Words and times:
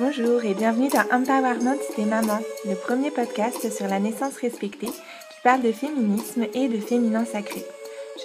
Bonjour 0.00 0.44
et 0.44 0.54
bienvenue 0.54 0.88
dans 0.88 1.04
Empowerment 1.12 1.78
des 1.96 2.04
mamans, 2.04 2.40
le 2.64 2.74
premier 2.74 3.12
podcast 3.12 3.70
sur 3.70 3.86
la 3.86 4.00
naissance 4.00 4.36
respectée 4.38 4.88
qui 4.88 5.40
parle 5.44 5.62
de 5.62 5.70
féminisme 5.70 6.46
et 6.52 6.66
de 6.66 6.80
féminin 6.80 7.24
sacré. 7.24 7.64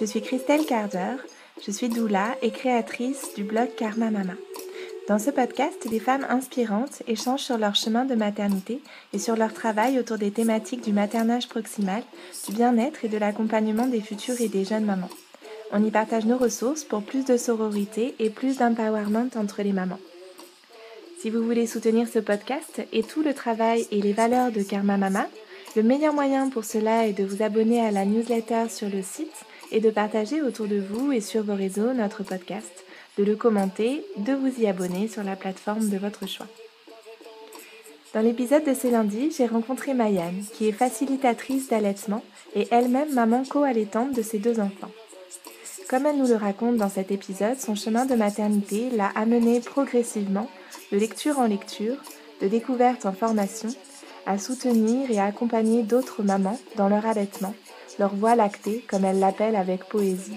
Je 0.00 0.04
suis 0.04 0.20
Christelle 0.20 0.66
Carder, 0.66 1.14
je 1.64 1.70
suis 1.70 1.88
doula 1.88 2.34
et 2.42 2.50
créatrice 2.50 3.34
du 3.36 3.44
blog 3.44 3.68
Karma 3.76 4.10
Mama. 4.10 4.32
Dans 5.06 5.20
ce 5.20 5.30
podcast, 5.30 5.86
des 5.88 6.00
femmes 6.00 6.26
inspirantes 6.28 7.04
échangent 7.06 7.44
sur 7.44 7.56
leur 7.56 7.76
chemin 7.76 8.04
de 8.04 8.16
maternité 8.16 8.82
et 9.12 9.20
sur 9.20 9.36
leur 9.36 9.54
travail 9.54 9.96
autour 10.00 10.18
des 10.18 10.32
thématiques 10.32 10.82
du 10.82 10.92
maternage 10.92 11.48
proximal, 11.48 12.02
du 12.48 12.54
bien-être 12.54 13.04
et 13.04 13.08
de 13.08 13.18
l'accompagnement 13.18 13.86
des 13.86 14.00
futures 14.00 14.40
et 14.40 14.48
des 14.48 14.64
jeunes 14.64 14.86
mamans. 14.86 15.10
On 15.70 15.84
y 15.84 15.92
partage 15.92 16.26
nos 16.26 16.36
ressources 16.36 16.82
pour 16.82 17.04
plus 17.04 17.24
de 17.24 17.36
sororité 17.36 18.16
et 18.18 18.28
plus 18.28 18.58
d'empowerment 18.58 19.30
entre 19.36 19.62
les 19.62 19.72
mamans. 19.72 20.00
Si 21.20 21.28
vous 21.28 21.42
voulez 21.42 21.66
soutenir 21.66 22.08
ce 22.08 22.18
podcast 22.18 22.80
et 22.94 23.02
tout 23.02 23.22
le 23.22 23.34
travail 23.34 23.86
et 23.90 24.00
les 24.00 24.14
valeurs 24.14 24.50
de 24.50 24.62
Karma 24.62 24.96
Mama, 24.96 25.26
le 25.76 25.82
meilleur 25.82 26.14
moyen 26.14 26.48
pour 26.48 26.64
cela 26.64 27.06
est 27.06 27.12
de 27.12 27.24
vous 27.24 27.42
abonner 27.42 27.78
à 27.84 27.90
la 27.90 28.06
newsletter 28.06 28.70
sur 28.70 28.88
le 28.88 29.02
site 29.02 29.44
et 29.70 29.80
de 29.80 29.90
partager 29.90 30.40
autour 30.40 30.66
de 30.66 30.80
vous 30.80 31.12
et 31.12 31.20
sur 31.20 31.42
vos 31.42 31.54
réseaux 31.54 31.92
notre 31.92 32.22
podcast, 32.22 32.86
de 33.18 33.24
le 33.24 33.36
commenter, 33.36 34.02
de 34.16 34.32
vous 34.32 34.62
y 34.62 34.66
abonner 34.66 35.08
sur 35.08 35.22
la 35.22 35.36
plateforme 35.36 35.90
de 35.90 35.98
votre 35.98 36.26
choix. 36.26 36.46
Dans 38.14 38.22
l'épisode 38.22 38.64
de 38.64 38.72
ce 38.72 38.88
lundi, 38.88 39.30
j'ai 39.36 39.46
rencontré 39.46 39.92
Mayanne, 39.92 40.42
qui 40.54 40.68
est 40.68 40.72
facilitatrice 40.72 41.68
d'allaitement 41.68 42.24
et 42.56 42.66
elle-même 42.70 43.12
maman 43.12 43.42
co-allaitante 43.44 44.14
de 44.14 44.22
ses 44.22 44.38
deux 44.38 44.58
enfants. 44.58 44.90
Comme 45.90 46.06
elle 46.06 46.18
nous 46.18 46.28
le 46.28 46.36
raconte 46.36 46.76
dans 46.76 46.88
cet 46.88 47.10
épisode, 47.10 47.58
son 47.58 47.74
chemin 47.74 48.06
de 48.06 48.14
maternité 48.14 48.90
l'a 48.90 49.08
amené 49.16 49.58
progressivement, 49.58 50.48
de 50.92 50.96
lecture 50.96 51.40
en 51.40 51.46
lecture, 51.46 51.96
de 52.40 52.46
découverte 52.46 53.06
en 53.06 53.12
formation, 53.12 53.70
à 54.24 54.38
soutenir 54.38 55.10
et 55.10 55.18
à 55.18 55.24
accompagner 55.24 55.82
d'autres 55.82 56.22
mamans 56.22 56.60
dans 56.76 56.88
leur 56.88 57.06
allaitement, 57.06 57.54
leur 57.98 58.14
voie 58.14 58.36
lactée, 58.36 58.84
comme 58.86 59.04
elle 59.04 59.18
l'appelle 59.18 59.56
avec 59.56 59.82
poésie. 59.88 60.36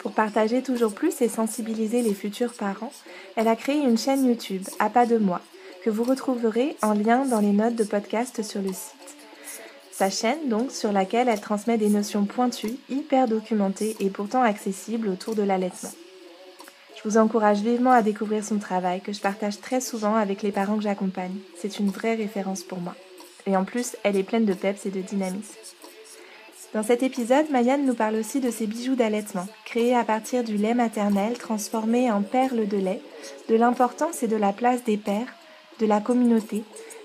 Pour 0.00 0.12
partager 0.12 0.60
toujours 0.60 0.92
plus 0.92 1.22
et 1.22 1.28
sensibiliser 1.30 2.02
les 2.02 2.12
futurs 2.12 2.52
parents, 2.52 2.92
elle 3.36 3.48
a 3.48 3.56
créé 3.56 3.78
une 3.78 3.96
chaîne 3.96 4.26
YouTube, 4.26 4.64
à 4.80 4.90
pas 4.90 5.06
de 5.06 5.16
moi, 5.16 5.40
que 5.82 5.88
vous 5.88 6.04
retrouverez 6.04 6.76
en 6.82 6.92
lien 6.92 7.24
dans 7.24 7.40
les 7.40 7.52
notes 7.52 7.76
de 7.76 7.84
podcast 7.84 8.42
sur 8.42 8.60
le 8.60 8.68
site. 8.68 8.93
Sa 9.96 10.10
chaîne, 10.10 10.48
donc, 10.48 10.72
sur 10.72 10.90
laquelle 10.90 11.28
elle 11.28 11.40
transmet 11.40 11.78
des 11.78 11.88
notions 11.88 12.24
pointues, 12.24 12.78
hyper 12.88 13.28
documentées 13.28 13.94
et 14.00 14.10
pourtant 14.10 14.42
accessibles 14.42 15.06
autour 15.06 15.36
de 15.36 15.44
l'allaitement. 15.44 15.92
Je 16.96 17.08
vous 17.08 17.16
encourage 17.16 17.60
vivement 17.60 17.92
à 17.92 18.02
découvrir 18.02 18.42
son 18.42 18.58
travail, 18.58 19.02
que 19.02 19.12
je 19.12 19.20
partage 19.20 19.60
très 19.60 19.80
souvent 19.80 20.16
avec 20.16 20.42
les 20.42 20.50
parents 20.50 20.78
que 20.78 20.82
j'accompagne. 20.82 21.36
C'est 21.56 21.78
une 21.78 21.90
vraie 21.90 22.16
référence 22.16 22.64
pour 22.64 22.80
moi. 22.80 22.96
Et 23.46 23.56
en 23.56 23.62
plus, 23.62 23.94
elle 24.02 24.16
est 24.16 24.24
pleine 24.24 24.46
de 24.46 24.54
peps 24.54 24.84
et 24.84 24.90
de 24.90 25.00
dynamisme. 25.00 25.54
Dans 26.72 26.82
cet 26.82 27.04
épisode, 27.04 27.48
Mayanne 27.52 27.86
nous 27.86 27.94
parle 27.94 28.16
aussi 28.16 28.40
de 28.40 28.50
ses 28.50 28.66
bijoux 28.66 28.96
d'allaitement, 28.96 29.46
créés 29.64 29.94
à 29.94 30.02
partir 30.02 30.42
du 30.42 30.56
lait 30.56 30.74
maternel 30.74 31.38
transformé 31.38 32.10
en 32.10 32.22
perles 32.22 32.66
de 32.66 32.78
lait, 32.78 33.00
de 33.48 33.54
l'importance 33.54 34.24
et 34.24 34.28
de 34.28 34.34
la 34.34 34.52
place 34.52 34.82
des 34.82 34.96
pères, 34.96 35.36
de 35.78 35.86
la 35.86 36.00
communauté, 36.00 36.64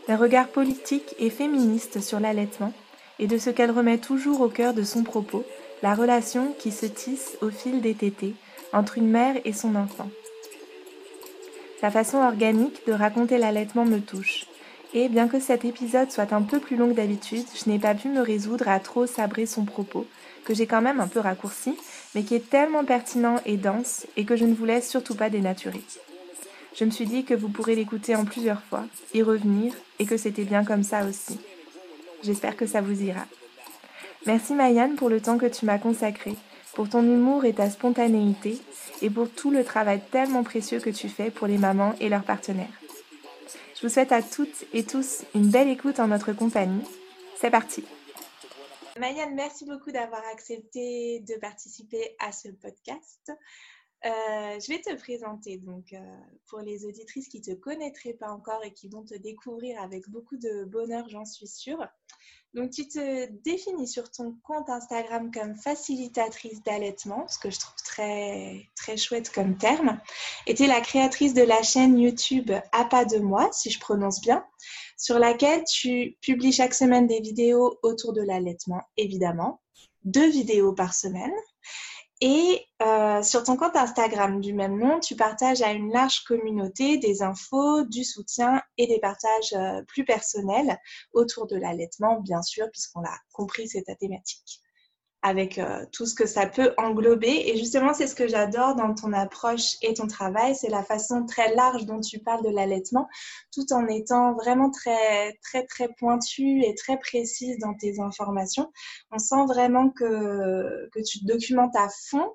d'un 0.10 0.18
regard 0.18 0.48
politique 0.48 1.14
et 1.20 1.30
féministe 1.30 2.02
sur 2.02 2.20
l'allaitement 2.20 2.74
et 3.20 3.28
de 3.28 3.38
ce 3.38 3.52
qu'elle 3.52 3.70
remet 3.70 4.00
toujours 4.00 4.42
au 4.42 4.50
cœur 4.50 4.74
de 4.74 4.82
son 4.82 5.04
propos, 5.04 5.46
la 5.84 5.94
relation 5.94 6.56
qui 6.58 6.72
se 6.72 6.88
tisse 6.88 7.38
au 7.44 7.52
fil 7.52 7.80
des 7.80 7.94
tétés 7.94 8.34
entre 8.74 8.98
une 8.98 9.08
mère 9.08 9.36
et 9.46 9.54
son 9.54 9.76
enfant. 9.76 10.10
Sa 11.80 11.92
façon 11.92 12.18
organique 12.18 12.82
de 12.88 12.92
raconter 12.92 13.38
l'allaitement 13.38 13.86
me 13.86 14.00
touche. 14.00 14.48
Et 14.96 15.10
bien 15.10 15.28
que 15.28 15.40
cet 15.40 15.64
épisode 15.64 16.12
soit 16.12 16.34
un 16.34 16.42
peu 16.42 16.60
plus 16.60 16.76
long 16.76 16.90
que 16.90 16.96
d'habitude, 16.96 17.46
je 17.54 17.70
n'ai 17.70 17.78
pas 17.78 17.94
pu 17.94 18.08
me 18.08 18.22
résoudre 18.22 18.68
à 18.68 18.80
trop 18.80 19.06
sabrer 19.06 19.46
son 19.46 19.64
propos, 19.64 20.08
que 20.44 20.56
j'ai 20.56 20.66
quand 20.66 20.82
même 20.82 21.00
un 21.00 21.08
peu 21.08 21.20
raccourci, 21.20 21.78
mais 22.16 22.24
qui 22.24 22.34
est 22.34 22.50
tellement 22.50 22.84
pertinent 22.84 23.40
et 23.46 23.58
dense 23.58 24.08
et 24.18 24.26
que 24.26 24.36
je 24.36 24.46
ne 24.46 24.56
voulais 24.56 24.82
surtout 24.82 25.14
pas 25.14 25.30
dénaturer. 25.30 25.84
Je 26.80 26.86
me 26.86 26.92
suis 26.92 27.06
dit 27.06 27.26
que 27.26 27.34
vous 27.34 27.50
pourrez 27.50 27.76
l'écouter 27.76 28.16
en 28.16 28.24
plusieurs 28.24 28.62
fois, 28.62 28.86
y 29.14 29.22
revenir, 29.22 29.74
et 30.00 30.06
que 30.06 30.16
c'était 30.16 30.46
bien 30.46 30.64
comme 30.64 30.84
ça 30.84 31.04
aussi. 31.04 31.38
J'espère 32.24 32.56
que 32.56 32.66
ça 32.66 32.80
vous 32.80 33.02
ira. 33.02 33.26
Merci 34.26 34.54
Mayanne 34.54 34.96
pour 34.96 35.10
le 35.10 35.20
temps 35.20 35.38
que 35.38 35.46
tu 35.46 35.66
m'as 35.66 35.78
consacré, 35.78 36.36
pour 36.76 36.88
ton 36.88 37.04
humour 37.04 37.44
et 37.44 37.52
ta 37.52 37.70
spontanéité, 37.70 38.62
et 39.02 39.10
pour 39.10 39.30
tout 39.30 39.52
le 39.52 39.66
travail 39.66 40.00
tellement 40.10 40.44
précieux 40.44 40.80
que 40.80 40.90
tu 40.90 41.10
fais 41.10 41.32
pour 41.32 41.48
les 41.48 41.58
mamans 41.58 41.96
et 42.00 42.08
leurs 42.08 42.24
partenaires. 42.24 42.80
Je 43.76 43.82
vous 43.86 43.94
souhaite 43.94 44.14
à 44.14 44.22
toutes 44.22 44.64
et 44.72 44.86
tous 44.86 45.24
une 45.36 45.50
belle 45.50 45.68
écoute 45.68 46.00
en 46.00 46.08
notre 46.08 46.32
compagnie. 46.32 46.86
C'est 47.36 47.52
parti. 47.52 47.84
Mayanne, 48.98 49.36
merci 49.36 49.66
beaucoup 49.66 49.92
d'avoir 49.92 50.24
accepté 50.32 51.20
de 51.28 51.38
participer 51.42 52.16
à 52.20 52.32
ce 52.32 52.48
podcast. 52.48 53.34
Euh, 54.06 54.60
je 54.60 54.72
vais 54.72 54.80
te 54.80 54.96
présenter 54.96 55.58
donc 55.58 55.92
euh, 55.92 56.00
pour 56.48 56.60
les 56.60 56.86
auditrices 56.86 57.28
qui 57.28 57.40
ne 57.40 57.44
te 57.44 57.60
connaîtraient 57.60 58.14
pas 58.14 58.32
encore 58.32 58.64
et 58.64 58.72
qui 58.72 58.88
vont 58.88 59.04
te 59.04 59.16
découvrir 59.16 59.82
avec 59.82 60.08
beaucoup 60.10 60.38
de 60.38 60.64
bonheur, 60.64 61.10
j'en 61.10 61.26
suis 61.26 61.48
sûre. 61.48 61.86
Donc 62.54 62.72
tu 62.72 62.88
te 62.88 63.30
définis 63.44 63.88
sur 63.88 64.10
ton 64.10 64.36
compte 64.44 64.70
Instagram 64.70 65.32
comme 65.32 65.56
facilitatrice 65.56 66.64
d'allaitement, 66.64 67.28
ce 67.28 67.38
que 67.38 67.52
je 67.52 67.60
trouve 67.60 67.76
très 67.84 68.70
très 68.76 68.96
chouette 68.96 69.32
comme 69.32 69.58
terme. 69.58 70.00
Et 70.48 70.56
tu 70.56 70.64
es 70.64 70.68
la 70.68 70.82
créatrice 70.82 71.34
de 71.34 71.44
la 71.44 71.62
chaîne 71.62 72.00
YouTube 72.00 72.52
À 72.72 72.86
pas 72.86 73.06
de 73.06 73.20
moi, 73.20 73.50
si 73.52 73.70
je 73.70 73.80
prononce 73.80 74.22
bien, 74.22 74.46
sur 74.98 75.20
laquelle 75.20 75.64
tu 75.66 76.18
publies 76.22 76.54
chaque 76.54 76.74
semaine 76.74 77.06
des 77.06 77.20
vidéos 77.20 77.78
autour 77.84 78.14
de 78.14 78.22
l'allaitement, 78.22 78.82
évidemment, 78.98 79.62
deux 80.06 80.30
vidéos 80.30 80.74
par 80.74 80.94
semaine. 80.94 81.34
Et 82.22 82.66
euh, 82.82 83.24
sur 83.24 83.44
ton 83.44 83.56
compte 83.56 83.78
Instagram 83.78 84.42
du 84.42 84.54
même 84.54 84.78
nom, 84.78 85.00
tu 85.00 85.16
partages 85.16 85.62
à 85.62 85.72
une 85.72 85.92
large 85.94 86.26
communauté 86.26 86.98
des 86.98 87.22
infos, 87.24 87.84
du 87.84 88.04
soutien 88.04 88.62
et 88.78 88.88
des 88.88 89.00
partages 89.00 89.54
euh, 89.54 89.82
plus 89.84 90.04
personnels 90.04 90.78
autour 91.14 91.48
de 91.48 91.56
l'allaitement, 91.56 92.20
bien 92.20 92.42
sûr, 92.42 92.70
puisqu'on 92.72 93.02
l'a 93.02 93.18
compris, 93.32 93.70
c'est 93.70 93.84
ta 93.84 93.96
thématique 93.96 94.62
avec 95.22 95.58
euh, 95.58 95.86
tout 95.92 96.06
ce 96.06 96.16
que 96.16 96.26
ça 96.26 96.48
peut 96.48 96.74
englober. 96.78 97.50
Et 97.50 97.58
justement, 97.58 97.94
c'est 97.94 98.08
ce 98.08 98.16
que 98.16 98.28
j'adore 98.28 98.76
dans 98.76 98.94
ton 98.94 99.12
approche 99.12 99.76
et 99.82 99.94
ton 99.94 100.08
travail, 100.08 100.56
c'est 100.56 100.70
la 100.70 100.84
façon 100.84 101.26
très 101.26 101.54
large 101.56 101.86
dont 101.86 102.00
tu 102.00 102.20
parles 102.20 102.44
de 102.44 102.50
l'allaitement, 102.50 103.08
tout 103.54 103.72
en 103.74 103.88
étant 103.88 104.34
vraiment 104.34 104.72
très, 104.72 105.38
très, 105.44 105.66
très 105.66 105.90
pointu 105.98 106.64
et 106.64 106.74
très 106.76 106.98
précise 106.98 107.58
dans 107.60 107.74
tes 107.74 108.00
informations. 108.00 108.72
On 109.12 109.20
sent 109.20 109.46
vraiment 109.48 109.90
que, 109.90 110.90
que 110.94 111.00
tu 111.02 111.20
te 111.20 111.26
documentes 111.26 111.76
à 111.76 111.90
fond 112.10 112.32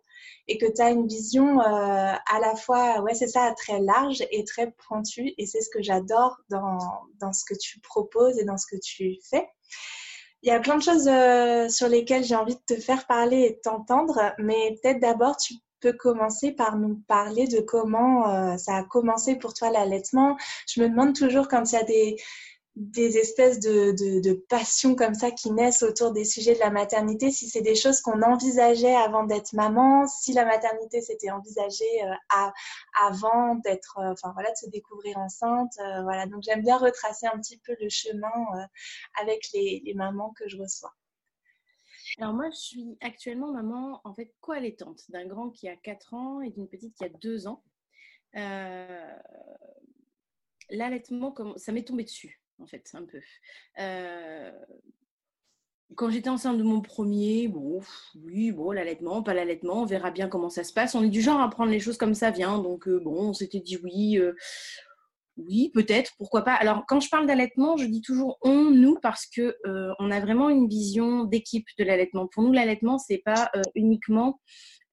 et 0.47 0.59
que 0.59 0.67
tu 0.67 0.83
as 0.83 0.91
une 0.91 1.07
vision 1.07 1.61
euh, 1.61 1.65
à 1.65 2.41
la 2.41 2.55
fois, 2.55 3.01
ouais, 3.01 3.15
c'est 3.15 3.29
ça, 3.29 3.55
très 3.57 3.81
large 3.81 4.23
et 4.31 4.45
très 4.45 4.71
pointue. 4.87 5.33
Et 5.39 5.47
c'est 5.47 5.63
ce 5.63 5.71
que 5.71 5.83
j'adore 5.83 6.37
dans, 6.51 6.79
dans 7.19 7.33
ce 7.33 7.45
que 7.47 7.55
tu 7.59 7.81
proposes 7.81 8.39
et 8.39 8.45
dans 8.45 8.59
ce 8.59 8.67
que 8.67 8.77
tu 8.83 9.17
fais. 9.31 9.49
Il 10.45 10.49
y 10.49 10.51
a 10.51 10.61
plein 10.61 10.77
de 10.77 10.83
choses 10.83 11.09
euh, 11.09 11.71
sur 11.71 11.89
lesquelles 11.89 12.23
j'ai 12.23 12.35
envie 12.35 12.55
de 12.55 12.75
te 12.75 12.79
faire 12.79 13.07
parler 13.07 13.39
et 13.39 13.51
de 13.53 13.61
t'entendre, 13.63 14.21
mais 14.39 14.77
peut-être 14.83 15.01
d'abord 15.01 15.39
tu 15.39 15.55
peux 15.81 15.95
commencer 15.95 16.53
par 16.53 16.77
nous 16.77 17.01
parler 17.09 17.47
de 17.47 17.61
comment 17.61 18.29
euh, 18.29 18.59
ça 18.59 18.77
a 18.77 18.85
commencé 18.85 19.37
pour 19.37 19.55
toi 19.55 19.71
l'allaitement. 19.71 20.37
Je 20.69 20.83
me 20.83 20.89
demande 20.91 21.15
toujours 21.15 21.49
quand 21.49 21.73
il 21.73 21.77
y 21.77 21.79
a 21.79 21.83
des, 21.85 22.17
des 22.77 23.19
espèces 23.19 23.61
de, 23.61 23.93
de, 23.93 24.21
de 24.21 24.33
passions 24.33 24.97
comme 24.97 25.15
ça 25.15 25.31
qui 25.31 25.53
naissent 25.53 25.85
autour 25.85 26.11
des 26.11 26.25
sujets 26.25 26.55
de 26.55 26.59
la 26.59 26.71
maternité, 26.71 27.31
si 27.31 27.49
c'est 27.49 27.63
des 27.63 27.77
choses 27.77 28.01
qu'on 28.01 28.21
envisageait 28.23 28.97
avant 28.97 29.23
d'être 29.23 29.53
maman, 29.53 30.09
si 30.09 30.33
la 30.33 30.45
maternité 30.45 31.01
s'était 31.01 31.31
envisagée 31.31 32.03
euh, 32.03 32.15
à, 32.31 32.53
avant 33.01 33.55
d'être, 33.57 33.99
euh, 33.99 34.13
enfin 34.13 34.33
voilà, 34.33 34.51
de 34.51 34.57
se 34.57 34.69
découvrir 34.71 35.19
enceinte, 35.19 35.73
euh, 35.79 36.03
voilà. 36.03 36.27
Donc 36.27 36.43
j'aime 36.43 36.63
bien 36.63 36.77
retracer 36.77 37.27
un 37.27 37.39
petit 37.39 37.59
peu 37.59 37.77
le 37.81 37.89
chemin 37.89 38.29
avec 39.21 39.47
les, 39.55 39.81
les, 39.85 39.95
mamans 39.95 40.33
que 40.37 40.49
je 40.49 40.57
reçois. 40.57 40.93
Alors 42.19 42.35
moi, 42.35 42.51
je 42.51 42.57
suis 42.57 42.99
actuellement 43.01 43.53
maman 43.53 44.01
en 44.03 44.15
fait 44.15 44.35
co-allaitante 44.41 45.03
d'un 45.11 45.27
grand 45.27 45.51
qui 45.51 45.69
a 45.69 45.77
4 45.77 46.15
ans 46.15 46.41
et 46.41 46.51
d'une 46.51 46.69
petite 46.69 46.97
qui 46.97 47.05
a 47.05 47.09
2 47.09 47.47
ans. 47.47 47.63
L'allaitement, 50.71 51.35
ça 51.57 51.71
m'est 51.71 51.85
tombé 51.85 52.03
dessus 52.03 52.44
en 52.61 52.67
fait, 52.67 52.91
un 52.95 53.05
peu. 53.05 53.21
Euh, 53.79 54.51
quand 55.97 56.11
j'étais 56.11 56.31
enceinte 56.31 56.59
de 56.59 56.63
mon 56.63 56.81
premier, 56.81 57.49
bon, 57.49 57.81
oui, 58.25 58.53
bon, 58.53 58.73
l'allaitement, 58.73 59.23
pas 59.23 59.35
l'allaitement, 59.35 59.83
on 59.83 59.87
verra 59.87 60.11
bien 60.11 60.29
comment 60.29 60.51
ça 60.51 60.65
se 60.65 60.73
passe. 60.73 60.95
On 60.95 61.03
est 61.03 61.09
du 61.09 61.21
genre 61.21 61.41
à 61.41 61.51
prendre 61.51 61.71
les 61.71 61.81
choses 61.81 61.99
comme 61.99 62.15
ça 62.15 62.31
vient, 62.31 62.59
donc 62.59 62.89
euh, 62.89 62.99
bon, 62.99 63.29
on 63.29 63.33
s'était 63.33 63.61
dit 63.61 63.79
oui, 63.83 64.19
euh, 64.19 64.35
oui, 65.37 65.71
peut-être, 65.75 66.13
pourquoi 66.17 66.43
pas. 66.43 66.55
Alors, 66.55 66.85
quand 66.87 67.01
je 67.01 67.11
parle 67.11 67.27
d'allaitement, 67.27 67.77
je 67.77 67.87
dis 67.87 68.01
toujours 68.01 68.39
on, 68.43 68.71
nous, 68.71 68.97
parce 69.03 69.27
que 69.27 69.57
on 69.99 70.11
a 70.13 70.21
vraiment 70.21 70.49
une 70.49 70.69
vision 70.69 71.25
d'équipe 71.25 71.67
de 71.77 71.85
l'allaitement. 71.85 72.29
Pour 72.29 72.45
nous, 72.45 72.53
l'allaitement, 72.53 72.99
c'est 72.99 73.19
pas 73.19 73.51
uniquement 73.75 74.41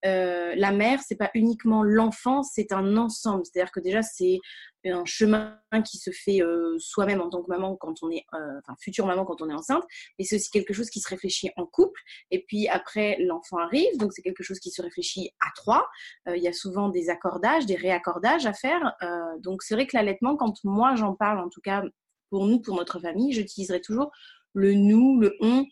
euh, 0.06 0.53
la 0.56 0.71
mère, 0.71 1.00
c'est 1.06 1.15
pas 1.15 1.31
uniquement 1.33 1.83
l'enfant, 1.83 2.44
c'est 2.44 2.71
un 2.71 2.98
ensemble. 2.98 3.45
C'est-à-dire 3.45 3.71
que 3.71 3.80
déjà, 3.80 4.01
c'est 4.01 4.39
un 4.86 5.06
chemin 5.06 5.59
qui 5.86 5.98
se 5.98 6.09
fait 6.09 6.42
euh, 6.42 6.75
soi-même 6.80 7.21
en 7.21 7.30
tant 7.30 7.44
que 7.44 7.50
maman 7.50 7.75
quand 7.75 8.01
on 8.01 8.09
est, 8.09 8.25
euh, 8.33 8.59
enfin, 8.59 8.75
future 8.80 9.06
maman 9.06 9.25
quand 9.25 9.42
on 9.42 9.50
est 9.50 9.53
enceinte, 9.53 9.83
mais 10.18 10.25
c'est 10.25 10.38
aussi 10.38 10.50
quelque 10.50 10.74
chose 10.74 10.89
qui 10.89 11.01
se 11.01 11.09
réfléchit 11.09 11.51
en 11.56 11.65
couple. 11.65 12.01
Et 12.31 12.44
puis 12.48 12.68
après, 12.68 13.18
l'enfant 13.19 13.57
arrive, 13.57 13.98
donc 13.98 14.12
c'est 14.13 14.24
quelque 14.24 14.44
chose 14.44 14.59
qui 14.59 14.71
se 14.71 14.81
réfléchit 14.81 15.31
à 15.39 15.50
trois. 15.56 15.88
Il 16.27 16.42
y 16.42 16.48
a 16.48 16.53
souvent 16.53 16.89
des 16.89 17.09
accordages, 17.09 17.65
des 17.68 17.75
réaccordages 17.75 18.45
à 18.45 18.53
faire. 18.53 18.95
donc 19.39 19.62
c'est 19.62 19.75
vrai 19.75 19.86
que 19.86 19.95
l'allaitement, 19.95 20.36
quand 20.36 20.63
moi 20.63 20.95
j'en 20.95 21.13
parle, 21.13 21.39
en 21.39 21.50
tout 21.50 21.62
cas 21.62 21.83
pour 22.31 22.48
nous, 22.48 22.59
pour 22.59 22.75
notre 22.75 23.00
famille, 23.00 23.33
j'utiliserai 23.33 23.81
toujours 23.81 24.12
le 24.53 24.74
nous, 24.74 25.19
le 25.19 25.36
on, 25.42 25.65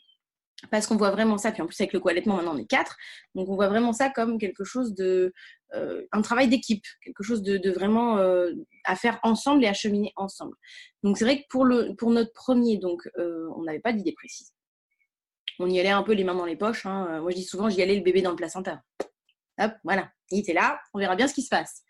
parce 0.71 0.88
qu'on 0.88 0.97
voit 0.97 1.11
vraiment 1.11 1.38
ça, 1.38 1.51
puis 1.51 1.61
en 1.61 1.67
plus 1.67 1.79
avec 1.79 1.94
le 1.94 2.00
co-allaitement 2.00 2.35
maintenant 2.35 2.56
on 2.56 2.57
est 2.57 2.65
quatre, 2.65 2.97
donc 3.35 3.50
on 3.50 3.56
voit 3.56 3.69
vraiment 3.69 3.94
ça 3.94 4.09
comme 4.09 4.38
quelque 4.38 4.63
chose 4.63 4.94
de, 4.94 5.33
euh, 5.73 6.06
un 6.11 6.21
travail 6.21 6.47
d'équipe, 6.47 6.83
quelque 7.03 7.23
chose 7.23 7.41
de, 7.41 7.71
vraiment 7.71 8.17
euh, 8.17 8.51
à 8.85 8.95
faire 8.95 9.19
ensemble 9.23 9.63
et 9.63 9.67
à 9.67 9.73
cheminer 9.73 10.11
ensemble. 10.15 10.56
Donc 11.03 11.17
c'est 11.17 11.25
vrai 11.25 11.41
que 11.41 11.47
pour, 11.50 11.65
le, 11.65 11.95
pour 11.95 12.11
notre 12.11 12.33
premier, 12.33 12.77
donc 12.77 13.07
euh, 13.17 13.47
on 13.56 13.63
n'avait 13.63 13.79
pas 13.79 13.94
d'idée 13.94 14.13
précise. 14.13 14.53
On 15.59 15.69
y 15.69 15.79
allait 15.79 15.89
un 15.89 16.03
peu 16.03 16.13
les 16.13 16.23
mains 16.23 16.35
dans 16.35 16.45
les 16.45 16.56
poches. 16.56 16.85
Hein. 16.85 17.19
Moi 17.21 17.31
je 17.31 17.38
dis 17.38 17.44
souvent 17.44 17.69
j'y 17.69 17.81
allais 17.81 17.95
le 17.95 18.03
bébé 18.03 18.21
dans 18.21 18.31
le 18.31 18.35
placenta. 18.35 18.81
Hop, 19.59 19.73
voilà, 19.83 20.09
il 20.31 20.39
était 20.39 20.53
là, 20.53 20.79
on 20.94 21.00
verra 21.00 21.15
bien 21.15 21.27
ce 21.27 21.33
qui 21.33 21.41
se 21.41 21.50
passe. 21.50 21.83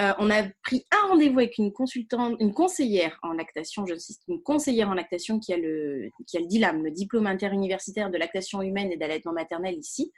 Euh, 0.00 0.12
on 0.18 0.30
a 0.30 0.44
pris 0.64 0.86
un 0.90 1.08
rendez-vous 1.08 1.38
avec 1.38 1.58
une 1.58 1.70
consultante, 1.70 2.36
une 2.40 2.54
conseillère 2.54 3.18
en 3.22 3.34
lactation, 3.34 3.84
j'insiste, 3.84 4.22
une 4.26 4.42
conseillère 4.42 4.88
en 4.88 4.94
lactation 4.94 5.38
qui 5.38 5.52
a 5.52 5.58
le, 5.58 6.08
qui 6.26 6.38
a 6.38 6.40
le 6.40 6.90
diplôme 6.90 7.26
interuniversitaire 7.26 8.10
de 8.10 8.16
lactation 8.16 8.62
humaine 8.62 8.90
et 8.90 8.96
d'allaitement 8.96 9.32
maternel 9.32 9.76
ici, 9.76 10.10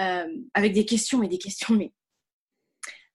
euh, 0.00 0.26
avec 0.52 0.74
des 0.74 0.84
questions, 0.84 1.18
mais 1.18 1.28
des 1.28 1.38
questions, 1.38 1.74
mais 1.74 1.92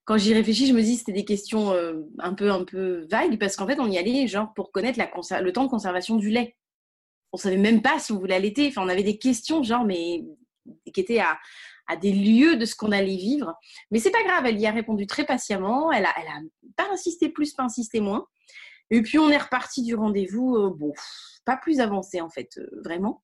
quand 0.04 0.18
j'y 0.18 0.34
réfléchis, 0.34 0.66
je 0.66 0.72
me 0.72 0.82
dis 0.82 0.96
c'était 0.96 1.12
des 1.12 1.24
questions 1.24 1.72
euh, 1.72 2.00
un 2.18 2.34
peu 2.34 2.50
un 2.50 2.64
peu 2.64 3.06
vagues 3.08 3.38
parce 3.38 3.54
qu'en 3.54 3.68
fait 3.68 3.78
on 3.78 3.88
y 3.88 3.98
allait 3.98 4.26
genre 4.26 4.52
pour 4.54 4.72
connaître 4.72 4.98
le 5.40 5.52
temps 5.52 5.64
de 5.64 5.70
conservation 5.70 6.16
du 6.16 6.30
lait. 6.30 6.56
On 7.32 7.36
savait 7.36 7.56
même 7.56 7.80
pas 7.80 8.00
si 8.00 8.10
on 8.10 8.18
voulait 8.18 8.34
allaiter. 8.34 8.66
Enfin, 8.66 8.82
on 8.84 8.88
avait 8.88 9.04
des 9.04 9.18
questions 9.18 9.62
genre 9.62 9.84
mais 9.84 10.24
qui 10.92 11.00
étaient 11.00 11.20
à, 11.20 11.38
à 11.92 11.96
des 11.96 12.12
lieux 12.12 12.56
de 12.56 12.64
ce 12.64 12.74
qu'on 12.74 12.92
allait 12.92 13.16
vivre. 13.16 13.54
Mais 13.90 13.98
c'est 13.98 14.10
pas 14.10 14.22
grave, 14.24 14.46
elle 14.46 14.60
y 14.60 14.66
a 14.66 14.72
répondu 14.72 15.06
très 15.06 15.24
patiemment. 15.24 15.92
Elle 15.92 16.06
a, 16.06 16.14
elle 16.20 16.28
a 16.28 16.40
pas 16.76 16.92
insisté 16.92 17.28
plus, 17.28 17.52
pas 17.52 17.64
insisté 17.64 18.00
moins. 18.00 18.26
Et 18.90 19.02
puis 19.02 19.18
on 19.18 19.30
est 19.30 19.38
reparti 19.38 19.82
du 19.82 19.94
rendez-vous, 19.94 20.56
euh, 20.56 20.70
bon, 20.74 20.92
pas 21.44 21.56
plus 21.56 21.80
avancé 21.80 22.20
en 22.20 22.28
fait, 22.28 22.58
euh, 22.58 22.68
vraiment. 22.84 23.22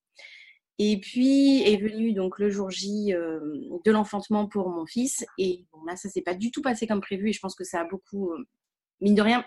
Et 0.79 1.01
puis 1.01 1.63
est 1.63 1.77
venu 1.77 2.13
donc 2.13 2.39
le 2.39 2.51
jour 2.51 2.71
J 2.71 3.13
euh, 3.13 3.41
de 3.85 3.91
l'enfantement 3.91 4.47
pour 4.47 4.69
mon 4.71 4.87
fils. 4.87 5.27
Et 5.37 5.67
là, 5.87 5.97
ça 5.97 6.09
s'est 6.09 6.23
pas 6.23 6.35
du 6.35 6.51
tout 6.51 6.63
passé 6.63 6.87
comme 6.87 7.01
prévu. 7.01 7.31
Et 7.31 7.33
je 7.33 7.41
pense 7.41 7.57
que 7.57 7.65
ça 7.65 7.81
a 7.81 7.85
beaucoup, 7.85 8.31
mine 9.01 9.17
de 9.17 9.23
rien, 9.23 9.45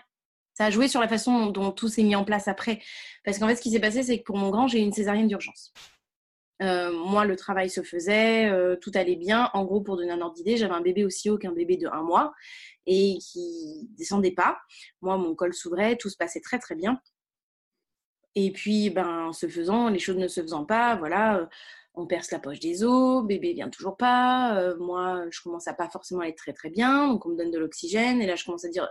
ça 0.54 0.66
a 0.66 0.70
joué 0.70 0.88
sur 0.88 1.00
la 1.00 1.08
façon 1.08 1.46
dont 1.46 1.72
tout 1.72 1.88
s'est 1.88 2.02
mis 2.02 2.14
en 2.14 2.24
place 2.24 2.48
après. 2.48 2.80
Parce 3.24 3.38
qu'en 3.38 3.48
fait, 3.48 3.56
ce 3.56 3.62
qui 3.62 3.70
s'est 3.70 3.80
passé, 3.80 4.02
c'est 4.02 4.18
que 4.18 4.24
pour 4.24 4.36
mon 4.36 4.50
grand, 4.50 4.68
j'ai 4.68 4.80
eu 4.80 4.82
une 4.82 4.92
césarienne 4.92 5.28
d'urgence. 5.28 5.72
Euh, 6.62 6.92
moi, 6.92 7.24
le 7.24 7.36
travail 7.36 7.68
se 7.68 7.82
faisait, 7.82 8.48
euh, 8.48 8.76
tout 8.76 8.92
allait 8.94 9.16
bien. 9.16 9.50
En 9.52 9.64
gros, 9.64 9.80
pour 9.80 9.96
donner 9.96 10.12
un 10.12 10.20
ordre 10.20 10.34
d'idée, 10.34 10.56
j'avais 10.56 10.74
un 10.74 10.80
bébé 10.80 11.04
aussi 11.04 11.28
haut 11.28 11.38
qu'un 11.38 11.52
bébé 11.52 11.76
de 11.76 11.88
un 11.88 12.02
mois 12.02 12.32
et 12.86 13.18
qui 13.18 13.88
descendait 13.96 14.32
pas. 14.32 14.58
Moi, 15.00 15.16
mon 15.16 15.34
col 15.34 15.54
s'ouvrait, 15.54 15.96
tout 15.96 16.08
se 16.08 16.16
passait 16.16 16.40
très 16.40 16.58
très 16.58 16.74
bien. 16.74 17.00
Et 18.34 18.52
puis, 18.52 18.90
ben, 18.90 19.32
se 19.32 19.48
faisant, 19.48 19.88
les 19.88 19.98
choses 19.98 20.16
ne 20.16 20.28
se 20.28 20.40
faisant 20.40 20.64
pas, 20.64 20.96
voilà, 20.96 21.38
euh, 21.38 21.46
on 21.94 22.06
perce 22.06 22.30
la 22.30 22.38
poche 22.38 22.60
des 22.60 22.84
os, 22.84 23.26
bébé 23.26 23.52
vient 23.52 23.68
toujours 23.68 23.98
pas. 23.98 24.74
moi, 24.78 25.24
je 25.30 25.42
commence 25.42 25.68
à 25.68 25.74
pas 25.74 25.90
forcément 25.90 26.22
être 26.22 26.36
très 26.36 26.54
très 26.54 26.70
bien, 26.70 27.08
donc 27.08 27.26
on 27.26 27.30
me 27.30 27.36
donne 27.36 27.50
de 27.50 27.58
l'oxygène 27.58 28.22
et 28.22 28.26
là, 28.26 28.34
je 28.34 28.46
commence 28.46 28.64
à 28.64 28.70
dire, 28.70 28.88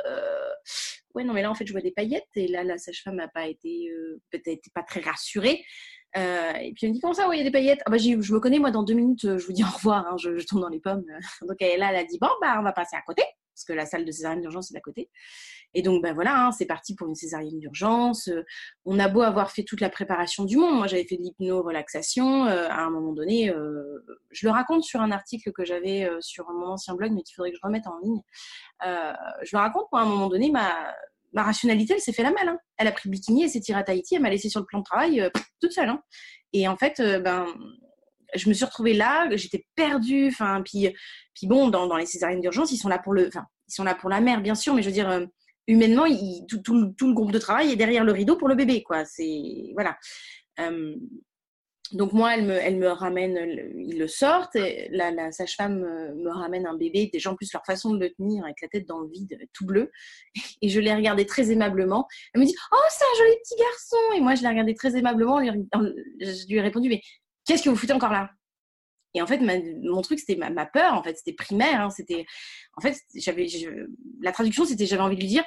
ouais, 1.15 1.23
non, 1.23 1.33
mais 1.33 1.41
là, 1.41 1.49
en 1.49 1.55
fait, 1.55 1.65
je 1.65 1.71
vois 1.71 1.81
des 1.81 1.89
paillettes 1.89 2.27
et 2.35 2.47
là, 2.47 2.63
la 2.63 2.77
sage-femme 2.77 3.15
n'a 3.15 3.27
pas 3.27 3.47
été, 3.47 3.91
peut-être 4.29 4.69
pas 4.75 4.83
très 4.83 4.99
rassurée. 4.99 5.63
Euh, 6.17 6.53
et 6.53 6.73
puis 6.73 6.85
elle 6.85 6.89
me 6.89 6.93
dit 6.95 6.99
comment 6.99 7.13
ça, 7.13 7.29
oui, 7.29 7.37
il 7.37 7.39
y 7.39 7.41
a 7.41 7.45
des 7.45 7.51
paillettes? 7.51 7.81
Ah 7.85 7.91
bah, 7.91 7.97
je 7.97 8.15
me 8.15 8.39
connais, 8.39 8.59
moi, 8.59 8.71
dans 8.71 8.83
deux 8.83 8.93
minutes, 8.93 9.37
je 9.37 9.45
vous 9.45 9.53
dis 9.53 9.63
au 9.63 9.67
revoir, 9.67 10.07
hein, 10.07 10.17
je, 10.17 10.45
tombe 10.45 10.61
dans 10.61 10.69
les 10.69 10.79
pommes. 10.79 11.05
Donc 11.47 11.57
elle, 11.61 11.79
là, 11.79 11.89
elle 11.91 11.97
a 11.97 12.03
dit 12.03 12.17
bon, 12.19 12.29
bah, 12.41 12.57
on 12.59 12.63
va 12.63 12.73
passer 12.73 12.95
à 12.95 13.01
côté, 13.01 13.23
parce 13.55 13.65
que 13.65 13.73
la 13.73 13.85
salle 13.85 14.05
de 14.05 14.11
césarienne 14.11 14.41
d'urgence 14.41 14.71
est 14.71 14.77
à 14.77 14.81
côté. 14.81 15.09
Et 15.73 15.81
donc, 15.81 16.03
ben 16.03 16.13
voilà, 16.13 16.47
hein, 16.47 16.51
c'est 16.51 16.65
parti 16.65 16.95
pour 16.95 17.07
une 17.07 17.15
césarienne 17.15 17.57
d'urgence. 17.59 18.29
on 18.83 18.99
a 18.99 19.07
beau 19.07 19.21
avoir 19.21 19.51
fait 19.51 19.63
toute 19.63 19.79
la 19.79 19.89
préparation 19.89 20.43
du 20.43 20.57
monde. 20.57 20.75
Moi, 20.75 20.87
j'avais 20.87 21.05
fait 21.05 21.15
de 21.15 21.21
l'hypno-relaxation. 21.21 22.45
Euh, 22.47 22.67
à 22.69 22.81
un 22.81 22.89
moment 22.89 23.13
donné, 23.13 23.49
euh, 23.49 24.03
je 24.31 24.47
le 24.47 24.51
raconte 24.51 24.83
sur 24.83 24.99
un 24.99 25.11
article 25.11 25.53
que 25.53 25.63
j'avais 25.63 26.09
sur 26.19 26.49
mon 26.51 26.67
ancien 26.67 26.95
blog, 26.95 27.13
mais 27.13 27.21
qu'il 27.21 27.35
faudrait 27.35 27.51
que 27.51 27.57
je 27.57 27.65
remette 27.65 27.87
en 27.87 27.97
ligne. 27.99 28.21
je 28.83 29.55
le 29.55 29.59
raconte, 29.59 29.85
moi, 29.93 30.01
à 30.01 30.03
un 30.03 30.07
moment 30.07 30.27
donné, 30.27 30.51
ma, 30.51 30.93
ma 31.33 31.43
rationalité, 31.43 31.93
elle 31.95 32.01
s'est 32.01 32.13
fait 32.13 32.23
la 32.23 32.31
malle. 32.31 32.49
Hein. 32.49 32.57
Elle 32.77 32.87
a 32.87 32.91
pris 32.91 33.09
le 33.09 33.11
bikini, 33.11 33.43
elle 33.43 33.49
s'est 33.49 33.59
tirée 33.59 33.79
à 33.79 33.83
Tahiti, 33.83 34.15
elle 34.15 34.21
m'a 34.21 34.29
laissé 34.29 34.49
sur 34.49 34.59
le 34.59 34.65
plan 34.65 34.79
de 34.79 34.83
travail 34.83 35.21
euh, 35.21 35.29
toute 35.61 35.71
seule. 35.71 35.89
Hein. 35.89 36.01
Et 36.53 36.67
en 36.67 36.77
fait, 36.77 36.99
euh, 36.99 37.19
ben, 37.19 37.45
je 38.35 38.49
me 38.49 38.53
suis 38.53 38.65
retrouvée 38.65 38.93
là, 38.93 39.27
j'étais 39.35 39.65
perdue. 39.75 40.27
Enfin, 40.27 40.61
puis, 40.63 40.93
puis 41.33 41.47
bon, 41.47 41.69
dans, 41.69 41.87
dans 41.87 41.97
les 41.97 42.05
césariennes 42.05 42.41
d'urgence, 42.41 42.71
ils 42.71 42.77
sont 42.77 42.89
là 42.89 42.99
pour 42.99 43.13
le, 43.13 43.27
enfin, 43.27 43.45
ils 43.67 43.73
sont 43.73 43.83
là 43.83 43.95
pour 43.95 44.09
la 44.09 44.21
mère, 44.21 44.41
bien 44.41 44.55
sûr, 44.55 44.73
mais 44.73 44.81
je 44.81 44.87
veux 44.87 44.93
dire, 44.93 45.09
euh, 45.09 45.25
humainement, 45.67 46.05
tout, 46.47 46.61
tout, 46.61 47.07
le 47.07 47.13
groupe 47.13 47.31
de 47.31 47.39
travail 47.39 47.71
est 47.71 47.77
derrière 47.77 48.03
le 48.03 48.11
rideau 48.11 48.35
pour 48.37 48.47
le 48.47 48.55
bébé, 48.55 48.83
quoi. 48.83 49.05
C'est 49.05 49.71
voilà. 49.73 49.97
Donc 51.93 52.13
moi, 52.13 52.35
elle 52.35 52.77
me, 52.77 52.87
ramène, 52.87 53.37
ils 53.75 53.97
le 53.97 54.07
sortent, 54.07 54.55
et 54.55 54.87
la, 54.91 55.31
sage-femme 55.31 55.79
me, 55.79 56.31
ramène 56.31 56.65
un 56.65 56.75
bébé, 56.75 57.09
déjà 57.11 57.31
en 57.31 57.35
plus 57.35 57.51
leur 57.51 57.65
façon 57.65 57.93
de 57.93 57.99
le 57.99 58.13
tenir 58.13 58.43
avec 58.43 58.61
la 58.61 58.67
tête 58.69 58.87
dans 58.87 58.99
le 58.99 59.09
vide, 59.09 59.37
tout 59.53 59.65
bleu, 59.65 59.91
et 60.61 60.69
je 60.69 60.79
l'ai 60.79 60.93
regardé 60.93 61.25
très 61.25 61.51
aimablement. 61.51 62.07
Elle 62.33 62.41
me 62.41 62.45
dit 62.45 62.55
«Oh, 62.71 62.77
c'est 62.89 63.03
un 63.03 63.25
joli 63.25 63.37
petit 63.43 63.55
garçon!» 63.55 63.97
Et 64.15 64.21
moi, 64.21 64.35
je 64.35 64.41
l'ai 64.41 64.47
regardé 64.47 64.73
très 64.73 64.95
aimablement, 64.97 65.43
je 65.43 66.47
lui 66.47 66.57
ai 66.57 66.61
répondu 66.61 66.89
«Mais 66.89 67.01
qu'est-ce 67.45 67.63
que 67.63 67.69
vous 67.69 67.75
foutez 67.75 67.93
encore 67.93 68.13
là?» 68.13 68.29
Et 69.13 69.21
en 69.21 69.27
fait, 69.27 69.39
mon 69.39 70.01
truc, 70.01 70.19
c'était 70.19 70.37
ma, 70.37 70.65
peur, 70.65 70.93
en 70.93 71.03
fait, 71.03 71.17
c'était 71.17 71.33
primaire, 71.33 71.81
hein, 71.81 71.89
c'était... 71.89 72.25
En 72.77 72.81
fait, 72.81 72.95
j'avais, 73.13 73.47
la 74.21 74.31
traduction, 74.31 74.63
c'était 74.63 74.85
j'avais 74.85 75.01
envie 75.01 75.17
de 75.17 75.21
lui 75.21 75.27
dire 75.27 75.43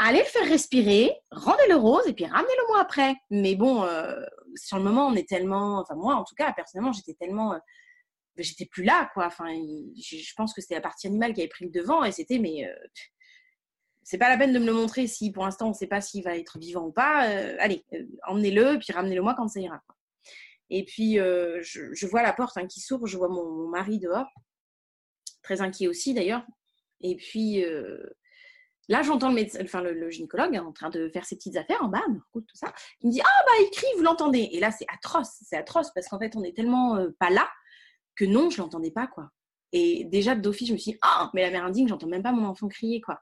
allez 0.00 0.20
le 0.20 0.24
faire 0.24 0.48
respirer, 0.48 1.12
rendez-le 1.30 1.76
rose 1.76 2.06
et 2.06 2.14
puis 2.14 2.24
ramenez-le 2.24 2.66
moi 2.68 2.80
après. 2.80 3.14
Mais 3.30 3.54
bon, 3.54 3.84
euh, 3.84 4.16
sur 4.56 4.76
le 4.78 4.84
moment, 4.84 5.06
on 5.06 5.14
est 5.14 5.28
tellement, 5.28 5.80
enfin 5.80 5.94
moi 5.94 6.14
en 6.14 6.24
tout 6.24 6.34
cas, 6.34 6.52
personnellement, 6.52 6.92
j'étais 6.92 7.14
tellement, 7.14 7.54
euh, 7.54 7.58
j'étais 8.36 8.66
plus 8.66 8.84
là 8.84 9.10
quoi. 9.14 9.26
Enfin, 9.26 9.52
je, 9.52 10.34
pense 10.36 10.54
que 10.54 10.60
c'était 10.60 10.74
la 10.74 10.80
partie 10.80 11.06
animale 11.06 11.32
qui 11.32 11.40
avait 11.40 11.48
pris 11.48 11.64
le 11.64 11.70
devant 11.70 12.04
et 12.04 12.12
c'était, 12.12 12.38
mais 12.38 12.66
euh, 12.66 12.74
c'est 14.02 14.18
pas 14.18 14.28
la 14.28 14.38
peine 14.38 14.52
de 14.52 14.58
me 14.58 14.66
le 14.66 14.72
montrer 14.72 15.06
si 15.06 15.30
pour 15.32 15.44
l'instant 15.44 15.66
on 15.66 15.70
ne 15.70 15.74
sait 15.74 15.86
pas 15.86 16.00
s'il 16.00 16.24
va 16.24 16.36
être 16.36 16.58
vivant 16.58 16.86
ou 16.86 16.92
pas. 16.92 17.20
allez, 17.58 17.84
emmenez-le 18.26 18.78
puis 18.78 18.92
ramenez-le 18.92 19.22
moi 19.22 19.34
quand 19.36 19.48
ça 19.48 19.60
ira. 19.60 19.80
Et 20.70 20.84
puis 20.84 21.16
je, 21.16 22.06
vois 22.06 22.22
la 22.22 22.32
porte 22.32 22.56
hein, 22.56 22.66
qui 22.66 22.80
s'ouvre, 22.80 23.06
je 23.06 23.16
vois 23.18 23.28
mon, 23.28 23.68
mari 23.68 23.98
dehors, 23.98 24.28
très 25.42 25.60
inquiet 25.60 25.88
aussi 25.88 26.14
d'ailleurs. 26.14 26.44
Et 27.02 27.16
puis 27.16 27.64
Là, 28.88 29.02
j'entends 29.02 29.28
le, 29.28 29.34
médecin, 29.34 29.60
enfin, 29.62 29.82
le, 29.82 30.10
gynécologue 30.10 30.56
en 30.56 30.72
train 30.72 30.90
de 30.90 31.08
faire 31.10 31.24
ses 31.24 31.36
petites 31.36 31.56
affaires 31.56 31.82
en 31.82 31.88
bas, 31.88 32.02
tout 32.32 32.42
ça. 32.54 32.72
Il 33.00 33.08
me 33.08 33.12
dit 33.12 33.20
Ah, 33.20 33.44
bah, 33.46 33.52
il 33.60 33.70
crie, 33.70 33.86
vous 33.96 34.02
l'entendez. 34.02 34.48
Et 34.52 34.60
là, 34.60 34.70
c'est 34.72 34.86
atroce, 34.92 35.38
c'est 35.42 35.56
atroce 35.56 35.92
parce 35.94 36.08
qu'en 36.08 36.18
fait, 36.18 36.34
on 36.34 36.42
est 36.42 36.56
tellement 36.56 36.96
euh, 36.96 37.10
pas 37.18 37.30
là 37.30 37.48
que 38.16 38.24
non, 38.24 38.50
je 38.50 38.58
l'entendais 38.58 38.90
pas, 38.90 39.06
quoi. 39.06 39.30
Et 39.72 40.04
déjà, 40.06 40.34
d'office, 40.34 40.68
je 40.68 40.72
me 40.72 40.78
suis 40.78 40.92
dit 40.92 40.98
Ah, 41.02 41.30
mais 41.34 41.42
la 41.42 41.50
mère 41.50 41.64
indigne, 41.64 41.86
j'entends 41.86 42.08
même 42.08 42.22
pas 42.22 42.32
mon 42.32 42.44
enfant 42.46 42.68
crier, 42.68 43.00
quoi. 43.00 43.20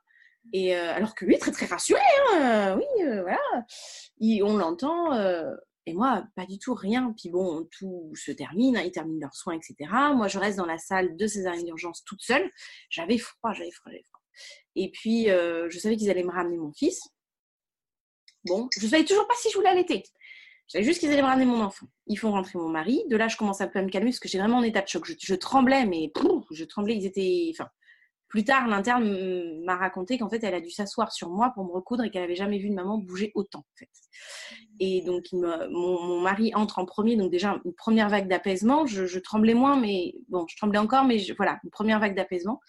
Et 0.55 0.75
euh, 0.75 0.95
alors 0.95 1.15
que 1.15 1.27
lui, 1.27 1.38
très, 1.38 1.53
très 1.53 1.67
rassuré, 1.67 2.00
hein, 2.33 2.79
oui, 2.79 3.05
euh, 3.05 3.21
voilà. 3.21 4.47
on 4.50 4.57
l'entend. 4.57 5.12
et 5.85 5.93
moi, 5.93 6.25
pas 6.35 6.47
du 6.47 6.59
tout, 6.59 6.73
rien. 6.73 7.12
Puis 7.19 7.29
bon, 7.29 7.69
tout 7.79 8.11
se 8.15 8.33
termine, 8.33 8.79
hein, 8.79 8.83
ils 8.87 8.93
terminent 8.93 9.21
leurs 9.21 9.35
soins, 9.35 9.55
etc. 9.55 9.91
Moi, 10.15 10.29
je 10.29 10.38
reste 10.38 10.57
dans 10.57 10.65
la 10.65 10.79
salle 10.79 11.15
de 11.15 11.27
césarienne 11.27 11.67
d'urgence 11.67 12.05
toute 12.05 12.23
seule. 12.23 12.50
J'avais 12.88 13.19
froid, 13.19 13.53
j'avais 13.53 13.71
froid, 13.71 13.93
j'avais 13.93 14.05
froid. 14.05 14.19
Et 14.76 14.90
puis, 14.90 15.30
euh, 15.30 15.68
je 15.71 15.78
savais 15.78 15.97
qu'ils 15.97 16.11
allaient 16.11 16.25
me 16.25 16.30
ramener 16.30 16.57
mon 16.57 16.73
fils. 16.73 17.00
Bon, 18.45 18.68
je 18.78 18.85
ne 18.85 18.90
savais 18.90 19.04
toujours 19.04 19.26
pas 19.26 19.35
si 19.37 19.50
je 19.50 19.57
voulais 19.57 19.71
allaiter. 19.71 20.02
Je 20.68 20.73
savais 20.73 20.85
juste 20.85 21.00
qu'ils 21.00 21.11
allaient 21.11 21.23
me 21.23 21.26
ramener 21.26 21.47
mon 21.47 21.62
enfant. 21.62 21.87
Ils 22.07 22.16
font 22.16 22.30
rentrer 22.30 22.59
mon 22.59 22.68
mari. 22.68 23.02
De 23.09 23.16
là, 23.16 23.28
je 23.28 23.37
commence 23.37 23.61
un 23.61 23.68
peu 23.68 23.78
à 23.78 23.83
me 23.83 23.88
calmer 23.88 24.11
parce 24.11 24.21
que 24.21 24.28
j'ai 24.28 24.38
vraiment 24.38 24.59
en 24.59 24.62
état 24.62 24.83
de 24.83 24.88
choc. 24.88 25.04
Je, 25.07 25.35
tremblais, 25.35 25.87
mais 25.87 26.12
je 26.50 26.64
tremblais. 26.64 26.97
Ils 26.97 27.07
étaient. 27.07 27.50
Enfin, 27.52 27.68
plus 28.28 28.45
tard, 28.45 28.68
l'interne 28.68 29.64
m'a 29.64 29.76
raconté 29.76 30.18
qu'en 30.18 30.28
fait, 30.28 30.45
elle 30.45 30.54
a 30.54 30.61
dû 30.61 30.71
s'asseoir 30.71 31.11
sur 31.12 31.30
moi 31.30 31.50
pour 31.54 31.64
me 31.64 31.71
recoudre 31.71 32.04
et 32.04 32.11
qu'elle 32.11 32.21
n'avait 32.21 32.37
jamais 32.37 32.59
vu 32.59 32.66
une 32.66 32.75
maman 32.75 32.99
bouger 32.99 33.33
autant. 33.35 33.64
Et 34.80 35.00
donc, 35.00 35.25
mon, 35.33 36.21
mari 36.21 36.52
entre 36.54 36.78
en 36.78 36.85
premier. 36.85 37.16
Donc, 37.16 37.30
déjà, 37.30 37.59
une 37.64 37.75
première 37.75 38.11
vague 38.11 38.28
d'apaisement. 38.28 38.85
Je, 38.85 39.18
tremblais 39.18 39.54
moins, 39.54 39.80
mais 39.80 40.14
bon, 40.28 40.47
je 40.47 40.57
tremblais 40.57 40.78
encore, 40.78 41.04
mais 41.04 41.16
voilà, 41.38 41.59
une 41.64 41.71
première 41.71 41.99
vague 41.99 42.14
d'apaisement. 42.14 42.61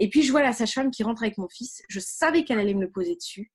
Et 0.00 0.10
puis, 0.10 0.22
je 0.22 0.32
vois 0.32 0.42
la 0.42 0.52
sage-femme 0.52 0.90
qui 0.90 1.04
rentre 1.04 1.22
avec 1.22 1.38
mon 1.38 1.48
fils. 1.48 1.82
Je 1.88 2.00
savais 2.00 2.44
qu'elle 2.44 2.58
allait 2.58 2.74
me 2.74 2.82
le 2.82 2.90
poser 2.90 3.14
dessus. 3.14 3.52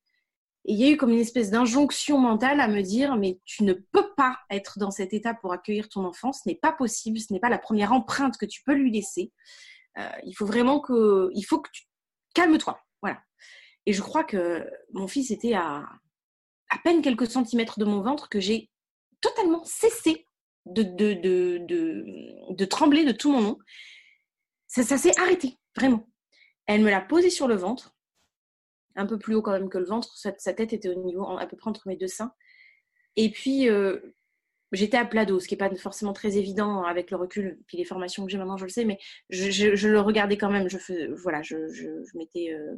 Et 0.64 0.72
il 0.72 0.80
y 0.80 0.84
a 0.84 0.90
eu 0.90 0.96
comme 0.96 1.10
une 1.10 1.18
espèce 1.18 1.50
d'injonction 1.50 2.18
mentale 2.18 2.60
à 2.60 2.68
me 2.68 2.80
dire, 2.80 3.16
mais 3.16 3.38
tu 3.44 3.62
ne 3.64 3.74
peux 3.74 4.14
pas 4.16 4.38
être 4.50 4.78
dans 4.78 4.90
cet 4.90 5.12
état 5.12 5.34
pour 5.34 5.52
accueillir 5.52 5.88
ton 5.88 6.04
enfant. 6.04 6.32
Ce 6.32 6.48
n'est 6.48 6.56
pas 6.56 6.72
possible. 6.72 7.20
Ce 7.20 7.32
n'est 7.32 7.40
pas 7.40 7.50
la 7.50 7.58
première 7.58 7.92
empreinte 7.92 8.38
que 8.38 8.46
tu 8.46 8.62
peux 8.64 8.74
lui 8.74 8.90
laisser. 8.90 9.32
il 10.24 10.32
faut 10.32 10.46
vraiment 10.46 10.80
que, 10.80 11.30
il 11.34 11.42
faut 11.42 11.60
que 11.60 11.70
tu 11.70 11.82
calmes-toi. 12.34 12.80
Voilà. 13.02 13.20
Et 13.84 13.92
je 13.92 14.02
crois 14.02 14.24
que 14.24 14.68
mon 14.92 15.06
fils 15.06 15.30
était 15.30 15.54
à 15.54 15.84
à 16.68 16.78
peine 16.78 17.02
quelques 17.02 17.30
centimètres 17.30 17.78
de 17.78 17.84
mon 17.84 18.00
ventre 18.02 18.28
que 18.28 18.40
j'ai 18.40 18.70
totalement 19.20 19.64
cessé 19.64 20.26
de, 20.66 20.82
de, 20.82 21.14
de, 22.52 22.64
trembler 22.64 23.04
de 23.04 23.12
tout 23.12 23.30
mon 23.30 23.40
nom. 23.40 23.58
Ça 24.66 24.98
s'est 24.98 25.18
arrêté, 25.18 25.58
vraiment. 25.76 26.08
Elle 26.66 26.82
me 26.82 26.90
l'a 26.90 27.00
posé 27.00 27.30
sur 27.30 27.48
le 27.48 27.54
ventre, 27.54 27.96
un 28.96 29.06
peu 29.06 29.18
plus 29.18 29.34
haut 29.34 29.42
quand 29.42 29.52
même 29.52 29.68
que 29.68 29.78
le 29.78 29.84
ventre. 29.84 30.16
Sa, 30.16 30.32
tête 30.32 30.72
était 30.72 30.88
au 30.88 31.02
niveau, 31.04 31.24
à 31.38 31.46
peu 31.46 31.56
près 31.56 31.70
entre 31.70 31.86
mes 31.88 31.96
deux 31.96 32.08
seins. 32.08 32.32
Et 33.16 33.30
puis, 33.30 33.68
euh, 33.68 34.00
j'étais 34.72 34.96
à 34.96 35.04
plat 35.04 35.24
dos, 35.24 35.40
ce 35.40 35.48
qui 35.48 35.54
n'est 35.54 35.58
pas 35.58 35.74
forcément 35.76 36.12
très 36.12 36.36
évident 36.36 36.82
avec 36.84 37.10
le 37.10 37.16
recul. 37.16 37.58
Puis 37.66 37.78
les 37.78 37.84
formations 37.84 38.24
que 38.24 38.30
j'ai 38.30 38.38
maintenant, 38.38 38.56
je 38.56 38.64
le 38.64 38.70
sais, 38.70 38.84
mais 38.84 38.98
je, 39.30 39.88
le 39.88 40.00
regardais 40.00 40.36
quand 40.36 40.50
même. 40.50 40.68
Je, 40.68 40.78
fais, 40.78 41.08
voilà, 41.08 41.42
je, 41.42 41.56
m'étais 42.14 42.52
euh, 42.52 42.76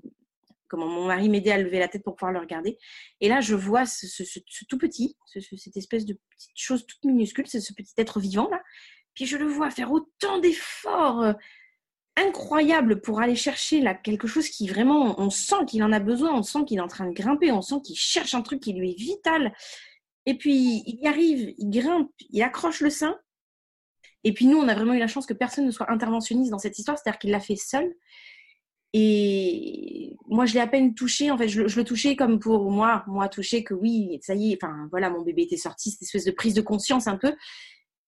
comment 0.68 0.86
mon 0.86 1.06
mari 1.06 1.28
m'aidait 1.28 1.52
à 1.52 1.58
lever 1.58 1.78
la 1.78 1.88
tête 1.88 2.02
pour 2.02 2.14
pouvoir 2.14 2.32
le 2.32 2.40
regarder. 2.40 2.78
Et 3.20 3.28
là, 3.28 3.40
je 3.40 3.54
vois 3.54 3.86
ce, 3.86 4.38
tout 4.68 4.78
petit, 4.78 5.16
cette 5.26 5.76
espèce 5.76 6.04
de 6.04 6.18
petite 6.30 6.52
chose 6.56 6.86
toute 6.86 7.04
minuscule, 7.04 7.46
c'est 7.46 7.60
ce 7.60 7.72
petit 7.72 7.94
être 7.96 8.20
vivant 8.20 8.48
là. 8.50 8.62
Puis 9.14 9.26
je 9.26 9.36
le 9.36 9.46
vois 9.46 9.70
faire 9.70 9.90
autant 9.90 10.38
d'efforts 10.38 11.34
incroyables 12.18 13.00
pour 13.00 13.20
aller 13.20 13.36
chercher 13.36 13.80
là 13.80 13.94
quelque 13.94 14.26
chose 14.26 14.48
qui 14.48 14.68
vraiment, 14.68 15.20
on 15.20 15.30
sent 15.30 15.64
qu'il 15.66 15.82
en 15.82 15.92
a 15.92 16.00
besoin, 16.00 16.34
on 16.34 16.42
sent 16.42 16.64
qu'il 16.66 16.78
est 16.78 16.82
en 16.82 16.88
train 16.88 17.06
de 17.06 17.14
grimper, 17.14 17.52
on 17.52 17.62
sent 17.62 17.76
qu'il 17.84 17.96
cherche 17.96 18.34
un 18.34 18.42
truc 18.42 18.60
qui 18.60 18.72
lui 18.72 18.90
est 18.90 18.98
vital. 18.98 19.52
Et 20.26 20.36
puis 20.36 20.82
il 20.86 21.00
y 21.02 21.06
arrive, 21.06 21.54
il 21.56 21.70
grimpe, 21.70 22.10
il 22.30 22.42
accroche 22.42 22.80
le 22.80 22.90
sein. 22.90 23.18
Et 24.24 24.32
puis 24.32 24.46
nous, 24.46 24.58
on 24.58 24.68
a 24.68 24.74
vraiment 24.74 24.94
eu 24.94 24.98
la 24.98 25.06
chance 25.06 25.26
que 25.26 25.34
personne 25.34 25.66
ne 25.66 25.70
soit 25.70 25.90
interventionniste 25.90 26.50
dans 26.50 26.58
cette 26.58 26.78
histoire, 26.78 26.98
c'est-à-dire 26.98 27.18
qu'il 27.18 27.30
l'a 27.30 27.40
fait 27.40 27.56
seul. 27.56 27.94
Et 28.94 30.16
moi, 30.26 30.46
je 30.46 30.54
l'ai 30.54 30.60
à 30.60 30.66
peine 30.66 30.94
touché. 30.94 31.30
En 31.30 31.38
fait, 31.38 31.48
je, 31.48 31.62
le 31.62 31.84
touchais 31.84 32.16
comme 32.16 32.38
pour 32.38 32.70
moi, 32.70 33.04
moi 33.06 33.28
toucher 33.28 33.62
que 33.62 33.74
oui, 33.74 34.18
ça 34.22 34.34
y 34.34 34.52
est. 34.52 34.58
Enfin, 34.62 34.88
voilà, 34.90 35.10
mon 35.10 35.22
bébé 35.22 35.42
était 35.42 35.56
sorti, 35.56 35.90
cette 35.90 36.02
espèce 36.02 36.24
de 36.24 36.30
prise 36.30 36.54
de 36.54 36.62
conscience 36.62 37.06
un 37.06 37.16
peu. 37.16 37.34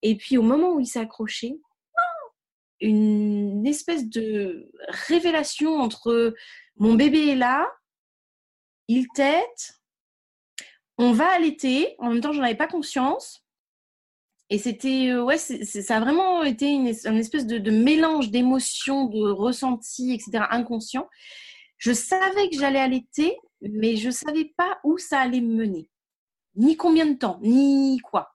Et 0.02 0.16
puis, 0.16 0.38
au 0.38 0.42
moment 0.42 0.72
où 0.74 0.80
il 0.80 0.86
s'est 0.86 1.00
accroché, 1.00 1.60
une 2.80 3.66
espèce 3.66 4.08
de 4.08 4.70
révélation 4.88 5.76
entre 5.76 6.34
mon 6.76 6.94
bébé 6.94 7.28
est 7.28 7.36
là, 7.36 7.70
il 8.88 9.06
tête, 9.14 9.80
on 10.98 11.12
va 11.12 11.28
allaiter. 11.30 11.94
En 11.98 12.10
même 12.10 12.20
temps, 12.20 12.32
j'en 12.32 12.42
avais 12.42 12.56
pas 12.56 12.66
conscience. 12.66 13.44
Et 14.50 14.58
c'était, 14.58 15.10
euh, 15.10 15.22
ouais, 15.22 15.38
ça 15.38 15.96
a 15.96 16.00
vraiment 16.00 16.42
été 16.42 16.66
une, 16.66 16.88
espèce 16.88 17.46
de, 17.46 17.70
mélange 17.70 18.30
d'émotions, 18.30 19.06
de 19.06 19.30
ressentis, 19.30 20.12
etc., 20.12 20.44
inconscient. 20.50 21.08
Je 21.78 21.92
savais 21.92 22.50
que 22.50 22.56
j'allais 22.58 22.80
allaiter, 22.80 23.36
mais 23.62 23.96
je 23.96 24.08
ne 24.08 24.12
savais 24.12 24.52
pas 24.56 24.80
où 24.82 24.98
ça 24.98 25.20
allait 25.20 25.40
me 25.40 25.54
mener, 25.54 25.88
ni 26.56 26.76
combien 26.76 27.06
de 27.06 27.16
temps, 27.16 27.38
ni 27.42 28.00
quoi. 28.00 28.29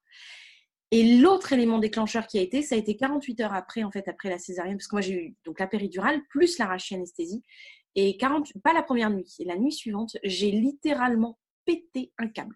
Et 0.91 1.17
l'autre 1.17 1.51
élément 1.53 1.79
déclencheur 1.79 2.27
qui 2.27 2.37
a 2.37 2.41
été, 2.41 2.61
ça 2.61 2.75
a 2.75 2.77
été 2.77 2.95
48 2.95 3.41
heures 3.41 3.53
après, 3.53 3.83
en 3.83 3.91
fait, 3.91 4.07
après 4.07 4.29
la 4.29 4.37
césarienne, 4.37 4.77
parce 4.77 4.87
que 4.87 4.95
moi 4.95 5.01
j'ai 5.01 5.13
eu 5.13 5.35
donc 5.43 5.59
la 5.59 5.67
péridurale 5.67 6.21
plus 6.29 6.57
l'arraché 6.57 6.95
anesthésie. 6.95 7.43
Et 7.95 8.17
40, 8.17 8.51
pas 8.63 8.73
la 8.73 8.83
première 8.83 9.09
nuit, 9.09 9.35
la 9.45 9.57
nuit 9.57 9.71
suivante, 9.71 10.17
j'ai 10.23 10.51
littéralement 10.51 11.39
pété 11.65 12.11
un 12.17 12.27
câble. 12.27 12.55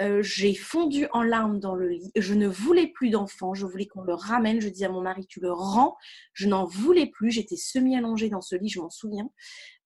Euh, 0.00 0.22
j'ai 0.22 0.54
fondu 0.54 1.06
en 1.12 1.22
larmes 1.22 1.60
dans 1.60 1.74
le 1.74 1.88
lit. 1.88 2.10
Je 2.16 2.34
ne 2.34 2.48
voulais 2.48 2.88
plus 2.88 3.10
d'enfant. 3.10 3.54
Je 3.54 3.66
voulais 3.66 3.86
qu'on 3.86 4.02
le 4.02 4.14
ramène. 4.14 4.60
Je 4.60 4.68
disais 4.68 4.86
à 4.86 4.90
mon 4.90 5.00
mari, 5.00 5.26
tu 5.26 5.40
le 5.40 5.52
rends. 5.52 5.96
Je 6.32 6.48
n'en 6.48 6.64
voulais 6.64 7.06
plus. 7.06 7.30
J'étais 7.30 7.56
semi-allongée 7.56 8.28
dans 8.28 8.40
ce 8.40 8.56
lit, 8.56 8.68
je 8.68 8.80
m'en 8.80 8.90
souviens. 8.90 9.30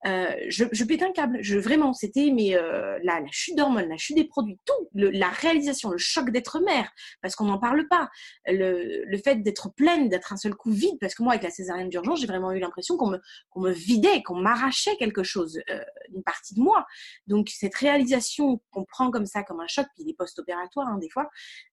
Euh, 0.07 0.33
je, 0.49 0.65
je 0.71 0.85
pétais 0.85 1.05
un 1.05 1.13
câble. 1.13 1.39
Je, 1.41 1.59
vraiment, 1.59 1.93
c'était 1.93 2.31
mais 2.33 2.55
euh, 2.55 2.99
la, 3.03 3.21
la, 3.21 3.31
chute 3.31 3.57
d'hormones, 3.57 3.89
la 3.89 3.97
chute 3.97 4.17
des 4.17 4.25
produits, 4.25 4.59
tout, 4.65 4.89
la 4.95 5.29
réalisation, 5.29 5.91
le 5.91 5.99
choc 5.99 6.31
d'être 6.31 6.61
mère, 6.61 6.91
parce 7.21 7.35
qu'on 7.35 7.47
n'en 7.47 7.59
parle 7.59 7.89
pas, 7.89 8.09
le, 8.47 9.05
le 9.05 9.19
fait 9.19 9.37
d'être 9.37 9.75
pleine, 9.75 10.09
d'être 10.09 10.33
un 10.33 10.37
seul 10.37 10.55
coup 10.55 10.71
vide, 10.71 10.97
parce 11.01 11.15
que 11.15 11.23
moi, 11.23 11.33
avec 11.33 11.43
la 11.43 11.51
césarienne 11.51 11.89
d'urgence, 11.89 12.21
j'ai 12.21 12.27
vraiment 12.27 12.53
eu 12.53 12.61
l'impression 12.61 12.97
qu'on 12.97 13.11
me, 13.11 13.19
qu'on 13.51 13.61
me 13.61 13.73
vidait, 13.73 14.23
qu'on 14.23 14.37
m'arrachait 14.37 14.97
quelque 14.97 15.25
chose, 15.25 15.61
euh, 15.71 15.81
une 16.15 16.23
partie 16.23 16.55
de 16.55 16.61
moi. 16.61 16.87
Donc 17.27 17.49
cette 17.49 17.75
réalisation 17.75 18.61
qu'on 18.71 18.85
prend 18.85 19.11
comme 19.11 19.27
ça, 19.27 19.43
comme 19.43 19.61
un 19.61 19.67
choc, 19.67 19.87
les 20.05 20.15
post-opératoires 20.15 20.89
hein, 20.89 20.99
des 20.99 21.11
fois, 21.11 21.29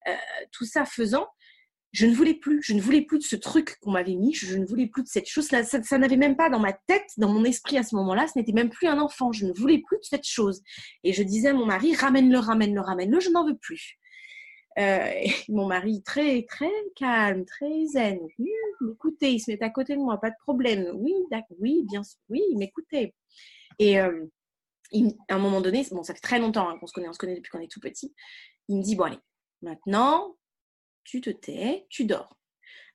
euh, 0.08 0.14
tout 0.52 0.64
ça 0.64 0.84
faisant, 0.84 1.26
je 1.92 2.06
ne 2.06 2.14
voulais 2.14 2.34
plus, 2.34 2.60
je 2.62 2.74
ne 2.74 2.80
voulais 2.80 3.02
plus 3.02 3.18
de 3.18 3.24
ce 3.24 3.36
truc 3.36 3.78
qu'on 3.80 3.92
m'avait 3.92 4.16
mis, 4.16 4.34
je, 4.34 4.56
ne 4.58 4.66
voulais 4.66 4.86
plus 4.86 5.02
de 5.02 5.08
cette 5.08 5.28
chose. 5.28 5.46
Ça, 5.46 5.98
n'avait 5.98 6.18
même 6.18 6.36
pas 6.36 6.50
dans 6.50 6.58
ma 6.58 6.74
tête, 6.74 7.08
dans 7.16 7.32
mon 7.32 7.42
esprit 7.44 7.78
à 7.78 7.82
ce 7.82 7.94
moment-là, 7.94 8.26
ce 8.26 8.38
n'était 8.38 8.52
même 8.52 8.68
plus 8.68 8.86
un 8.86 8.98
enfant. 8.98 9.32
Je 9.32 9.46
ne 9.46 9.52
voulais 9.52 9.78
plus 9.78 9.96
de 9.96 10.02
cette 10.02 10.26
chose. 10.26 10.62
Et 11.04 11.14
je 11.14 11.22
disais 11.22 11.48
à 11.48 11.54
mon 11.54 11.64
mari, 11.64 11.94
ramène-le, 11.94 12.38
ramène-le, 12.38 12.80
ramène-le, 12.80 13.20
je 13.20 13.30
n'en 13.30 13.46
veux 13.46 13.56
plus. 13.56 13.98
Euh, 14.78 15.10
mon 15.48 15.66
mari, 15.66 16.02
très, 16.02 16.42
très 16.42 16.72
calme, 16.96 17.46
très 17.46 17.86
zen. 17.86 18.18
écoutez, 18.92 19.32
il 19.32 19.40
se 19.40 19.50
met 19.50 19.62
à 19.62 19.70
côté 19.70 19.94
de 19.94 20.00
moi, 20.00 20.20
pas 20.20 20.30
de 20.30 20.36
problème. 20.42 20.90
Oui, 20.94 21.14
oui, 21.58 21.82
bien 21.88 22.02
sûr, 22.02 22.18
oui, 22.28 22.42
m'écoutait. 22.56 23.14
Et 23.78 23.98
euh, 24.00 24.26
à 25.28 25.34
un 25.34 25.38
moment 25.38 25.60
donné, 25.60 25.86
bon, 25.90 26.02
ça 26.02 26.14
fait 26.14 26.20
très 26.20 26.38
longtemps 26.38 26.68
hein, 26.68 26.78
qu'on 26.78 26.86
se 26.86 26.92
connaît, 26.92 27.08
on 27.08 27.12
se 27.12 27.18
connaît 27.18 27.36
depuis 27.36 27.50
qu'on 27.50 27.60
est 27.60 27.70
tout 27.70 27.80
petit. 27.80 28.14
Il 28.68 28.78
me 28.78 28.82
dit, 28.82 28.96
bon, 28.96 29.04
allez, 29.04 29.18
maintenant, 29.62 30.36
tu 31.04 31.20
te 31.20 31.30
tais, 31.30 31.86
tu 31.88 32.04
dors. 32.04 32.36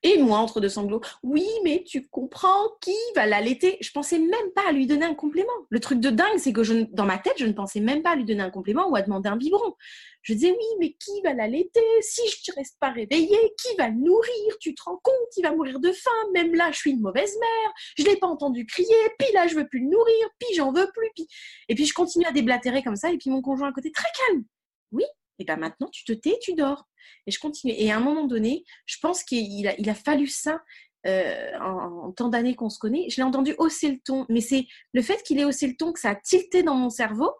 Et 0.04 0.18
moi, 0.18 0.38
entre 0.38 0.60
deux 0.60 0.68
sanglots, 0.68 1.00
oui, 1.22 1.46
mais 1.62 1.84
tu 1.86 2.08
comprends 2.08 2.70
qui 2.80 2.96
va 3.14 3.24
l'allaiter 3.24 3.78
Je 3.80 3.90
pensais 3.92 4.18
même 4.18 4.50
pas 4.54 4.62
à 4.68 4.72
lui 4.72 4.86
donner 4.86 5.04
un 5.04 5.14
complément. 5.14 5.52
Le 5.70 5.78
truc 5.78 6.00
de 6.00 6.10
dingue, 6.10 6.38
c'est 6.38 6.52
que 6.52 6.64
je, 6.64 6.74
dans 6.92 7.04
ma 7.04 7.18
tête, 7.18 7.34
je 7.38 7.46
ne 7.46 7.52
pensais 7.52 7.78
même 7.78 8.02
pas 8.02 8.10
à 8.10 8.16
lui 8.16 8.24
donner 8.24 8.42
un 8.42 8.50
complément 8.50 8.88
ou 8.88 8.96
à 8.96 9.02
demander 9.02 9.28
un 9.28 9.36
biberon. 9.36 9.76
Je 10.22 10.34
disais, 10.34 10.50
oui, 10.50 10.66
mais 10.80 10.92
qui 10.94 11.20
va 11.22 11.34
l'allaiter? 11.34 11.80
Si 12.00 12.20
je 12.28 12.50
ne 12.50 12.56
reste 12.56 12.78
pas 12.80 12.90
réveillée, 12.90 13.54
qui 13.60 13.76
va 13.76 13.88
le 13.88 13.96
nourrir? 13.96 14.58
Tu 14.60 14.74
te 14.74 14.82
rends 14.82 15.00
compte? 15.02 15.36
Il 15.36 15.42
va 15.42 15.52
mourir 15.52 15.78
de 15.78 15.92
faim. 15.92 16.10
Même 16.32 16.54
là, 16.54 16.70
je 16.72 16.78
suis 16.78 16.90
une 16.90 17.00
mauvaise 17.00 17.36
mère. 17.38 17.72
Je 17.96 18.02
ne 18.02 18.08
l'ai 18.08 18.16
pas 18.16 18.26
entendu 18.26 18.66
crier. 18.66 18.88
Puis 19.18 19.28
là, 19.34 19.46
je 19.46 19.54
veux 19.54 19.66
plus 19.66 19.80
le 19.80 19.88
nourrir. 19.88 20.28
Puis 20.38 20.54
j'en 20.56 20.72
veux 20.72 20.90
plus. 20.92 21.10
Puis... 21.14 21.28
Et 21.68 21.74
puis, 21.74 21.86
je 21.86 21.94
continue 21.94 22.24
à 22.24 22.32
déblatérer 22.32 22.82
comme 22.82 22.96
ça. 22.96 23.12
Et 23.12 23.18
puis, 23.18 23.30
mon 23.30 23.42
conjoint 23.42 23.68
à 23.68 23.72
côté, 23.72 23.92
très 23.92 24.08
calme. 24.26 24.44
Oui, 24.90 25.04
et 25.38 25.44
bien 25.44 25.56
maintenant, 25.56 25.88
tu 25.88 26.04
te 26.04 26.12
tais, 26.12 26.38
tu 26.40 26.54
dors. 26.54 26.86
Et 27.26 27.30
je 27.30 27.38
continue. 27.38 27.72
Et 27.76 27.90
à 27.90 27.96
un 27.96 28.00
moment 28.00 28.26
donné, 28.26 28.64
je 28.86 28.96
pense 29.00 29.22
qu'il 29.22 29.68
a, 29.68 29.94
fallu 29.94 30.26
ça 30.26 30.60
euh, 31.06 31.58
en, 31.60 32.12
tant 32.12 32.28
d'années 32.28 32.54
qu'on 32.54 32.70
se 32.70 32.78
connaît. 32.78 33.08
Je 33.10 33.16
l'ai 33.16 33.22
entendu 33.22 33.54
hausser 33.58 33.90
le 33.90 33.98
ton, 34.04 34.26
mais 34.28 34.40
c'est 34.40 34.66
le 34.92 35.02
fait 35.02 35.22
qu'il 35.22 35.38
ait 35.38 35.44
haussé 35.44 35.66
le 35.66 35.76
ton 35.76 35.92
que 35.92 36.00
ça 36.00 36.10
a 36.10 36.14
tilté 36.14 36.62
dans 36.62 36.74
mon 36.74 36.90
cerveau. 36.90 37.30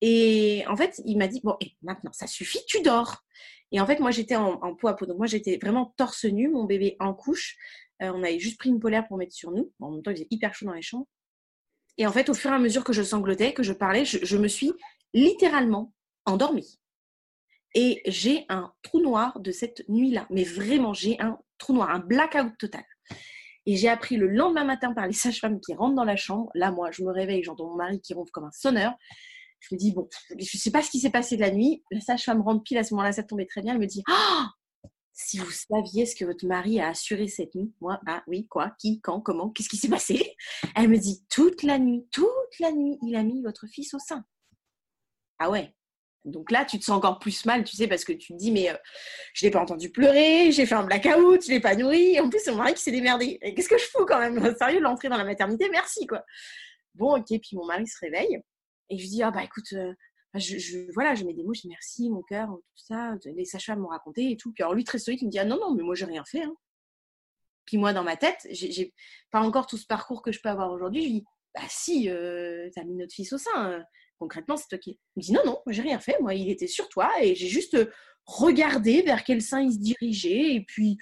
Et 0.00 0.64
en 0.68 0.76
fait, 0.76 1.00
il 1.04 1.16
m'a 1.18 1.28
dit 1.28 1.40
Bon, 1.44 1.56
et 1.60 1.72
maintenant, 1.82 2.12
ça 2.12 2.26
suffit, 2.26 2.60
tu 2.66 2.82
dors. 2.82 3.22
Et 3.70 3.80
en 3.80 3.86
fait, 3.86 4.00
moi, 4.00 4.10
j'étais 4.10 4.36
en, 4.36 4.60
en, 4.62 4.74
peau 4.74 4.88
à 4.88 4.96
peau. 4.96 5.06
Donc, 5.06 5.16
moi, 5.16 5.26
j'étais 5.26 5.56
vraiment 5.56 5.94
torse 5.96 6.24
nu, 6.24 6.48
mon 6.48 6.64
bébé 6.64 6.96
en 7.00 7.14
couche. 7.14 7.56
Euh, 8.02 8.12
on 8.14 8.22
avait 8.22 8.38
juste 8.38 8.58
pris 8.58 8.68
une 8.68 8.80
polaire 8.80 9.06
pour 9.06 9.16
mettre 9.16 9.34
sur 9.34 9.50
nous. 9.52 9.72
en 9.80 9.92
même 9.92 10.02
temps, 10.02 10.10
il 10.10 10.16
faisait 10.16 10.28
hyper 10.30 10.54
chaud 10.54 10.66
dans 10.66 10.74
les 10.74 10.82
chambres. 10.82 11.06
Et 11.98 12.06
en 12.06 12.12
fait, 12.12 12.28
au 12.28 12.34
fur 12.34 12.50
et 12.50 12.54
à 12.54 12.58
mesure 12.58 12.84
que 12.84 12.92
je 12.92 13.02
sanglotais, 13.02 13.52
que 13.52 13.62
je 13.62 13.72
parlais, 13.72 14.04
je 14.04 14.36
me 14.36 14.48
suis 14.48 14.72
littéralement 15.14 15.92
endormie. 16.24 16.80
Et 17.74 18.02
j'ai 18.06 18.44
un 18.48 18.72
trou 18.82 19.00
noir 19.00 19.40
de 19.40 19.50
cette 19.50 19.88
nuit-là. 19.88 20.26
Mais 20.30 20.44
vraiment, 20.44 20.92
j'ai 20.92 21.20
un 21.20 21.38
trou 21.58 21.72
noir, 21.72 21.90
un 21.90 22.00
blackout 22.00 22.56
total. 22.58 22.84
Et 23.64 23.76
j'ai 23.76 23.88
appris 23.88 24.16
le 24.16 24.28
lendemain 24.28 24.64
matin 24.64 24.92
par 24.92 25.06
les 25.06 25.12
sages-femmes 25.12 25.60
qui 25.60 25.74
rentrent 25.74 25.94
dans 25.94 26.04
la 26.04 26.16
chambre. 26.16 26.50
Là, 26.54 26.70
moi, 26.70 26.90
je 26.90 27.02
me 27.02 27.12
réveille, 27.12 27.42
j'entends 27.42 27.68
mon 27.68 27.76
mari 27.76 28.00
qui 28.00 28.14
ronfle 28.14 28.30
comme 28.30 28.44
un 28.44 28.52
sonneur. 28.52 28.92
Je 29.60 29.74
me 29.74 29.78
dis, 29.78 29.92
bon, 29.92 30.08
je 30.30 30.34
ne 30.34 30.42
sais 30.42 30.72
pas 30.72 30.82
ce 30.82 30.90
qui 30.90 30.98
s'est 30.98 31.10
passé 31.10 31.36
de 31.36 31.40
la 31.40 31.52
nuit. 31.52 31.84
La 31.92 32.00
sage-femme 32.00 32.42
rentre 32.42 32.64
pile 32.64 32.78
à 32.78 32.84
ce 32.84 32.94
moment-là, 32.94 33.12
ça 33.12 33.22
tombait 33.22 33.46
très 33.46 33.62
bien. 33.62 33.74
Elle 33.74 33.80
me 33.80 33.86
dit, 33.86 34.02
ah, 34.10 34.48
si 35.12 35.38
vous 35.38 35.50
saviez 35.50 36.04
ce 36.06 36.16
que 36.16 36.24
votre 36.24 36.46
mari 36.46 36.80
a 36.80 36.88
assuré 36.88 37.28
cette 37.28 37.54
nuit, 37.54 37.72
moi, 37.80 38.00
ah 38.06 38.24
oui, 38.26 38.46
quoi, 38.48 38.74
qui, 38.78 39.00
quand, 39.00 39.20
comment, 39.20 39.50
qu'est-ce 39.50 39.68
qui 39.68 39.76
s'est 39.76 39.88
passé? 39.88 40.34
Elle 40.74 40.88
me 40.88 40.98
dit, 40.98 41.24
toute 41.28 41.62
la 41.62 41.78
nuit, 41.78 42.08
toute 42.10 42.26
la 42.58 42.72
nuit, 42.72 42.98
il 43.02 43.14
a 43.14 43.22
mis 43.22 43.42
votre 43.42 43.66
fils 43.68 43.94
au 43.94 43.98
sein. 43.98 44.24
Ah 45.38 45.50
ouais, 45.50 45.74
donc 46.24 46.50
là, 46.50 46.64
tu 46.64 46.78
te 46.78 46.84
sens 46.84 46.96
encore 46.96 47.18
plus 47.18 47.44
mal, 47.46 47.64
tu 47.64 47.76
sais, 47.76 47.88
parce 47.88 48.04
que 48.04 48.12
tu 48.12 48.32
te 48.32 48.38
dis, 48.38 48.52
mais 48.52 48.70
euh, 48.70 48.76
je 49.34 49.44
l'ai 49.44 49.50
pas 49.50 49.60
entendu 49.60 49.90
pleurer, 49.90 50.52
j'ai 50.52 50.66
fait 50.66 50.74
un 50.74 50.84
blackout, 50.84 51.44
je 51.44 51.50
l'ai 51.50 51.60
pas 51.60 51.74
nourri. 51.74 52.20
En 52.20 52.28
plus, 52.28 52.40
c'est 52.40 52.52
mon 52.52 52.58
mari 52.58 52.74
qui 52.74 52.82
s'est 52.82 52.92
démerdé. 52.92 53.38
Qu'est-ce 53.40 53.68
que 53.68 53.78
je 53.78 53.84
fous 53.84 54.06
quand 54.06 54.20
même? 54.20 54.38
Sérieux, 54.56 54.80
l'entrée 54.80 55.08
dans 55.08 55.16
la 55.16 55.24
maternité, 55.24 55.68
merci, 55.68 56.06
quoi. 56.06 56.24
Bon, 56.94 57.16
ok, 57.16 57.26
puis 57.26 57.56
mon 57.56 57.66
mari 57.66 57.86
se 57.86 57.98
réveille. 58.00 58.40
Et 58.88 58.98
je 58.98 59.02
lui 59.02 59.08
dis, 59.08 59.22
ah 59.22 59.30
bah 59.30 59.42
écoute, 59.42 59.72
euh, 59.72 59.92
je, 60.34 60.92
voilà, 60.92 61.14
je 61.14 61.24
mets 61.24 61.34
des 61.34 61.42
mots, 61.42 61.54
je 61.54 61.62
dis 61.62 61.68
merci, 61.68 62.08
mon 62.08 62.22
cœur, 62.22 62.48
tout 62.48 62.84
ça. 62.84 63.14
Les 63.24 63.44
sages 63.44 63.70
m'ont 63.70 63.88
raconté 63.88 64.30
et 64.30 64.36
tout. 64.36 64.52
Puis 64.52 64.62
alors 64.62 64.74
lui, 64.74 64.84
très 64.84 64.98
solide, 64.98 65.22
il 65.22 65.26
me 65.26 65.30
dit, 65.30 65.38
ah 65.38 65.44
non, 65.44 65.58
non, 65.58 65.74
mais 65.74 65.82
moi, 65.82 65.94
j'ai 65.94 66.04
rien 66.04 66.24
fait. 66.24 66.42
Hein. 66.42 66.54
Puis 67.64 67.78
moi, 67.78 67.92
dans 67.92 68.04
ma 68.04 68.16
tête, 68.16 68.46
j'ai 68.50 68.92
pas 69.30 69.40
encore 69.40 69.66
tout 69.66 69.76
ce 69.76 69.86
parcours 69.86 70.22
que 70.22 70.30
je 70.30 70.40
peux 70.40 70.48
avoir 70.48 70.70
aujourd'hui. 70.72 71.02
Je 71.02 71.06
lui 71.06 71.14
dis, 71.14 71.24
bah 71.54 71.62
si, 71.68 72.08
euh, 72.10 72.68
t'as 72.74 72.84
mis 72.84 72.94
notre 72.94 73.12
fils 73.12 73.32
au 73.32 73.38
sein 73.38 73.82
concrètement, 74.22 74.56
c'est 74.56 74.68
toi 74.68 74.78
qui. 74.78 75.00
Il 75.16 75.20
me 75.20 75.22
dit 75.22 75.32
non, 75.32 75.42
non, 75.44 75.60
j'ai 75.66 75.82
rien 75.82 75.98
fait. 75.98 76.16
Moi, 76.20 76.34
il 76.34 76.48
était 76.48 76.68
sur 76.68 76.88
toi 76.88 77.10
et 77.20 77.34
j'ai 77.34 77.48
juste 77.48 77.76
regardé 78.24 79.02
vers 79.02 79.24
quel 79.24 79.42
sein 79.42 79.62
il 79.62 79.72
se 79.72 79.78
dirigeait. 79.78 80.54
Et 80.54 80.60
puis, 80.60 80.96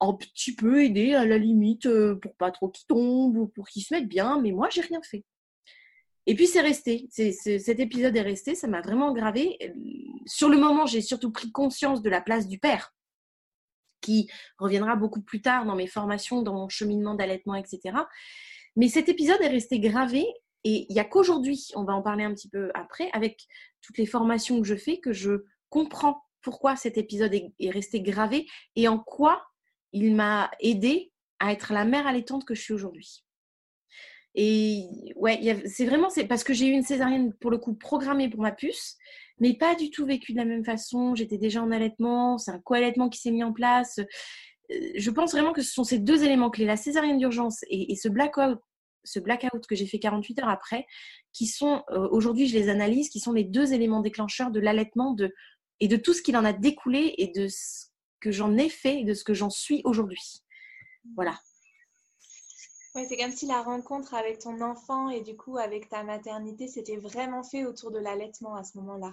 un 0.00 0.12
petit 0.14 0.56
peu 0.56 0.82
aider 0.82 1.14
à 1.14 1.24
la 1.24 1.38
limite 1.38 1.86
euh, 1.86 2.16
pour 2.16 2.34
pas 2.34 2.50
trop 2.50 2.68
qu'ils 2.68 2.86
tombent 2.86 3.36
ou 3.36 3.46
pour 3.46 3.68
qu'ils 3.68 3.84
se 3.84 3.94
mettent 3.94 4.08
bien, 4.08 4.40
mais 4.40 4.50
moi, 4.50 4.68
j'ai 4.70 4.80
rien 4.80 5.00
fait. 5.02 5.24
Et 6.26 6.34
puis 6.34 6.46
c'est 6.46 6.62
resté. 6.62 7.06
cet 7.10 7.78
épisode 7.80 8.16
est 8.16 8.22
resté, 8.22 8.54
ça 8.54 8.66
m'a 8.66 8.80
vraiment 8.80 9.12
gravé. 9.12 9.58
Sur 10.26 10.48
le 10.48 10.56
moment, 10.56 10.86
j'ai 10.86 11.02
surtout 11.02 11.30
pris 11.30 11.52
conscience 11.52 12.02
de 12.02 12.08
la 12.08 12.22
place 12.22 12.48
du 12.48 12.58
père, 12.58 12.94
qui 14.00 14.28
reviendra 14.58 14.96
beaucoup 14.96 15.20
plus 15.20 15.42
tard 15.42 15.66
dans 15.66 15.76
mes 15.76 15.86
formations, 15.86 16.42
dans 16.42 16.54
mon 16.54 16.68
cheminement 16.68 17.14
d'allaitement, 17.14 17.54
etc. 17.54 17.98
Mais 18.74 18.88
cet 18.88 19.10
épisode 19.10 19.40
est 19.42 19.48
resté 19.48 19.78
gravé 19.78 20.26
et 20.64 20.86
il 20.88 20.92
n'y 20.92 21.00
a 21.00 21.04
qu'aujourd'hui, 21.04 21.68
on 21.74 21.84
va 21.84 21.94
en 21.94 22.02
parler 22.02 22.24
un 22.24 22.34
petit 22.34 22.48
peu 22.48 22.70
après, 22.74 23.10
avec 23.12 23.46
toutes 23.82 23.98
les 23.98 24.06
formations 24.06 24.60
que 24.60 24.66
je 24.66 24.76
fais, 24.76 24.98
que 24.98 25.12
je 25.12 25.44
comprends 25.68 26.22
pourquoi 26.42 26.76
cet 26.76 26.98
épisode 26.98 27.34
est, 27.34 27.52
est 27.58 27.70
resté 27.70 28.00
gravé 28.00 28.46
et 28.76 28.88
en 28.88 28.98
quoi 28.98 29.46
il 29.92 30.14
m'a 30.14 30.50
aidé 30.60 31.12
à 31.38 31.52
être 31.52 31.72
la 31.72 31.84
mère 31.84 32.06
allaitante 32.06 32.44
que 32.44 32.54
je 32.54 32.62
suis 32.62 32.74
aujourd'hui. 32.74 33.24
Et 34.34 35.12
ouais, 35.16 35.62
c'est 35.66 35.86
vraiment 35.86 36.08
parce 36.28 36.42
que 36.42 36.52
j'ai 36.52 36.66
eu 36.66 36.72
une 36.72 36.82
césarienne 36.82 37.32
pour 37.34 37.50
le 37.50 37.58
coup 37.58 37.74
programmée 37.74 38.28
pour 38.28 38.40
ma 38.40 38.50
puce, 38.50 38.96
mais 39.38 39.54
pas 39.54 39.76
du 39.76 39.90
tout 39.90 40.04
vécue 40.04 40.32
de 40.32 40.38
la 40.38 40.44
même 40.44 40.64
façon. 40.64 41.14
J'étais 41.14 41.38
déjà 41.38 41.62
en 41.62 41.70
allaitement, 41.70 42.36
c'est 42.38 42.50
un 42.50 42.58
co-allaitement 42.58 43.08
qui 43.08 43.20
s'est 43.20 43.30
mis 43.30 43.44
en 43.44 43.52
place. 43.52 44.00
Euh, 44.72 44.76
je 44.96 45.10
pense 45.10 45.32
vraiment 45.32 45.52
que 45.52 45.62
ce 45.62 45.72
sont 45.72 45.84
ces 45.84 45.98
deux 45.98 46.24
éléments 46.24 46.50
clés, 46.50 46.64
la 46.64 46.76
césarienne 46.76 47.18
d'urgence 47.18 47.60
et, 47.68 47.94
ce 47.94 48.08
blackout, 48.08 48.58
ce 49.04 49.20
blackout 49.20 49.66
que 49.66 49.76
j'ai 49.76 49.86
fait 49.86 49.98
48 49.98 50.40
heures 50.40 50.48
après, 50.48 50.86
qui 51.32 51.46
sont 51.46 51.82
euh, 51.90 52.08
aujourd'hui, 52.10 52.46
je 52.46 52.56
les 52.56 52.68
analyse, 52.68 53.08
qui 53.08 53.20
sont 53.20 53.32
les 53.32 53.44
deux 53.44 53.72
éléments 53.72 54.00
déclencheurs 54.00 54.50
de 54.50 54.60
l'allaitement 54.60 55.12
de, 55.12 55.32
et 55.80 55.88
de 55.88 55.96
tout 55.96 56.14
ce 56.14 56.22
qu'il 56.22 56.36
en 56.36 56.44
a 56.44 56.52
découlé 56.52 57.14
et 57.18 57.28
de 57.28 57.48
ce 57.48 57.86
que 58.20 58.30
j'en 58.30 58.56
ai 58.56 58.68
fait 58.68 59.00
et 59.00 59.04
de 59.04 59.14
ce 59.14 59.24
que 59.24 59.34
j'en 59.34 59.50
suis 59.50 59.82
aujourd'hui. 59.84 60.42
Voilà. 61.14 61.38
Ouais, 62.94 63.04
c'est 63.08 63.16
comme 63.16 63.32
si 63.32 63.46
la 63.46 63.62
rencontre 63.62 64.14
avec 64.14 64.38
ton 64.38 64.60
enfant 64.60 65.10
et 65.10 65.20
du 65.20 65.36
coup 65.36 65.58
avec 65.58 65.88
ta 65.88 66.04
maternité, 66.04 66.68
c'était 66.68 66.96
vraiment 66.96 67.42
fait 67.42 67.64
autour 67.64 67.90
de 67.90 67.98
l'allaitement 67.98 68.54
à 68.54 68.62
ce 68.62 68.78
moment-là. 68.78 69.12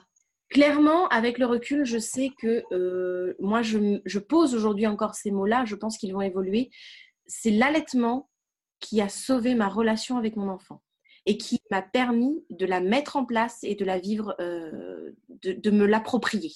Clairement, 0.49 1.07
avec 1.07 1.37
le 1.37 1.45
recul, 1.45 1.85
je 1.85 1.97
sais 1.97 2.29
que 2.37 2.63
euh, 2.73 3.35
moi, 3.39 3.61
je, 3.61 4.01
je 4.05 4.19
pose 4.19 4.53
aujourd'hui 4.53 4.85
encore 4.85 5.15
ces 5.15 5.31
mots-là, 5.31 5.63
je 5.65 5.75
pense 5.75 5.97
qu'ils 5.97 6.13
vont 6.13 6.21
évoluer. 6.21 6.69
C'est 7.25 7.51
l'allaitement 7.51 8.29
qui 8.81 8.99
a 8.99 9.07
sauvé 9.07 9.55
ma 9.55 9.69
relation 9.69 10.17
avec 10.17 10.35
mon 10.35 10.49
enfant 10.49 10.81
et 11.25 11.37
qui 11.37 11.59
m'a 11.69 11.81
permis 11.81 12.43
de 12.49 12.65
la 12.65 12.81
mettre 12.81 13.15
en 13.15 13.25
place 13.25 13.59
et 13.63 13.75
de 13.75 13.85
la 13.85 13.99
vivre, 13.99 14.35
euh, 14.39 15.11
de, 15.29 15.71
me 15.71 15.85
l'approprier. 15.85 16.51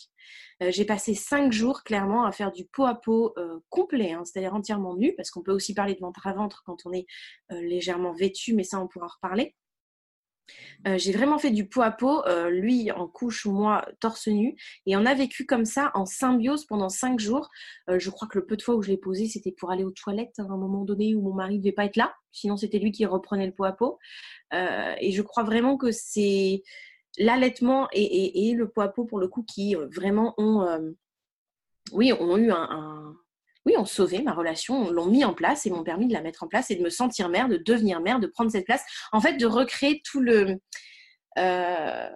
Euh, 0.63 0.71
j'ai 0.71 0.85
passé 0.85 1.13
cinq 1.13 1.51
jours 1.51 1.83
clairement 1.83 2.25
à 2.25 2.31
faire 2.31 2.51
du 2.51 2.65
pot 2.65 2.85
à 2.85 2.95
pot 2.95 3.33
euh, 3.37 3.59
complet, 3.69 4.13
hein, 4.13 4.23
c'est-à-dire 4.25 4.55
entièrement 4.55 4.95
nu, 4.95 5.13
parce 5.15 5.29
qu'on 5.29 5.43
peut 5.43 5.51
aussi 5.51 5.73
parler 5.73 5.93
de 5.93 5.99
ventre 5.99 6.25
à 6.25 6.33
ventre 6.33 6.63
quand 6.65 6.85
on 6.85 6.93
est 6.93 7.05
légèrement 7.51 8.13
vêtu, 8.13 8.55
mais 8.55 8.63
ça 8.63 8.81
on 8.81 8.87
pourra 8.87 9.05
en 9.05 9.09
reparler. 9.09 9.55
Euh, 10.87 10.97
j'ai 10.97 11.11
vraiment 11.11 11.39
fait 11.39 11.51
du 11.51 11.67
pot 11.67 11.81
à 11.81 11.91
pot, 11.91 12.23
euh, 12.25 12.49
lui 12.49 12.91
en 12.91 13.07
couche, 13.07 13.45
moi 13.45 13.85
torse 13.99 14.27
nu, 14.27 14.55
et 14.85 14.95
on 14.95 15.05
a 15.05 15.13
vécu 15.13 15.45
comme 15.45 15.65
ça 15.65 15.91
en 15.93 16.05
symbiose 16.05 16.65
pendant 16.65 16.89
cinq 16.89 17.19
jours. 17.19 17.49
Euh, 17.89 17.99
je 17.99 18.09
crois 18.09 18.27
que 18.27 18.37
le 18.37 18.45
peu 18.45 18.55
de 18.57 18.61
fois 18.61 18.75
où 18.75 18.81
je 18.81 18.89
l'ai 18.89 18.97
posé, 18.97 19.27
c'était 19.27 19.51
pour 19.51 19.71
aller 19.71 19.83
aux 19.83 19.91
toilettes 19.91 20.39
à 20.39 20.43
un 20.43 20.57
moment 20.57 20.83
donné 20.83 21.15
où 21.15 21.21
mon 21.21 21.33
mari 21.33 21.57
ne 21.57 21.63
devait 21.63 21.71
pas 21.71 21.85
être 21.85 21.97
là, 21.97 22.13
sinon 22.31 22.57
c'était 22.57 22.79
lui 22.79 22.91
qui 22.91 23.05
reprenait 23.05 23.47
le 23.47 23.53
pot 23.53 23.65
à 23.65 23.71
pot. 23.73 23.99
et 24.53 25.11
je 25.11 25.21
crois 25.21 25.43
vraiment 25.43 25.77
que 25.77 25.91
c'est 25.91 26.63
l'allaitement 27.17 27.87
et, 27.93 28.53
le 28.55 28.69
pot 28.69 28.81
à 28.81 28.89
pour 28.89 29.19
le 29.19 29.27
coup 29.27 29.43
qui 29.43 29.75
vraiment 29.75 30.33
ont, 30.37 30.95
oui, 31.93 32.13
ont 32.13 32.37
eu 32.37 32.51
un 32.51 33.15
oui, 33.65 33.75
ont 33.77 33.85
sauvé 33.85 34.21
ma 34.21 34.33
relation, 34.33 34.91
l'ont 34.91 35.07
mis 35.07 35.23
en 35.23 35.33
place 35.33 35.65
et 35.65 35.71
m'ont 35.71 35.83
permis 35.83 36.07
de 36.07 36.13
la 36.13 36.21
mettre 36.21 36.43
en 36.43 36.47
place 36.47 36.69
et 36.69 36.75
de 36.75 36.83
me 36.83 36.89
sentir 36.89 37.29
mère, 37.29 37.49
de 37.49 37.57
devenir 37.57 37.99
mère, 37.99 38.19
de 38.19 38.27
prendre 38.27 38.51
cette 38.51 38.65
place. 38.65 38.83
En 39.11 39.21
fait, 39.21 39.37
de 39.37 39.45
recréer 39.45 40.01
tout 40.05 40.21
le, 40.21 40.59
euh, 41.37 42.09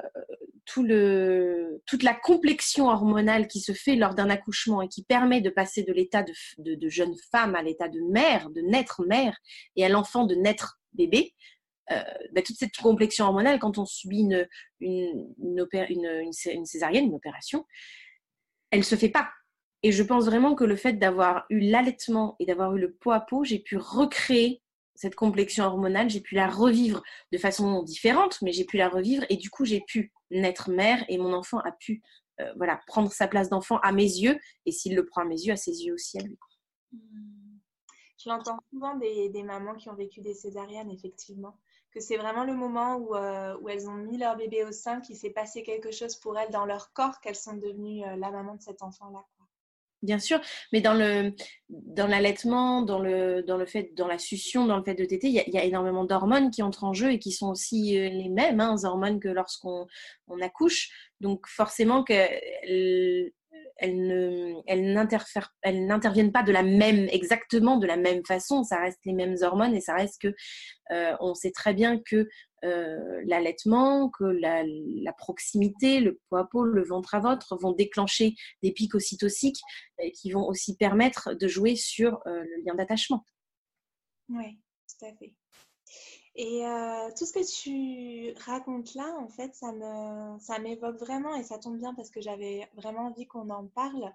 toute 0.65 2.03
la 2.03 2.13
complexion 2.13 2.87
hormonale 2.89 3.47
qui 3.47 3.59
se 3.59 3.73
fait 3.73 3.95
lors 3.95 4.13
d'un 4.13 4.29
accouchement 4.29 4.81
et 4.81 4.87
qui 4.87 5.03
permet 5.03 5.41
de 5.41 5.49
passer 5.49 5.83
de 5.83 5.91
l'état 5.91 6.23
de, 6.23 6.75
de, 6.75 6.89
jeune 6.89 7.15
femme 7.31 7.55
à 7.55 7.63
l'état 7.63 7.89
de 7.89 7.99
mère, 8.11 8.49
de 8.51 8.61
naître 8.61 9.03
mère, 9.05 9.37
et 9.75 9.83
à 9.83 9.89
l'enfant 9.89 10.25
de 10.25 10.35
naître 10.35 10.79
bébé. 10.93 11.33
Euh, 11.91 12.03
bah, 12.33 12.43
toute 12.43 12.57
cette 12.57 12.77
complexion 12.77 13.25
hormonale, 13.25 13.57
quand 13.57 13.79
on 13.79 13.85
subit 13.85 14.19
une, 14.19 14.47
une, 14.79 15.27
une, 15.89 16.31
une 16.45 16.65
césarienne, 16.65 17.05
une 17.05 17.15
opération, 17.15 17.65
elle 18.69 18.79
ne 18.79 18.83
se 18.83 18.95
fait 18.95 19.09
pas 19.09 19.29
et 19.83 19.91
je 19.91 20.03
pense 20.03 20.25
vraiment 20.25 20.55
que 20.55 20.63
le 20.63 20.75
fait 20.75 20.93
d'avoir 20.93 21.45
eu 21.49 21.59
l'allaitement 21.59 22.35
et 22.39 22.45
d'avoir 22.45 22.75
eu 22.75 22.79
le 22.79 22.93
pot 22.93 23.11
à 23.11 23.21
pot, 23.21 23.43
j'ai 23.43 23.59
pu 23.59 23.77
recréer 23.77 24.61
cette 24.95 25.15
complexion 25.15 25.63
hormonale, 25.63 26.09
j'ai 26.09 26.19
pu 26.19 26.35
la 26.35 26.49
revivre 26.49 27.01
de 27.31 27.37
façon 27.37 27.83
différente, 27.83 28.41
mais 28.41 28.51
j'ai 28.51 28.65
pu 28.65 28.75
la 28.75 28.89
revivre 28.89 29.25
et 29.29 29.37
du 29.37 29.49
coup 29.49 29.63
j'ai 29.63 29.81
pu 29.87 30.11
naître 30.29 30.69
mère 30.69 31.05
et 31.07 31.17
mon 31.17 31.31
enfant 31.33 31.59
a 31.59 31.71
pu 31.71 32.01
euh, 32.41 32.53
voilà, 32.57 32.81
prendre 32.87 33.11
sa 33.11 33.27
place 33.27 33.49
d'enfant 33.49 33.77
à 33.77 33.93
mes 33.93 34.03
yeux 34.03 34.37
et 34.65 34.71
s'il 34.71 34.95
le 34.95 35.05
prend 35.05 35.21
à 35.21 35.25
mes 35.25 35.39
yeux, 35.39 35.53
à 35.53 35.57
ses 35.57 35.85
yeux 35.85 35.93
aussi 35.93 36.19
à 36.19 36.23
lui. 36.23 36.37
Je 38.21 38.29
l'entends 38.29 38.59
souvent 38.69 38.95
des, 38.97 39.43
mamans 39.43 39.75
qui 39.75 39.89
ont 39.89 39.95
vécu 39.95 40.19
des 40.19 40.33
césariennes, 40.33 40.91
effectivement, 40.91 41.57
que 41.91 42.01
c'est 42.01 42.17
vraiment 42.17 42.43
le 42.43 42.53
moment 42.53 42.97
où, 42.97 43.15
euh, 43.15 43.57
où, 43.61 43.69
elles 43.69 43.87
ont 43.87 43.93
mis 43.93 44.17
leur 44.17 44.35
bébé 44.35 44.65
au 44.65 44.73
sein, 44.73 44.99
qu'il 44.99 45.15
s'est 45.15 45.29
passé 45.29 45.63
quelque 45.63 45.91
chose 45.91 46.17
pour 46.17 46.37
elles 46.37 46.51
dans 46.51 46.65
leur 46.65 46.91
corps, 46.91 47.21
qu'elles 47.21 47.35
sont 47.35 47.55
devenues 47.55 48.03
euh, 48.03 48.17
la 48.17 48.31
maman 48.31 48.55
de 48.55 48.61
cet 48.61 48.83
enfant-là. 48.83 49.25
Bien 50.01 50.17
sûr, 50.17 50.39
mais 50.71 50.79
dans 50.79 50.93
le 50.93 51.33
dans 51.67 52.07
l'allaitement, 52.07 52.81
dans 52.83 52.99
le 52.99 53.43
dans 53.43 53.57
le 53.57 53.65
fait 53.65 53.93
dans 53.95 54.07
la 54.07 54.17
succion, 54.17 54.65
dans 54.65 54.77
le 54.77 54.83
fait 54.83 54.95
de 54.95 55.03
téter, 55.03 55.27
il 55.27 55.33
y 55.33 55.57
a, 55.57 55.63
énormément 55.65 56.05
d'hormones 56.05 56.51
qui 56.51 56.63
entrent 56.63 56.85
en 56.85 56.93
jeu 56.93 57.11
et 57.11 57.19
qui 57.19 57.33
sont 57.33 57.49
aussi 57.49 57.97
euh, 57.97 58.07
les 58.07 58.29
mêmes 58.29 58.61
hein, 58.61 58.75
hormones 58.83 59.19
que 59.19 59.27
lorsqu'on 59.27 59.87
on 60.27 60.39
accouche. 60.41 60.89
Donc 61.19 61.47
forcément 61.47 62.05
qu'elles 62.05 63.33
elles 63.75 64.07
ne 64.07 64.53
elles 64.67 65.85
n'interviennent 65.85 66.31
pas 66.31 66.43
de 66.43 66.53
la 66.53 66.63
même 66.63 67.07
exactement 67.11 67.77
de 67.77 67.87
la 67.87 67.97
même 67.97 68.25
façon. 68.25 68.63
Ça 68.63 68.79
reste 68.79 68.99
les 69.05 69.13
mêmes 69.13 69.35
hormones 69.41 69.75
et 69.75 69.81
ça 69.81 69.95
reste 69.95 70.21
que 70.21 70.33
euh, 70.91 71.15
on 71.19 71.33
sait 71.33 71.51
très 71.51 71.73
bien 71.73 71.99
que 71.99 72.27
euh, 72.63 73.21
l'allaitement, 73.25 74.09
que 74.09 74.23
la, 74.23 75.13
proximité, 75.13 75.99
le 75.99 76.19
poids 76.27 76.41
à 76.41 76.45
peau, 76.45 76.63
le 76.63 76.83
ventre 76.83 77.15
à 77.15 77.19
ventre 77.19 77.57
vont 77.57 77.71
déclencher 77.71 78.35
des 78.63 78.71
pics 78.71 78.95
ocytociques 78.95 79.61
qui 80.13 80.31
vont 80.31 80.47
aussi 80.47 80.75
permettre 80.75 81.33
de 81.33 81.47
jouer 81.47 81.75
sur 81.75 82.21
euh, 82.25 82.43
le 82.43 82.63
lien 82.63 82.75
d'attachement. 82.75 83.25
Oui, 84.29 84.59
tout 84.87 85.05
à 85.05 85.13
fait. 85.13 85.33
Et 86.35 86.65
euh, 86.65 87.09
tout 87.17 87.25
ce 87.25 87.33
que 87.33 87.61
tu 87.63 88.33
racontes 88.45 88.93
là, 88.93 89.13
en 89.19 89.27
fait, 89.27 89.53
ça 89.55 89.73
me, 89.73 90.39
ça 90.39 90.59
m'évoque 90.59 90.97
vraiment 90.97 91.35
et 91.35 91.43
ça 91.43 91.57
tombe 91.57 91.77
bien 91.77 91.93
parce 91.95 92.09
que 92.09 92.21
j'avais 92.21 92.69
vraiment 92.75 93.07
envie 93.07 93.27
qu'on 93.27 93.49
en 93.49 93.67
parle 93.67 94.13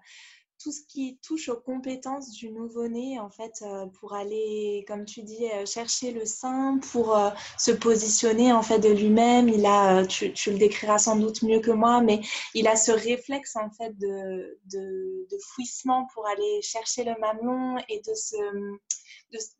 tout 0.65 0.71
ce 0.71 0.81
qui 0.87 1.19
touche 1.21 1.47
aux 1.49 1.61
compétences 1.61 2.31
du 2.31 2.49
nouveau-né, 2.49 3.19
en 3.19 3.29
fait, 3.29 3.61
euh, 3.61 3.85
pour 3.99 4.15
aller, 4.15 4.83
comme 4.87 5.05
tu 5.05 5.21
dis, 5.21 5.45
euh, 5.45 5.63
chercher 5.67 6.11
le 6.11 6.25
sein, 6.25 6.79
pour 6.91 7.15
euh, 7.15 7.29
se 7.59 7.69
positionner 7.69 8.51
en 8.51 8.63
fait 8.63 8.79
de 8.79 8.89
lui-même. 8.89 9.47
Il 9.47 9.63
a, 9.67 10.07
tu, 10.07 10.33
le 10.47 10.57
décriras 10.57 10.97
sans 10.97 11.17
doute 11.17 11.43
mieux 11.43 11.59
que 11.59 11.69
moi, 11.69 12.01
mais 12.01 12.19
il 12.55 12.67
a 12.67 12.75
ce 12.75 12.91
réflexe 12.91 13.55
en 13.57 13.69
fait 13.69 13.95
de, 13.99 14.59
de, 14.65 15.37
fouissement 15.53 16.07
pour 16.15 16.25
aller 16.25 16.61
chercher 16.63 17.03
le 17.03 17.13
mamelon 17.19 17.77
et 17.87 17.99
de 17.99 18.15
se, 18.15 18.35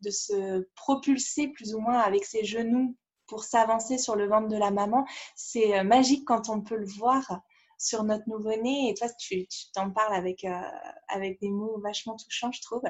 de 0.02 0.10
se 0.10 0.68
propulser 0.76 1.50
plus 1.50 1.76
ou 1.76 1.80
moins 1.82 2.00
avec 2.00 2.26
ses 2.26 2.44
genoux 2.44 2.96
pour 3.28 3.44
s'avancer 3.44 4.00
sur 4.00 4.16
le 4.16 4.28
ventre 4.28 4.48
de 4.48 4.58
la 4.58 4.72
maman. 4.72 5.06
C'est 5.36 5.84
magique 5.84 6.26
quand 6.26 6.50
on 6.50 6.62
peut 6.62 6.78
le 6.78 6.88
voir 6.88 7.44
sur 7.78 8.04
notre 8.04 8.28
nouveau-né. 8.28 8.90
Et 8.90 8.94
toi, 8.94 9.08
tu 9.20 9.48
t'en 9.74 9.92
parles 9.92 10.16
avec, 10.16 10.44
euh, 10.44 10.62
avec 11.08 11.40
des 11.40 11.50
mots 11.50 11.80
vachement 11.82 12.16
touchants, 12.16 12.52
je 12.52 12.62
trouve. 12.62 12.84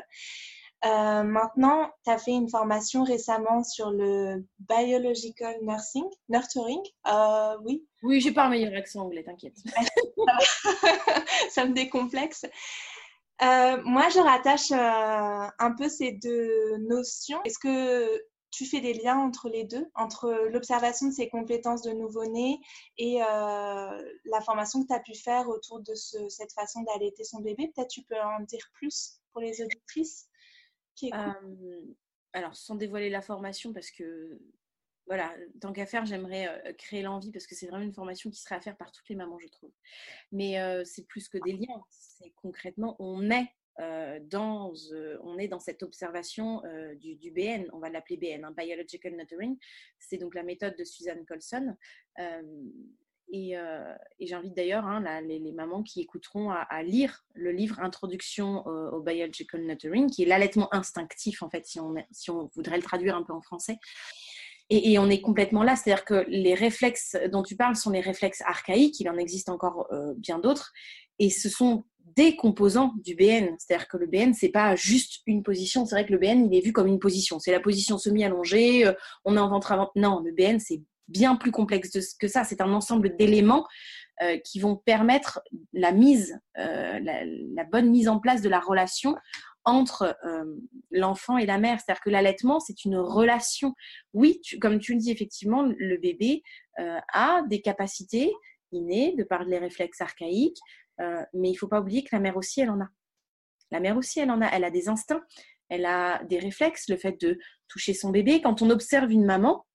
Euh, 0.86 1.24
maintenant, 1.24 1.90
tu 2.04 2.12
as 2.12 2.18
fait 2.18 2.32
une 2.32 2.50
formation 2.50 3.04
récemment 3.04 3.64
sur 3.64 3.92
le 3.92 4.46
biological 4.60 5.56
nursing, 5.62 6.06
nurturing. 6.30 6.82
Euh, 7.08 7.58
oui. 7.64 7.86
Oui, 8.04 8.22
j'ai 8.22 8.32
pas 8.32 8.46
un 8.46 8.50
meilleur 8.50 8.74
accent 8.76 9.02
anglais, 9.02 9.24
t'inquiète. 9.24 9.56
Ça 11.50 11.66
me 11.66 11.74
décomplexe. 11.74 12.46
moi, 13.42 14.10
je 14.10 14.20
rattache 14.22 14.72
un 14.72 15.76
peu 15.76 15.90
ces 15.90 16.12
deux 16.12 16.78
notions. 16.78 17.42
Est-ce 17.46 17.58
que 17.58 18.22
tu 18.56 18.66
fais 18.66 18.80
des 18.80 18.94
liens 18.94 19.18
entre 19.18 19.50
les 19.50 19.66
deux, 19.66 19.86
entre 19.96 20.32
l'observation 20.50 21.08
de 21.08 21.14
ses 21.14 21.28
compétences 21.28 21.82
de 21.82 21.92
nouveau-né 21.92 22.62
et 22.98 23.22
euh, 23.22 24.14
la 24.26 24.42
formation 24.42 24.82
que 24.82 24.88
tu 24.88 24.94
as 24.94 25.02
pu 25.02 25.14
faire 25.14 25.50
autour 25.50 25.82
de 25.82 25.94
cette 25.94 26.54
façon 26.54 26.82
d'allaiter 26.84 27.26
son 27.26 27.42
bébé. 27.42 27.70
Peut-être 27.76 27.90
tu 27.90 28.04
peux 28.04 28.20
en 28.20 28.40
dire 28.42 28.66
plus 28.72 29.20
pour 29.34 29.42
les 29.42 29.62
auditrices 29.62 30.30
euh, 31.04 31.82
Alors, 32.32 32.56
sans 32.56 32.76
dévoiler 32.76 33.10
la 33.10 33.22
formation, 33.22 33.74
parce 33.74 33.92
que 33.92 34.40
voilà, 35.06 35.36
tant 35.60 35.74
qu'à 35.74 35.86
faire, 35.86 36.06
j'aimerais 36.06 36.48
euh, 36.48 36.74
créer 36.74 37.02
l'envie 37.02 37.32
parce 37.32 37.48
que 37.48 37.56
c'est 37.56 37.68
vraiment 37.68 37.84
une 37.84 37.94
formation 37.94 38.30
qui 38.30 38.40
serait 38.40 38.56
à 38.56 38.62
faire 38.62 38.78
par 38.78 38.94
toutes 38.94 39.10
les 39.10 39.16
mamans, 39.16 39.38
je 39.38 39.50
trouve. 39.50 39.74
Mais 40.32 40.56
c'est 40.86 41.06
plus 41.06 41.28
que 41.28 41.40
des 41.40 41.52
liens. 41.52 41.84
C'est 41.90 42.32
concrètement, 42.38 42.96
on 43.00 43.30
est 43.32 43.50
dans, 43.78 44.74
on 45.22 45.38
est 45.38 45.48
dans 45.48 45.60
cette 45.60 45.84
observation 45.84 46.62
du, 47.00 47.32
BN, 47.32 47.68
on 47.74 47.80
va 47.80 47.90
l'appeler 47.90 48.18
BN, 48.18 48.46
hein, 48.46 48.54
Biological 48.58 49.16
Nurturing. 49.16 49.58
C'est 50.00 50.18
donc 50.18 50.36
la 50.36 50.44
méthode 50.44 50.76
de 50.78 50.84
Suzanne 50.84 51.26
Colson. 51.26 51.76
Et, 53.32 53.56
j'invite 54.22 54.56
d'ailleurs 54.56 54.86
hein, 54.86 55.04
les, 55.22 55.52
mamans 55.52 55.84
qui 55.84 56.02
écouteront 56.02 56.52
à, 56.52 56.84
lire 56.84 57.26
le 57.34 57.52
livre 57.52 57.80
Introduction 57.80 58.66
au, 58.66 59.02
Biological 59.02 59.62
Nurturing, 59.62 60.10
qui 60.10 60.24
est 60.24 60.28
l'allaitement 60.28 60.74
instinctif, 60.74 61.44
en 61.44 61.50
fait, 61.50 61.66
si 61.66 61.80
on, 62.30 62.50
voudrait 62.56 62.78
le 62.78 62.84
traduire 62.84 63.16
un 63.16 63.24
peu 63.24 63.34
en 63.34 63.42
français. 63.42 63.78
Et, 64.72 64.98
on 64.98 65.10
est 65.10 65.22
complètement 65.22 65.64
là, 65.64 65.76
c'est-à-dire 65.76 66.06
que 66.06 66.26
les 66.28 66.56
réflexes 66.56 67.16
dont 67.32 67.44
tu 67.44 67.56
parles 67.56 67.76
sont 67.76 67.92
les 67.92 68.00
réflexes 68.00 68.42
archaïques, 68.42 69.00
il 69.00 69.10
en 69.10 69.18
existe 69.18 69.50
encore 69.50 69.88
euh, 69.92 70.14
bien 70.18 70.40
d'autres, 70.40 70.74
et 71.20 71.30
ce 71.30 71.50
sont 71.50 71.86
des 72.16 72.36
composants 72.36 72.94
du 73.04 73.16
BN. 73.16 73.56
C'est-à-dire 73.60 73.88
que 73.88 73.98
le 73.98 74.08
BN, 74.08 74.34
c'est 74.34 74.50
pas 74.50 74.76
juste 74.76 75.22
une 75.26 75.44
position. 75.44 75.86
C'est 75.86 75.96
vrai 75.96 76.06
que 76.06 76.14
le 76.14 76.18
BN, 76.18 76.46
il 76.46 76.58
est 76.58 76.62
vu 76.62 76.72
comme 76.72 76.88
une 76.88 77.00
position. 77.00 77.40
C'est 77.40 77.52
la 77.52 77.60
position 77.60 77.98
semi-allongée, 77.98 78.88
euh, 78.88 78.94
on 79.26 79.38
a 79.38 79.42
un 79.42 79.48
ventre 79.48 79.72
avant. 79.72 79.92
Non, 79.96 80.22
le 80.22 80.32
BN, 80.32 80.60
c'est 80.60 80.82
bien 81.08 81.36
plus 81.36 81.52
complexe 81.52 82.16
que 82.20 82.28
ça. 82.28 82.44
C'est 82.44 82.62
un 82.62 82.74
ensemble 82.74 83.16
d'éléments 83.16 83.68
euh, 84.24 84.38
qui 84.40 84.60
vont 84.60 84.76
permettre 84.76 85.42
la 85.74 85.92
mise, 85.92 86.40
la, 86.56 87.64
bonne 87.72 87.90
mise 87.90 88.08
en 88.08 88.20
place 88.20 88.42
de 88.42 88.50
la 88.50 88.60
relation 88.60 89.16
entre 89.66 90.16
euh, 90.26 90.46
l'enfant 90.92 91.38
et 91.38 91.46
la 91.46 91.58
mère. 91.58 91.80
C'est-à-dire 91.80 92.02
que 92.02 92.10
l'allaitement, 92.10 92.60
c'est 92.60 92.86
une 92.86 92.98
relation. 92.98 93.76
Oui, 94.14 94.40
comme 94.62 94.80
tu 94.80 94.94
le 94.94 95.00
dis, 95.00 95.12
effectivement, 95.12 95.64
le 95.64 95.98
bébé 95.98 96.44
euh, 96.80 97.00
a 97.12 97.42
des 97.50 97.62
capacités 97.62 98.32
innées 98.72 99.16
de 99.18 99.24
par 99.24 99.44
les 99.44 99.58
réflexes 99.58 100.02
archaïques, 100.02 100.60
euh, 101.00 101.24
mais 101.34 101.50
il 101.50 101.54
ne 101.54 101.58
faut 101.58 101.68
pas 101.68 101.82
oublier 101.82 102.04
que 102.04 102.16
la 102.16 102.20
mère 102.20 102.38
aussi, 102.38 102.62
elle 102.62 102.70
en 102.70 102.82
a. 102.82 102.90
La 103.72 103.80
mère 103.80 103.98
aussi, 103.98 104.20
elle 104.20 104.32
en 104.32 104.42
a. 104.42 104.48
Elle 104.48 104.64
a 104.64 104.72
des 104.72 104.90
instincts, 104.90 105.24
elle 105.70 105.86
a 105.86 106.24
des 106.26 106.40
réflexes, 106.40 106.90
le 106.90 106.98
fait 106.98 107.20
de 107.20 107.38
toucher 107.68 107.94
son 107.94 108.10
bébé. 108.10 108.42
Quand 108.42 108.62
on 108.62 108.70
observe 108.70 109.12
une 109.12 109.26
maman, 109.26 109.66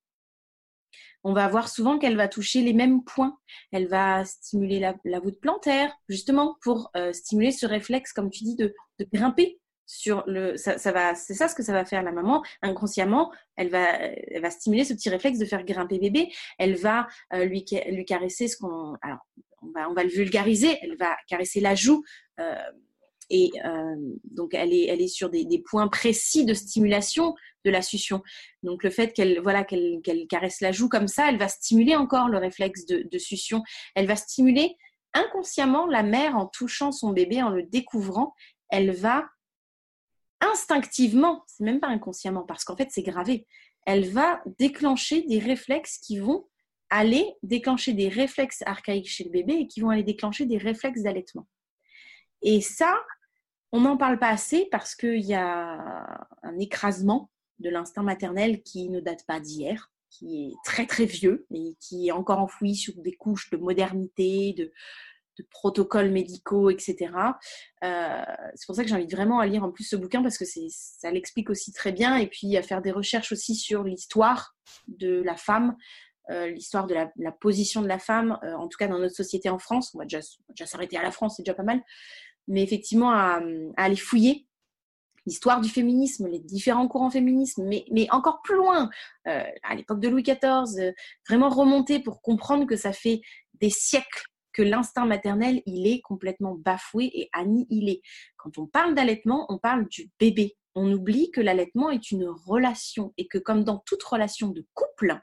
on 1.22 1.32
va 1.32 1.48
voir 1.48 1.68
souvent 1.68 1.98
qu'elle 1.98 2.16
va 2.16 2.28
toucher 2.28 2.62
les 2.62 2.72
mêmes 2.72 3.04
points. 3.04 3.38
Elle 3.72 3.88
va 3.88 4.24
stimuler 4.24 4.80
la, 5.04 5.20
voûte 5.20 5.40
plantaire, 5.40 5.94
justement, 6.08 6.56
pour 6.62 6.90
stimuler 7.12 7.52
ce 7.52 7.66
réflexe, 7.66 8.12
comme 8.12 8.30
tu 8.30 8.44
dis, 8.44 8.56
de 8.56 8.74
grimper 9.12 9.60
sur 9.90 10.22
le 10.28 10.56
ça, 10.56 10.76
va 10.92 11.16
c'est 11.16 11.34
ça 11.34 11.48
ce 11.48 11.54
que 11.56 11.64
ça 11.64 11.72
va 11.72 11.84
faire 11.84 12.04
la 12.04 12.12
maman 12.12 12.44
inconsciemment 12.62 13.32
elle 13.56 13.70
va 13.70 13.90
elle 13.90 14.40
va 14.40 14.50
stimuler 14.50 14.84
ce 14.84 14.94
petit 14.94 15.10
réflexe 15.10 15.38
de 15.38 15.44
faire 15.44 15.64
grimper 15.64 15.98
bébé 15.98 16.32
elle 16.58 16.76
va 16.76 17.08
euh, 17.32 17.44
lui 17.44 17.64
lui 17.88 18.04
caresser 18.04 18.46
ce 18.46 18.56
qu'on 18.56 18.94
alors 19.02 19.26
on 19.62 19.94
va 19.94 20.02
le 20.04 20.10
vulgariser 20.10 20.78
elle 20.82 20.96
va 20.96 21.16
caresser 21.28 21.60
la 21.60 21.74
joue 21.74 22.02
euh, 22.40 22.54
et 23.30 23.50
euh, 23.64 23.96
donc 24.24 24.54
elle 24.54 24.72
est 24.72 25.08
sur 25.08 25.30
des, 25.30 25.62
points 25.64 25.88
précis 25.88 26.44
de 26.44 26.52
stimulation 26.52 27.34
de 27.64 27.70
la 27.70 27.80
succion. 27.80 28.22
Donc 28.64 28.82
le 28.82 28.90
fait 28.90 29.12
qu'elle 29.12 29.40
voilà 29.40 29.62
qu'elle 29.62 30.26
caresse 30.28 30.60
la 30.60 30.72
joue 30.72 30.88
comme 30.88 31.06
ça 31.06 31.28
elle 31.28 31.38
va 31.38 31.46
stimuler 31.46 31.94
encore 31.94 32.28
le 32.28 32.38
réflexe 32.38 32.86
de, 32.86 33.06
de 33.08 33.18
succion. 33.18 33.62
Elle 33.94 34.06
va 34.06 34.16
stimuler 34.16 34.76
inconsciemment 35.14 35.86
la 35.86 36.02
mère 36.02 36.36
en 36.36 36.46
touchant 36.46 36.92
son 36.92 37.12
bébé 37.12 37.42
en 37.42 37.50
le 37.50 37.62
découvrant. 37.62 38.34
Elle 38.68 38.90
va 38.90 39.28
instinctivement, 40.40 41.44
c'est 41.46 41.64
même 41.64 41.80
pas 41.80 41.88
inconsciemment, 41.88 42.44
parce 42.44 42.64
qu'en 42.64 42.76
fait 42.76 42.88
c'est 42.90 43.02
gravé, 43.02 43.46
elle 43.86 44.08
va 44.08 44.42
déclencher 44.58 45.22
des 45.22 45.38
réflexes 45.38 45.98
qui 45.98 46.18
vont 46.18 46.48
aller 46.90 47.34
déclencher 47.42 47.92
des 47.92 48.08
réflexes 48.08 48.62
archaïques 48.66 49.08
chez 49.08 49.24
le 49.24 49.30
bébé 49.30 49.54
et 49.54 49.66
qui 49.66 49.80
vont 49.80 49.90
aller 49.90 50.02
déclencher 50.02 50.44
des 50.44 50.58
réflexes 50.58 51.02
d'allaitement. 51.02 51.46
Et 52.42 52.60
ça, 52.60 52.94
on 53.72 53.80
n'en 53.80 53.96
parle 53.96 54.18
pas 54.18 54.28
assez 54.28 54.68
parce 54.70 54.94
qu'il 54.94 55.24
y 55.24 55.34
a 55.34 56.26
un 56.42 56.58
écrasement 56.58 57.30
de 57.60 57.70
l'instinct 57.70 58.02
maternel 58.02 58.62
qui 58.62 58.88
ne 58.88 59.00
date 59.00 59.24
pas 59.26 59.38
d'hier, 59.38 59.90
qui 60.10 60.46
est 60.46 60.54
très 60.64 60.86
très 60.86 61.04
vieux 61.04 61.46
et 61.54 61.76
qui 61.80 62.08
est 62.08 62.12
encore 62.12 62.40
enfoui 62.40 62.74
sur 62.74 62.94
des 62.96 63.12
couches 63.12 63.50
de 63.50 63.56
modernité, 63.56 64.52
de, 64.54 64.72
protocoles 65.50 66.10
médicaux, 66.10 66.68
etc. 66.68 67.10
Euh, 67.82 68.22
c'est 68.54 68.66
pour 68.66 68.76
ça 68.76 68.82
que 68.82 68.90
j'invite 68.90 69.10
vraiment 69.10 69.38
à 69.38 69.46
lire 69.46 69.64
en 69.64 69.70
plus 69.70 69.84
ce 69.84 69.96
bouquin 69.96 70.22
parce 70.22 70.36
que 70.36 70.44
ça 70.44 71.10
l'explique 71.10 71.48
aussi 71.48 71.72
très 71.72 71.92
bien 71.92 72.18
et 72.18 72.26
puis 72.26 72.58
à 72.58 72.62
faire 72.62 72.82
des 72.82 72.90
recherches 72.90 73.32
aussi 73.32 73.54
sur 73.54 73.84
l'histoire 73.84 74.54
de 74.88 75.22
la 75.22 75.36
femme, 75.36 75.78
l'histoire 76.28 76.86
de 76.86 76.94
la, 76.94 77.32
position 77.32 77.82
de 77.82 77.88
la 77.88 77.98
femme, 77.98 78.38
euh, 78.44 78.54
en 78.54 78.68
tout 78.68 78.76
cas 78.78 78.86
dans 78.86 78.98
notre 78.98 79.14
société 79.14 79.48
en 79.48 79.58
France. 79.58 79.92
On 79.94 79.98
va 79.98 80.04
déjà, 80.04 80.20
s'arrêter 80.66 80.96
à 80.96 81.02
la 81.02 81.10
France, 81.10 81.34
c'est 81.36 81.42
déjà 81.42 81.54
pas 81.54 81.62
mal. 81.62 81.82
Mais 82.48 82.62
effectivement, 82.62 83.10
à, 83.10 83.40
aller 83.76 83.96
fouiller 83.96 84.46
l'histoire 85.26 85.60
du 85.60 85.68
féminisme, 85.68 86.28
les 86.28 86.40
différents 86.40 86.88
courants 86.88 87.10
féminisme, 87.10 87.64
mais, 87.64 87.84
mais 87.92 88.08
encore 88.10 88.40
plus 88.42 88.56
loin, 88.56 88.88
à 89.26 89.74
l'époque 89.76 90.00
de 90.00 90.08
Louis 90.08 90.22
XIV, 90.22 90.94
vraiment 91.28 91.50
remonter 91.50 92.00
pour 92.00 92.22
comprendre 92.22 92.66
que 92.66 92.74
ça 92.74 92.92
fait 92.92 93.20
des 93.60 93.70
siècles 93.70 94.24
que 94.52 94.62
l'instinct 94.62 95.06
maternel, 95.06 95.62
il 95.66 95.86
est 95.86 96.00
complètement 96.00 96.54
bafoué 96.54 97.10
et 97.14 97.28
annihilé. 97.32 98.02
Quand 98.36 98.58
on 98.58 98.66
parle 98.66 98.94
d'allaitement, 98.94 99.46
on 99.48 99.58
parle 99.58 99.86
du 99.88 100.10
bébé. 100.18 100.56
On 100.74 100.92
oublie 100.92 101.30
que 101.30 101.40
l'allaitement 101.40 101.90
est 101.90 102.10
une 102.10 102.26
relation 102.28 103.12
et 103.16 103.26
que 103.26 103.38
comme 103.38 103.64
dans 103.64 103.78
toute 103.78 104.02
relation 104.02 104.48
de 104.48 104.64
couple, 104.74 105.20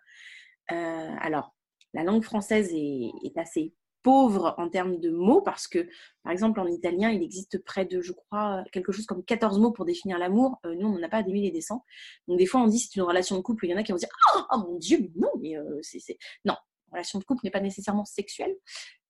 euh, 0.71 1.15
alors 1.19 1.53
la 1.93 2.03
langue 2.03 2.23
française 2.23 2.71
est, 2.73 3.37
assez 3.37 3.73
pauvre 4.03 4.55
en 4.57 4.69
termes 4.69 4.99
de 4.99 5.09
mots 5.09 5.41
parce 5.41 5.67
que, 5.67 5.89
par 6.23 6.31
exemple, 6.31 6.59
en 6.59 6.67
italien, 6.67 7.09
il 7.09 7.21
existe 7.21 7.61
près 7.63 7.85
de, 7.85 8.01
je 8.01 8.13
crois, 8.13 8.63
quelque 8.71 8.91
chose 8.91 9.05
comme 9.05 9.23
14 9.23 9.59
mots 9.59 9.71
pour 9.71 9.83
définir 9.83 10.17
l'amour. 10.17 10.59
Euh, 10.65 10.75
nous, 10.75 10.87
on 10.87 10.91
n'en 10.91 11.03
a 11.03 11.09
pas 11.09 11.23
des 11.23 11.33
milliers 11.33 11.49
et 11.49 11.51
des 11.51 11.61
cents. 11.61 11.83
Donc, 12.27 12.37
des 12.37 12.45
fois, 12.45 12.61
on 12.61 12.67
dit 12.67 12.79
c'est 12.79 12.95
une 12.95 13.01
relation 13.01 13.35
de 13.35 13.41
couple. 13.41 13.65
Il 13.65 13.71
y 13.71 13.73
en 13.73 13.77
a 13.77 13.83
qui 13.83 13.91
vont 13.91 13.97
dire 13.97 14.09
oh, 14.35 14.41
oh 14.51 14.57
mon 14.59 14.77
Dieu, 14.77 15.11
non, 15.15 15.31
mais 15.41 15.57
euh, 15.57 15.79
c'est. 15.81 16.17
Non, 16.45 16.55
relation 16.91 17.19
de 17.19 17.23
couple 17.23 17.41
n'est 17.43 17.51
pas 17.51 17.59
nécessairement 17.59 18.05
sexuelle. 18.05 18.55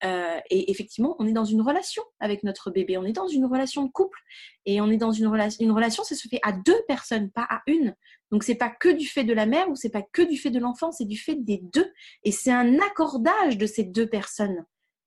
Euh, 0.03 0.39
et 0.49 0.69
effectivement, 0.71 1.15
on 1.19 1.27
est 1.27 1.33
dans 1.33 1.45
une 1.45 1.61
relation 1.61 2.03
avec 2.19 2.43
notre 2.43 2.69
bébé, 2.71 2.97
on 2.97 3.03
est 3.03 3.13
dans 3.13 3.27
une 3.27 3.45
relation 3.45 3.85
de 3.85 3.91
couple. 3.91 4.19
Et 4.65 4.81
on 4.81 4.89
est 4.89 4.97
dans 4.97 5.11
une, 5.11 5.27
relation, 5.27 5.63
une 5.63 5.71
relation, 5.71 6.03
ça 6.03 6.15
se 6.15 6.27
fait 6.27 6.39
à 6.43 6.51
deux 6.51 6.79
personnes, 6.87 7.31
pas 7.31 7.47
à 7.49 7.61
une. 7.67 7.95
Donc, 8.31 8.43
c'est 8.43 8.55
pas 8.55 8.69
que 8.69 8.89
du 8.89 9.07
fait 9.07 9.23
de 9.23 9.33
la 9.33 9.45
mère 9.45 9.69
ou 9.69 9.75
c'est 9.75 9.89
pas 9.89 10.03
que 10.03 10.21
du 10.21 10.37
fait 10.37 10.51
de 10.51 10.59
l'enfant, 10.59 10.91
c'est 10.91 11.05
du 11.05 11.17
fait 11.17 11.35
des 11.35 11.59
deux. 11.73 11.91
Et 12.23 12.31
c'est 12.31 12.51
un 12.51 12.79
accordage 12.79 13.57
de 13.57 13.65
ces 13.65 13.83
deux 13.83 14.07
personnes 14.07 14.65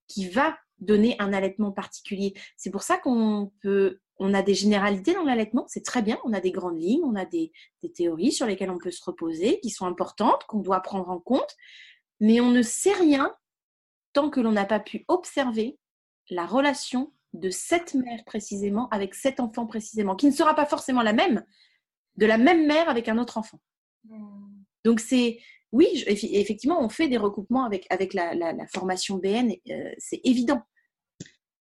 qui 0.09 0.28
va 0.28 0.56
donner 0.78 1.16
un 1.18 1.33
allaitement 1.33 1.72
particulier. 1.72 2.35
C'est 2.56 2.70
pour 2.70 2.83
ça 2.83 2.96
qu'on 2.96 3.52
peut, 3.62 4.00
on 4.18 4.35
a 4.35 4.42
des 4.42 4.54
généralités 4.54 5.14
dans 5.14 5.24
l'allaitement, 5.24 5.66
c'est 5.68 5.85
très 5.85 6.02
bien, 6.02 6.18
on 6.24 6.33
a 6.33 6.40
des 6.40 6.50
grandes 6.50 6.80
lignes, 6.80 7.04
on 7.04 7.14
a 7.14 7.26
des, 7.26 7.52
des 7.83 7.92
théories 7.92 8.33
sur 8.33 8.46
lesquelles 8.46 8.70
on 8.70 8.78
peut 8.78 8.90
se 8.90 9.04
reposer, 9.04 9.61
qui 9.61 9.70
sont 9.70 9.87
importantes, 9.87 10.44
qu'on 10.48 10.61
doit 10.61 10.80
prendre 10.80 11.11
en 11.11 11.20
compte 11.20 11.56
mais 12.20 12.40
on 12.40 12.50
ne 12.50 12.62
sait 12.62 12.92
rien 12.92 13.35
tant 14.12 14.30
que 14.30 14.40
l'on 14.40 14.52
n'a 14.52 14.66
pas 14.66 14.80
pu 14.80 15.04
observer 15.09 15.78
la 16.28 16.46
relation 16.46 17.12
de 17.33 17.50
cette 17.50 17.94
mère 17.94 18.24
précisément 18.24 18.88
avec 18.90 19.14
cet 19.14 19.40
enfant 19.40 19.66
précisément, 19.66 20.16
qui 20.16 20.26
ne 20.26 20.33
sera 20.33 20.54
pas 20.54 20.66
forcément 20.66 21.02
la 21.02 21.12
même, 21.12 21.44
de 22.16 22.26
la 22.26 22.38
même 22.38 22.66
mère 22.66 22.88
avec 22.88 23.09
un 23.09 23.18
autre 23.18 23.38
enfant. 23.38 23.61
Hmm. 24.04 24.50
Donc 24.85 25.00
c'est, 25.00 25.38
oui, 25.72 25.87
effectivement, 26.06 26.83
on 26.83 26.88
fait 26.88 27.09
des 27.09 27.18
recoupements 27.18 27.64
avec, 27.64 27.87
avec 27.90 28.14
la, 28.14 28.54
formation 28.72 29.18
BN, 29.18 29.52
euh, 29.70 29.92
c'est 29.98 30.20
évident. 30.24 30.62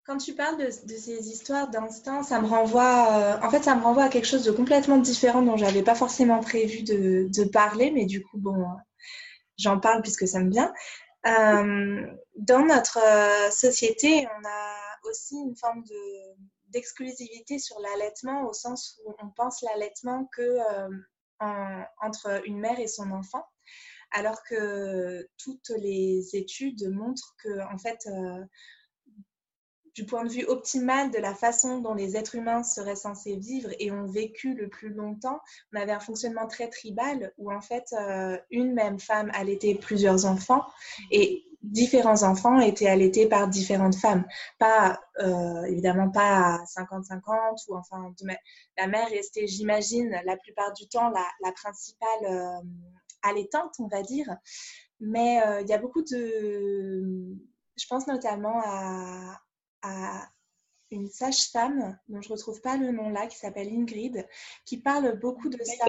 Quand 0.04 0.18
tu 0.18 0.34
parles 0.34 0.58
de, 0.58 0.70
ces 0.70 1.28
histoires 1.30 1.68
d'instinct, 1.68 2.22
ça 2.22 2.40
me 2.40 2.46
renvoie, 2.46 3.08
euh, 3.10 3.44
en 3.44 3.50
fait, 3.50 3.64
ça 3.64 3.74
me 3.74 3.82
renvoie 3.82 4.04
à 4.04 4.08
quelque 4.08 4.28
chose 4.28 4.44
de 4.44 4.52
complètement 4.52 4.98
différent 4.98 5.42
dont 5.42 5.56
j'avais 5.56 5.82
pas 5.82 5.96
forcément 5.96 6.38
prévu 6.38 6.84
de, 6.84 7.28
de, 7.28 7.44
parler, 7.44 7.90
mais 7.90 8.06
du 8.06 8.22
coup, 8.22 8.38
bon, 8.38 8.54
j'en 9.58 9.80
parle 9.80 10.02
puisque 10.02 10.26
ça 10.26 10.40
me 10.40 10.50
vient. 10.50 10.72
Euh, 11.26 12.06
dans 12.36 12.64
notre 12.64 12.98
euh, 12.98 13.50
société, 13.50 14.28
on 14.38 14.48
a 14.48 14.76
aussi 15.04 15.36
une 15.36 15.56
forme 15.56 15.82
d'exclusivité 16.68 17.58
sur 17.58 17.78
l'allaitement 17.80 18.46
au 18.48 18.52
sens 18.52 19.00
où 19.04 19.14
on 19.22 19.30
pense 19.30 19.62
l'allaitement 19.62 20.28
que 20.36 20.42
euh, 20.42 21.82
entre 22.00 22.42
une 22.46 22.58
mère 22.58 22.78
et 22.78 22.86
son 22.86 23.10
enfant, 23.10 23.44
alors 24.12 24.42
que 24.44 25.28
toutes 25.36 25.70
les 25.70 26.36
études 26.36 26.88
montrent 26.92 27.34
que 27.42 27.60
en 27.72 27.78
fait 27.78 28.08
du 29.96 30.04
point 30.04 30.24
de 30.24 30.28
vue 30.28 30.44
optimal 30.44 31.10
de 31.10 31.16
la 31.16 31.34
façon 31.34 31.78
dont 31.78 31.94
les 31.94 32.16
êtres 32.18 32.34
humains 32.34 32.62
seraient 32.62 32.96
censés 32.96 33.36
vivre 33.36 33.70
et 33.78 33.90
ont 33.90 34.04
vécu 34.04 34.52
le 34.52 34.68
plus 34.68 34.90
longtemps, 34.90 35.40
on 35.72 35.80
avait 35.80 35.92
un 35.92 36.00
fonctionnement 36.00 36.46
très 36.46 36.68
tribal 36.68 37.32
où 37.38 37.50
en 37.50 37.62
fait 37.62 37.94
euh, 37.98 38.36
une 38.50 38.74
même 38.74 39.00
femme 39.00 39.30
allaitait 39.32 39.74
plusieurs 39.74 40.26
enfants 40.26 40.62
et 41.10 41.44
différents 41.62 42.24
enfants 42.24 42.60
étaient 42.60 42.88
allaités 42.88 43.26
par 43.26 43.48
différentes 43.48 43.96
femmes. 43.96 44.26
Pas 44.58 45.00
euh, 45.20 45.62
évidemment 45.64 46.10
pas 46.10 46.56
à 46.56 46.64
50-50 46.64 47.64
ou 47.68 47.76
enfin 47.76 48.12
la 48.76 48.86
mère 48.88 49.08
restait, 49.08 49.46
j'imagine, 49.46 50.10
la 50.26 50.36
plupart 50.36 50.74
du 50.74 50.86
temps 50.88 51.08
la, 51.08 51.52
principale 51.52 52.08
euh, 52.24 52.60
allaitante, 53.22 53.74
on 53.78 53.88
va 53.88 54.02
dire. 54.02 54.36
Mais 55.00 55.40
il 55.62 55.68
y 55.68 55.72
a 55.72 55.78
beaucoup 55.78 56.02
de 56.02 57.34
je 57.78 57.86
pense 57.86 58.06
notamment 58.06 58.62
à, 58.64 59.38
une 60.90 61.08
sage-femme, 61.08 61.98
dont 62.08 62.20
je 62.22 62.28
ne 62.28 62.34
retrouve 62.34 62.60
pas 62.60 62.76
le 62.76 62.90
nom 62.92 63.08
là, 63.08 63.26
qui 63.26 63.36
s'appelle 63.36 63.68
Ingrid, 63.68 64.26
qui 64.64 64.78
parle 64.78 65.18
beaucoup 65.18 65.48
de 65.48 65.58
ça. 65.62 65.86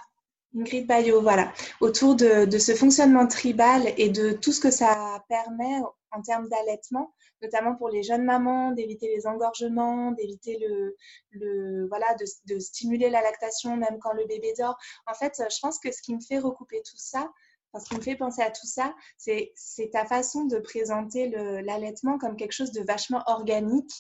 Ingrid 0.56 0.88
Bayo, 0.88 1.22
voilà, 1.22 1.54
autour 1.82 2.16
de, 2.16 2.46
de, 2.46 2.58
ce 2.58 2.74
fonctionnement 2.74 3.28
tribal 3.28 3.94
et 3.98 4.10
de 4.10 4.32
tout 4.32 4.54
ce 4.54 4.62
que 4.62 4.72
ça 4.72 5.24
permet 5.28 5.82
en 6.12 6.22
termes 6.22 6.48
d'allaitement, 6.48 7.14
notamment 7.42 7.76
pour 7.76 7.90
les 7.90 8.02
jeunes 8.02 8.24
mamans, 8.24 8.72
d'éviter 8.72 9.08
les 9.14 9.28
engorgements, 9.28 10.12
d'éviter 10.12 10.58
le, 10.60 10.96
le, 11.32 11.88
voilà, 11.88 12.08
de, 12.46 12.60
stimuler 12.60 13.10
la 13.10 13.22
lactation 13.22 13.78
même 13.78 14.00
quand 14.00 14.14
le 14.14 14.26
bébé 14.26 14.54
dort. 14.58 14.78
En 15.06 15.14
fait, 15.14 15.34
je 15.38 15.60
pense 15.62 15.80
que 15.80 15.92
ce 15.92 16.02
qui 16.02 16.16
me 16.16 16.22
fait 16.22 16.40
recouper 16.40 16.82
tout 16.90 16.98
ça, 16.98 17.32
ce 17.74 17.90
qui 17.90 17.96
me 17.96 18.02
fait 18.02 18.16
penser 18.16 18.42
à 18.42 18.50
tout 18.50 18.66
ça, 18.66 18.96
c'est 19.18 19.54
ta 19.92 20.06
façon 20.06 20.46
de 20.46 20.58
présenter 20.60 21.30
l'allaitement 21.62 22.18
comme 22.18 22.36
quelque 22.36 22.54
chose 22.54 22.72
de 22.72 22.82
vachement 22.82 23.24
organique, 23.28 23.92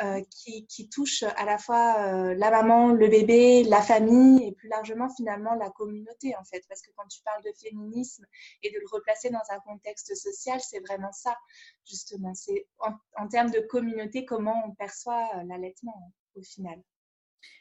euh, 0.00 0.22
qui, 0.30 0.64
qui, 0.68 0.88
touche 0.88 1.24
à 1.24 1.44
la 1.44 1.58
fois 1.58 1.96
euh, 1.98 2.34
la 2.34 2.52
maman, 2.52 2.92
le 2.92 3.08
bébé, 3.08 3.64
la 3.64 3.82
famille 3.82 4.46
et 4.46 4.52
plus 4.52 4.68
largement 4.68 5.08
finalement 5.12 5.54
la 5.54 5.70
communauté 5.70 6.36
en 6.36 6.44
fait. 6.44 6.62
Parce 6.68 6.82
que 6.82 6.92
quand 6.94 7.08
tu 7.08 7.20
parles 7.22 7.42
de 7.42 7.50
féminisme 7.60 8.24
et 8.62 8.70
de 8.70 8.78
le 8.78 8.86
replacer 8.92 9.28
dans 9.30 9.42
un 9.50 9.58
contexte 9.58 10.14
social, 10.14 10.60
c'est 10.60 10.78
vraiment 10.78 11.10
ça 11.10 11.36
justement. 11.84 12.32
C'est 12.34 12.68
en, 12.78 12.92
en, 13.16 13.26
termes 13.26 13.50
de 13.50 13.58
communauté 13.58 14.24
comment 14.24 14.62
on 14.68 14.72
perçoit 14.72 15.30
euh, 15.34 15.42
l'allaitement 15.48 16.12
au 16.36 16.42
final. 16.42 16.80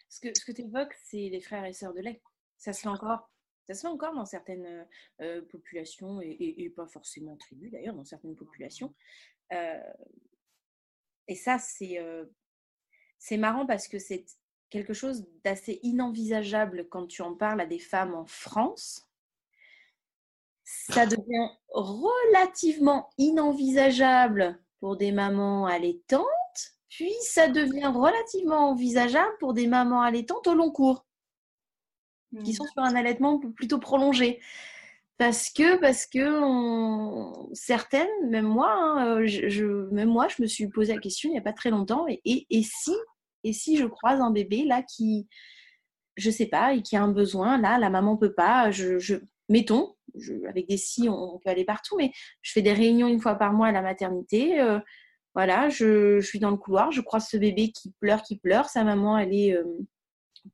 Ce 0.07 0.19
que, 0.19 0.27
ce 0.37 0.45
que 0.45 0.51
tu 0.51 0.61
évoques, 0.61 0.93
c'est 1.09 1.29
les 1.31 1.41
frères 1.41 1.65
et 1.65 1.73
sœurs 1.73 1.95
de 1.95 2.01
lait. 2.01 2.21
Ça 2.59 2.71
se 2.71 2.81
fait 2.81 2.87
encore 2.87 3.31
ça 3.67 3.73
se 3.73 3.81
fait 3.81 3.87
encore 3.87 4.13
dans 4.13 4.25
certaines 4.25 4.87
euh, 5.21 5.41
populations, 5.41 6.21
et, 6.21 6.71
pas 6.75 6.87
forcément 6.87 7.35
tribus 7.35 7.71
d'ailleurs, 7.71 7.95
dans 7.95 8.05
certaines 8.05 8.35
populations. 8.35 8.93
Euh, 9.51 9.93
et 11.27 11.35
ça, 11.35 11.59
c'est 11.59 11.99
euh, 11.99 12.25
c'est 13.19 13.37
marrant 13.37 13.65
parce 13.65 13.87
que 13.87 13.99
c'est 13.99 14.25
quelque 14.69 14.93
chose 14.93 15.27
d'assez 15.43 15.79
inenvisageable 15.83 16.87
quand 16.89 17.07
tu 17.07 17.21
en 17.21 17.35
parles 17.35 17.59
à 17.59 17.65
des 17.65 17.79
femmes 17.79 18.15
en 18.15 18.25
France. 18.25 19.09
Ça 20.63 21.05
devient 21.05 21.49
relativement 21.69 23.09
inenvisageable 23.17 24.61
pour 24.79 24.97
des 24.97 25.11
mamans 25.11 25.65
allaitantes, 25.65 26.25
puis 26.89 27.13
ça 27.21 27.47
devient 27.47 27.91
relativement 27.93 28.69
envisageable 28.69 29.35
pour 29.39 29.53
des 29.53 29.67
mamans 29.67 30.01
allaitantes 30.01 30.47
au 30.47 30.53
long 30.53 30.71
cours, 30.71 31.06
qui 32.43 32.51
mmh. 32.51 32.55
sont 32.55 32.65
sur 32.65 32.83
un 32.83 32.95
allaitement 32.95 33.39
plutôt 33.39 33.79
prolongé. 33.79 34.39
Parce 35.17 35.49
que, 35.49 35.79
parce 35.79 36.05
que 36.05 36.43
on... 36.43 37.49
certaines, 37.53 38.07
même 38.29 38.45
moi, 38.45 38.71
hein, 38.71 39.17
euh, 39.17 39.25
je, 39.25 39.65
même 39.91 40.09
moi, 40.09 40.27
je 40.27 40.41
me 40.41 40.47
suis 40.47 40.67
posé 40.67 40.93
la 40.93 40.99
question 40.99 41.29
il 41.29 41.33
n'y 41.33 41.39
a 41.39 41.41
pas 41.41 41.53
très 41.53 41.71
longtemps. 41.71 42.05
Et, 42.07 42.21
et, 42.25 42.63
si, 42.63 42.93
et 43.43 43.51
si 43.51 43.77
je 43.77 43.85
croise 43.85 44.21
un 44.21 44.29
bébé 44.29 44.63
là 44.63 44.83
qui, 44.83 45.27
je 46.17 46.29
sais 46.29 46.45
pas, 46.45 46.73
et 46.73 46.83
qui 46.83 46.95
a 46.95 47.01
un 47.01 47.11
besoin, 47.11 47.59
là, 47.59 47.79
la 47.79 47.89
maman 47.89 48.15
peut 48.15 48.33
pas, 48.33 48.69
je, 48.69 48.99
je 48.99 49.15
mettons, 49.49 49.95
je, 50.15 50.33
avec 50.47 50.67
des 50.67 50.77
si, 50.77 51.09
on, 51.09 51.39
peut 51.39 51.49
aller 51.49 51.65
partout, 51.65 51.95
mais 51.97 52.11
je 52.43 52.51
fais 52.51 52.61
des 52.61 52.73
réunions 52.73 53.07
une 53.07 53.21
fois 53.21 53.35
par 53.35 53.53
mois 53.53 53.67
à 53.67 53.71
la 53.71 53.81
maternité. 53.81 54.59
Euh, 54.61 54.79
voilà, 55.33 55.69
je, 55.69 56.19
je, 56.19 56.27
suis 56.27 56.39
dans 56.39 56.51
le 56.51 56.57
couloir, 56.57 56.91
je 56.91 57.01
croise 57.01 57.27
ce 57.27 57.37
bébé 57.37 57.71
qui 57.71 57.91
pleure, 57.99 58.21
qui 58.21 58.37
pleure. 58.37 58.69
Sa 58.69 58.83
maman, 58.83 59.17
elle 59.17 59.33
est 59.33 59.55
euh, 59.55 59.63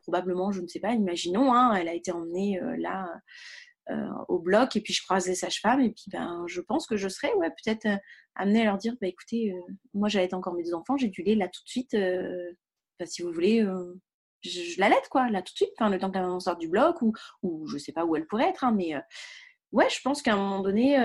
probablement, 0.02 0.52
je 0.52 0.62
ne 0.62 0.68
sais 0.68 0.80
pas, 0.80 0.94
imaginons, 0.94 1.54
hein, 1.54 1.74
elle 1.76 1.88
a 1.88 1.94
été 1.94 2.12
emmenée 2.12 2.60
là 2.78 3.08
euh, 3.90 4.08
au 4.30 4.40
bloc 4.40 4.78
et 4.78 4.82
puis 4.82 4.94
je 4.94 5.04
croise 5.04 5.28
les 5.28 5.36
sages-femmes 5.36 5.82
et 5.82 5.90
puis 5.90 6.06
ben 6.08 6.46
je 6.48 6.62
pense 6.62 6.88
que 6.88 6.96
je 6.96 7.10
serais 7.10 7.34
ouais 7.34 7.50
peut-être 7.50 7.86
euh, 7.86 7.98
amenée 8.34 8.62
à 8.62 8.64
leur 8.64 8.78
dire 8.78 8.96
bah 9.02 9.08
écoutez 9.08 9.52
euh, 9.52 9.60
moi 9.94 10.08
j'allais 10.08 10.34
encore 10.34 10.54
mes 10.54 10.64
deux 10.64 10.74
enfants 10.74 10.96
j'ai 10.96 11.10
du 11.10 11.22
lait 11.22 11.36
là 11.36 11.50
tout 11.50 11.62
de 11.66 11.70
suite 11.70 11.94
si 13.04 13.22
vous 13.22 13.34
voulez 13.34 13.68
je, 14.40 14.50
je 14.50 14.80
l'allaite 14.80 15.10
quoi 15.10 15.30
là 15.30 15.42
tout 15.42 15.52
de 15.52 15.58
suite 15.58 15.74
le 15.82 15.98
temps 15.98 16.10
que 16.10 16.16
la 16.16 16.22
maman 16.22 16.40
sorte 16.40 16.62
du 16.62 16.70
bloc 16.70 17.02
ou 17.02 17.12
ou 17.42 17.68
je 17.68 17.78
sais 17.78 17.92
pas 17.92 18.06
où 18.06 18.16
elle 18.16 18.26
pourrait 18.26 18.48
être 18.48 18.64
hein, 18.64 18.72
mais 18.72 18.94
ouais 19.74 19.90
je 19.90 20.00
pense 20.02 20.22
qu'à 20.22 20.32
un 20.32 20.38
moment 20.38 20.62
donné 20.62 20.98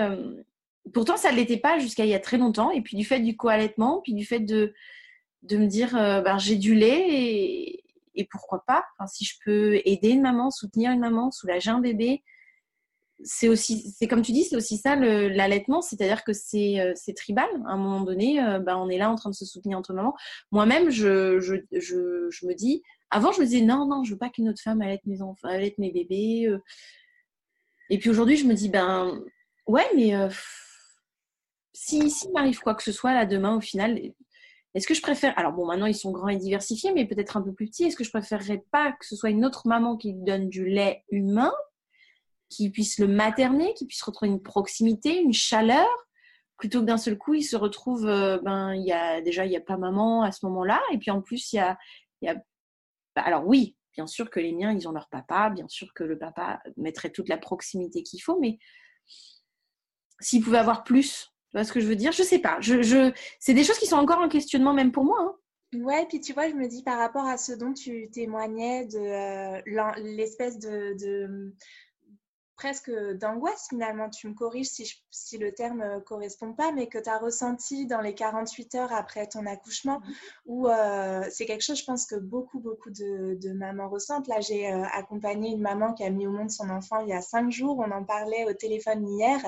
pourtant 0.93 1.17
ça 1.17 1.33
ne 1.33 1.35
l'était 1.35 1.57
pas 1.57 1.79
jusqu'à 1.79 2.05
il 2.05 2.11
y 2.11 2.15
a 2.15 2.19
très 2.21 2.37
longtemps 2.37 2.71
et 2.71 2.79
puis 2.79 2.95
du 2.95 3.03
fait 3.03 3.19
du 3.19 3.35
co-allaitement 3.35 3.99
puis 4.01 4.13
du 4.13 4.25
fait 4.25 4.39
de 4.39 4.73
de 5.43 5.57
me 5.57 5.67
dire 5.67 5.91
ben 5.91 6.37
j'ai 6.37 6.55
du 6.55 6.75
lait 6.75 7.07
et, 7.09 7.78
et 8.19 8.27
pourquoi 8.29 8.63
pas 8.67 8.85
si 9.07 9.25
je 9.25 9.35
peux 9.43 9.81
aider 9.85 10.09
une 10.09 10.21
maman 10.21 10.51
soutenir 10.51 10.91
une 10.91 10.99
maman 10.99 11.31
soulager 11.31 11.71
un 11.71 11.79
bébé 11.79 12.23
c'est 13.23 13.49
aussi, 13.49 13.93
c'est 13.97 14.07
comme 14.07 14.21
tu 14.21 14.31
dis, 14.31 14.43
c'est 14.43 14.55
aussi 14.55 14.77
ça 14.77 14.95
l'allaitement, 14.95 15.81
c'est-à-dire 15.81 16.23
que 16.23 16.33
c'est 16.33 16.79
euh, 16.79 17.13
tribal. 17.15 17.49
À 17.65 17.71
un 17.71 17.77
moment 17.77 18.01
donné, 18.01 18.39
bah, 18.61 18.77
on 18.77 18.89
est 18.89 18.97
là 18.97 19.09
en 19.09 19.15
train 19.15 19.29
de 19.29 19.35
se 19.35 19.45
soutenir 19.45 19.77
entre 19.77 19.93
mamans. 19.93 20.15
Moi-même, 20.51 20.89
je, 20.89 21.39
je, 21.39 21.55
je, 21.71 22.29
je, 22.29 22.47
me 22.47 22.53
dis, 22.53 22.81
avant, 23.09 23.31
je 23.31 23.41
me 23.41 23.45
disais 23.45 23.61
non, 23.61 23.85
non, 23.85 24.03
je 24.03 24.13
veux 24.13 24.17
pas 24.17 24.29
qu'une 24.29 24.49
autre 24.49 24.61
femme 24.61 24.81
allaite 24.81 25.05
mes 25.05 25.21
enfants, 25.21 25.47
allaite 25.49 25.77
mes 25.77 25.91
bébés. 25.91 26.47
Euh. 26.47 26.59
Et 27.89 27.97
puis 27.97 28.09
aujourd'hui, 28.09 28.37
je 28.37 28.45
me 28.45 28.53
dis, 28.53 28.69
ben 28.69 29.21
ouais, 29.67 29.85
mais 29.95 30.13
si 31.73 32.09
s'il 32.09 32.31
m'arrive 32.31 32.59
quoi 32.59 32.75
que 32.75 32.83
ce 32.83 32.91
soit 32.91 33.13
là 33.13 33.25
demain, 33.25 33.55
au 33.55 33.61
final, 33.61 33.99
est-ce 34.75 34.87
que 34.87 34.93
je 34.93 35.01
préfère, 35.01 35.37
alors 35.37 35.53
bon, 35.53 35.65
maintenant 35.65 35.87
ils 35.87 35.95
sont 35.95 36.11
grands 36.11 36.27
et 36.27 36.37
diversifiés, 36.37 36.91
mais 36.93 37.05
peut-être 37.05 37.37
un 37.37 37.41
peu 37.41 37.53
plus 37.53 37.67
petits, 37.67 37.85
est-ce 37.85 37.95
que 37.95 38.03
je 38.03 38.11
préférerais 38.11 38.63
pas 38.71 38.91
que 38.91 39.05
ce 39.05 39.15
soit 39.15 39.29
une 39.29 39.45
autre 39.45 39.67
maman 39.67 39.97
qui 39.97 40.13
donne 40.13 40.49
du 40.49 40.65
lait 40.65 41.03
humain 41.09 41.53
qui 42.49 42.69
puisse 42.71 42.99
le 42.99 43.07
materner, 43.07 43.73
qui 43.75 43.85
puisse 43.85 44.01
retrouver 44.01 44.31
une 44.31 44.41
proximité, 44.41 45.21
une 45.21 45.33
chaleur, 45.33 45.87
plutôt 46.57 46.81
que 46.81 46.85
d'un 46.85 46.97
seul 46.97 47.17
coup, 47.17 47.35
il 47.35 47.43
se 47.43 47.55
retrouve, 47.55 48.05
euh, 48.07 48.39
ben, 48.39 48.73
il 48.73 48.83
y 48.85 48.91
a 48.91 49.21
déjà, 49.21 49.45
il 49.45 49.49
n'y 49.49 49.57
a 49.57 49.61
pas 49.61 49.77
maman 49.77 50.23
à 50.23 50.31
ce 50.31 50.45
moment-là, 50.47 50.81
et 50.91 50.97
puis 50.97 51.11
en 51.11 51.21
plus, 51.21 51.53
il 51.53 51.57
y 51.57 51.59
a, 51.59 51.77
bah, 53.15 53.21
alors 53.21 53.47
oui, 53.47 53.77
bien 53.93 54.07
sûr 54.07 54.29
que 54.29 54.39
les 54.39 54.51
miens, 54.51 54.71
ils 54.71 54.87
ont 54.87 54.91
leur 54.91 55.07
papa, 55.09 55.49
bien 55.49 55.67
sûr 55.67 55.93
que 55.93 56.03
le 56.03 56.17
papa 56.17 56.61
mettrait 56.75 57.11
toute 57.11 57.29
la 57.29 57.37
proximité 57.37 58.03
qu'il 58.03 58.21
faut, 58.21 58.39
mais 58.39 58.59
s'il 60.19 60.43
pouvait 60.43 60.57
avoir 60.57 60.83
plus, 60.83 61.31
tu 61.49 61.57
vois 61.57 61.63
ce 61.63 61.73
que 61.73 61.79
je 61.79 61.87
veux 61.87 61.95
dire? 61.95 62.11
Je 62.11 62.23
sais 62.23 62.39
pas. 62.39 62.59
C'est 63.39 63.53
des 63.53 63.63
choses 63.63 63.79
qui 63.79 63.87
sont 63.87 63.97
encore 63.97 64.19
en 64.19 64.29
questionnement 64.29 64.73
même 64.73 64.91
pour 64.91 65.03
moi. 65.03 65.17
Hein. 65.21 65.35
Ouais, 65.73 66.05
puis 66.07 66.19
tu 66.19 66.33
vois, 66.33 66.49
je 66.49 66.55
me 66.55 66.67
dis 66.67 66.83
par 66.83 66.97
rapport 66.97 67.25
à 67.25 67.37
ce 67.37 67.51
dont 67.51 67.73
tu 67.73 68.09
témoignais 68.09 68.87
de 68.87 68.97
euh, 68.97 69.91
l'espèce 69.97 70.57
de, 70.57 71.53
presque 72.59 72.91
d'angoisse 72.91 73.67
finalement. 73.69 74.09
Tu 74.09 74.27
me 74.27 74.33
corriges 74.33 74.67
si, 74.67 75.01
si 75.11 75.37
le 75.37 75.53
terme 75.53 75.79
ne 75.79 75.99
correspond 76.01 76.51
pas, 76.51 76.73
mais 76.73 76.87
que 76.87 76.97
tu 76.97 77.09
as 77.09 77.17
ressenti 77.17 77.87
dans 77.87 78.01
les 78.01 78.13
48 78.13 78.75
heures 78.75 78.91
après 78.91 79.27
ton 79.27 79.45
accouchement, 79.45 80.01
mhm. 80.01 80.13
où 80.45 80.67
euh, 80.67 81.23
c'est 81.31 81.45
quelque 81.45 81.63
chose, 81.63 81.79
je 81.79 81.85
pense, 81.85 82.05
que 82.05 82.15
beaucoup, 82.15 82.59
beaucoup 82.59 82.89
de, 82.89 83.53
mamans 83.53 83.87
ressentent. 83.87 84.27
Là, 84.27 84.41
j'ai 84.41 84.69
euh, 84.69 84.83
accompagné 84.91 85.51
une 85.51 85.61
maman 85.61 85.93
qui 85.93 86.03
a 86.03 86.09
mis 86.09 86.27
au 86.27 86.31
monde 86.31 86.51
son 86.51 86.69
enfant 86.69 86.99
il 86.99 87.07
y 87.07 87.13
a 87.13 87.21
cinq 87.21 87.49
jours. 87.49 87.79
On 87.79 87.91
en 87.91 88.03
parlait 88.03 88.43
au 88.43 88.53
téléphone 88.53 89.07
hier. 89.07 89.39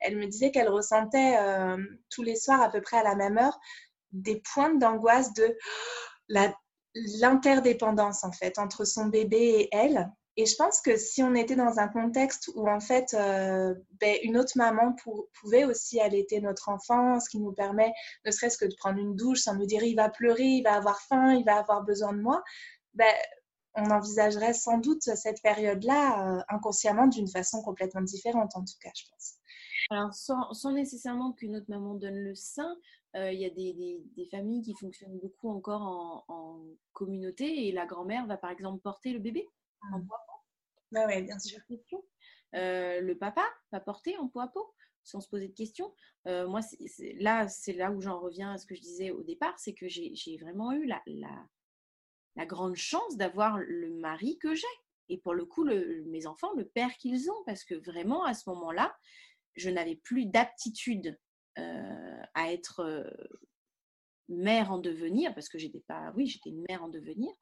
Elle 0.00 0.16
me 0.16 0.26
disait 0.26 0.50
qu'elle 0.50 0.68
ressentait 0.68 1.36
euh, 1.38 1.76
tous 2.10 2.24
les 2.24 2.34
soirs, 2.34 2.60
à 2.60 2.68
peu 2.68 2.80
près 2.80 2.96
à 2.96 3.04
la 3.04 3.14
même 3.14 3.38
heure, 3.38 3.60
des 4.10 4.42
pointes 4.52 4.80
d'angoisse 4.80 5.32
de 5.34 5.56
l'interdépendance 7.20 8.24
en 8.24 8.32
fait 8.32 8.58
entre 8.58 8.84
son 8.84 9.06
bébé 9.06 9.36
et 9.36 9.68
elle 9.70 10.10
et 10.36 10.46
je 10.46 10.54
pense 10.54 10.80
que 10.80 10.96
si 10.96 11.22
on 11.22 11.34
était 11.34 11.56
dans 11.56 11.78
un 11.78 11.88
contexte 11.88 12.50
où 12.54 12.68
en 12.68 12.80
fait 12.80 13.14
euh, 13.14 13.74
ben, 14.00 14.16
une 14.22 14.38
autre 14.38 14.52
maman 14.56 14.94
pouvait 15.40 15.64
aussi 15.64 16.00
allaiter 16.00 16.40
notre 16.40 16.68
enfant, 16.68 17.18
ce 17.18 17.28
qui 17.28 17.40
nous 17.40 17.52
permet 17.52 17.92
ne 18.24 18.30
serait-ce 18.30 18.56
que 18.56 18.64
de 18.64 18.74
prendre 18.76 18.98
une 18.98 19.16
douche 19.16 19.40
sans 19.40 19.56
nous 19.56 19.66
dire 19.66 19.82
il 19.82 19.96
va 19.96 20.08
pleurer, 20.08 20.44
il 20.44 20.62
va 20.62 20.74
avoir 20.74 21.00
faim, 21.02 21.34
il 21.34 21.44
va 21.44 21.58
avoir 21.58 21.82
besoin 21.82 22.12
de 22.12 22.20
moi, 22.20 22.42
ben, 22.94 23.12
on 23.74 23.90
envisagerait 23.90 24.54
sans 24.54 24.78
doute 24.78 25.02
cette 25.02 25.42
période-là 25.42 26.38
euh, 26.38 26.42
inconsciemment 26.48 27.06
d'une 27.08 27.28
façon 27.28 27.60
complètement 27.62 28.02
différente 28.02 28.52
en 28.54 28.60
tout 28.60 28.78
cas, 28.80 28.90
je 28.94 29.04
pense. 29.10 29.34
Alors 29.90 30.14
sans, 30.14 30.72
nécessairement 30.72 31.32
qu'une 31.32 31.56
autre 31.56 31.68
maman 31.68 31.94
donne 31.94 32.18
le 32.18 32.36
sein, 32.36 32.76
euh, 33.16 33.32
il 33.32 33.40
y 33.40 33.44
a 33.44 33.50
des, 33.50 34.28
familles 34.30 34.62
qui 34.62 34.74
fonctionnent 34.74 35.18
beaucoup 35.18 35.50
encore 35.50 35.82
en, 35.82 36.24
en 36.28 36.60
communauté 36.92 37.66
et 37.66 37.72
la 37.72 37.84
grand-mère 37.84 38.26
va 38.26 38.36
par 38.36 38.52
exemple 38.52 38.80
porter 38.80 39.12
le 39.12 39.18
bébé 39.18 39.48
en 39.92 40.00
bah 40.92 41.06
ouais, 41.06 41.22
bien 41.22 41.38
sûr. 41.38 41.60
Euh, 42.54 43.00
le 43.00 43.16
papa 43.16 43.44
va 43.70 43.80
porter 43.80 44.16
en 44.18 44.28
poids 44.28 44.44
à 44.44 44.48
peau 44.48 44.74
sans 45.04 45.20
se 45.20 45.28
poser 45.28 45.48
de 45.48 45.54
questions. 45.54 45.94
Euh, 46.26 46.46
moi, 46.46 46.60
là, 47.18 47.48
c'est 47.48 47.72
là 47.72 47.90
où 47.90 48.00
j'en 48.00 48.20
reviens 48.20 48.52
à 48.52 48.58
ce 48.58 48.66
que 48.66 48.74
je 48.74 48.80
disais 48.80 49.10
au 49.10 49.22
départ, 49.22 49.58
c'est 49.58 49.72
que 49.72 49.88
j'ai 49.88 50.36
vraiment 50.38 50.72
eu 50.72 50.84
la, 50.86 51.00
la, 51.06 51.46
la 52.36 52.46
grande 52.46 52.76
chance 52.76 53.16
d'avoir 53.16 53.58
le 53.58 53.90
mari 53.90 54.38
que 54.38 54.54
j'ai. 54.54 54.66
Et 55.08 55.18
pour 55.18 55.34
le 55.34 55.44
coup, 55.44 55.64
le, 55.64 56.04
mes 56.06 56.26
enfants, 56.26 56.52
le 56.54 56.66
père 56.66 56.96
qu'ils 56.96 57.30
ont, 57.30 57.44
parce 57.46 57.64
que 57.64 57.74
vraiment, 57.74 58.24
à 58.24 58.34
ce 58.34 58.48
moment-là, 58.50 58.94
je 59.54 59.70
n'avais 59.70 59.96
plus 59.96 60.26
d'aptitude 60.26 61.18
euh, 61.58 62.22
à 62.34 62.52
être 62.52 63.10
mère 64.28 64.70
en 64.70 64.78
devenir, 64.78 65.34
parce 65.34 65.48
que 65.48 65.58
j'étais 65.58 65.82
pas, 65.88 66.12
oui, 66.16 66.26
j'étais 66.26 66.50
une 66.50 66.64
mère 66.68 66.84
en 66.84 66.88
devenir, 66.88 67.32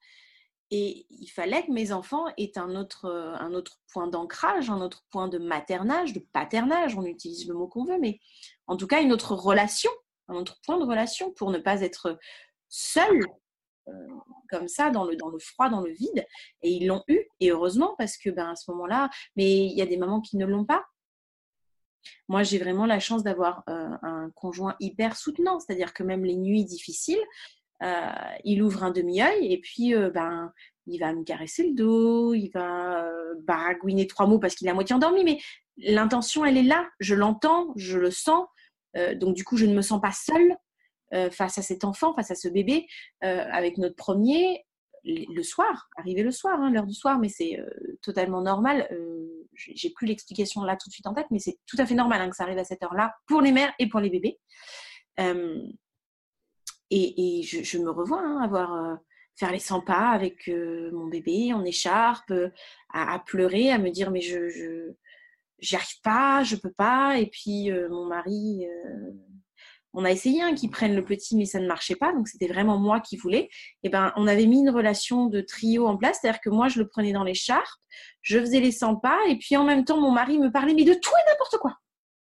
et 0.71 1.07
il 1.11 1.29
fallait 1.29 1.65
que 1.65 1.73
mes 1.73 1.93
enfants 1.93 2.27
aient 2.37 2.59
un 2.59 2.77
autre, 2.77 3.07
euh, 3.07 3.35
un 3.37 3.55
autre 3.55 3.81
point 3.93 4.07
d'ancrage, 4.07 4.69
un 4.69 4.81
autre 4.81 5.05
point 5.11 5.29
de 5.29 5.39
maternage, 5.39 6.13
de 6.13 6.21
paternage, 6.33 6.97
on 6.97 7.05
utilise 7.05 7.49
le 7.49 7.55
mot 7.55 7.69
qu'on 7.69 7.85
veut, 7.85 7.99
mais 7.99 8.21
en 8.67 8.77
tout 8.77 8.87
cas 8.87 9.01
une 9.01 9.13
autre 9.13 9.35
relation, 9.35 9.91
un 10.29 10.35
autre 10.35 10.59
point 10.65 10.79
de 10.79 10.85
relation 10.85 11.33
pour 11.33 11.51
ne 11.51 11.59
pas 11.59 11.81
être 11.81 12.19
seul 12.69 13.25
comme 14.51 14.69
ça, 14.69 14.91
dans 14.91 15.05
le, 15.05 15.39
froid, 15.39 15.71
dans 15.71 15.81
le 15.81 15.91
vide. 15.91 16.27
Et 16.61 16.71
ils 16.71 16.87
l'ont 16.87 17.03
eu, 17.09 17.21
et 17.41 17.51
heureusement, 17.51 17.95
parce 17.97 18.19
que 18.19 18.29
ben, 18.29 18.51
à 18.51 18.55
ce 18.55 18.71
moment-là, 18.71 19.09
mais 19.35 19.65
il 19.65 19.73
y 19.73 19.81
a 19.81 19.87
des 19.87 19.97
mamans 19.97 20.21
qui 20.21 20.37
ne 20.37 20.45
l'ont 20.45 20.67
pas. 20.67 20.85
Moi, 22.29 22.43
j'ai 22.43 22.59
vraiment 22.59 22.85
la 22.85 23.01
chance 23.01 23.23
d'avoir 23.23 23.63
un 23.67 24.31
conjoint 24.35 24.77
hyper 24.81 25.17
soutenant, 25.17 25.59
c'est-à-dire 25.59 25.93
que 25.95 26.03
même 26.03 26.25
les 26.25 26.37
nuits 26.37 26.65
difficiles, 26.65 27.23
il 27.81 28.63
ouvre 28.63 28.85
un 28.85 28.91
demi-œil 28.91 29.53
et 29.53 29.61
puis 29.61 29.95
ben, 30.15 30.53
il 30.87 30.99
va 30.99 31.13
me 31.13 31.25
caresser 31.25 31.69
le 31.69 31.75
dos, 31.75 32.35
il 32.35 32.49
va 32.49 33.09
baragouiner 33.43 34.07
trois 34.07 34.27
mots 34.27 34.39
parce 34.39 34.55
qu'il 34.55 34.67
est 34.67 34.71
à 34.71 34.75
moitié 34.75 34.95
endormi, 34.95 35.25
mais 35.25 35.39
l'intention, 35.77 36.45
elle 36.45 36.57
est 36.57 36.63
là, 36.63 36.89
je 37.01 37.15
l'entends, 37.15 37.73
je 37.77 37.99
le 37.99 38.11
sens, 38.11 38.47
donc 39.17 39.35
du 39.35 39.45
coup, 39.45 39.57
je 39.57 39.67
ne 39.67 39.75
me 39.75 39.83
sens 39.83 40.01
pas 40.01 40.13
seule 40.13 40.57
face 41.31 41.59
à 41.59 41.63
cet 41.63 41.85
enfant, 41.85 42.15
face 42.15 42.31
à 42.31 42.35
ce 42.35 42.49
bébé, 42.49 42.87
avec 43.21 43.79
notre 43.79 43.97
premier, 43.97 44.65
le 45.05 45.43
soir, 45.43 45.89
arrivé 45.97 46.23
le 46.23 46.31
soir, 46.31 46.61
hein, 46.61 46.71
l'heure 46.71 46.87
du 46.87 46.95
soir, 46.95 47.19
mais 47.19 47.29
c'est 47.29 47.59
totalement 48.03 48.43
normal. 48.43 48.89
J'ai 49.55 49.91
plus 49.91 50.07
l'explication 50.07 50.63
là 50.63 50.77
tout 50.77 50.89
de 50.89 50.93
suite 50.93 51.07
en 51.07 51.15
tête, 51.15 51.27
mais 51.31 51.39
c'est 51.39 51.59
tout 51.67 51.77
à 51.79 51.87
fait 51.87 51.95
normal 51.95 52.21
hein, 52.21 52.31
que 52.31 52.37
ça 52.37 52.45
arrive 52.45 52.59
à 52.59 52.65
cette 52.65 52.83
heure-là 52.83 53.15
pour 53.27 53.41
les 53.41 53.53
mères 53.53 53.73
et 53.79 53.89
pour 53.89 54.01
les 54.01 54.11
bébés. 54.11 54.39
Et, 56.91 57.43
je, 57.43 57.79
me 57.79 57.91
revois 57.91 58.21
hein, 58.21 58.41
avoir 58.43 58.99
faire 59.37 59.53
les 59.53 59.59
100 59.59 59.83
pas 59.83 60.11
avec 60.11 60.49
mon 60.49 61.07
bébé 61.07 61.53
en 61.53 61.65
écharpe, 61.65 62.33
à, 62.93 63.19
pleurer, 63.27 63.71
à 63.71 63.79
me 63.79 63.91
dire 63.91 64.11
mais 64.11 64.21
je, 64.21 64.49
je 64.49 64.93
j'y 65.61 65.77
arrive 65.77 66.01
pas, 66.03 66.43
je 66.45 66.57
peux 66.57 66.73
pas. 66.73 67.19
Et 67.19 67.27
puis 67.27 67.71
mon 67.91 68.07
mari, 68.07 68.67
on 69.95 70.05
a 70.05 70.11
essayé 70.11 70.43
hein, 70.43 70.55
qu'il 70.55 70.71
prenne 70.71 70.95
le 70.95 71.05
petit, 71.05 71.37
mais 71.37 71.45
ça 71.45 71.61
ne 71.61 71.67
marchait 71.67 71.97
pas. 71.97 72.13
Donc 72.13 72.29
c'était 72.29 72.47
vraiment 72.47 72.79
moi 72.79 73.01
qui 73.01 73.17
voulais. 73.17 73.49
Et 73.83 73.89
ben 73.89 74.13
on 74.17 74.27
avait 74.27 74.47
mis 74.47 74.61
une 74.61 74.71
relation 74.71 75.27
de 75.27 75.41
trio 75.41 75.87
en 75.87 75.97
place, 75.97 76.19
c'est-à-dire 76.21 76.41
que 76.41 76.51
moi 76.51 76.69
je 76.69 76.79
le 76.79 76.89
prenais 76.89 77.13
dans 77.13 77.25
l'écharpe, 77.25 77.67
je 78.23 78.39
faisais 78.39 78.61
les 78.61 78.73
100 78.73 78.97
pas, 78.97 79.19
et 79.29 79.37
puis 79.37 79.57
en 79.57 79.65
même 79.65 79.85
temps 79.85 80.01
mon 80.01 80.11
mari 80.11 80.39
me 80.39 80.51
parlait 80.51 80.75
mais 80.75 80.85
de 80.85 80.95
tout 80.95 81.11
et 81.11 81.31
n'importe 81.31 81.59
quoi, 81.59 81.77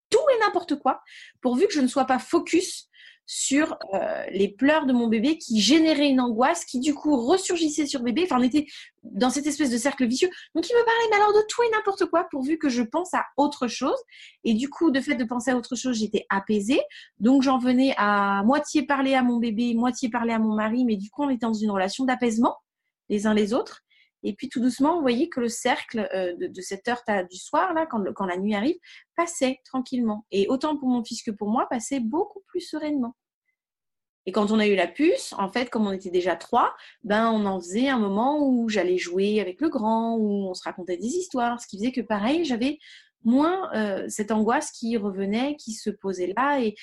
tout 0.10 0.20
et 0.36 0.40
n'importe 0.40 0.76
quoi, 0.80 1.02
pourvu 1.42 1.68
que 1.68 1.74
je 1.74 1.82
ne 1.82 1.88
sois 1.88 2.06
pas 2.06 2.20
focus 2.20 2.88
sur 3.26 3.78
euh, 3.94 4.26
les 4.32 4.48
pleurs 4.48 4.86
de 4.86 4.94
mon 4.94 5.08
bébé 5.08 5.38
qui 5.38 5.60
généraient 5.60 6.10
une 6.10 6.22
angoisse 6.22 6.66
qui 6.66 6.80
du 6.80 6.94
coup 6.94 7.16
ressurgissait 7.16 7.86
sur 7.86 8.02
bébé. 8.02 8.24
Enfin, 8.26 8.38
on 8.40 8.44
était 8.44 8.68
dans 9.04 9.30
cette 9.30 9.48
espèce 9.48 9.70
de 9.70 9.78
cercle 9.78 10.06
vicieux. 10.06 10.30
Donc, 10.54 10.70
il 10.70 10.74
me 10.74 10.86
parlait, 10.86 11.34
mais 11.34 11.40
de 11.40 11.46
tout 11.48 11.64
et 11.64 11.70
n'importe 11.72 12.06
quoi, 12.06 12.28
pourvu 12.30 12.58
que 12.58 12.70
je 12.70 12.82
pense 12.82 13.14
à 13.14 13.26
autre 13.38 13.68
chose. 13.68 13.98
Et 14.44 14.54
du 14.54 14.70
coup, 14.70 14.92
de 14.92 15.02
fait 15.02 15.16
de 15.16 15.24
penser 15.24 15.52
à 15.52 15.58
autre 15.58 15.76
chose, 15.76 15.98
j'étais 15.98 16.26
apaisée. 16.30 16.82
Donc, 17.20 17.42
j'en 17.42 17.58
venais 17.58 17.94
à 17.98 18.44
moitié 18.44 18.84
parler 18.84 19.16
à 19.16 19.24
mon 19.24 19.38
bébé, 19.38 19.74
moitié 19.74 20.10
parler 20.10 20.34
à 20.34 20.40
mon 20.40 20.56
mari, 20.56 20.86
mais 20.86 20.96
du 20.96 21.10
coup, 21.10 21.24
on 21.24 21.30
était 21.30 21.46
dans 21.46 21.54
une 21.54 21.72
relation 21.72 22.06
d'apaisement 22.06 22.58
les 23.10 23.28
uns 23.28 23.34
les 23.34 23.54
autres. 23.54 23.85
Et 24.26 24.34
puis 24.34 24.50
tout 24.50 24.60
doucement, 24.60 24.96
vous 24.96 25.02
voyez 25.02 25.30
que 25.30 25.40
le 25.40 25.50
cercle 25.50 26.10
euh, 26.14 26.36
de, 26.36 26.62
cette 26.62 26.88
heure 26.88 27.02
du 27.30 27.38
soir, 27.38 27.74
là, 27.76 27.86
quand, 27.86 28.26
la 28.26 28.38
nuit 28.38 28.56
arrive, 28.56 28.78
passait 29.16 29.60
tranquillement. 29.64 30.26
Et 30.32 30.48
autant 30.48 30.76
pour 30.78 30.90
mon 30.90 31.04
fils 31.04 31.22
que 31.22 31.30
pour 31.30 31.48
moi, 31.48 31.68
passait 31.70 32.00
beaucoup 32.00 32.42
plus 32.48 32.62
sereinement. 32.62 33.16
Et 34.26 34.32
quand 34.32 34.50
on 34.50 34.58
a 34.58 34.66
eu 34.66 34.76
la 34.76 34.88
puce, 34.88 35.34
en 35.38 35.52
fait, 35.52 35.70
comme 35.70 35.86
on 35.86 35.92
était 35.92 36.10
déjà 36.10 36.36
trois, 36.36 36.76
ben 37.04 37.32
on 37.32 37.46
en 37.46 37.60
faisait 37.60 37.90
un 37.90 38.00
moment 38.00 38.40
où 38.42 38.68
j'allais 38.68 38.98
jouer 38.98 39.40
avec 39.40 39.62
le 39.62 39.70
grand, 39.70 40.16
où 40.16 40.50
on 40.50 40.56
se 40.56 40.64
racontait 40.64 40.98
des 40.98 41.06
histoires, 41.06 41.62
ce 41.62 41.68
qui 41.68 41.78
faisait 41.78 41.92
que 41.92 42.02
pareil, 42.02 42.44
j'avais 42.46 42.80
moins 43.24 43.72
euh, 43.76 44.06
cette 44.10 44.32
angoisse 44.32 44.72
qui 44.72 44.98
revenait, 44.98 45.56
qui 45.58 45.74
se 45.74 45.92
posait 45.92 46.34
là. 46.36 46.60
Et 46.60 46.74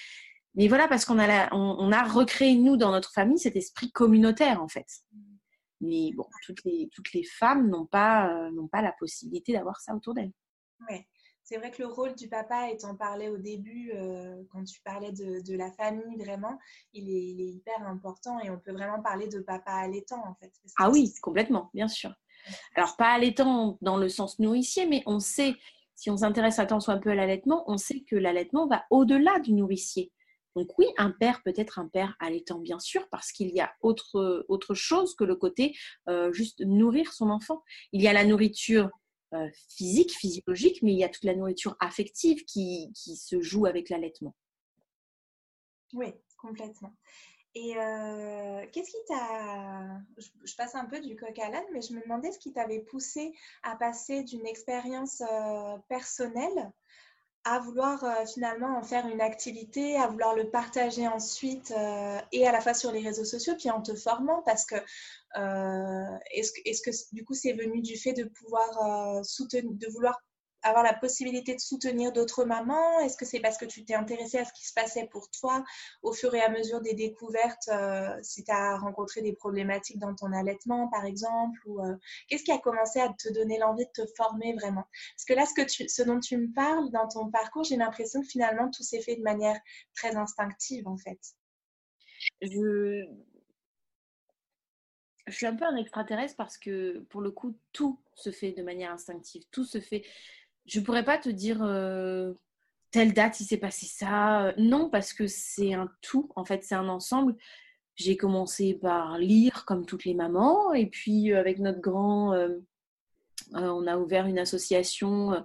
mais 0.54 0.68
voilà, 0.68 0.86
parce 0.86 1.04
qu'on 1.04 1.18
a, 1.18 1.48
a 1.48 2.02
recréé 2.04 2.54
nous 2.54 2.76
dans 2.76 2.92
notre 2.92 3.10
famille 3.10 3.38
cet 3.38 3.56
esprit 3.56 3.90
communautaire 3.90 4.62
en 4.62 4.68
fait. 4.68 4.86
Mais 5.82 6.12
bon, 6.14 6.26
toutes 6.44 6.64
les, 6.64 6.88
toutes 6.92 7.12
les 7.12 7.24
femmes 7.24 7.68
n'ont 7.68 7.86
pas, 7.86 8.28
euh, 8.28 8.50
n'ont 8.52 8.68
pas 8.68 8.82
la 8.82 8.92
possibilité 8.92 9.52
d'avoir 9.52 9.80
ça 9.80 9.94
autour 9.94 10.14
d'elles. 10.14 10.32
Oui, 10.88 11.04
c'est 11.42 11.58
vrai 11.58 11.70
que 11.70 11.82
le 11.82 11.88
rôle 11.88 12.14
du 12.14 12.28
papa, 12.28 12.70
étant 12.70 12.94
parlé 12.94 13.28
au 13.28 13.36
début, 13.36 13.92
euh, 13.94 14.42
quand 14.50 14.64
tu 14.64 14.80
parlais 14.82 15.12
de, 15.12 15.40
de, 15.44 15.56
la 15.56 15.70
famille, 15.72 16.16
vraiment, 16.16 16.58
il 16.92 17.10
est, 17.10 17.24
il 17.30 17.40
est, 17.40 17.52
hyper 17.52 17.86
important 17.86 18.40
et 18.40 18.50
on 18.50 18.58
peut 18.58 18.72
vraiment 18.72 19.02
parler 19.02 19.28
de 19.28 19.40
papa 19.40 19.72
allaitant 19.72 20.24
en 20.26 20.34
fait. 20.34 20.52
Ah 20.78 20.88
oui, 20.90 21.12
complètement, 21.20 21.70
bien 21.74 21.88
sûr. 21.88 22.14
Alors, 22.74 22.96
pas 22.96 23.12
allaitant 23.12 23.78
dans 23.82 23.96
le 23.96 24.08
sens 24.08 24.38
nourricier, 24.38 24.86
mais 24.86 25.02
on 25.06 25.20
sait, 25.20 25.54
si 25.94 26.10
on 26.10 26.16
s'intéresse 26.16 26.58
à 26.58 26.80
soit 26.80 26.94
un 26.94 26.98
peu 26.98 27.10
à 27.10 27.14
l'allaitement, 27.14 27.64
on 27.66 27.76
sait 27.76 28.00
que 28.00 28.16
l'allaitement 28.16 28.66
va 28.66 28.84
au-delà 28.90 29.38
du 29.40 29.52
nourricier. 29.52 30.12
Donc 30.56 30.78
oui, 30.78 30.86
un 30.98 31.10
père 31.10 31.42
peut 31.42 31.54
être 31.56 31.78
un 31.78 31.88
père 31.88 32.16
allaitant, 32.18 32.58
bien 32.58 32.78
sûr, 32.78 33.08
parce 33.08 33.32
qu'il 33.32 33.48
y 33.48 33.60
a 33.60 33.72
autre, 33.80 34.44
autre 34.48 34.74
chose 34.74 35.14
que 35.14 35.24
le 35.24 35.36
côté 35.36 35.76
euh, 36.08 36.32
juste 36.32 36.60
nourrir 36.60 37.12
son 37.12 37.30
enfant. 37.30 37.62
Il 37.92 38.02
y 38.02 38.08
a 38.08 38.12
la 38.12 38.24
nourriture 38.24 38.90
euh, 39.32 39.48
physique, 39.70 40.12
physiologique, 40.12 40.82
mais 40.82 40.92
il 40.92 40.98
y 40.98 41.04
a 41.04 41.08
toute 41.08 41.24
la 41.24 41.34
nourriture 41.34 41.76
affective 41.80 42.44
qui, 42.44 42.92
qui 42.94 43.16
se 43.16 43.40
joue 43.40 43.66
avec 43.66 43.88
l'allaitement. 43.88 44.34
Oui, 45.94 46.12
complètement. 46.36 46.94
Et 47.54 47.76
euh, 47.76 48.66
qu'est-ce 48.72 48.90
qui 48.90 49.04
t'a... 49.08 50.00
Je, 50.16 50.56
passe 50.56 50.74
un 50.74 50.86
peu 50.86 51.00
du 51.00 51.16
coq 51.16 51.38
à 51.38 51.50
l'âne, 51.50 51.64
mais 51.72 51.82
je 51.82 51.92
me 51.94 52.02
demandais 52.02 52.32
ce 52.32 52.38
qui 52.38 52.52
t'avait 52.52 52.80
poussé 52.80 53.34
à 53.62 53.76
passer 53.76 54.22
d'une 54.22 54.46
expérience 54.46 55.22
personnelle 55.88 56.72
à 57.44 57.58
vouloir 57.58 58.04
euh, 58.04 58.24
finalement 58.26 58.78
en 58.78 58.82
faire 58.82 59.06
une 59.08 59.20
activité, 59.20 59.96
à 59.96 60.06
vouloir 60.06 60.34
le 60.34 60.48
partager 60.48 61.08
ensuite 61.08 61.72
euh, 61.76 62.18
et 62.30 62.46
à 62.46 62.52
la 62.52 62.60
fois 62.60 62.74
sur 62.74 62.92
les 62.92 63.00
réseaux 63.00 63.24
sociaux, 63.24 63.54
puis 63.58 63.70
en 63.70 63.82
te 63.82 63.94
formant 63.94 64.42
parce 64.42 64.64
que 64.64 64.76
euh, 64.76 66.18
est-ce 66.32 66.52
que, 66.52 66.60
est 66.64 66.84
que, 66.84 66.90
du 67.14 67.24
coup 67.24 67.34
c'est 67.34 67.52
venu 67.52 67.80
du 67.80 67.96
fait 67.96 68.12
de 68.12 68.24
pouvoir 68.24 69.24
soutenir, 69.24 69.72
de 69.72 69.88
vouloir 69.88 70.20
avoir 70.62 70.84
la 70.84 70.94
possibilité 70.94 71.54
de 71.54 71.60
soutenir 71.60 72.12
d'autres 72.12 72.44
mamans? 72.44 73.00
Est-ce 73.00 73.16
que 73.16 73.24
c'est 73.24 73.40
parce 73.40 73.58
que 73.58 73.64
tu 73.64 73.84
t'es 73.84 73.94
intéressée 73.94 74.38
à 74.38 74.44
ce 74.44 74.52
qui 74.52 74.66
se 74.66 74.72
passait 74.72 75.06
pour 75.06 75.30
toi 75.30 75.64
au 76.02 76.12
fur 76.12 76.34
et 76.34 76.40
à 76.40 76.48
mesure 76.48 76.80
des 76.80 76.94
découvertes 76.94 77.68
euh, 77.68 78.16
Si 78.22 78.44
tu 78.44 78.50
as 78.50 78.76
rencontré 78.76 79.22
des 79.22 79.32
problématiques 79.32 79.98
dans 79.98 80.14
ton 80.14 80.32
allaitement, 80.32 80.88
par 80.88 81.04
exemple 81.04 81.58
ou 81.66 81.80
euh, 81.80 81.96
Qu'est-ce 82.28 82.44
qui 82.44 82.52
a 82.52 82.58
commencé 82.58 83.00
à 83.00 83.08
te 83.10 83.32
donner 83.32 83.58
l'envie 83.58 83.86
de 83.86 84.04
te 84.04 84.06
former 84.16 84.54
vraiment? 84.54 84.84
Parce 85.16 85.24
que 85.26 85.34
là, 85.34 85.44
ce, 85.46 86.02
dont 86.02 86.20
tu 86.20 86.36
me 86.36 86.52
parles 86.52 86.90
dans 86.90 87.08
ton 87.08 87.30
parcours, 87.30 87.64
j'ai 87.64 87.76
l'impression 87.76 88.20
que 88.20 88.28
finalement, 88.28 88.70
tout 88.70 88.82
s'est 88.82 89.02
fait 89.02 89.16
de 89.16 89.22
manière 89.22 89.58
très 89.94 90.16
instinctive, 90.16 90.86
en 90.88 90.96
fait. 90.96 91.20
Je... 92.40 93.04
Je 95.28 95.32
suis 95.36 95.46
un 95.46 95.54
peu 95.54 95.64
un 95.64 95.76
extraterrestre 95.76 96.34
parce 96.36 96.58
que 96.58 96.98
pour 97.08 97.20
le 97.20 97.30
coup, 97.30 97.56
tout 97.72 98.00
se 98.16 98.32
fait 98.32 98.50
de 98.52 98.62
manière 98.62 98.90
instinctive. 98.90 99.44
Tout 99.52 99.64
se 99.64 99.80
fait 99.80 100.04
je 100.66 100.80
pourrais 100.80 101.04
pas 101.04 101.18
te 101.18 101.28
dire 101.28 101.60
euh, 101.62 102.34
telle 102.90 103.12
date 103.12 103.40
il 103.40 103.44
s'est 103.44 103.56
passé 103.56 103.86
ça. 103.86 104.52
Non, 104.58 104.90
parce 104.90 105.12
que 105.12 105.26
c'est 105.26 105.74
un 105.74 105.90
tout, 106.00 106.30
en 106.36 106.44
fait, 106.44 106.62
c'est 106.64 106.74
un 106.74 106.88
ensemble. 106.88 107.36
J'ai 107.94 108.16
commencé 108.16 108.74
par 108.74 109.18
lire 109.18 109.64
comme 109.66 109.84
toutes 109.86 110.04
les 110.04 110.14
mamans, 110.14 110.72
et 110.72 110.86
puis 110.86 111.32
euh, 111.32 111.40
avec 111.40 111.58
notre 111.58 111.80
grand, 111.80 112.32
euh, 112.32 112.58
on 113.52 113.86
a 113.86 113.98
ouvert 113.98 114.26
une 114.26 114.38
association 114.38 115.44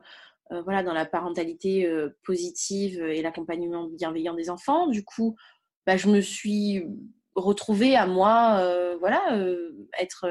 voilà, 0.49 0.81
dans 0.81 0.93
la 0.93 1.05
parentalité 1.05 1.91
positive 2.23 3.01
et 3.01 3.21
l'accompagnement 3.21 3.89
bienveillant 3.89 4.33
des 4.33 4.49
enfants. 4.49 4.87
Du 4.87 5.03
coup, 5.03 5.35
bah, 5.85 5.97
je 5.97 6.07
me 6.07 6.21
suis 6.21 6.85
retrouvée 7.35 7.97
à 7.97 8.07
moi, 8.07 8.63
voilà, 8.99 9.37
être 9.99 10.25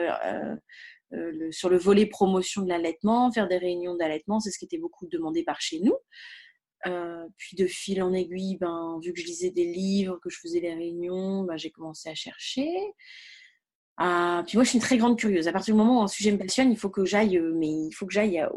euh, 1.12 1.50
sur 1.52 1.68
le 1.68 1.78
volet 1.78 2.06
promotion 2.06 2.62
de 2.62 2.68
l'allaitement, 2.68 3.30
faire 3.30 3.48
des 3.48 3.58
réunions 3.58 3.94
d'allaitement, 3.94 4.40
c'est 4.40 4.50
ce 4.50 4.58
qui 4.58 4.64
était 4.64 4.78
beaucoup 4.78 5.06
demandé 5.06 5.44
par 5.44 5.60
chez 5.60 5.80
nous. 5.80 5.96
Euh, 6.86 7.26
puis 7.36 7.56
de 7.56 7.66
fil 7.66 8.02
en 8.02 8.12
aiguille, 8.12 8.58
ben, 8.60 8.98
vu 9.02 9.12
que 9.12 9.20
je 9.20 9.26
lisais 9.26 9.50
des 9.50 9.64
livres, 9.64 10.18
que 10.22 10.30
je 10.30 10.38
faisais 10.38 10.60
les 10.60 10.74
réunions, 10.74 11.44
ben, 11.44 11.56
j'ai 11.56 11.70
commencé 11.70 12.08
à 12.08 12.14
chercher. 12.14 12.68
Ah, 13.98 14.42
puis 14.46 14.58
moi, 14.58 14.64
je 14.64 14.70
suis 14.70 14.78
une 14.78 14.84
très 14.84 14.98
grande 14.98 15.18
curieuse. 15.18 15.48
À 15.48 15.52
partir 15.52 15.74
du 15.74 15.78
moment 15.78 16.00
où 16.00 16.02
un 16.02 16.08
sujet 16.08 16.32
me 16.32 16.38
passionne, 16.38 16.70
il 16.70 16.76
faut 16.76 16.90
que 16.90 17.04
j'aille, 17.04 17.38
euh, 17.38 17.52
mais 17.54 17.68
il 17.68 17.92
faut 17.92 18.06
que 18.06 18.12
j'aille 18.12 18.38
à, 18.38 18.50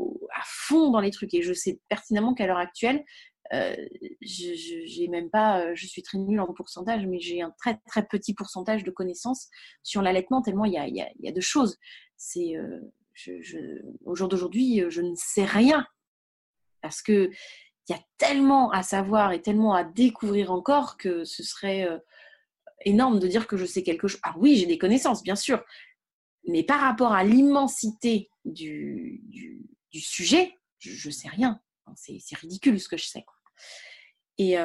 fond 0.43 0.89
dans 0.91 0.99
les 0.99 1.11
trucs. 1.11 1.33
Et 1.33 1.41
je 1.43 1.53
sais 1.53 1.79
pertinemment 1.87 2.33
qu'à 2.33 2.47
l'heure 2.47 2.57
actuelle, 2.57 3.03
je, 3.51 4.83
j'ai 4.85 5.07
même 5.07 5.29
pas, 5.29 5.73
je 5.73 5.87
suis 5.87 6.03
très 6.03 6.19
nulle 6.19 6.39
en 6.39 6.53
pourcentage, 6.53 7.07
mais 7.07 7.19
j'ai 7.19 7.41
un 7.41 7.51
très 7.57 7.79
très 7.87 8.05
petit 8.05 8.35
pourcentage 8.35 8.83
de 8.83 8.91
connaissances 8.91 9.47
sur 9.81 10.03
l'allaitement 10.03 10.43
tellement 10.43 10.65
il 10.65 10.73
y 10.73 10.77
a, 10.77 10.87
il 10.87 10.95
y 10.95 11.27
a, 11.27 11.31
de 11.31 11.41
choses 11.41 11.77
c'est 12.19 12.57
euh, 12.57 12.81
au 14.05 14.13
jour 14.13 14.27
d'aujourd'hui, 14.27 14.81
euh, 14.81 14.89
je 14.89 15.01
ne 15.01 15.15
sais 15.15 15.45
rien 15.45 15.87
parce 16.81 17.01
que 17.01 17.31
il 17.87 17.93
y 17.93 17.95
a 17.95 18.01
tellement 18.17 18.69
à 18.71 18.83
savoir 18.83 19.31
et 19.31 19.41
tellement 19.41 19.73
à 19.73 19.83
découvrir 19.83 20.51
encore 20.51 20.97
que 20.97 21.23
ce 21.23 21.41
serait 21.41 21.87
euh, 21.87 21.97
énorme 22.85 23.19
de 23.19 23.27
dire 23.27 23.47
que 23.47 23.57
je 23.57 23.65
sais 23.65 23.81
quelque 23.81 24.07
chose. 24.07 24.19
Ah 24.23 24.35
oui, 24.37 24.57
j'ai 24.57 24.67
des 24.67 24.77
connaissances, 24.77 25.23
bien 25.23 25.35
sûr, 25.35 25.63
mais 26.47 26.63
par 26.63 26.81
rapport 26.81 27.13
à 27.13 27.23
l'immensité 27.23 28.29
du, 28.45 29.23
sujet, 29.93 30.53
je 30.77 31.07
ne 31.07 31.13
sais 31.13 31.29
rien. 31.29 31.59
C'est 31.95 32.37
ridicule 32.37 32.79
ce 32.79 32.87
que 32.87 32.97
je 32.97 33.05
sais. 33.05 33.25
Et, 34.37 34.55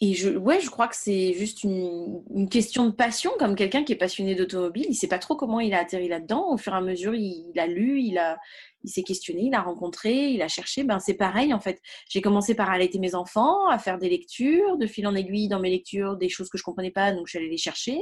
et 0.00 0.12
je, 0.12 0.28
ouais, 0.30 0.60
je 0.60 0.70
crois 0.70 0.88
que 0.88 0.96
c'est 0.96 1.34
juste 1.34 1.62
une, 1.62 2.48
question 2.50 2.86
de 2.86 2.90
passion, 2.90 3.30
comme 3.38 3.54
quelqu'un 3.54 3.84
qui 3.84 3.92
est 3.92 3.96
passionné 3.96 4.34
d'automobile. 4.34 4.84
Il 4.86 4.90
ne 4.90 4.94
sait 4.94 5.08
pas 5.08 5.20
trop 5.20 5.36
comment 5.36 5.60
il 5.60 5.72
a 5.72 5.78
atterri 5.78 6.08
là-dedans. 6.08 6.52
Au 6.52 6.56
fur 6.56 6.74
et 6.74 6.76
à 6.76 6.80
mesure, 6.80 7.14
il, 7.14 7.52
a 7.58 7.66
lu, 7.68 8.00
il, 8.02 8.18
a, 8.18 8.36
il 8.82 8.90
s'est 8.90 9.04
questionné, 9.04 9.42
il 9.44 9.54
a 9.54 9.62
rencontré, 9.62 10.30
il 10.30 10.42
a 10.42 10.48
cherché. 10.48 10.82
Ben, 10.82 10.98
c'est 10.98 11.14
pareil, 11.14 11.54
en 11.54 11.60
fait. 11.60 11.80
J'ai 12.08 12.20
commencé 12.20 12.56
par 12.56 12.70
allaiter 12.70 12.98
mes 12.98 13.14
enfants, 13.14 13.68
à 13.68 13.78
faire 13.78 13.98
des 13.98 14.08
lectures, 14.08 14.78
de 14.78 14.86
fil 14.86 15.06
en 15.06 15.14
aiguille 15.14 15.48
dans 15.48 15.60
mes 15.60 15.70
lectures, 15.70 16.16
des 16.16 16.28
choses 16.28 16.48
que 16.48 16.58
je 16.58 16.64
comprenais 16.64 16.90
pas, 16.90 17.12
donc 17.12 17.28
j'allais 17.28 17.48
les 17.48 17.56
chercher. 17.56 17.98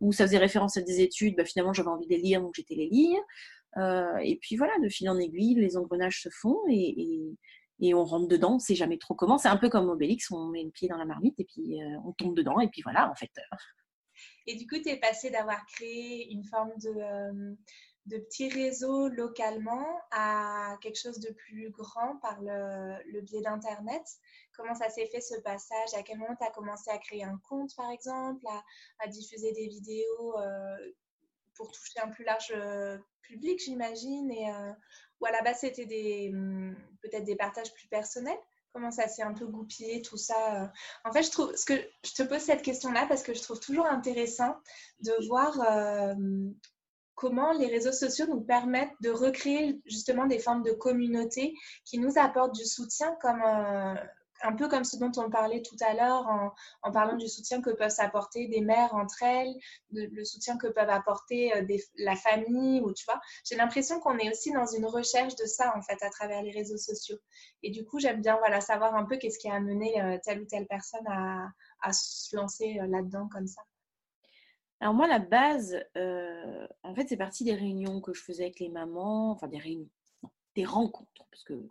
Ou 0.00 0.12
ça 0.12 0.26
faisait 0.26 0.38
référence 0.38 0.76
à 0.76 0.82
des 0.82 1.00
études, 1.00 1.36
ben, 1.36 1.46
finalement, 1.46 1.72
j'avais 1.72 1.88
envie 1.88 2.06
de 2.06 2.14
les 2.14 2.20
lire, 2.20 2.42
donc 2.42 2.54
j'étais 2.56 2.74
les 2.74 2.88
lire. 2.88 3.20
Euh, 3.76 4.16
et 4.24 4.36
puis 4.42 4.56
voilà, 4.56 4.72
de 4.82 4.88
fil 4.88 5.08
en 5.08 5.18
aiguille, 5.18 5.54
les 5.54 5.76
engrenages 5.76 6.20
se 6.20 6.30
font 6.30 6.58
et, 6.68 6.94
et 7.00 7.36
on 7.94 8.04
rentre 8.04 8.28
dedans, 8.28 8.56
on 8.56 8.58
sait 8.58 8.74
jamais 8.74 8.98
trop 8.98 9.14
comment. 9.14 9.38
C'est 9.38 9.48
un 9.48 9.56
peu 9.56 9.68
comme 9.68 9.88
Obélix, 9.88 10.30
on 10.30 10.46
met 10.46 10.64
le 10.64 10.70
pied 10.70 10.88
dans 10.88 10.96
la 10.96 11.04
marmite 11.04 11.38
et 11.38 11.44
puis 11.44 11.82
euh, 11.82 11.98
on 12.04 12.12
tombe 12.12 12.36
dedans 12.36 12.60
et 12.60 12.68
puis 12.68 12.82
voilà 12.82 13.10
en 13.10 13.14
fait. 13.14 13.30
Et 14.48 14.56
du 14.56 14.66
coup, 14.66 14.76
tu 14.78 14.88
es 14.88 14.96
passé 14.96 15.30
d'avoir 15.30 15.64
créé 15.66 16.32
une 16.32 16.42
forme 16.42 16.72
de, 16.82 16.88
euh, 16.88 17.54
de 18.06 18.18
petit 18.18 18.48
réseau 18.48 19.08
localement 19.08 19.86
à 20.10 20.76
quelque 20.80 20.98
chose 20.98 21.20
de 21.20 21.30
plus 21.30 21.70
grand 21.70 22.16
par 22.16 22.40
le, 22.40 23.20
biais 23.20 23.42
d'Internet. 23.42 24.02
Comment 24.56 24.74
ça 24.74 24.88
s'est 24.88 25.06
fait 25.06 25.20
ce 25.20 25.38
passage? 25.42 25.94
À 25.94 26.02
quel 26.02 26.18
moment 26.18 26.34
tu 26.34 26.44
as 26.44 26.50
commencé 26.50 26.90
à 26.90 26.98
créer 26.98 27.22
un 27.22 27.38
compte 27.48 27.76
par 27.76 27.92
exemple, 27.92 28.44
à, 28.98 29.06
diffuser 29.06 29.52
des 29.52 29.68
vidéos 29.68 30.38
euh, 30.40 30.76
pour 31.54 31.70
toucher 31.70 32.00
un 32.02 32.08
plus 32.08 32.24
large 32.24 32.54
public, 33.22 33.60
j'imagine, 33.60 34.30
et 34.32 34.48
ou 35.20 35.26
à 35.26 35.30
la 35.30 35.42
base 35.42 35.58
c'était 35.60 35.86
des 35.86 36.30
hum, 36.32 36.76
peut-être 37.02 37.24
des 37.24 37.36
partages 37.36 37.72
plus 37.74 37.88
personnels? 37.88 38.38
Comment 38.72 38.90
ça 38.90 39.08
s'est 39.08 39.22
un 39.22 39.32
peu 39.32 39.46
goupillé 39.46 40.02
tout 40.02 40.18
ça 40.18 40.62
euh? 40.62 40.66
En 41.04 41.12
fait, 41.12 41.22
je 41.22 41.30
trouve 41.30 41.54
ce 41.56 41.64
que 41.64 41.74
je 42.04 42.12
te 42.12 42.22
pose 42.22 42.40
cette 42.40 42.62
question-là 42.62 43.06
parce 43.08 43.22
que 43.22 43.34
je 43.34 43.42
trouve 43.42 43.60
toujours 43.60 43.86
intéressant 43.86 44.56
de 45.00 45.12
voir 45.26 45.58
euh, 45.60 46.14
comment 47.14 47.52
les 47.52 47.66
réseaux 47.66 47.92
sociaux 47.92 48.26
nous 48.28 48.42
permettent 48.42 48.94
de 49.00 49.10
recréer 49.10 49.80
justement 49.86 50.26
des 50.26 50.38
formes 50.38 50.62
de 50.62 50.72
communauté 50.72 51.54
qui 51.84 51.98
nous 51.98 52.12
apportent 52.16 52.54
du 52.54 52.64
soutien 52.64 53.16
comme 53.20 53.42
euh, 53.42 53.94
un 54.42 54.54
peu 54.54 54.68
comme 54.68 54.84
ce 54.84 54.96
dont 54.96 55.12
on 55.16 55.30
parlait 55.30 55.62
tout 55.62 55.76
à 55.80 55.94
l'heure 55.94 56.26
en, 56.82 56.92
parlant 56.92 57.16
du 57.16 57.28
soutien 57.28 57.60
que 57.60 57.70
peuvent 57.70 57.90
s'apporter 57.90 58.48
des 58.48 58.60
mères 58.60 58.94
entre 58.94 59.22
elles, 59.22 59.54
le 59.90 60.24
soutien 60.24 60.56
que 60.56 60.66
peuvent 60.68 60.90
apporter 60.90 61.54
euh, 61.54 61.66
la 61.96 62.16
famille, 62.16 62.80
ou 62.80 62.92
tu 62.92 63.04
vois. 63.04 63.20
J'ai 63.44 63.56
l'impression 63.56 64.00
qu'on 64.00 64.18
est 64.18 64.30
aussi 64.30 64.52
dans 64.52 64.66
une 64.66 64.86
recherche 64.86 65.34
de 65.36 65.46
ça 65.46 65.74
en 65.76 65.82
fait 65.82 66.02
à 66.02 66.10
travers 66.10 66.42
les 66.42 66.52
réseaux 66.52 66.76
sociaux. 66.76 67.18
Et 67.62 67.70
du 67.70 67.84
coup, 67.84 67.98
j'aime 67.98 68.20
bien 68.20 68.36
voilà 68.38 68.60
savoir 68.60 68.94
un 68.94 69.04
peu 69.04 69.16
qu'est-ce 69.16 69.38
qui 69.38 69.48
a 69.48 69.54
amené 69.54 70.00
euh, 70.00 70.18
telle 70.22 70.40
ou 70.40 70.46
telle 70.46 70.66
personne 70.66 71.06
à, 71.06 71.92
se 71.92 72.34
lancer 72.36 72.78
euh, 72.80 72.86
là-dedans 72.86 73.28
comme 73.28 73.46
ça. 73.46 73.62
Alors 74.80 74.94
moi, 74.94 75.08
la 75.08 75.18
base, 75.18 75.76
en 75.96 76.94
fait, 76.94 77.08
c'est 77.08 77.16
parti 77.16 77.42
des 77.42 77.54
réunions 77.54 78.00
que 78.00 78.12
je 78.12 78.22
faisais 78.22 78.44
avec 78.44 78.60
les 78.60 78.68
mamans, 78.68 79.32
enfin 79.32 79.48
des 79.48 79.58
réunions, 79.58 79.90
des 80.54 80.64
rencontres, 80.64 81.26
parce 81.32 81.42
que 81.42 81.66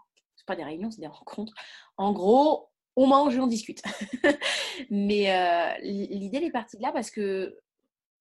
pas 0.47 0.55
des 0.55 0.63
réunions, 0.63 0.89
c'est 0.89 1.01
des 1.01 1.07
rencontres. 1.07 1.53
En 1.97 2.11
gros, 2.13 2.69
on 2.95 3.05
mange 3.05 3.35
et 3.35 3.39
on 3.39 3.47
discute. 3.47 3.81
Mais 4.89 5.31
euh, 5.31 5.77
l'idée, 5.83 6.37
elle 6.37 6.43
est 6.45 6.51
partie 6.51 6.77
de 6.77 6.81
là 6.81 6.91
parce 6.91 7.11
que 7.11 7.55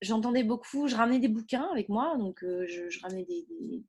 j'entendais 0.03 0.45
beaucoup, 0.45 0.89
je 0.89 0.97
ramenais 0.97 1.19
des 1.19 1.29
bouquins 1.29 1.69
avec 1.73 1.89
moi, 1.89 2.17
donc 2.19 2.45
euh, 2.45 2.67
je, 2.69 3.01
ramenais 3.01 3.25
des, 3.25 3.47
des 3.49 3.83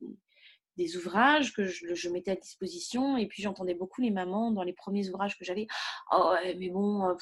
ouvrages 0.96 1.54
que 1.54 1.66
je, 1.66 2.10
mettais 2.10 2.32
à 2.32 2.36
disposition. 2.36 3.18
Et 3.18 3.28
puis 3.28 3.42
j'entendais 3.42 3.74
beaucoup 3.74 4.02
les 4.02 4.12
mamans 4.12 4.52
dans 4.52 4.64
les 4.64 4.74
premiers 4.74 5.10
ouvrages 5.10 5.38
que 5.38 5.46
j'avais. 5.46 5.68
Oh 6.12 6.34
mais 6.58 6.70
bon, 6.70 7.10
euh, 7.10 7.14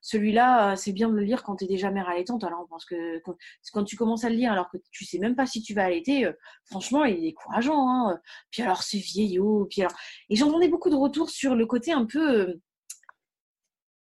celui-là, 0.00 0.72
euh, 0.72 0.76
c'est 0.76 0.92
bien 0.92 1.08
de 1.08 1.14
le 1.14 1.22
lire 1.22 1.42
quand 1.42 1.56
tu 1.56 1.64
es 1.64 1.68
déjà 1.68 1.90
mère 1.90 2.08
allaitante. 2.08 2.44
Alors 2.44 2.66
parce 2.68 2.84
que 2.84 3.20
quand, 3.72 3.84
tu 3.84 3.96
commences 3.96 4.24
à 4.24 4.30
le 4.30 4.36
lire 4.36 4.52
alors 4.52 4.70
que 4.70 4.78
tu 4.90 5.04
sais 5.04 5.18
même 5.18 5.36
pas 5.36 5.46
si 5.46 5.62
tu 5.62 5.74
vas 5.74 5.84
allaiter, 5.84 6.26
euh, 6.26 6.32
franchement, 6.64 7.04
il 7.04 7.16
est 7.16 7.20
décourageant. 7.20 7.88
Hein. 7.88 8.20
Puis 8.50 8.62
alors 8.62 8.82
c'est 8.82 8.98
vieillot. 8.98 9.66
Puis 9.70 9.82
alors... 9.82 9.96
Et 10.30 10.36
j'entendais 10.36 10.68
beaucoup 10.68 10.90
de 10.90 10.96
retours 10.96 11.30
sur 11.30 11.54
le 11.54 11.66
côté 11.66 11.92
un 11.92 12.06
peu. 12.06 12.60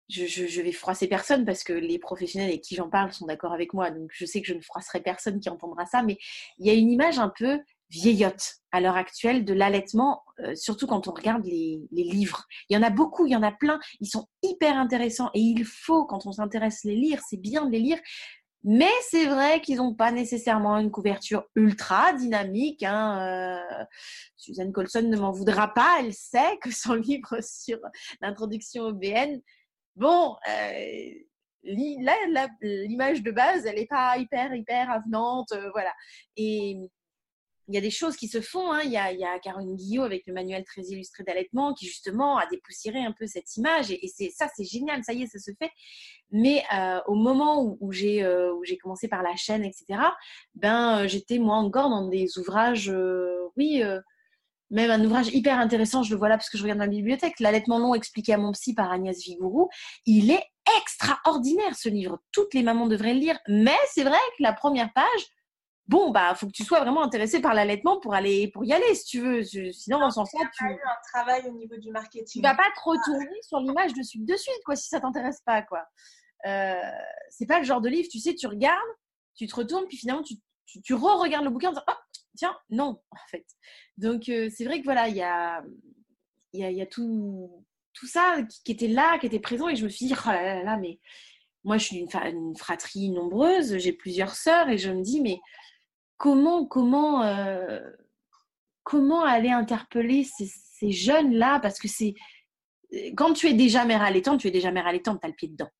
Je, 0.08 0.26
je, 0.26 0.60
vais 0.60 0.72
froisser 0.72 1.06
personne 1.06 1.44
parce 1.44 1.62
que 1.62 1.72
les 1.72 2.00
professionnels 2.00 2.48
avec 2.48 2.62
qui 2.62 2.74
j'en 2.74 2.90
parle 2.90 3.12
sont 3.12 3.26
d'accord 3.26 3.52
avec 3.52 3.72
moi. 3.74 3.92
Donc 3.92 4.10
je 4.12 4.24
sais 4.24 4.40
que 4.40 4.48
je 4.48 4.54
ne 4.54 4.60
froisserai 4.60 5.00
personne 5.00 5.38
qui 5.38 5.48
entendra 5.48 5.86
ça. 5.86 6.02
Mais 6.02 6.18
il 6.58 6.66
y 6.66 6.70
a 6.70 6.72
une 6.74 6.90
image 6.90 7.20
un 7.20 7.28
peu 7.28 7.60
vieillotte 7.90 8.60
à 8.72 8.80
l'heure 8.80 8.96
actuelle 8.96 9.44
de 9.44 9.52
l'allaitement, 9.52 10.22
euh, 10.40 10.54
surtout 10.54 10.86
quand 10.86 11.08
on 11.08 11.12
regarde 11.12 11.44
les, 11.44 11.80
livres. 11.90 12.46
Il 12.68 12.74
y 12.74 12.76
en 12.76 12.82
a 12.82 12.90
beaucoup, 12.90 13.26
il 13.26 13.32
y 13.32 13.36
en 13.36 13.42
a 13.42 13.52
plein, 13.52 13.80
ils 14.00 14.08
sont 14.08 14.26
hyper 14.42 14.76
intéressants 14.76 15.30
et 15.34 15.40
il 15.40 15.64
faut, 15.64 16.06
quand 16.06 16.26
on 16.26 16.32
s'intéresse, 16.32 16.84
les 16.84 16.94
lire, 16.94 17.20
c'est 17.28 17.36
bien 17.36 17.66
de 17.66 17.70
les 17.70 17.80
lire. 17.80 17.98
Mais 18.62 18.90
c'est 19.08 19.26
vrai 19.26 19.60
qu'ils 19.62 19.78
n'ont 19.78 19.94
pas 19.94 20.12
nécessairement 20.12 20.78
une 20.78 20.90
couverture 20.90 21.44
ultra 21.56 22.12
dynamique. 22.12 22.82
Hein. 22.82 23.18
Euh, 23.20 23.84
Suzanne 24.36 24.72
Colson 24.72 25.02
ne 25.02 25.16
m'en 25.16 25.32
voudra 25.32 25.68
pas, 25.68 25.96
elle 26.00 26.12
sait 26.12 26.58
que 26.60 26.70
son 26.70 26.94
livre 26.94 27.40
sur 27.42 27.78
l'introduction 28.20 28.84
au 28.84 28.92
BN, 28.92 29.40
bon, 29.96 30.36
euh, 30.48 31.10
l'image 31.62 33.22
de 33.22 33.30
base, 33.30 33.66
elle 33.66 33.76
n'est 33.76 33.86
pas 33.86 34.16
hyper, 34.18 34.54
hyper 34.54 34.90
avenante, 34.90 35.52
voilà. 35.72 35.92
Et 36.36 36.76
il 37.70 37.74
y 37.74 37.78
a 37.78 37.80
des 37.80 37.90
choses 37.90 38.16
qui 38.16 38.26
se 38.26 38.40
font. 38.40 38.72
Hein. 38.72 38.80
Il, 38.84 38.90
y 38.90 38.96
a, 38.96 39.12
il, 39.12 39.20
y 39.20 39.40
Caroline 39.42 39.76
Guillot 39.76 40.02
avec 40.02 40.26
le 40.26 40.34
manuel 40.34 40.64
très 40.64 40.82
illustré 40.82 41.22
d'allaitement 41.22 41.72
qui 41.72 41.86
justement 41.86 42.36
a 42.36 42.46
dépoussiéré 42.46 42.98
un 42.98 43.12
peu 43.12 43.28
cette 43.28 43.56
image. 43.56 43.92
Et, 43.92 44.08
ça, 44.36 44.48
c'est 44.56 44.64
génial, 44.64 45.04
ça 45.04 45.12
y 45.12 45.22
est, 45.22 45.26
ça 45.28 45.38
se 45.38 45.52
fait. 45.56 45.70
Mais 46.32 46.64
euh, 46.74 47.00
au 47.06 47.14
moment 47.14 47.62
où, 47.62 47.78
où 47.80 47.92
j'ai 47.92 48.24
euh, 48.24 48.52
j'ai 48.64 48.76
commencé 48.76 49.06
par 49.06 49.22
la 49.22 49.36
chaîne, 49.36 49.64
etc., 49.64 50.00
ben, 50.56 51.04
euh, 51.04 51.08
j'étais 51.08 51.38
moi 51.38 51.56
encore 51.56 51.90
dans 51.90 52.08
des 52.08 52.38
ouvrages, 52.38 52.92
oui, 53.56 53.84
même 54.70 54.90
un 54.90 55.04
ouvrage 55.04 55.28
hyper 55.28 55.58
intéressant, 55.58 56.02
je 56.02 56.10
le 56.10 56.18
vois 56.18 56.28
là 56.28 56.36
parce 56.36 56.50
que 56.50 56.58
je 56.58 56.62
regarde 56.62 56.78
dans 56.80 56.86
la 56.86 56.90
bibliothèque, 56.90 57.38
L'allaitement 57.38 57.78
long 57.78 57.94
expliqué 57.94 58.34
à 58.34 58.38
mon 58.38 58.52
psy 58.52 58.74
par 58.74 58.90
Agnès 58.90 59.16
Vigourou. 59.22 59.68
Il 60.06 60.30
est 60.30 60.44
extraordinaire 60.80 61.76
ce 61.76 61.88
livre. 61.88 62.18
Toutes 62.32 62.54
les 62.54 62.62
mamans 62.62 62.86
devraient 62.86 63.14
le 63.14 63.20
lire. 63.20 63.38
Mais 63.48 63.76
c'est 63.88 64.04
vrai 64.04 64.18
que 64.36 64.42
la 64.42 64.52
première 64.52 64.92
page, 64.92 65.26
bon, 65.90 66.10
bah, 66.12 66.34
faut 66.36 66.46
que 66.46 66.52
tu 66.52 66.64
sois 66.64 66.78
vraiment 66.78 67.02
intéressé 67.02 67.40
par 67.40 67.52
l'allaitement 67.52 67.98
pour 67.98 68.14
aller, 68.14 68.48
pour 68.48 68.64
y 68.64 68.72
aller, 68.72 68.94
si 68.94 69.04
tu 69.06 69.20
veux. 69.20 69.42
Sinon, 69.42 69.98
dans 69.98 70.12
son 70.12 70.24
sens, 70.24 70.40
tu. 70.56 70.64
un 70.64 70.78
travail 71.12 71.42
au 71.48 71.52
niveau 71.52 71.76
du 71.76 71.90
marketing. 71.90 72.40
Tu 72.40 72.40
vas 72.40 72.54
pas 72.54 72.70
te 72.76 72.80
retourner 72.82 73.42
sur 73.42 73.58
l'image 73.58 73.92
de 73.92 74.02
suite 74.02 74.24
de 74.24 74.36
suite, 74.36 74.62
quoi, 74.64 74.76
si 74.76 74.88
ça 74.88 75.00
t'intéresse 75.00 75.40
pas, 75.44 75.62
quoi. 75.62 75.84
Euh, 76.46 76.80
c'est 77.28 77.46
pas 77.46 77.58
le 77.58 77.64
genre 77.64 77.80
de 77.80 77.88
livre, 77.88 78.08
tu 78.10 78.20
sais, 78.20 78.34
tu 78.36 78.46
regardes, 78.46 78.78
tu 79.34 79.48
te 79.48 79.54
retournes, 79.54 79.86
puis 79.88 79.96
finalement, 79.96 80.22
tu, 80.22 80.36
tu, 80.84 80.94
re-regardes 80.94 81.44
le 81.44 81.50
bouquin 81.50 81.68
en 81.68 81.72
disant, 81.72 81.84
oh, 81.88 82.18
tiens, 82.36 82.56
non, 82.70 83.02
en 83.10 83.28
fait. 83.28 83.44
Donc, 83.96 84.28
euh, 84.28 84.48
c'est 84.56 84.64
vrai 84.64 84.78
que 84.78 84.84
voilà, 84.84 85.08
il 85.08 85.16
y 85.16 85.22
a, 85.22 85.60
y, 86.52 86.62
a, 86.62 86.70
y 86.70 86.80
a 86.80 86.86
tout, 86.86 87.50
tout 87.94 88.06
ça 88.06 88.36
qui, 88.64 88.70
était 88.70 88.88
là, 88.88 89.18
qui 89.18 89.26
était 89.26 89.40
présent, 89.40 89.68
et 89.68 89.74
je 89.74 89.84
me 89.84 89.88
suis 89.88 90.06
dit, 90.06 90.14
oh 90.14 90.28
là 90.28 90.54
là 90.54 90.62
là, 90.62 90.76
mais 90.76 91.00
moi, 91.64 91.78
je 91.78 91.84
suis 91.86 91.96
une, 91.96 92.08
une 92.26 92.56
fratrie 92.56 93.10
nombreuse, 93.10 93.76
j'ai 93.78 93.92
plusieurs 93.92 94.36
sœurs, 94.36 94.68
et 94.68 94.78
je 94.78 94.90
me 94.92 95.02
dis, 95.02 95.20
mais 95.20 95.40
comment, 96.20 97.22
euh, 97.22 97.80
comment 98.82 99.24
aller 99.24 99.50
interpeller 99.50 100.24
ces, 100.24 100.90
jeunes-là? 100.90 101.60
Parce 101.60 101.78
que 101.78 101.88
c'est 101.88 102.14
quand 103.16 103.32
tu 103.32 103.46
es 103.46 103.54
déjà 103.54 103.84
mère 103.84 104.02
allaitante, 104.02 104.40
tu 104.40 104.48
es 104.48 104.50
déjà 104.50 104.70
mère 104.70 104.86
allaitante, 104.86 105.20
tu 105.20 105.26
as 105.26 105.28
le 105.28 105.34
pied 105.34 105.48
dedans. 105.48 105.70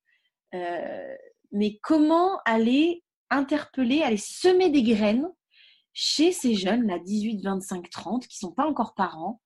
Euh, 0.54 1.14
mais 1.52 1.78
comment 1.82 2.38
aller 2.44 3.02
interpeller, 3.30 4.02
aller 4.02 4.16
semer 4.16 4.70
des 4.70 4.82
graines 4.82 5.28
chez 5.92 6.32
ces 6.32 6.54
jeunes, 6.54 6.86
là, 6.86 6.98
18, 6.98 7.42
25, 7.42 7.90
30, 7.90 8.26
qui 8.26 8.38
sont 8.38 8.52
pas 8.52 8.66
encore 8.66 8.94
parents, 8.94 9.40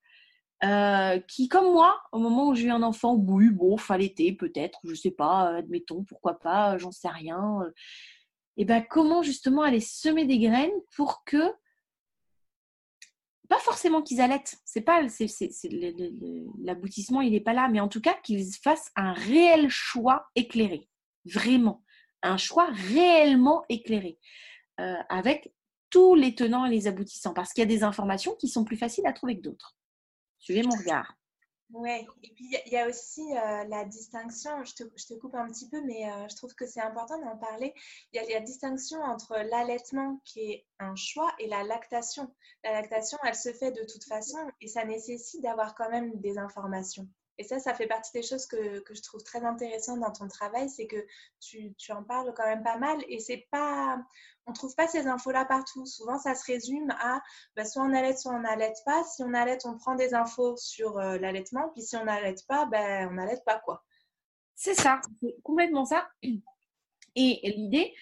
euh, 0.62 1.18
qui, 1.20 1.48
comme 1.48 1.72
moi, 1.72 1.98
au 2.12 2.18
moment 2.18 2.48
où 2.48 2.54
j'ai 2.54 2.66
eu 2.66 2.70
un 2.70 2.82
enfant, 2.82 3.14
oui, 3.14 3.48
bon, 3.48 3.76
fallait 3.78 4.14
peut-être, 4.38 4.78
je 4.84 4.94
sais 4.94 5.10
pas, 5.10 5.56
admettons, 5.56 6.04
pourquoi 6.04 6.38
pas, 6.38 6.76
j'en 6.78 6.92
sais 6.92 7.08
rien 7.08 7.60
et 8.56 8.64
ben 8.64 8.84
comment 8.88 9.22
justement 9.22 9.62
aller 9.62 9.80
semer 9.80 10.24
des 10.26 10.38
graines 10.38 10.70
pour 10.96 11.24
que 11.24 11.52
pas 13.48 13.58
forcément 13.58 14.02
qu'ils 14.02 14.20
allaitent, 14.20 14.56
c'est 14.64 14.80
pas 14.80 15.06
c'est, 15.08 15.28
l'aboutissement 16.62 17.20
il 17.20 17.32
n'est 17.32 17.40
pas 17.40 17.52
là, 17.52 17.68
mais 17.68 17.80
en 17.80 17.88
tout 17.88 18.00
cas 18.00 18.14
qu'ils 18.22 18.52
fassent 18.54 18.90
un 18.96 19.12
réel 19.12 19.68
choix 19.68 20.28
éclairé, 20.34 20.88
vraiment. 21.24 21.82
Un 22.22 22.38
choix 22.38 22.68
réellement 22.72 23.64
éclairé, 23.68 24.18
euh, 24.80 24.96
avec 25.10 25.52
tous 25.90 26.14
les 26.14 26.34
tenants 26.34 26.64
et 26.64 26.70
les 26.70 26.86
aboutissants, 26.86 27.34
parce 27.34 27.52
qu'il 27.52 27.62
y 27.62 27.66
a 27.66 27.68
des 27.68 27.84
informations 27.84 28.34
qui 28.36 28.48
sont 28.48 28.64
plus 28.64 28.78
faciles 28.78 29.06
à 29.06 29.12
trouver 29.12 29.36
que 29.36 29.42
d'autres. 29.42 29.76
Suivez 30.38 30.62
mon 30.62 30.76
regard. 30.76 31.14
Oui, 31.74 32.06
et 32.22 32.30
puis 32.34 32.56
il 32.66 32.72
y, 32.72 32.76
a 32.76 32.86
aussi 32.86 33.20
euh, 33.20 33.64
la 33.64 33.84
distinction, 33.84 34.64
je 34.64 34.74
te, 34.74 34.84
je 34.94 35.06
te, 35.06 35.14
coupe 35.14 35.34
un 35.34 35.48
petit 35.48 35.68
peu, 35.68 35.82
mais 35.84 36.08
euh, 36.08 36.28
je 36.30 36.36
trouve 36.36 36.54
que 36.54 36.66
c'est 36.66 36.80
important 36.80 37.18
d'en 37.18 37.36
parler. 37.36 37.74
Il 38.12 38.22
y, 38.22 38.24
a 38.24 38.38
la 38.38 38.44
distinction 38.44 39.00
entre 39.00 39.34
l'allaitement 39.50 40.20
qui 40.24 40.52
est 40.52 40.66
un 40.78 40.94
choix 40.94 41.34
et 41.40 41.48
la 41.48 41.64
lactation. 41.64 42.32
La 42.62 42.80
lactation, 42.80 43.18
elle 43.24 43.34
se 43.34 43.52
fait 43.52 43.72
de 43.72 43.82
toute 43.92 44.04
façon 44.04 44.38
et 44.60 44.68
ça 44.68 44.84
nécessite 44.84 45.42
d'avoir 45.42 45.74
quand 45.74 45.90
même 45.90 46.12
des 46.20 46.38
informations. 46.38 47.08
Et 47.38 47.44
ça, 47.44 47.58
ça 47.58 47.74
fait 47.74 47.86
partie 47.86 48.12
des 48.12 48.22
choses 48.22 48.46
que, 48.46 48.80
que 48.80 48.94
je 48.94 49.02
trouve 49.02 49.22
très 49.22 49.44
intéressantes 49.44 50.00
dans 50.00 50.12
ton 50.12 50.28
travail, 50.28 50.68
c'est 50.68 50.86
que 50.86 51.04
tu, 51.40 51.74
tu, 51.74 51.92
en 51.92 52.04
parles 52.04 52.32
quand 52.36 52.46
même 52.46 52.62
pas 52.62 52.78
mal 52.78 53.02
et 53.08 53.18
c'est 53.18 53.48
pas, 53.50 53.98
on 54.46 54.52
trouve 54.52 54.74
pas 54.74 54.86
ces 54.86 55.06
infos-là 55.06 55.44
partout. 55.44 55.84
Souvent, 55.86 56.18
ça 56.18 56.34
se 56.34 56.44
résume 56.46 56.90
à 57.00 57.20
bah, 57.56 57.64
soit 57.64 57.82
on 57.82 57.92
allait, 57.92 58.16
soit 58.16 58.32
on 58.32 58.40
n'allait 58.40 58.74
pas. 58.84 59.02
Si 59.04 59.22
on 59.22 59.34
allait, 59.34 59.58
on 59.64 59.76
prend 59.76 59.94
des 59.96 60.14
infos 60.14 60.56
sur 60.56 60.98
euh, 60.98 61.18
l'allaitement, 61.18 61.70
puis 61.70 61.82
si 61.82 61.96
on 61.96 62.04
n'allait 62.04 62.34
pas, 62.46 62.66
ben, 62.66 63.08
on 63.10 63.14
n'allait 63.14 63.40
pas 63.44 63.58
quoi. 63.58 63.84
C'est 64.54 64.74
ça, 64.74 65.00
c'est 65.20 65.34
complètement 65.42 65.84
ça. 65.84 66.08
Et 67.16 67.40
l'idée, 67.56 67.92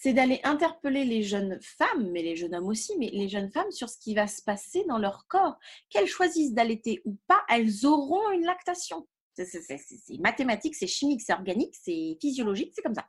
c'est 0.00 0.12
d'aller 0.12 0.40
interpeller 0.44 1.04
les 1.04 1.24
jeunes 1.24 1.58
femmes, 1.60 2.10
mais 2.12 2.22
les 2.22 2.36
jeunes 2.36 2.54
hommes 2.54 2.68
aussi, 2.68 2.96
mais 2.98 3.10
les 3.12 3.28
jeunes 3.28 3.50
femmes 3.50 3.72
sur 3.72 3.88
ce 3.88 3.98
qui 3.98 4.14
va 4.14 4.28
se 4.28 4.40
passer 4.42 4.84
dans 4.88 4.98
leur 4.98 5.26
corps. 5.26 5.58
Qu'elles 5.90 6.06
choisissent 6.06 6.52
d'allaiter 6.52 7.02
ou 7.04 7.16
pas, 7.26 7.42
elles 7.48 7.84
auront 7.84 8.30
une 8.30 8.44
lactation. 8.44 9.08
C'est 9.34 10.18
mathématique, 10.20 10.76
c'est 10.76 10.86
chimique, 10.86 11.20
c'est 11.20 11.32
organique, 11.32 11.74
c'est 11.74 12.16
physiologique, 12.20 12.72
c'est 12.74 12.82
comme 12.82 12.94
ça. 12.94 13.06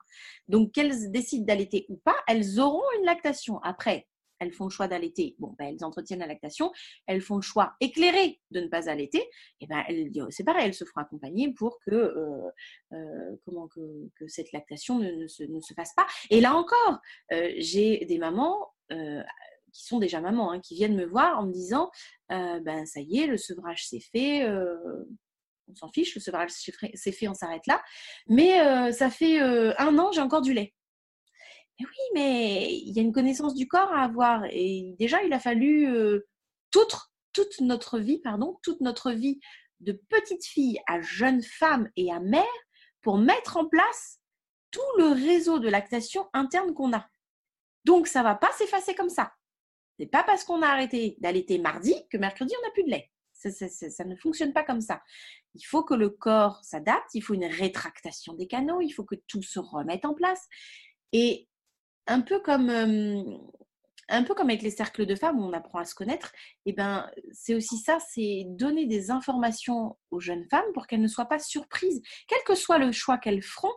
Donc, 0.48 0.72
qu'elles 0.72 1.12
décident 1.12 1.46
d'allaiter 1.46 1.86
ou 1.90 1.98
pas, 1.98 2.16
elles 2.28 2.60
auront 2.60 2.86
une 2.98 3.06
lactation. 3.06 3.60
Après, 3.62 4.08
elles 4.40 4.54
font 4.54 4.66
le 4.66 4.70
choix 4.70 4.88
d'allaiter, 4.88 5.36
bon, 5.40 5.56
ben, 5.58 5.68
elles 5.68 5.84
entretiennent 5.84 6.20
la 6.20 6.28
lactation, 6.28 6.72
elles 7.06 7.22
font 7.22 7.36
le 7.36 7.42
choix 7.42 7.74
éclairé 7.80 8.40
de 8.52 8.62
ne 8.62 8.68
pas 8.68 8.90
allaiter, 8.90 9.24
et 9.60 9.68
ben, 9.68 9.84
c'est 10.30 10.44
pareil, 10.44 10.66
elles 10.66 10.74
se 10.74 10.86
feront 10.86 11.02
accompagner 11.02 11.54
pour 11.54 11.80
que, 11.86 11.92
euh, 11.92 12.50
euh, 12.94 13.36
comment, 13.46 13.68
que, 13.68 14.28
cette 14.28 14.52
lactation 14.52 15.00
ne, 15.00 15.28
se, 15.28 15.74
fasse 15.76 15.94
pas. 15.96 16.06
Et 16.30 16.42
là 16.42 16.56
encore, 16.56 17.00
euh, 17.32 17.52
j'ai 17.58 18.06
des 18.06 18.18
mamans 18.18 18.74
qui 19.72 19.86
sont 19.86 20.00
déjà 20.00 20.20
mamans, 20.20 20.52
hein, 20.52 20.60
qui 20.62 20.74
viennent 20.74 20.96
me 20.96 21.06
voir 21.06 21.40
en 21.40 21.46
me 21.46 21.54
disant, 21.54 21.92
ben 22.30 22.86
ça 22.86 23.02
y 23.02 23.20
est, 23.20 23.28
le 23.28 23.38
sevrage 23.38 23.88
s'est 23.88 24.00
fait, 24.00 24.50
on 24.50 25.76
s'en 25.76 25.90
fiche, 25.90 26.16
le 26.16 26.22
sevrage 26.22 26.50
s'est 26.50 27.12
fait, 27.12 27.28
on 27.28 27.36
s'arrête 27.36 27.68
là. 27.68 27.82
Mais 28.28 28.92
ça 28.92 29.12
fait 29.12 29.40
un 29.40 29.98
an, 30.00 30.12
j'ai 30.12 30.22
encore 30.22 30.42
du 30.42 30.54
lait 30.54 30.74
oui, 31.86 31.98
mais 32.14 32.74
il 32.74 32.94
y 32.94 33.00
a 33.00 33.02
une 33.02 33.14
connaissance 33.14 33.56
du 33.56 33.68
corps 33.68 33.92
à 33.94 34.04
avoir. 34.04 34.46
Et 34.52 34.96
déjà, 35.00 35.24
il 35.24 35.34
a 35.34 35.40
fallu 35.40 35.88
euh, 35.88 36.28
toute, 36.72 37.62
notre 37.62 38.00
vie, 38.00 38.20
pardon, 38.20 38.60
toute 38.64 38.82
notre 38.82 39.12
vie 39.12 39.40
de 39.80 39.94
petite 40.10 40.46
fille 40.46 40.80
à 40.88 41.00
jeune 41.02 41.42
femme 41.42 41.90
et 41.96 42.12
à 42.12 42.20
mère 42.20 42.44
pour 43.02 43.18
mettre 43.18 43.58
en 43.58 43.66
place 43.66 44.20
tout 44.72 44.82
le 44.98 45.14
réseau 45.14 45.60
de 45.60 45.70
lactation 45.70 46.28
interne 46.34 46.74
qu'on 46.74 46.94
a. 46.94 47.08
Donc, 47.86 48.08
ça 48.08 48.24
va 48.24 48.36
pas 48.36 48.52
s'effacer 48.52 48.94
comme 48.94 49.10
ça. 49.10 49.32
C'est 49.98 50.06
pas 50.06 50.24
parce 50.24 50.44
qu'on 50.44 50.62
a 50.62 50.68
arrêté 50.68 51.16
d'allaiter 51.20 51.60
mardi 51.60 51.96
que 52.10 52.18
mercredi, 52.18 52.54
on 52.60 52.66
n'a 52.66 52.72
plus 52.72 52.84
de 52.84 52.90
lait. 52.90 53.10
Ça, 53.34 53.50
ça, 53.52 54.04
ne 54.04 54.18
fonctionne 54.18 54.52
pas 54.52 54.64
comme 54.64 54.82
ça. 54.82 55.02
Il 55.56 55.64
faut 55.64 55.84
que 55.84 55.94
le 55.94 56.10
corps 56.10 56.62
s'adapte, 56.62 57.14
il 57.14 57.22
faut 57.22 57.36
une 57.36 57.46
rétractation 57.46 58.34
des 58.34 58.48
canaux, 58.48 58.82
il 58.82 58.92
faut 58.92 59.06
que 59.06 59.16
tout 59.28 59.42
se 59.42 59.60
remette 59.60 60.04
en 60.04 60.14
place. 60.14 60.46
Et 61.14 61.48
un 62.10 62.22
peu 62.22 62.40
comme 62.40 62.70
un 64.10 64.24
peu 64.24 64.34
comme 64.34 64.50
avec 64.50 64.64
les 64.64 64.72
cercles 64.72 65.06
de 65.06 65.16
femmes 65.16 65.40
où 65.40 65.44
on 65.44 65.54
apprend 65.54 65.80
à 65.80 65.86
se 65.86 65.94
connaître, 65.94 66.32
eh 66.66 66.74
ben 66.74 67.10
c'est 67.32 67.54
aussi 67.54 67.78
ça, 67.78 68.00
c'est 68.10 68.44
donner 68.48 68.88
des 68.88 69.12
informations 69.12 69.98
aux 70.12 70.20
jeunes 70.20 70.46
femmes 70.50 70.66
pour 70.74 70.88
qu'elles 70.88 71.02
ne 71.02 71.08
soient 71.08 71.28
pas 71.28 71.40
surprises, 71.40 72.02
quel 72.28 72.40
que 72.46 72.56
soit 72.56 72.80
le 72.80 72.92
choix 72.92 73.18
qu'elles 73.18 73.44
feront. 73.44 73.74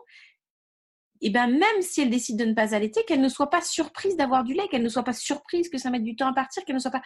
Eh 1.21 1.29
ben 1.29 1.47
même 1.47 1.81
si 1.81 2.01
elles 2.01 2.09
décident 2.09 2.43
de 2.43 2.49
ne 2.49 2.55
pas 2.55 2.75
allaiter, 2.75 3.03
qu'elles 3.05 3.21
ne 3.21 3.29
soient 3.29 3.49
pas 3.49 3.61
surprises 3.61 4.17
d'avoir 4.17 4.43
du 4.43 4.53
lait, 4.53 4.67
qu'elles 4.69 4.83
ne 4.83 4.89
soient 4.89 5.03
pas 5.03 5.13
surprises 5.13 5.69
que 5.69 5.77
ça 5.77 5.89
mette 5.89 6.03
du 6.03 6.15
temps 6.15 6.27
à 6.27 6.33
partir, 6.33 6.65
qu'elles 6.65 6.75
ne 6.75 6.81
soient 6.81 6.91
pas 6.91 7.03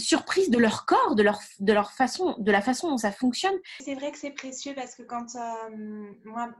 surprise 0.00 0.50
de 0.50 0.58
leur 0.58 0.86
corps, 0.86 1.14
de 1.14 1.22
leur, 1.22 1.92
façon, 1.92 2.34
de 2.38 2.50
la 2.50 2.62
façon 2.62 2.90
dont 2.90 2.96
ça 2.96 3.12
fonctionne. 3.12 3.54
C'est 3.80 3.94
vrai 3.94 4.10
que 4.10 4.18
c'est 4.18 4.30
précieux 4.30 4.74
parce 4.74 4.94
que 4.94 5.02
quand 5.02 5.36
euh, 5.36 6.12
moi, 6.24 6.50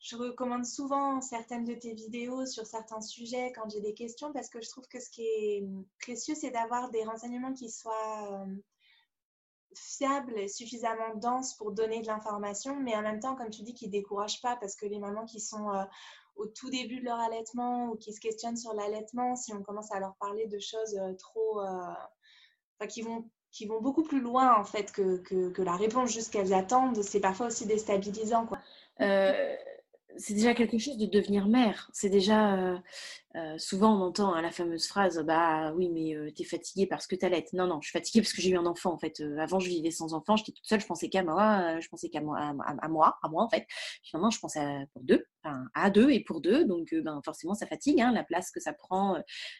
je 0.00 0.16
recommande 0.16 0.64
souvent 0.64 1.20
certaines 1.20 1.64
de 1.64 1.74
tes 1.74 1.94
vidéos 1.94 2.44
sur 2.46 2.66
certains 2.66 3.00
sujets 3.00 3.52
quand 3.54 3.68
j'ai 3.70 3.80
des 3.80 3.94
questions 3.94 4.32
parce 4.32 4.48
que 4.48 4.60
je 4.60 4.68
trouve 4.68 4.86
que 4.88 5.00
ce 5.00 5.10
qui 5.10 5.22
est 5.22 5.64
précieux, 6.00 6.34
c'est 6.34 6.50
d'avoir 6.50 6.90
des 6.90 7.04
renseignements 7.04 7.52
qui 7.52 7.70
soient 7.70 8.32
euh, 8.32 8.46
fiables 9.74 10.48
suffisamment 10.48 11.14
denses 11.16 11.54
pour 11.54 11.70
donner 11.70 12.00
de 12.00 12.06
l'information, 12.06 12.76
mais 12.80 12.96
en 12.96 13.02
même 13.02 13.20
temps, 13.20 13.36
comme 13.36 13.50
tu 13.50 13.62
dis, 13.62 13.74
qui 13.74 13.86
ne 13.86 13.92
découragent 13.92 14.42
pas 14.42 14.56
parce 14.56 14.74
que 14.74 14.86
les 14.86 14.98
mamans 14.98 15.26
qui 15.26 15.40
sont 15.40 15.70
euh, 15.70 15.84
au 16.34 16.46
tout 16.46 16.68
début 16.68 16.98
de 16.98 17.04
leur 17.04 17.20
allaitement 17.20 17.90
ou 17.90 17.96
qui 17.96 18.12
se 18.12 18.20
questionnent 18.20 18.56
sur 18.56 18.74
l'allaitement, 18.74 19.36
si 19.36 19.54
on 19.54 19.62
commence 19.62 19.92
à 19.92 20.00
leur 20.00 20.16
parler 20.16 20.46
de 20.48 20.58
choses 20.58 20.98
trop 21.18 21.60
qui 22.88 23.02
vont 23.02 23.24
qui 23.52 23.64
vont 23.64 23.80
beaucoup 23.80 24.02
plus 24.02 24.20
loin 24.20 24.54
en 24.54 24.64
fait 24.64 24.92
que, 24.92 25.16
que, 25.18 25.62
la 25.62 25.76
réponse 25.76 26.12
juste 26.12 26.30
qu'elles 26.30 26.52
attendent, 26.52 27.02
c'est 27.02 27.20
parfois 27.20 27.46
aussi 27.46 27.64
déstabilisant. 27.64 28.44
Quoi. 28.44 28.58
Euh, 29.00 29.56
c'est 30.18 30.34
déjà 30.34 30.54
quelque 30.54 30.78
chose 30.78 30.96
de 30.96 31.06
devenir 31.06 31.48
mère. 31.48 31.90
C'est 31.92 32.08
déjà, 32.08 32.56
euh, 32.56 32.78
euh, 33.36 33.58
souvent 33.58 33.94
on 33.96 34.02
entend 34.02 34.34
hein, 34.34 34.42
la 34.42 34.50
fameuse 34.50 34.86
phrase, 34.86 35.22
bah 35.26 35.72
oui, 35.74 35.88
mais 35.88 36.28
tu 36.28 36.34
t'es 36.34 36.44
fatiguée 36.44 36.86
parce 36.86 37.06
que 37.06 37.16
t'allaites. 37.16 37.52
Non, 37.52 37.66
non, 37.66 37.80
je 37.80 37.88
suis 37.88 37.98
fatiguée 37.98 38.20
parce 38.22 38.32
que 38.32 38.42
j'ai 38.42 38.50
eu 38.50 38.56
un 38.56 38.66
enfant 38.66 38.92
en 38.92 38.98
fait. 38.98 39.22
avant, 39.38 39.58
je 39.58 39.68
vivais 39.68 39.90
sans 39.90 40.14
enfant, 40.14 40.36
j'étais 40.36 40.52
toute 40.52 40.66
seule, 40.66 40.80
je 40.80 40.86
pensais 40.86 41.08
qu'à 41.08 41.22
moi, 41.22 41.80
je 41.80 41.88
pensais 41.88 42.08
qu'à 42.08 42.20
moi, 42.20 42.38
à, 42.38 42.88
moi, 42.88 43.18
à 43.22 43.28
moi 43.28 43.44
en 43.44 43.48
fait. 43.48 43.66
Finalement, 44.02 44.30
je 44.30 44.40
pensais 44.40 44.60
à, 44.60 44.84
deux, 45.02 45.24
à 45.74 45.90
deux 45.90 46.10
et 46.10 46.20
pour 46.20 46.40
deux, 46.40 46.64
donc 46.64 46.94
ben, 46.94 47.20
forcément 47.24 47.54
ça 47.54 47.66
fatigue, 47.66 48.00
hein, 48.00 48.12
la 48.12 48.24
place 48.24 48.50
que 48.50 48.60
ça 48.60 48.72
prend 48.72 49.16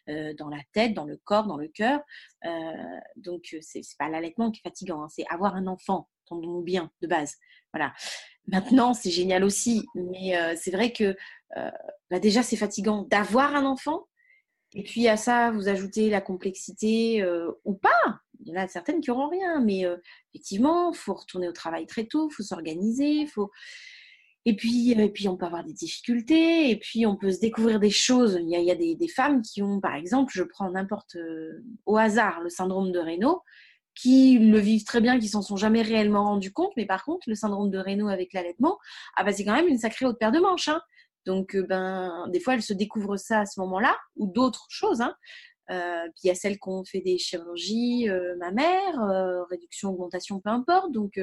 dans 0.07 0.49
la 0.49 0.61
tête, 0.73 0.95
dans 0.95 1.05
le 1.05 1.17
corps, 1.17 1.47
dans 1.47 1.59
le 1.59 1.69
cœur. 1.69 2.01
donc 3.17 3.57
c'est 3.61 3.83
pas 3.99 4.09
l'allaitement 4.09 4.51
qui 4.51 4.61
est 4.61 4.69
fatigant, 4.69 5.03
hein, 5.03 5.09
c'est 5.11 5.25
avoir 5.31 5.55
un 5.55 5.67
enfant, 5.67 6.09
entendons 6.27 6.61
bien, 6.61 6.91
de 7.03 7.07
base. 7.07 7.35
Voilà. 7.73 7.93
Maintenant, 8.49 8.94
c'est 8.94 9.11
génial 9.11 9.44
aussi, 9.44 9.86
mais 9.94 10.36
euh, 10.36 10.55
c'est 10.57 10.70
vrai 10.70 10.92
que 10.92 11.16
euh, 11.57 11.70
bah, 12.11 12.20
déjà, 12.20 12.42
c'est 12.42 12.57
fatigant 12.57 13.03
d'avoir 13.03 13.55
un 13.57 13.64
enfant. 13.64 14.07
Et 14.74 14.82
puis 14.82 15.09
à 15.09 15.16
ça, 15.16 15.51
vous 15.51 15.68
ajoutez 15.68 16.11
la 16.11 16.20
complexité 16.20 17.22
euh, 17.22 17.51
ou 17.64 17.74
pas. 17.74 18.20
Il 18.40 18.49
y 18.49 18.53
en 18.53 18.61
a 18.61 18.68
certaines 18.68 19.01
qui 19.01 19.11
n'auront 19.11 19.28
rien, 19.28 19.61
mais 19.61 19.84
effectivement, 20.34 20.92
il 20.92 20.97
faut 20.97 21.14
retourner 21.14 21.49
au 21.49 21.53
travail 21.53 21.86
très 21.86 22.05
tôt, 22.05 22.28
il 22.30 22.34
faut 22.34 22.42
s'organiser, 22.42 23.26
faut. 23.26 23.51
Et 24.44 24.55
puis, 24.55 24.92
et 24.92 25.09
puis, 25.09 25.26
on 25.26 25.36
peut 25.36 25.47
avoir 25.47 25.64
des 25.64 25.72
difficultés, 25.72 26.70
et 26.70 26.78
puis 26.78 27.07
on 27.07 27.16
peut 27.16 27.32
se 27.32 27.40
découvrir 27.40 27.80
des 27.80 27.90
choses. 27.90 28.38
Il 28.40 28.49
y 28.49 28.70
a, 28.70 28.74
des, 28.74 28.94
des, 28.94 29.09
femmes 29.09 29.40
qui 29.40 29.62
ont, 29.62 29.80
par 29.80 29.94
exemple, 29.94 30.32
je 30.36 30.42
prends 30.42 30.70
n'importe 30.70 31.16
au 31.86 31.97
hasard 31.97 32.42
le 32.42 32.51
syndrome 32.51 32.92
de 32.92 32.99
Raynaud, 32.99 33.40
qui 33.97 34.38
le 34.38 34.59
vivent 34.59 34.84
très 34.84 35.01
bien, 35.01 35.18
qui 35.18 35.28
s'en 35.28 35.42
sont 35.42 35.57
jamais 35.57 35.82
réellement 35.82 36.24
rendus 36.24 36.53
compte. 36.53 36.72
Mais 36.76 36.86
par 36.86 37.05
contre, 37.05 37.28
le 37.28 37.34
syndrome 37.34 37.70
de 37.70 37.78
Raynaud 37.78 38.09
avec 38.09 38.32
l'allaitement, 38.32 38.78
ah 39.16 39.24
bah, 39.24 39.32
c'est 39.32 39.44
quand 39.44 39.55
même 39.55 39.68
une 39.68 39.78
sacrée 39.78 40.07
haute 40.07 40.18
paire 40.18 40.32
de 40.32 40.38
manches. 40.38 40.68
Hein. 40.68 40.80
Donc, 41.24 41.57
euh, 41.57 41.66
ben, 41.66 42.28
des 42.28 42.38
fois, 42.38 42.55
elles 42.55 42.62
se 42.62 42.74
découvrent 42.74 43.16
ça 43.16 43.40
à 43.40 43.47
ce 43.47 43.59
moment-là, 43.61 43.97
ou 44.16 44.26
d'autres 44.26 44.66
choses. 44.68 45.01
Hein. 45.01 45.14
Euh, 45.70 46.05
puis 46.14 46.20
il 46.24 46.26
y 46.28 46.30
a 46.30 46.36
celles 46.36 46.61
qui 46.61 46.68
ont 46.68 46.84
fait 46.84 47.01
des 47.01 47.18
chirurgies 47.18 48.09
euh, 48.09 48.36
ma 48.38 48.53
mère, 48.53 49.01
réduction, 49.51 49.90
augmentation, 49.90 50.40
peu 50.40 50.51
importe. 50.51 50.92
Donc, 50.92 51.18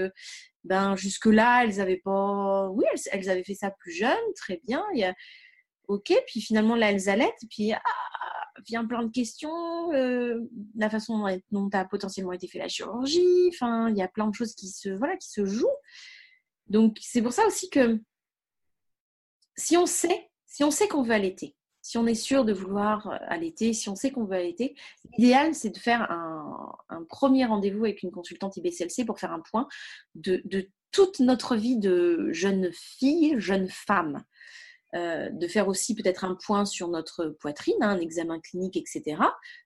ben, 0.64 0.96
jusque-là, 0.96 1.64
elles 1.64 1.80
avaient 1.80 2.02
pas. 2.04 2.70
Oui, 2.70 2.86
elles, 3.12 3.30
avaient 3.30 3.44
fait 3.44 3.54
ça 3.54 3.72
plus 3.72 3.94
jeune, 3.94 4.34
très 4.36 4.62
bien. 4.66 4.84
Ok, 5.88 6.14
puis 6.28 6.42
finalement, 6.42 6.76
là, 6.76 6.92
elles 6.92 7.10
allaitent. 7.10 7.44
Puis, 7.50 7.74
ah, 7.74 7.82
vient 8.68 8.86
plein 8.86 9.04
de 9.04 9.12
questions, 9.12 9.94
euh, 9.94 10.40
la 10.76 10.90
façon 10.90 11.26
dont 11.52 11.70
a 11.74 11.86
potentiellement 11.86 12.34
été 12.34 12.48
fait 12.48 12.60
la 12.60 12.68
chirurgie, 12.68 13.50
enfin, 13.50 13.90
il 13.90 13.98
y 13.98 14.02
a 14.02 14.08
plein 14.08 14.28
de 14.28 14.34
choses 14.34 14.56
qui 14.56 14.68
se, 14.70 14.90
voilà, 14.90 15.18
qui 15.18 15.30
se 15.30 15.46
jouent. 15.46 15.68
Donc, 16.68 16.98
c'est 17.02 17.22
pour 17.22 17.34
ça 17.34 17.46
aussi 17.46 17.70
que 17.70 18.00
si 19.56 19.78
on 19.78 19.86
sait, 19.86 20.30
si 20.46 20.64
on 20.64 20.72
sait 20.72 20.88
qu'on 20.88 21.04
veut 21.04 21.14
allaiter, 21.14 21.56
si 21.82 21.98
on 21.98 22.08
est 22.08 22.16
sûr 22.16 22.46
de 22.46 22.54
vouloir 22.54 23.08
euh, 23.08 23.18
allaiter, 23.28 23.74
si 23.74 23.90
on 23.90 23.96
sait 23.96 24.12
qu'on 24.12 24.26
veut 24.26 24.38
allaiter, 24.38 24.76
l'idéal, 25.18 25.54
c'est 25.54 25.70
de 25.70 25.78
faire 25.78 26.10
un, 26.10 26.76
premier 27.10 27.46
rendez-vous 27.46 27.84
avec 27.84 28.02
une 28.02 28.12
consultante 28.12 28.56
IBCLC 28.56 29.06
pour 29.06 29.20
faire 29.20 29.34
un 29.34 29.42
point 29.42 29.68
de, 30.16 30.42
de 30.46 30.70
toute 30.92 31.20
notre 31.20 31.56
vie 31.56 31.78
de 31.78 32.30
jeune 32.32 32.72
fille, 32.72 33.36
jeune 33.40 33.68
femme. 33.68 34.24
Euh, 34.96 35.30
de 35.32 35.48
faire 35.48 35.68
aussi 35.68 35.96
peut-être 35.96 36.24
un 36.24 36.36
point 36.36 36.66
sur 36.66 36.88
notre 36.88 37.30
poitrine, 37.40 37.82
hein, 37.82 37.90
un 37.90 38.00
examen 38.00 38.40
clinique, 38.40 38.78
etc. 38.78 39.18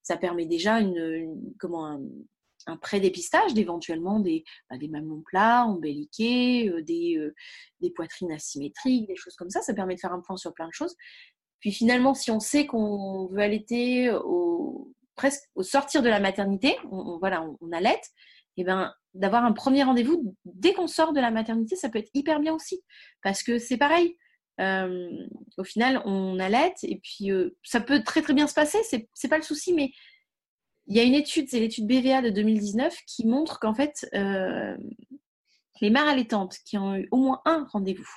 Ça 0.02 0.16
permet 0.16 0.46
déjà 0.46 0.80
une, 0.80 1.54
comment, 1.60 2.00
un, 2.66 2.78
pré-dépistage 2.78 3.54
d'éventuellement 3.54 4.22
des, 4.22 4.46
bah, 4.70 4.78
des 4.78 4.88
mamelons 4.88 5.24
plats, 5.26 5.66
embelliqués, 5.66 6.70
euh, 6.70 6.82
des, 6.82 7.18
euh, 7.18 7.36
des 7.82 7.90
poitrines 7.92 8.32
asymétriques, 8.32 9.08
des 9.08 9.18
choses 9.18 9.36
comme 9.36 9.50
ça. 9.50 9.62
Ça 9.62 9.74
permet 9.74 9.96
de 9.96 10.00
faire 10.00 10.14
un 10.14 10.22
point 10.22 10.38
sur 10.38 10.54
plein 10.54 10.68
de 10.68 10.74
choses. 10.74 10.96
Puis 11.60 11.74
finalement, 11.74 12.14
si 12.14 12.32
on 12.32 12.40
sait 12.40 12.66
qu'on 12.66 13.28
veut 13.28 13.42
allaiter 13.42 14.10
au, 14.12 14.94
presque 15.16 15.44
au 15.56 15.64
sortir 15.64 16.04
de 16.04 16.10
la 16.10 16.22
maternité, 16.22 16.78
on, 16.90 17.18
voilà, 17.20 17.44
on, 17.44 17.58
on 17.60 17.74
allait, 17.74 18.00
et 18.56 18.62
eh 18.62 18.64
ben, 18.64 18.94
d'avoir 19.14 19.44
un 19.44 19.52
premier 19.52 19.84
rendez-vous 19.84 20.36
dès 20.46 20.74
qu'on 20.74 20.88
sort 20.88 21.12
de 21.12 21.20
la 21.20 21.32
maternité, 21.32 21.76
ça 21.76 21.90
peut 21.90 22.00
être 22.00 22.10
hyper 22.14 22.40
bien 22.40 22.54
aussi. 22.54 22.82
Parce 23.22 23.44
que 23.44 23.60
c'est 23.60 23.78
pareil, 23.78 24.18
euh, 24.60 25.28
au 25.58 25.64
final, 25.64 26.02
on 26.06 26.40
allait 26.40 26.74
et 26.84 26.98
puis 26.98 27.32
euh, 27.32 27.56
ça 27.64 27.80
peut 27.80 28.04
très 28.04 28.22
très 28.22 28.34
bien 28.34 28.48
se 28.48 28.54
passer, 28.54 28.80
c'est 29.14 29.28
pas 29.28 29.38
le 29.38 29.44
souci, 29.44 29.74
mais 29.74 29.92
il 30.88 30.96
y 30.96 31.00
a 31.00 31.04
une 31.04 31.14
étude, 31.14 31.50
c'est 31.50 31.60
l'étude 31.60 31.86
BVA 31.86 32.22
de 32.22 32.30
2019, 32.30 32.98
qui 33.06 33.28
montre 33.28 33.60
qu'en 33.60 33.74
fait, 33.74 34.08
euh, 34.16 34.76
les 35.82 35.90
mères 35.90 36.08
allaitantes 36.08 36.58
qui 36.66 36.78
ont 36.78 36.96
eu 36.96 37.08
au 37.12 37.18
moins 37.18 37.42
un 37.46 37.68
rendez-vous, 37.72 38.10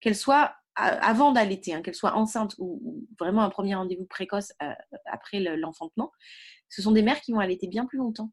qu'elles 0.00 0.16
soient 0.16 0.54
avant 0.74 1.32
d'allaiter, 1.32 1.72
hein, 1.72 1.80
qu'elles 1.80 1.94
soient 1.94 2.16
enceintes 2.16 2.54
ou, 2.58 3.06
vraiment 3.18 3.40
un 3.40 3.48
premier 3.48 3.74
rendez-vous 3.74 4.04
précoce 4.04 4.52
après 5.06 5.40
l'enfantement, 5.40 6.12
ce 6.68 6.82
sont 6.82 6.92
des 6.92 7.00
mères 7.00 7.22
qui 7.22 7.32
vont 7.32 7.40
allaiter 7.40 7.66
bien 7.66 7.86
plus 7.86 7.96
longtemps. 7.96 8.30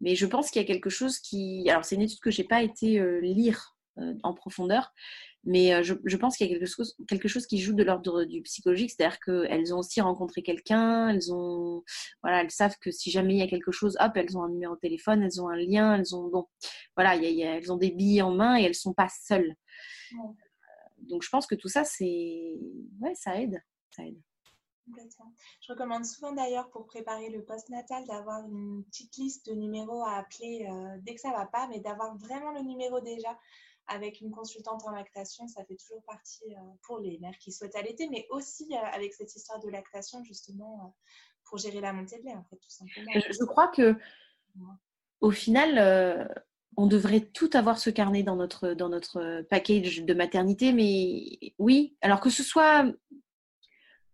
Mais 0.00 0.14
je 0.14 0.24
pense 0.24 0.50
qu'il 0.50 0.62
y 0.62 0.64
a 0.64 0.66
quelque 0.66 0.88
chose 0.88 1.18
qui... 1.18 1.68
Alors 1.68 1.84
c'est 1.84 1.96
une 1.96 2.00
étude 2.00 2.20
que 2.20 2.30
je 2.30 2.40
n'ai 2.40 2.48
pas 2.48 2.62
été 2.62 2.98
lire 3.20 3.76
en 4.22 4.32
profondeur, 4.32 4.94
mais 5.44 5.82
je, 5.82 5.94
je, 6.04 6.16
pense 6.16 6.36
qu'il 6.36 6.46
y 6.46 6.50
a 6.50 6.52
quelque 6.52 6.68
chose, 6.68 6.94
quelque 7.08 7.28
chose 7.28 7.46
qui 7.46 7.58
joue 7.58 7.72
de 7.72 7.82
l'ordre 7.82 8.24
du 8.24 8.42
psychologique, 8.42 8.90
c'est-à-dire 8.90 9.18
qu'elles 9.20 9.74
ont 9.74 9.78
aussi 9.78 10.00
rencontré 10.00 10.42
quelqu'un, 10.42 11.08
elles 11.08 11.32
ont, 11.32 11.82
voilà, 12.22 12.42
elles 12.42 12.50
savent 12.50 12.76
que 12.80 12.90
si 12.90 13.10
jamais 13.10 13.34
il 13.34 13.38
y 13.38 13.42
a 13.42 13.48
quelque 13.48 13.72
chose, 13.72 13.96
hop, 14.00 14.12
elles 14.16 14.36
ont 14.36 14.42
un 14.42 14.50
numéro 14.50 14.74
de 14.74 14.80
téléphone, 14.80 15.22
elles 15.22 15.40
ont 15.40 15.48
un 15.48 15.56
lien, 15.56 15.96
elles 15.96 16.14
ont, 16.14 16.28
bon, 16.28 16.46
voilà, 16.96 17.16
elles 17.16 17.72
ont 17.72 17.76
des 17.76 17.90
billets 17.90 18.22
en 18.22 18.32
main 18.32 18.58
et 18.58 18.64
elles 18.64 18.74
sont 18.74 18.94
pas 18.94 19.08
seules 19.08 19.54
donc 21.02 21.22
je 21.22 21.28
pense 21.28 21.46
que 21.46 21.54
tout 21.54 21.68
ça, 21.68 21.84
c'est. 21.84 22.58
Ouais, 23.00 23.14
ça 23.14 23.40
aide. 23.40 23.62
Ça 23.90 24.04
aide. 24.04 24.20
Je 25.60 25.72
recommande 25.72 26.04
souvent 26.04 26.32
d'ailleurs 26.32 26.68
pour 26.70 26.84
préparer 26.86 27.30
le 27.30 27.44
post-natal 27.44 28.04
d'avoir 28.06 28.44
une 28.48 28.84
petite 28.86 29.16
liste 29.18 29.46
de 29.48 29.54
numéros 29.54 30.02
à 30.02 30.16
appeler 30.16 30.66
euh, 30.68 30.98
dès 31.02 31.14
que 31.14 31.20
ça 31.20 31.30
va 31.30 31.46
pas, 31.46 31.68
mais 31.68 31.78
d'avoir 31.78 32.16
vraiment 32.18 32.50
le 32.50 32.62
numéro 32.62 33.00
déjà 33.00 33.38
avec 33.86 34.20
une 34.20 34.30
consultante 34.30 34.82
en 34.86 34.90
lactation, 34.90 35.48
ça 35.48 35.64
fait 35.64 35.76
toujours 35.76 36.02
partie 36.04 36.44
euh, 36.54 36.60
pour 36.82 36.98
les 36.98 37.18
mères 37.18 37.36
qui 37.38 37.52
souhaitent 37.52 37.76
allaiter, 37.76 38.08
mais 38.08 38.26
aussi 38.30 38.68
euh, 38.72 38.86
avec 38.92 39.14
cette 39.14 39.34
histoire 39.34 39.60
de 39.60 39.68
lactation 39.68 40.22
justement 40.24 40.96
pour 41.44 41.58
gérer 41.58 41.80
la 41.80 41.92
montée 41.92 42.18
de 42.20 42.24
lait 42.24 42.34
en 42.34 42.44
fait 42.44 42.56
tout 42.56 42.70
simplement. 42.70 43.10
Je 43.14 43.44
crois 43.44 43.68
que 43.68 43.96
au 45.20 45.30
final, 45.30 46.30
on 46.76 46.86
devrait 46.86 47.20
tout 47.20 47.50
avoir 47.52 47.78
ce 47.78 47.90
carnet 47.90 48.22
dans 48.22 48.36
notre, 48.36 48.72
dans 48.72 48.88
notre 48.88 49.42
package 49.42 50.02
de 50.02 50.14
maternité, 50.14 50.72
mais 50.72 51.52
oui, 51.58 51.96
alors 52.00 52.20
que 52.20 52.30
ce 52.30 52.42
soit 52.42 52.86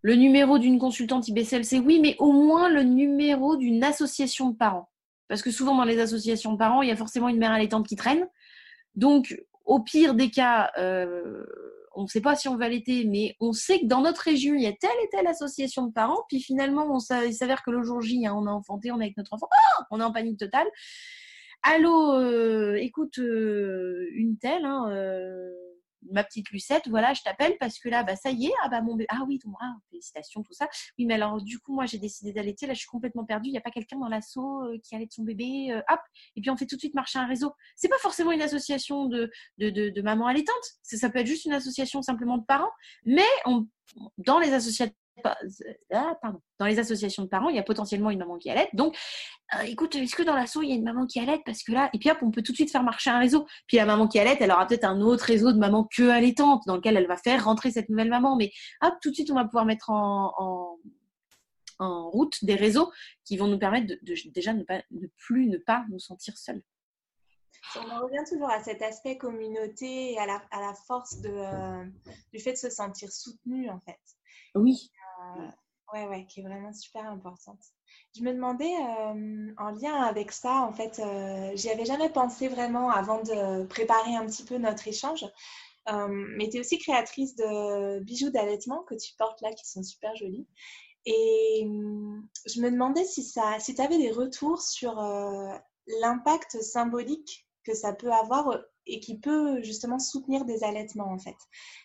le 0.06 0.14
numéro 0.14 0.58
d'une 0.58 0.78
consultante 0.78 1.26
IBCLC, 1.26 1.80
oui, 1.84 1.98
mais 2.00 2.14
au 2.20 2.30
moins 2.30 2.68
le 2.68 2.84
numéro 2.84 3.56
d'une 3.56 3.82
association 3.82 4.50
de 4.50 4.56
parents. 4.56 4.88
Parce 5.26 5.42
que 5.42 5.50
souvent 5.50 5.74
dans 5.74 5.82
les 5.82 5.98
associations 5.98 6.52
de 6.52 6.58
parents, 6.58 6.80
il 6.82 6.88
y 6.88 6.92
a 6.92 6.96
forcément 6.96 7.28
une 7.28 7.38
mère 7.38 7.50
allaitante 7.50 7.88
qui 7.88 7.96
traîne. 7.96 8.28
Donc, 8.94 9.36
au 9.66 9.80
pire 9.80 10.14
des 10.14 10.30
cas, 10.30 10.70
euh, 10.78 11.44
on 11.94 12.02
ne 12.02 12.06
sait 12.08 12.20
pas 12.20 12.36
si 12.36 12.48
on 12.48 12.56
va 12.56 12.66
allaiter, 12.66 13.04
mais 13.04 13.34
on 13.40 13.52
sait 13.52 13.80
que 13.80 13.86
dans 13.86 14.02
notre 14.02 14.20
région, 14.20 14.54
il 14.54 14.62
y 14.62 14.66
a 14.66 14.72
telle 14.72 14.90
et 15.04 15.08
telle 15.10 15.26
association 15.26 15.86
de 15.86 15.92
parents. 15.92 16.22
Puis 16.28 16.40
finalement, 16.40 16.86
on, 16.90 16.98
il 17.24 17.34
s'avère 17.34 17.62
que 17.62 17.70
le 17.70 17.82
jour 17.82 18.00
J, 18.00 18.26
hein, 18.26 18.34
on 18.36 18.46
a 18.46 18.50
enfanté, 18.50 18.92
on 18.92 19.00
est 19.00 19.04
avec 19.04 19.16
notre 19.16 19.32
enfant, 19.32 19.48
ah, 19.50 19.86
on 19.90 20.00
est 20.00 20.04
en 20.04 20.12
panique 20.12 20.38
totale. 20.38 20.66
Allô, 21.62 22.12
euh, 22.14 22.74
écoute, 22.74 23.18
euh, 23.18 24.06
une 24.12 24.38
telle, 24.38 24.64
hein, 24.64 24.88
euh, 24.90 25.50
ma 26.10 26.24
petite 26.24 26.50
Lucette, 26.50 26.88
voilà, 26.88 27.14
je 27.14 27.22
t'appelle 27.22 27.56
parce 27.58 27.78
que 27.78 27.88
là, 27.88 28.02
bah, 28.02 28.16
ça 28.16 28.30
y 28.30 28.46
est, 28.46 28.54
ah 28.62 28.68
bah 28.68 28.80
mon 28.82 28.94
bébé, 28.94 29.06
ah 29.10 29.24
oui, 29.26 29.38
félicitations, 29.90 30.42
tout 30.42 30.52
ça. 30.52 30.68
Oui, 30.98 31.06
mais 31.06 31.14
alors 31.14 31.42
du 31.42 31.58
coup, 31.58 31.74
moi, 31.74 31.86
j'ai 31.86 31.98
décidé 31.98 32.32
d'allaiter, 32.32 32.66
là, 32.66 32.74
je 32.74 32.80
suis 32.80 32.88
complètement 32.88 33.24
perdue, 33.24 33.48
il 33.48 33.52
n'y 33.52 33.58
a 33.58 33.62
pas 33.62 33.70
quelqu'un 33.70 33.98
dans 33.98 34.08
l'assaut 34.08 34.62
qui 34.82 34.94
allait 34.94 35.06
de 35.06 35.12
son 35.12 35.22
bébé, 35.22 35.74
hop, 35.90 36.00
et 36.36 36.40
puis 36.40 36.50
on 36.50 36.56
fait 36.56 36.66
tout 36.66 36.76
de 36.76 36.80
suite 36.80 36.94
marcher 36.94 37.18
un 37.18 37.26
réseau. 37.26 37.52
C'est 37.76 37.88
pas 37.88 37.98
forcément 37.98 38.32
une 38.32 38.42
association 38.42 39.06
de, 39.06 39.30
de, 39.58 39.70
de, 39.70 40.02
mamans 40.02 40.26
allaitantes, 40.26 40.54
ça 40.82 41.10
peut 41.10 41.18
être 41.18 41.26
juste 41.26 41.44
une 41.44 41.52
association 41.52 42.02
simplement 42.02 42.38
de 42.38 42.44
parents, 42.44 42.70
mais 43.04 43.22
dans 44.18 44.38
les 44.38 44.52
associations 44.52 44.94
ah, 45.24 46.18
pardon. 46.20 46.40
Dans 46.58 46.66
les 46.66 46.78
associations 46.78 47.22
de 47.22 47.28
parents, 47.28 47.48
il 47.48 47.56
y 47.56 47.58
a 47.58 47.62
potentiellement 47.62 48.10
une 48.10 48.18
maman 48.18 48.36
qui 48.38 48.50
allait. 48.50 48.68
Donc, 48.72 48.96
euh, 49.54 49.62
écoute, 49.62 49.94
est-ce 49.94 50.14
que 50.14 50.22
dans 50.22 50.34
l'assaut, 50.34 50.62
il 50.62 50.68
y 50.68 50.72
a 50.72 50.74
une 50.74 50.84
maman 50.84 51.06
qui 51.06 51.20
allait? 51.20 51.40
Parce 51.44 51.62
que 51.62 51.72
là, 51.72 51.90
et 51.92 51.98
puis 51.98 52.10
hop, 52.10 52.18
on 52.22 52.30
peut 52.30 52.42
tout 52.42 52.52
de 52.52 52.56
suite 52.56 52.70
faire 52.70 52.82
marcher 52.82 53.10
un 53.10 53.18
réseau. 53.18 53.46
Puis 53.66 53.76
la 53.76 53.86
maman 53.86 54.08
qui 54.08 54.18
allait, 54.18 54.36
elle 54.40 54.50
aura 54.50 54.66
peut-être 54.66 54.84
un 54.84 55.00
autre 55.00 55.24
réseau 55.24 55.52
de 55.52 55.58
mamans 55.58 55.88
que 55.90 56.08
allaitantes 56.08 56.62
dans 56.66 56.76
lequel 56.76 56.96
elle 56.96 57.06
va 57.06 57.16
faire 57.16 57.44
rentrer 57.44 57.70
cette 57.70 57.88
nouvelle 57.88 58.10
maman. 58.10 58.36
Mais 58.36 58.50
hop, 58.82 58.94
tout 59.02 59.10
de 59.10 59.14
suite, 59.14 59.30
on 59.30 59.34
va 59.34 59.44
pouvoir 59.44 59.64
mettre 59.64 59.90
en, 59.90 60.78
en, 61.78 62.10
route 62.10 62.44
des 62.44 62.54
réseaux 62.54 62.90
qui 63.24 63.36
vont 63.36 63.48
nous 63.48 63.58
permettre 63.58 63.86
de, 63.86 63.98
déjà 64.30 64.52
ne, 64.52 64.62
pas, 64.62 64.82
ne 64.90 65.06
plus 65.18 65.46
ne 65.46 65.58
pas 65.58 65.84
nous 65.90 65.98
sentir 65.98 66.36
seuls. 66.36 66.62
On 67.74 68.00
revient 68.00 68.24
toujours 68.28 68.48
à 68.48 68.62
cet 68.62 68.80
aspect 68.80 69.18
communauté 69.18 70.12
et 70.12 70.18
à 70.18 70.26
la, 70.26 70.42
à 70.50 70.60
la 70.60 70.74
force 70.86 71.20
de, 71.20 71.30
euh, 71.30 71.84
du 72.32 72.38
fait 72.38 72.52
de 72.52 72.56
se 72.56 72.70
sentir 72.70 73.10
soutenu, 73.10 73.68
en 73.68 73.80
fait. 73.80 73.98
Oui. 74.54 74.90
Euh, 75.18 75.48
ouais, 75.92 76.06
ouais, 76.08 76.26
qui 76.26 76.40
est 76.40 76.42
vraiment 76.42 76.72
super 76.72 77.06
importante. 77.06 77.60
Je 78.16 78.22
me 78.22 78.32
demandais, 78.32 78.72
euh, 78.74 79.52
en 79.58 79.70
lien 79.70 79.94
avec 80.02 80.32
ça, 80.32 80.62
en 80.62 80.72
fait, 80.72 80.98
euh, 80.98 81.52
j'y 81.54 81.70
avais 81.70 81.84
jamais 81.84 82.10
pensé 82.10 82.48
vraiment 82.48 82.90
avant 82.90 83.22
de 83.22 83.64
préparer 83.66 84.14
un 84.14 84.26
petit 84.26 84.44
peu 84.44 84.58
notre 84.58 84.86
échange. 84.88 85.24
mais 85.88 86.48
tu 86.48 86.56
es 86.56 86.60
aussi 86.60 86.78
créatrice 86.78 87.36
de 87.36 88.00
bijoux 88.00 88.30
d'allaitement 88.30 88.82
que 88.84 88.94
tu 88.94 89.14
portes 89.16 89.40
là, 89.40 89.52
qui 89.52 89.68
sont 89.68 89.82
super 89.82 90.14
jolis. 90.16 90.46
Et 91.04 91.62
je 91.64 92.60
me 92.60 92.70
demandais 92.70 93.04
si, 93.04 93.22
si 93.22 93.74
tu 93.74 93.80
avais 93.80 93.98
des 93.98 94.10
retours 94.10 94.60
sur 94.60 94.96
l'impact 96.00 96.60
symbolique 96.60 97.46
que 97.64 97.74
ça 97.74 97.92
peut 97.92 98.10
avoir 98.10 98.58
et 98.86 99.00
qui 99.00 99.18
peut 99.18 99.62
justement 99.62 99.98
soutenir 99.98 100.44
des 100.44 100.64
allaitements 100.64 101.10
en 101.10 101.18
fait. 101.18 101.36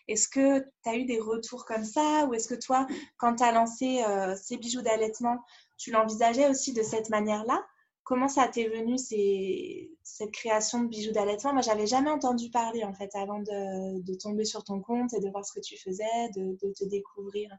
Est-ce 0.08 0.28
que 0.28 0.60
tu 0.60 0.90
as 0.90 0.96
eu 0.96 1.06
des 1.06 1.20
retours 1.20 1.66
comme 1.66 1.84
ça 1.84 2.26
ou 2.28 2.34
est-ce 2.34 2.48
que 2.48 2.60
toi, 2.60 2.88
quand 3.18 3.38
tu 3.38 3.44
as 3.44 3.52
lancé 3.52 4.04
euh, 4.08 4.36
ces 4.36 4.58
bijoux 4.58 4.82
d'allaitement, 4.82 5.44
tu 5.78 5.92
l'envisageais 5.92 6.50
aussi 6.50 6.74
de 6.74 6.84
cette 6.84 7.10
manière-là? 7.10 7.66
Comment 8.04 8.28
ça 8.28 8.48
t'est 8.48 8.68
venu 8.68 8.98
cette 8.98 10.32
création 10.32 10.84
de 10.84 10.88
bijoux 10.88 11.12
d'allaitement? 11.12 11.54
Moi, 11.54 11.62
j'avais 11.62 11.88
jamais 11.88 12.10
entendu 12.10 12.50
parler 12.50 12.84
en 12.84 12.94
fait 12.94 13.14
avant 13.16 13.40
de, 13.40 14.16
tomber 14.18 14.44
sur 14.44 14.64
ton 14.64 14.82
compte 14.82 15.14
et 15.14 15.20
de 15.20 15.30
voir 15.30 15.46
ce 15.46 15.54
que 15.54 15.60
tu 15.60 15.78
faisais, 15.78 16.30
de, 16.36 16.74
te 16.74 16.84
découvrir. 16.86 17.56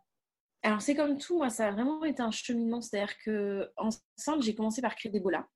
Alors 0.64 0.80
c'est 0.80 0.94
comme 0.94 1.18
tout, 1.18 1.38
moi 1.38 1.50
ça 1.50 1.66
a 1.66 1.72
vraiment 1.72 2.04
été 2.04 2.22
un 2.22 2.30
cheminement, 2.30 2.80
c'est-à-dire 2.80 3.16
que 3.24 3.72
enceinte 3.76 4.42
j'ai 4.42 4.54
commencé 4.54 4.80
par 4.80 4.94
créer 4.94 5.10
des 5.10 5.18
bolas. 5.18 5.48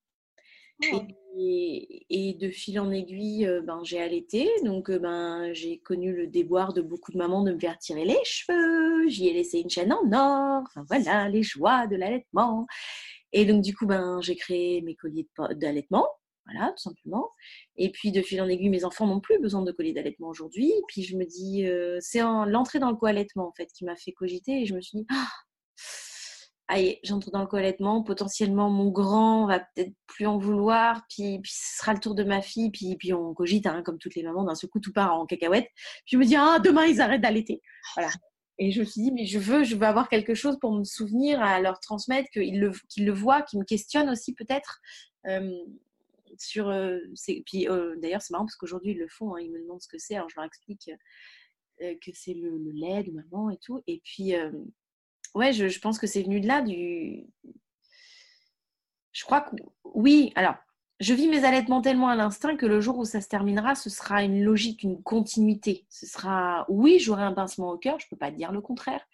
Et, 1.38 2.36
de 2.40 2.48
fil 2.50 2.80
en 2.80 2.90
aiguille, 2.90 3.46
euh, 3.46 3.60
ben, 3.62 3.80
j'ai 3.84 4.00
allaité. 4.00 4.48
Donc, 4.64 4.90
euh, 4.90 4.98
ben, 4.98 5.52
j'ai 5.52 5.78
connu 5.78 6.14
le 6.14 6.26
déboire 6.26 6.72
de 6.72 6.80
beaucoup 6.80 7.12
de 7.12 7.18
mamans 7.18 7.42
de 7.42 7.52
me 7.52 7.58
faire 7.58 7.78
tirer 7.78 8.04
les 8.04 8.18
cheveux. 8.24 9.08
J'y 9.08 9.28
ai 9.28 9.32
laissé 9.34 9.60
une 9.60 9.70
chaîne 9.70 9.92
en 9.92 10.12
or. 10.12 10.62
Enfin, 10.66 10.84
voilà, 10.88 11.28
les 11.28 11.42
joies 11.42 11.86
de 11.86 11.96
l'allaitement. 11.96 12.66
Et 13.32 13.44
donc, 13.44 13.62
du 13.62 13.74
coup, 13.74 13.86
ben, 13.86 14.20
j'ai 14.22 14.36
créé 14.36 14.80
mes 14.82 14.94
colliers 14.94 15.28
d'allaitement. 15.52 16.08
Voilà, 16.46 16.70
tout 16.70 16.82
simplement. 16.82 17.30
Et 17.76 17.90
puis, 17.90 18.12
de 18.12 18.22
fil 18.22 18.40
en 18.40 18.48
aiguille, 18.48 18.70
mes 18.70 18.84
enfants 18.84 19.06
n'ont 19.06 19.20
plus 19.20 19.40
besoin 19.40 19.62
de 19.62 19.72
colliers 19.72 19.92
d'allaitement 19.92 20.28
aujourd'hui. 20.28 20.72
Puis, 20.88 21.02
je 21.02 21.16
me 21.16 21.24
dis, 21.24 21.66
euh, 21.66 21.98
c'est 22.00 22.20
l'entrée 22.20 22.78
dans 22.78 22.90
le 22.90 22.96
co-allaitement, 22.96 23.48
en 23.48 23.52
fait, 23.52 23.66
qui 23.66 23.84
m'a 23.84 23.96
fait 23.96 24.12
cogiter. 24.12 24.62
Et 24.62 24.66
je 24.66 24.74
me 24.74 24.80
suis 24.80 24.98
dit, 24.98 25.06
allez, 26.68 27.00
j'entre 27.04 27.30
dans 27.30 27.40
le 27.40 27.46
collètement, 27.46 28.02
potentiellement 28.02 28.70
mon 28.70 28.90
grand 28.90 29.46
va 29.46 29.60
peut-être 29.60 29.92
plus 30.06 30.26
en 30.26 30.38
vouloir, 30.38 31.02
puis, 31.08 31.40
ce 31.44 31.78
sera 31.78 31.94
le 31.94 32.00
tour 32.00 32.14
de 32.14 32.24
ma 32.24 32.42
fille, 32.42 32.70
puis, 32.70 32.96
puis 32.96 33.12
on 33.12 33.34
cogite, 33.34 33.66
hein, 33.66 33.82
comme 33.82 33.98
toutes 33.98 34.14
les 34.14 34.22
mamans, 34.22 34.44
d'un 34.44 34.54
seul 34.54 34.70
coup 34.70 34.80
tout 34.80 34.92
part 34.92 35.14
en 35.14 35.26
cacahuète. 35.26 35.68
Puis 36.04 36.12
je 36.12 36.18
me 36.18 36.24
dis, 36.24 36.36
ah, 36.36 36.58
demain 36.62 36.86
ils 36.86 37.00
arrêtent 37.00 37.20
d'allaiter. 37.20 37.62
Voilà. 37.94 38.10
Et 38.58 38.72
je 38.72 38.80
me 38.80 38.84
suis 38.84 39.02
dit, 39.02 39.12
mais 39.12 39.26
je 39.26 39.38
veux, 39.38 39.64
je 39.64 39.76
veux 39.76 39.86
avoir 39.86 40.08
quelque 40.08 40.34
chose 40.34 40.58
pour 40.60 40.72
me 40.72 40.84
souvenir, 40.84 41.42
à 41.42 41.60
leur 41.60 41.78
transmettre, 41.80 42.28
qu'ils 42.30 42.58
le, 42.58 43.12
voient, 43.12 43.42
qu'ils 43.42 43.60
me 43.60 43.64
questionnent 43.64 44.10
aussi 44.10 44.34
peut-être. 44.34 44.80
Euh, 45.26 45.52
sur 46.38 46.68
euh, 46.68 46.98
puis 47.46 47.66
euh, 47.66 47.96
d'ailleurs 47.96 48.20
c'est 48.20 48.32
marrant 48.32 48.44
parce 48.44 48.56
qu'aujourd'hui 48.56 48.90
ils 48.90 48.98
le 48.98 49.08
font 49.08 49.34
hein, 49.34 49.40
ils 49.40 49.50
me 49.50 49.58
demandent 49.58 49.80
ce 49.80 49.88
que 49.88 49.96
c'est 49.96 50.16
alors 50.16 50.28
je 50.28 50.34
leur 50.36 50.44
explique 50.44 50.90
que 51.80 52.10
c'est 52.12 52.34
le, 52.34 52.58
le, 52.58 52.72
lait 52.72 53.02
de 53.04 53.10
maman 53.10 53.48
et 53.48 53.56
tout 53.56 53.82
et 53.86 54.02
puis 54.04 54.34
ouais, 55.36 55.52
je, 55.52 55.78
pense 55.80 55.98
que 55.98 56.06
c'est 56.06 56.22
venu 56.22 56.40
de 56.40 56.48
là, 56.48 56.62
du. 56.62 57.26
Je 59.12 59.24
crois 59.24 59.42
que 59.42 59.54
oui. 59.84 60.32
Alors, 60.34 60.54
je 60.98 61.14
vis 61.14 61.28
mes 61.28 61.44
allaitements 61.44 61.82
tellement 61.82 62.08
à 62.08 62.16
l'instinct 62.16 62.56
que 62.56 62.66
le 62.66 62.80
jour 62.80 62.98
où 62.98 63.04
ça 63.04 63.20
se 63.20 63.28
terminera, 63.28 63.74
ce 63.74 63.90
sera 63.90 64.22
une 64.24 64.42
logique, 64.42 64.82
une 64.82 65.02
continuité. 65.02 65.86
Ce 65.90 66.06
sera, 66.06 66.64
oui, 66.68 66.98
j'aurai 66.98 67.22
un 67.22 67.32
pincement 67.32 67.70
au 67.70 67.78
cœur, 67.78 68.00
je 68.00 68.06
ne 68.06 68.10
peux 68.10 68.16
pas 68.16 68.30
dire 68.30 68.50
le 68.50 68.62
contraire, 68.62 69.06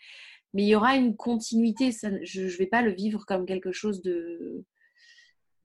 mais 0.55 0.63
il 0.63 0.69
y 0.69 0.77
aura 0.77 0.97
une 0.97 1.17
continuité. 1.17 1.91
je 2.23 2.43
ne 2.43 2.57
vais 2.57 2.67
pas 2.67 2.83
le 2.83 2.93
vivre 2.93 3.27
comme 3.27 3.47
quelque 3.47 3.73
chose 3.73 4.01
de, 4.03 4.65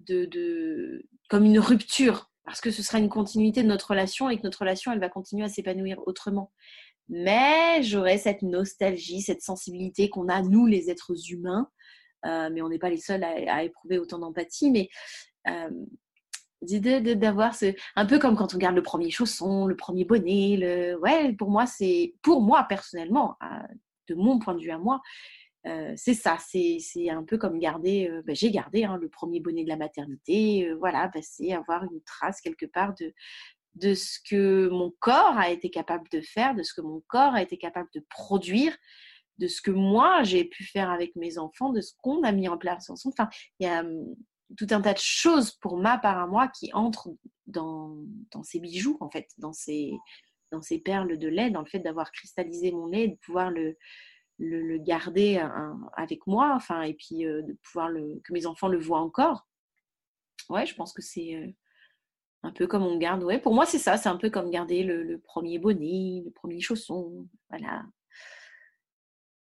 de, 0.02 0.26
de, 0.26 1.06
comme 1.30 1.46
une 1.46 1.60
rupture, 1.60 2.32
parce 2.46 2.62
que 2.62 2.72
ce 2.72 2.82
sera 2.82 2.98
une 2.98 3.10
continuité 3.10 3.62
de 3.62 3.68
notre 3.68 3.92
relation 3.92 4.30
et 4.30 4.38
que 4.38 4.44
notre 4.44 4.62
relation, 4.62 4.92
elle 4.92 5.00
va 5.00 5.10
continuer 5.10 5.46
à 5.46 5.50
s'épanouir 5.50 6.00
autrement 6.08 6.52
mais 7.10 7.82
j'aurais 7.84 8.18
cette 8.18 8.42
nostalgie, 8.42 9.22
cette 9.22 9.42
sensibilité 9.42 10.10
qu'on 10.10 10.28
a, 10.28 10.42
nous, 10.42 10.66
les 10.66 10.90
êtres 10.90 11.14
humains, 11.32 11.70
euh, 12.26 12.50
mais 12.52 12.62
on 12.62 12.70
n'est 12.70 12.80
pas 12.80 12.90
les 12.90 12.98
seuls 12.98 13.24
à, 13.24 13.64
éprouver 13.64 14.00
autant 14.00 14.20
d'empathie, 14.20 14.72
mais 14.72 14.90
euh, 15.48 15.70
d'avoir 17.16 17.56
ce 17.56 17.74
un 17.96 18.06
peu 18.06 18.20
comme 18.20 18.36
quand 18.36 18.54
on 18.54 18.58
regarde 18.58 18.76
le 18.76 18.82
premier 18.82 19.12
chausson, 19.12 19.68
le 19.68 19.76
premier 19.76 20.06
bonnet, 20.06 20.58
le 20.58 21.00
ouais, 21.00 21.34
pour 21.34 21.52
moi 21.52 21.68
c'est 21.68 22.16
pour 22.24 22.42
moi 22.42 22.66
personnellement, 22.68 23.38
de 24.10 24.16
mon 24.16 24.40
point 24.40 24.56
de 24.56 24.62
vue 24.62 24.72
à 24.72 24.80
moi, 24.80 25.00
c'est 25.96 26.16
ça, 26.16 26.38
c'est 26.40 27.10
un 27.12 27.24
peu 27.24 27.38
comme 27.38 27.60
garder, 27.60 28.10
bah, 28.26 28.34
j'ai 28.34 28.50
gardé 28.50 28.86
hein, 28.86 28.98
le 29.00 29.08
premier 29.08 29.40
bonnet 29.40 29.66
de 29.66 29.70
la 29.70 29.78
maternité, 29.78 30.74
voilà, 30.80 31.12
c'est 31.22 31.54
avoir 31.54 31.84
une 31.84 32.02
trace 32.02 32.42
quelque 32.42 32.66
part 32.66 32.96
de, 33.00 33.14
de 33.78 33.94
ce 33.94 34.20
que 34.28 34.70
mon 34.70 34.94
corps 35.00 35.38
a 35.38 35.50
été 35.50 35.70
capable 35.70 36.08
de 36.10 36.22
faire, 36.22 36.56
de 36.56 36.64
ce 36.64 36.74
que 36.74 36.82
mon 36.82 37.02
corps 37.08 37.34
a 37.34 37.42
été 37.42 37.58
capable 37.58 37.90
de 37.94 38.04
produire, 38.10 38.76
de 39.38 39.48
ce 39.48 39.62
que 39.62 39.72
moi 39.72 40.24
j'ai 40.24 40.46
pu 40.46 40.64
faire 40.64 40.90
avec 40.90 41.16
mes 41.16 41.38
enfants, 41.38 41.72
de 41.72 41.82
ce 41.82 41.94
qu'on 42.02 42.24
a 42.24 42.32
mis 42.32 42.48
en 42.48 42.58
place 42.58 42.90
ensemble. 42.90 43.14
Enfin, 43.18 43.30
il 43.60 43.68
y 43.68 43.70
a 43.70 43.82
hum, 43.82 44.16
tout 44.58 44.68
un 44.72 44.82
tas 44.82 44.94
de 44.94 45.00
choses 45.00 45.52
pour 45.52 45.78
ma 45.78 45.98
part 45.98 46.18
à 46.18 46.28
moi 46.28 46.48
qui 46.48 46.72
entrent 46.74 47.10
dans, 47.46 47.98
ces 48.44 48.60
bijoux, 48.60 48.98
en 49.00 49.10
fait, 49.10 49.28
dans 49.38 49.54
ces, 49.54 49.92
perles 50.84 51.18
de 51.18 51.28
lait, 51.28 51.52
dans 51.52 51.62
le 51.62 51.68
fait 51.68 51.80
d'avoir 51.80 52.12
cristallisé 52.12 52.72
mon 52.72 52.88
lait, 52.88 53.10
de 53.10 53.16
pouvoir 53.16 53.52
le, 53.52 53.78
garder 54.80 55.44
avec 55.94 56.26
moi, 56.28 56.54
enfin, 56.56 56.82
et 56.82 56.94
puis 56.94 57.26
euh, 57.26 57.42
de 57.42 57.54
pouvoir 57.64 57.90
que 58.24 58.34
mes 58.34 58.46
enfants 58.46 58.68
le 58.68 58.78
voient 58.78 59.02
encore. 59.02 59.48
Ouais, 60.50 60.66
je 60.66 60.76
pense 60.76 60.94
que 60.94 61.02
c'est 61.02 61.36
euh, 61.36 61.52
un 62.44 62.52
peu 62.52 62.68
comme 62.68 62.84
on 62.84 62.98
garde. 62.98 63.24
Ouais, 63.24 63.40
pour 63.40 63.54
moi, 63.54 63.66
c'est 63.66 63.80
ça, 63.80 63.98
c'est 63.98 64.10
un 64.10 64.18
peu 64.18 64.30
comme 64.30 64.50
garder 64.50 64.84
le, 64.84 65.20
premier 65.20 65.60
bonnet, 65.60 66.22
le 66.26 66.32
premier 66.32 66.60
chausson. 66.60 67.28
Voilà. 67.50 67.84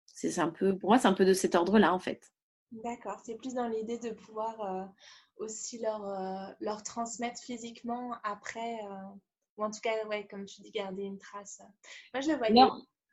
C'est 0.06 0.39
un 0.39 0.50
peu, 0.50 0.78
pour 0.78 0.89
moi, 0.89 0.98
c'est 0.98 1.08
un 1.08 1.14
peu 1.14 1.26
de 1.26 1.34
cet 1.34 1.56
ordre-là, 1.56 1.93
en 1.93 2.00
fait. 2.00 2.32
D'accord, 2.72 3.22
c'est 3.24 3.36
plus 3.36 3.54
dans 3.54 3.68
l'idée 3.68 3.98
de 4.00 4.10
pouvoir 4.10 4.62
euh, 4.62 4.86
aussi 5.38 5.80
leur, 5.80 6.56
leur 6.60 6.84
transmettre 6.84 7.39
physiquement 7.41 8.16
après, 8.24 8.80
ou 9.58 9.64
en 9.64 9.72
tout 9.72 9.80
cas, 9.82 10.06
ouais, 10.08 10.28
comme 10.28 10.45
tu 10.45 10.62
dis, 10.62 10.72
garder 10.72 11.04
une 11.04 11.18
trace. 11.20 11.62
Moi, 12.14 12.22
je 12.22 12.32
le 12.32 12.38
voyais. 12.38 12.62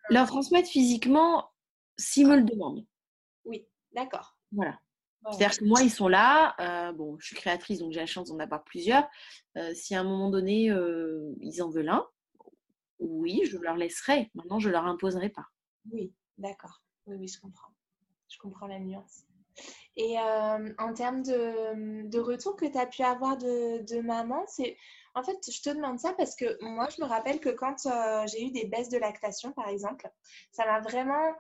leur 0.09 0.26
transmettre 0.26 0.68
physiquement, 0.68 1.51
s'ils 1.99 2.26
me 2.26 2.37
le 2.37 2.43
demandent. 2.43 2.87
Oui, 3.45 3.66
d'accord. 3.93 4.39
Voilà. 4.53 4.78
C'est-à-dire 5.30 5.58
que 5.58 5.64
moi, 5.64 5.82
ils 5.82 5.90
sont 5.90 6.08
là. 6.08 6.54
Euh, 6.60 6.92
bon, 6.92 7.16
je 7.18 7.28
suis 7.28 7.36
créatrice, 7.36 7.78
donc 7.78 7.92
j'ai 7.92 8.00
la 8.00 8.06
chance 8.06 8.28
d'en 8.28 8.38
avoir 8.38 8.62
plusieurs. 8.64 9.08
Euh, 9.56 9.72
si 9.74 9.94
à 9.94 10.00
un 10.00 10.04
moment 10.04 10.30
donné, 10.30 10.70
euh, 10.70 11.34
ils 11.40 11.62
en 11.62 11.70
veulent 11.70 11.88
un, 11.88 12.06
oui, 12.98 13.42
je 13.44 13.58
leur 13.58 13.76
laisserai. 13.76 14.30
Maintenant, 14.34 14.58
je 14.58 14.70
leur 14.70 14.84
imposerai 14.86 15.30
pas. 15.30 15.46
Oui, 15.90 16.12
d'accord. 16.38 16.82
Oui, 17.06 17.16
oui, 17.18 17.28
je 17.28 17.40
comprends. 17.40 17.72
Je 18.28 18.38
comprends 18.38 18.66
la 18.66 18.78
nuance. 18.78 19.24
Et 19.96 20.18
en 20.18 20.92
termes 20.94 21.22
de, 21.22 22.08
de, 22.08 22.18
retour 22.18 22.56
que 22.56 22.64
tu 22.64 22.76
as 22.76 22.86
pu 22.86 23.02
avoir 23.02 23.38
de, 23.38 23.84
de 23.84 24.00
maman, 24.00 24.42
c'est 24.48 24.76
en 25.14 25.22
fait, 25.22 25.38
je 25.48 25.62
te 25.62 25.70
demande 25.70 26.00
ça 26.00 26.12
parce 26.14 26.34
que 26.34 26.58
moi, 26.60 26.88
je 26.88 27.00
me 27.00 27.06
rappelle 27.06 27.38
que 27.38 27.50
quand 27.50 27.88
j'ai 28.26 28.46
eu 28.46 28.50
des 28.50 28.64
baisses 28.66 28.88
de 28.88 28.98
lactation, 28.98 29.52
par 29.52 29.68
exemple, 29.68 30.10
ça 30.50 30.66
m'a 30.66 30.80
vraiment 30.80 31.34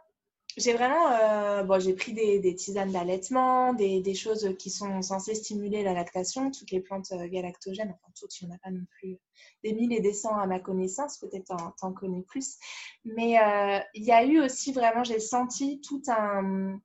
j'ai 0.56 0.72
vraiment 0.72 1.10
euh, 1.10 1.62
bon, 1.64 1.80
j'ai 1.80 1.94
pris 1.94 2.12
des, 2.12 2.54
tisanes 2.54 2.92
d'allaitement, 2.92 3.72
des, 3.72 4.00
des, 4.00 4.14
choses 4.14 4.54
qui 4.58 4.70
sont 4.70 5.02
censées 5.02 5.34
stimuler 5.34 5.82
la 5.82 5.94
lactation, 5.94 6.50
toutes 6.50 6.70
les 6.70 6.80
plantes 6.80 7.12
euh, 7.12 7.28
galactogènes, 7.28 7.90
enfin 7.90 8.12
toutes, 8.18 8.40
il 8.40 8.46
n'y 8.46 8.52
en 8.52 8.56
a 8.56 8.58
pas 8.58 8.70
non 8.70 8.84
plus 8.98 9.18
des 9.62 9.72
mille 9.72 9.92
et 9.92 10.00
des 10.00 10.12
cents 10.12 10.36
à 10.36 10.46
ma 10.46 10.60
connaissance, 10.60 11.18
peut-être 11.18 11.56
t'en, 11.78 11.92
connais 11.92 12.22
plus. 12.22 12.56
Mais 13.04 13.38
euh, 13.38 13.80
il 13.94 14.04
y 14.04 14.12
a 14.12 14.24
eu 14.24 14.40
aussi 14.40 14.72
vraiment, 14.72 15.04
j'ai 15.04 15.20
senti 15.20 15.80
tout 15.80 16.02
un, 16.08 16.78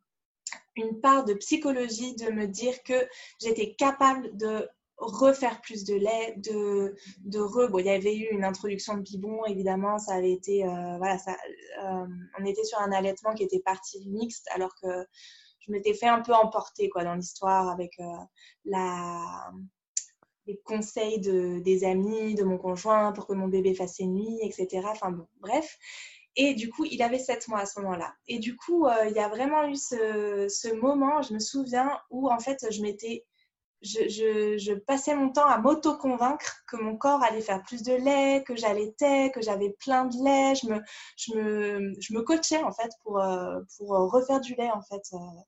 une 0.75 0.99
part 0.99 1.25
de 1.25 1.33
psychologie 1.33 2.15
de 2.15 2.31
me 2.31 2.47
dire 2.47 2.81
que 2.83 3.07
j'étais 3.39 3.75
capable 3.75 4.35
de 4.35 4.67
refaire 4.99 5.61
plus 5.61 5.85
de 5.85 5.95
lait, 5.95 6.35
de, 6.37 6.95
de 7.25 7.39
re. 7.39 7.69
Il 7.79 7.85
y 7.85 7.89
avait 7.89 8.15
eu 8.15 8.27
une 8.31 8.43
introduction 8.43 8.97
de 8.97 9.01
biberon, 9.01 9.45
évidemment, 9.45 9.97
ça 9.97 10.15
avait 10.15 10.31
été. 10.31 10.65
Euh, 10.65 10.97
voilà, 10.97 11.17
ça, 11.17 11.35
euh, 11.83 12.05
on 12.39 12.45
était 12.45 12.63
sur 12.63 12.79
un 12.79 12.91
allaitement 12.91 13.33
qui 13.33 13.43
était 13.43 13.61
parti 13.61 14.07
mixte, 14.09 14.47
alors 14.53 14.73
que 14.81 14.87
je 15.59 15.71
m'étais 15.71 15.93
fait 15.93 16.07
un 16.07 16.21
peu 16.21 16.33
emporter 16.33 16.89
quoi, 16.89 17.03
dans 17.03 17.15
l'histoire 17.15 17.69
avec 17.69 17.99
euh, 17.99 18.03
la, 18.65 19.51
les 20.47 20.57
conseils 20.65 21.19
de, 21.19 21.59
des 21.59 21.83
amis, 21.83 22.35
de 22.35 22.43
mon 22.43 22.57
conjoint 22.57 23.11
pour 23.13 23.27
que 23.27 23.33
mon 23.33 23.47
bébé 23.47 23.73
fasse 23.73 23.95
ses 23.95 24.05
nuits, 24.05 24.39
etc. 24.41 24.85
Enfin 24.85 25.11
bon, 25.11 25.27
bref. 25.39 25.77
Et 26.35 26.53
du 26.53 26.69
coup, 26.69 26.85
il 26.85 27.01
avait 27.01 27.19
7 27.19 27.47
mois 27.49 27.59
à 27.59 27.65
ce 27.65 27.79
moment-là. 27.81 28.13
Et 28.27 28.39
du 28.39 28.55
coup, 28.55 28.87
il 29.07 29.13
y 29.13 29.19
a 29.19 29.27
vraiment 29.27 29.67
eu 29.67 29.75
ce, 29.75 30.47
ce 30.47 30.73
moment, 30.73 31.21
je 31.21 31.33
me 31.33 31.39
souviens, 31.39 31.99
où 32.11 32.29
en 32.29 32.39
fait, 32.39 32.65
je 32.71 32.81
m'étais 32.81 33.25
je, 33.81 34.73
passais 34.79 35.15
mon 35.15 35.29
temps 35.29 35.45
à 35.45 35.57
m'auto-convaincre 35.57 36.63
que 36.67 36.77
mon 36.77 36.97
corps 36.97 37.23
allait 37.23 37.41
faire 37.41 37.63
plus 37.63 37.83
de 37.83 37.93
lait, 37.93 38.43
que 38.45 38.55
j'allaitais, 38.55 39.31
que 39.31 39.41
j'avais 39.41 39.71
plein 39.79 40.05
de 40.05 40.15
lait. 40.23 40.55
Je 40.55 40.67
me, 40.67 40.81
je 41.17 41.33
me, 41.35 41.93
je 41.99 42.13
me 42.13 42.21
coachais 42.21 42.61
en 42.63 42.71
fait 42.71 42.91
pour, 43.03 43.19
euh, 43.19 43.59
pour 43.77 43.89
refaire 44.11 44.41
du 44.41 44.55
lait 44.55 44.71
en 44.71 44.81
fait. 44.81 45.03
Euh. 45.13 45.41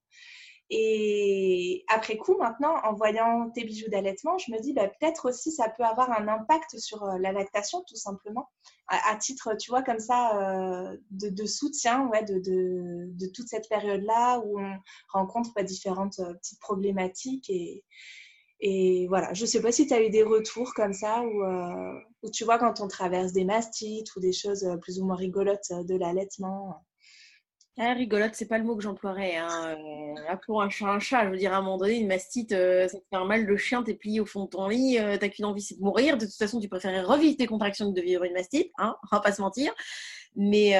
Et 0.73 1.83
après 1.89 2.15
coup, 2.15 2.37
maintenant, 2.37 2.77
en 2.85 2.93
voyant 2.93 3.49
tes 3.49 3.65
bijoux 3.65 3.89
d'allaitement, 3.89 4.37
je 4.37 4.53
me 4.53 4.59
dis 4.61 4.71
bah, 4.71 4.87
peut-être 4.87 5.27
aussi 5.27 5.51
ça 5.51 5.67
peut 5.67 5.83
avoir 5.83 6.09
un 6.11 6.29
impact 6.29 6.79
sur 6.79 7.03
euh, 7.03 7.17
la 7.19 7.33
lactation, 7.33 7.83
tout 7.85 7.97
simplement, 7.97 8.49
à, 8.91 9.15
titre, 9.15 9.55
tu 9.57 9.71
vois, 9.71 9.83
comme 9.83 9.99
ça, 9.99 10.93
de, 11.11 11.29
de, 11.29 11.45
soutien 11.45 12.07
ouais, 12.09 12.23
de, 12.23 12.39
de, 12.39 13.27
toute 13.33 13.47
cette 13.47 13.69
période-là 13.69 14.39
où 14.39 14.59
on 14.59 14.77
rencontre 15.09 15.51
bah, 15.55 15.63
différentes 15.63 16.17
petites 16.17 16.59
problématiques. 16.59 17.49
Et, 17.49 17.83
et 18.61 19.07
voilà, 19.07 19.33
je 19.33 19.41
ne 19.41 19.47
sais 19.47 19.61
pas 19.61 19.71
si 19.71 19.87
tu 19.87 19.93
as 19.93 20.03
eu 20.03 20.11
des 20.11 20.21
retours 20.21 20.73
comme 20.75 20.93
ça, 20.93 21.23
ou 21.23 21.43
euh, 21.43 21.99
tu 22.31 22.43
vois 22.45 22.59
quand 22.59 22.79
on 22.79 22.87
traverse 22.87 23.33
des 23.33 23.43
mastites 23.43 24.15
ou 24.15 24.19
des 24.19 24.33
choses 24.33 24.63
euh, 24.63 24.77
plus 24.77 24.99
ou 24.99 25.05
moins 25.05 25.15
rigolotes 25.15 25.71
euh, 25.71 25.83
de 25.83 25.95
l'allaitement. 25.95 26.85
Ah, 27.77 27.93
rigolote, 27.93 28.35
c'est 28.35 28.47
pas 28.47 28.57
le 28.57 28.63
mot 28.65 28.75
que 28.75 28.83
j'emploierais. 28.83 29.37
Hein. 29.37 29.77
pour 30.45 30.61
un 30.61 30.69
chat, 30.69 30.87
un 30.87 30.99
chat. 30.99 31.25
Je 31.25 31.29
veux 31.31 31.37
dire, 31.37 31.53
à 31.53 31.57
un 31.57 31.61
moment 31.61 31.77
donné, 31.77 31.99
une 31.99 32.07
mastite, 32.07 32.51
ça 32.51 32.87
te 32.87 33.05
fait 33.09 33.15
un 33.15 33.25
mal 33.25 33.47
de 33.47 33.55
chien, 33.55 33.81
t'es 33.81 33.95
plié 33.95 34.19
au 34.19 34.25
fond 34.25 34.43
de 34.45 34.49
ton 34.49 34.67
lit, 34.67 34.97
t'as 35.19 35.29
qu'une 35.29 35.45
envie, 35.45 35.61
c'est 35.61 35.77
de 35.77 35.81
mourir. 35.81 36.17
De 36.17 36.25
toute 36.25 36.35
façon, 36.35 36.59
tu 36.59 36.67
préférais 36.67 37.01
revivre 37.01 37.37
tes 37.37 37.47
contractions 37.47 37.91
que 37.91 37.99
de 37.99 38.03
vivre 38.03 38.23
une 38.23 38.33
mastite, 38.33 38.71
hein, 38.77 38.97
on 39.03 39.15
va 39.15 39.21
pas 39.21 39.31
se 39.31 39.41
mentir. 39.41 39.73
Mais, 40.35 40.77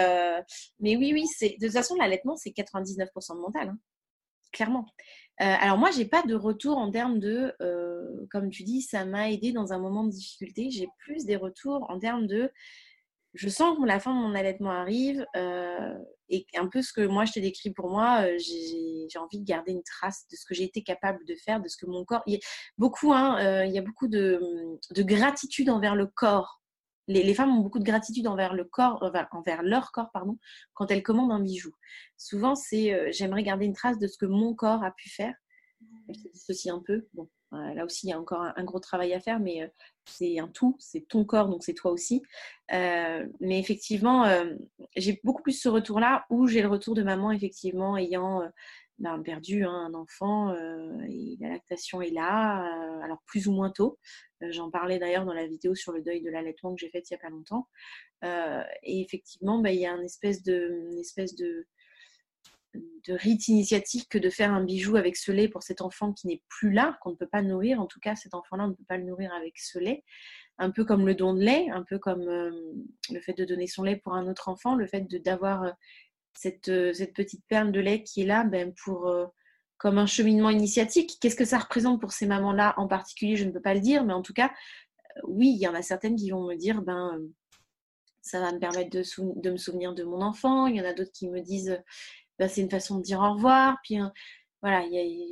oui, 0.82 1.12
oui, 1.14 1.26
c'est 1.28 1.56
de 1.60 1.66
toute 1.66 1.74
façon, 1.74 1.96
l'allaitement, 1.96 2.36
c'est 2.36 2.52
99% 2.52 3.36
de 3.36 3.42
mental. 3.42 3.70
Hein. 3.70 3.78
Clairement. 4.52 4.86
Euh, 5.42 5.56
alors 5.60 5.78
moi, 5.78 5.92
j'ai 5.92 6.06
pas 6.06 6.24
de 6.24 6.36
retour 6.36 6.78
en 6.78 6.92
termes 6.92 7.20
de, 7.20 7.54
euh, 7.62 8.28
comme 8.30 8.50
tu 8.50 8.64
dis, 8.64 8.82
ça 8.82 9.06
m'a 9.06 9.32
aidé 9.32 9.52
dans 9.54 9.74
un 9.74 9.80
moment 9.80 10.04
de 10.04 10.12
difficulté. 10.12 10.70
J'ai 10.70 10.88
plus 11.00 11.26
des 11.26 11.38
retours 11.38 11.86
en 11.90 11.98
termes 12.00 12.28
de, 12.28 12.52
je 13.34 13.50
sens 13.50 13.78
que 13.78 13.86
la 13.86 14.00
fin 14.00 14.14
de 14.14 14.20
mon 14.20 14.36
allaitement 14.36 14.72
arrive 14.72 15.26
euh, 15.36 15.98
et 16.30 16.46
un 16.58 16.68
peu 16.68 16.82
ce 16.82 16.94
que 16.94 17.06
moi 17.06 17.26
je 17.26 17.34
t'ai 17.34 17.42
décrit 17.42 17.72
pour 17.72 17.90
moi, 17.90 18.26
j'ai 18.38 19.20
envie 19.20 19.40
de 19.40 19.46
garder 19.46 19.72
une 19.72 19.84
trace 19.84 20.26
de 20.32 20.36
ce 20.36 20.46
que 20.46 20.54
j'ai 20.54 20.64
été 20.64 20.84
capable 20.84 21.24
de 21.26 21.36
faire, 21.36 21.62
de 21.62 21.68
ce 21.68 21.78
que 21.78 21.86
mon 21.86 22.06
corps. 22.06 22.24
Il 22.28 22.34
y 22.34 22.38
a 22.38 22.40
beaucoup, 22.78 23.14
hein, 23.14 23.64
il 23.66 23.74
y 23.74 23.78
a 23.78 23.82
beaucoup 23.82 24.08
de, 24.08 24.40
de 24.92 25.04
gratitude 25.04 25.70
envers 25.70 25.96
le 25.96 26.08
corps 26.08 26.62
les, 27.08 27.34
femmes 27.34 27.58
ont 27.58 27.62
beaucoup 27.62 27.80
de 27.80 27.84
gratitude 27.84 28.28
envers 28.28 28.54
le 28.54 28.64
corps, 28.64 29.02
envers, 29.32 29.64
leur 29.64 29.92
corps, 29.92 30.12
pardon, 30.12 30.38
quand 30.74 30.92
elles 30.92 31.04
commandent 31.04 31.32
un 31.32 31.42
bijou. 31.42 31.72
Souvent, 32.18 32.56
c'est 32.56 32.94
euh, 32.94 33.10
j'aimerais 33.12 33.44
garder 33.44 33.66
une 33.66 33.74
trace 33.74 34.00
de 34.00 34.08
ce 34.08 34.18
que 34.18 34.26
mon 34.26 34.54
corps 34.54 34.84
a 34.84 34.92
pu 34.92 35.10
faire. 35.10 35.34
Je 36.10 36.20
aussi 36.50 36.70
un 36.70 36.82
peu. 36.86 37.08
Bon, 37.14 37.24
euh, 37.24 37.41
là 37.52 37.86
aussi, 37.86 38.08
il 38.08 38.10
y 38.10 38.14
a 38.14 38.20
encore 38.20 38.42
un, 38.56 38.64
gros 38.64 38.80
travail 38.80 39.14
à 39.14 39.20
faire, 39.20 39.40
mais 39.40 39.64
euh, 39.64 39.68
c'est 40.06 40.40
un 40.40 40.48
tout, 40.48 40.76
c'est 40.80 41.08
ton 41.08 41.26
corps, 41.26 41.50
donc 41.50 41.64
c'est 41.64 41.74
toi 41.74 41.92
aussi. 41.92 42.22
mais 42.70 43.60
effectivement, 43.60 44.26
j'ai 44.96 45.20
beaucoup 45.24 45.44
plus 45.44 45.60
ce 45.60 45.70
retour-là 45.70 46.26
où 46.30 46.48
j'ai 46.48 46.62
le 46.62 46.68
retour 46.68 46.96
de 46.96 47.04
maman, 47.04 47.32
effectivement, 47.32 47.98
ayant 47.98 48.42
ben, 48.98 49.20
perdu 49.22 49.64
hein, 49.64 49.90
un 49.90 49.94
enfant 49.94 50.54
et 51.08 51.38
la 51.40 51.50
lactation 51.50 52.02
est 52.02 52.12
là, 52.12 52.64
alors 53.04 53.22
plus 53.26 53.48
ou 53.48 53.52
moins 53.54 53.70
tôt. 53.70 54.00
Euh, 54.44 54.52
j'en 54.52 54.70
parlais 54.70 55.00
d'ailleurs 55.00 55.26
dans 55.26 55.34
la 55.34 55.48
vidéo 55.48 55.76
sur 55.76 55.92
le 55.92 56.02
deuil 56.02 56.22
de 56.22 56.30
l'allaitement 56.30 56.74
que 56.74 56.80
j'ai 56.80 56.90
faite 56.90 57.10
il 57.10 57.14
n'y 57.14 57.20
a 57.20 57.22
pas 57.22 57.30
longtemps. 57.30 57.68
Euh, 58.24 58.64
et 58.84 59.02
effectivement, 59.02 59.60
bah, 59.60 59.72
il 59.72 59.80
y 59.80 59.86
a 59.86 59.92
une 59.92 60.04
espèce 60.04 60.44
de, 60.44 61.68
de 62.74 63.14
rite 63.14 63.48
initiatique 63.48 64.08
que 64.10 64.18
de 64.18 64.30
faire 64.30 64.52
un 64.54 64.64
bijou 64.64 64.96
avec 64.96 65.18
ce 65.18 65.32
lait 65.32 65.48
pour 65.48 65.64
cet 65.64 65.82
enfant 65.82 66.14
qui 66.14 66.28
n'est 66.28 66.42
plus 66.48 66.72
là, 66.72 66.98
qu'on 67.02 67.12
ne 67.12 67.16
peut 67.16 67.28
pas 67.28 67.42
nourrir. 67.42 67.82
En 67.82 67.88
tout 67.88 68.00
cas, 68.00 68.16
cet 68.16 68.34
enfant-là, 68.34 68.66
on 68.66 68.70
ne 68.70 68.74
peut 68.74 68.86
pas 68.88 68.98
le 68.98 69.06
nourrir 69.06 69.34
avec 69.34 69.58
ce 69.58 69.80
lait. 69.80 70.04
Un 70.58 70.72
peu 70.72 70.86
comme 70.86 71.06
le 71.06 71.16
don 71.16 71.34
de 71.34 71.42
lait, 71.42 71.70
un 71.70 71.84
peu 71.84 71.98
comme 71.98 72.28
euh, 72.28 72.52
le 73.12 73.20
fait 73.20 73.34
de 73.34 73.46
donner 73.46 73.68
son 73.68 73.84
lait 73.84 73.96
pour 73.96 74.14
un 74.14 74.28
autre 74.28 74.50
enfant, 74.50 74.76
le 74.76 74.88
fait 74.88 75.02
d'avoir 75.24 75.74
cette, 76.34 76.72
cette, 76.94 77.14
petite 77.14 77.44
perle 77.48 77.72
de 77.72 77.80
lait 77.80 78.04
qui 78.04 78.22
est 78.22 78.26
là 78.26 78.44
ben, 78.44 78.74
pour 78.84 79.12
comme 79.82 79.98
un 79.98 80.06
cheminement 80.06 80.52
initiatique. 80.52 81.18
Qu'est-ce 81.20 81.36
que 81.36 81.44
ça 81.44 81.58
représente 81.58 82.00
pour 82.00 82.12
ces 82.12 82.28
mamans-là 82.28 82.76
en 82.78 82.88
particulier? 82.88 83.36
Je 83.36 83.46
ne 83.46 83.52
peux 83.52 83.62
pas 83.62 83.74
le 83.74 83.80
dire, 83.80 84.06
mais 84.06 84.14
en 84.14 84.22
tout 84.22 84.34
cas, 84.34 84.52
euh, 85.18 85.22
oui, 85.28 85.54
il 85.56 85.60
y 85.60 85.68
en 85.68 85.74
a 85.74 85.82
certaines 85.82 86.16
qui 86.16 86.30
vont 86.30 86.46
me 86.46 86.54
dire, 86.54 86.84
ben, 86.84 87.18
euh, 87.18 87.28
ça 88.22 88.40
va 88.40 88.52
me 88.52 88.60
permettre 88.60 88.92
de, 88.92 89.02
de 89.42 89.50
me 89.50 89.58
souvenir 89.58 89.96
de 89.96 90.04
mon 90.04 90.22
enfant. 90.22 90.68
Il 90.68 90.76
y 90.76 90.82
en 90.82 90.86
a 90.86 90.94
d'autres 90.94 91.12
qui 91.12 91.28
me 91.28 91.42
disent, 91.42 91.82
ben, 92.40 92.48
c'est 92.48 92.62
une 92.62 92.70
façon 92.70 92.98
de 92.98 93.04
dire 93.04 93.20
au 93.20 93.34
revoir. 93.34 93.78
Puis 93.84 93.98
hein, 93.98 94.12
voilà, 94.62 94.84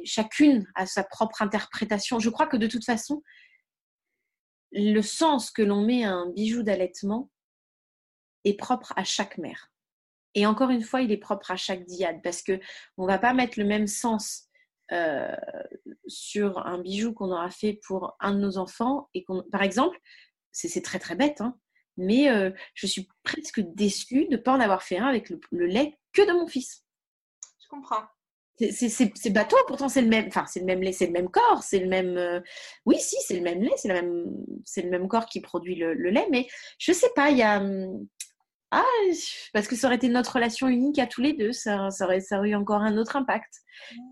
chacune 0.06 0.66
a 0.76 0.86
sa 0.86 1.04
propre 1.04 1.42
interprétation. 1.42 2.20
Je 2.20 2.30
crois 2.30 2.48
que 2.48 2.58
de 2.58 2.68
toute 2.68 2.86
façon, 2.86 3.22
le 4.72 5.02
sens 5.02 5.52
que 5.52 5.62
l'on 5.62 5.84
met 5.84 6.04
à 6.04 6.12
un 6.12 6.30
bijou 6.32 6.64
d'allaitement 6.64 7.30
est 8.46 8.58
propre 8.58 8.94
à 8.96 9.04
chaque 9.04 9.38
mère. 9.38 9.72
Et 10.36 10.46
encore 10.46 10.70
une 10.70 10.84
fois, 10.84 11.02
il 11.02 11.12
est 11.12 11.18
propre 11.18 11.52
à 11.52 11.56
chaque 11.56 11.86
diade 11.86 12.22
parce 12.24 12.44
que 12.44 12.60
on 12.98 13.06
va 13.06 13.18
pas 13.18 13.34
mettre 13.34 13.60
le 13.60 13.66
même 13.66 13.88
sens 13.88 14.48
euh, 14.92 15.36
sur 16.08 16.66
un 16.66 16.80
bijou 16.80 17.14
qu'on 17.14 17.32
aura 17.32 17.50
fait 17.50 17.80
pour 17.86 18.16
un 18.20 18.34
de 18.34 18.40
nos 18.40 18.58
enfants 18.58 19.10
et 19.14 19.24
qu'on, 19.24 19.44
par 19.52 19.64
exemple, 19.64 20.00
c'est 20.52 20.82
très 20.82 21.00
très 21.00 21.16
bête, 21.16 21.42
hein, 21.42 21.58
mais 21.98 22.30
euh, 22.30 22.52
je 22.74 22.88
suis 22.88 23.08
presque 23.24 23.60
déçue 23.60 24.26
de 24.26 24.32
ne 24.32 24.38
pas 24.38 24.54
en 24.54 24.60
avoir 24.60 24.82
fait 24.82 24.98
un 24.98 25.06
avec 25.06 25.30
le, 25.30 25.66
lait 25.66 25.98
que 26.14 26.28
de 26.28 26.34
mon 26.34 26.48
fils. 26.48 26.84
Comprends. 27.70 28.04
C'est 28.58 29.30
bateau, 29.30 29.56
pourtant 29.68 29.88
c'est 29.88 30.02
le 30.02 30.10
même, 30.10 30.28
enfin 30.28 30.46
c'est 30.46 30.60
le 30.60 30.66
même 30.66 30.82
lait, 30.82 30.92
c'est 30.92 31.06
le 31.06 31.14
même 31.14 31.30
corps, 31.30 31.64
c'est 31.64 31.80
le 31.80 31.88
même. 31.88 32.18
Euh, 32.18 32.42
oui, 32.86 32.98
si, 33.00 33.16
c'est 33.26 33.38
le 33.38 33.42
même 33.42 33.62
lait, 33.62 33.72
c'est 33.78 33.88
même, 33.88 34.26
c'est 34.66 34.82
le 34.82 34.90
même 34.90 35.08
corps 35.08 35.28
qui 35.28 35.40
produit 35.40 35.76
le, 35.76 35.94
le, 35.94 36.10
lait, 36.10 36.28
mais 36.30 36.46
je 36.78 36.92
sais 36.92 37.10
pas, 37.16 37.30
il 37.30 37.38
y 37.38 37.42
a, 37.42 37.62
hum, 37.62 38.06
ah, 38.72 38.84
parce 39.54 39.68
que 39.68 39.76
ça 39.76 39.88
aurait 39.88 39.96
été 39.96 40.10
notre 40.10 40.34
relation 40.36 40.68
unique 40.68 41.00
à 41.00 41.08
tous 41.08 41.22
les 41.22 41.34
deux, 41.34 41.52
ça, 41.52 41.90
ça, 41.90 42.06
aurait, 42.06 42.20
ça 42.20 42.38
aurait 42.38 42.50
eu 42.50 42.56
encore 42.56 42.82
un 42.82 42.98
autre 42.98 43.16
impact. 43.16 43.62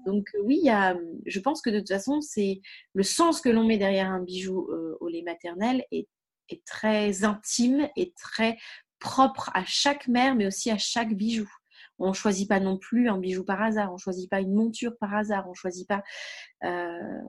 Donc 0.05 0.27
euh, 0.35 0.39
oui, 0.45 0.57
il 0.61 0.65
y 0.65 0.71
a, 0.71 0.97
je 1.27 1.39
pense 1.39 1.61
que 1.61 1.69
de 1.69 1.79
toute 1.79 1.89
façon, 1.89 2.21
c'est 2.21 2.61
le 2.93 3.03
sens 3.03 3.39
que 3.39 3.49
l'on 3.49 3.65
met 3.65 3.77
derrière 3.77 4.09
un 4.09 4.21
bijou 4.21 4.67
euh, 4.71 4.97
au 4.99 5.09
lait 5.09 5.21
maternel 5.21 5.85
est, 5.91 6.07
est, 6.49 6.65
très 6.65 7.23
intime 7.23 7.87
et 7.95 8.13
très 8.13 8.57
propre 8.99 9.51
à 9.53 9.63
chaque 9.65 10.07
mère, 10.07 10.33
mais 10.35 10.47
aussi 10.47 10.71
à 10.71 10.77
chaque 10.79 11.13
bijou. 11.13 11.47
On 11.99 12.13
choisit 12.13 12.47
pas 12.47 12.59
non 12.59 12.77
plus 12.77 13.09
un 13.09 13.17
bijou 13.17 13.43
par 13.43 13.61
hasard, 13.61 13.93
on 13.93 13.97
choisit 13.97 14.29
pas 14.29 14.39
une 14.39 14.53
monture 14.53 14.97
par 14.99 15.13
hasard, 15.15 15.49
on 15.49 15.53
choisit 15.53 15.87
pas 15.87 16.03
euh, 16.63 17.21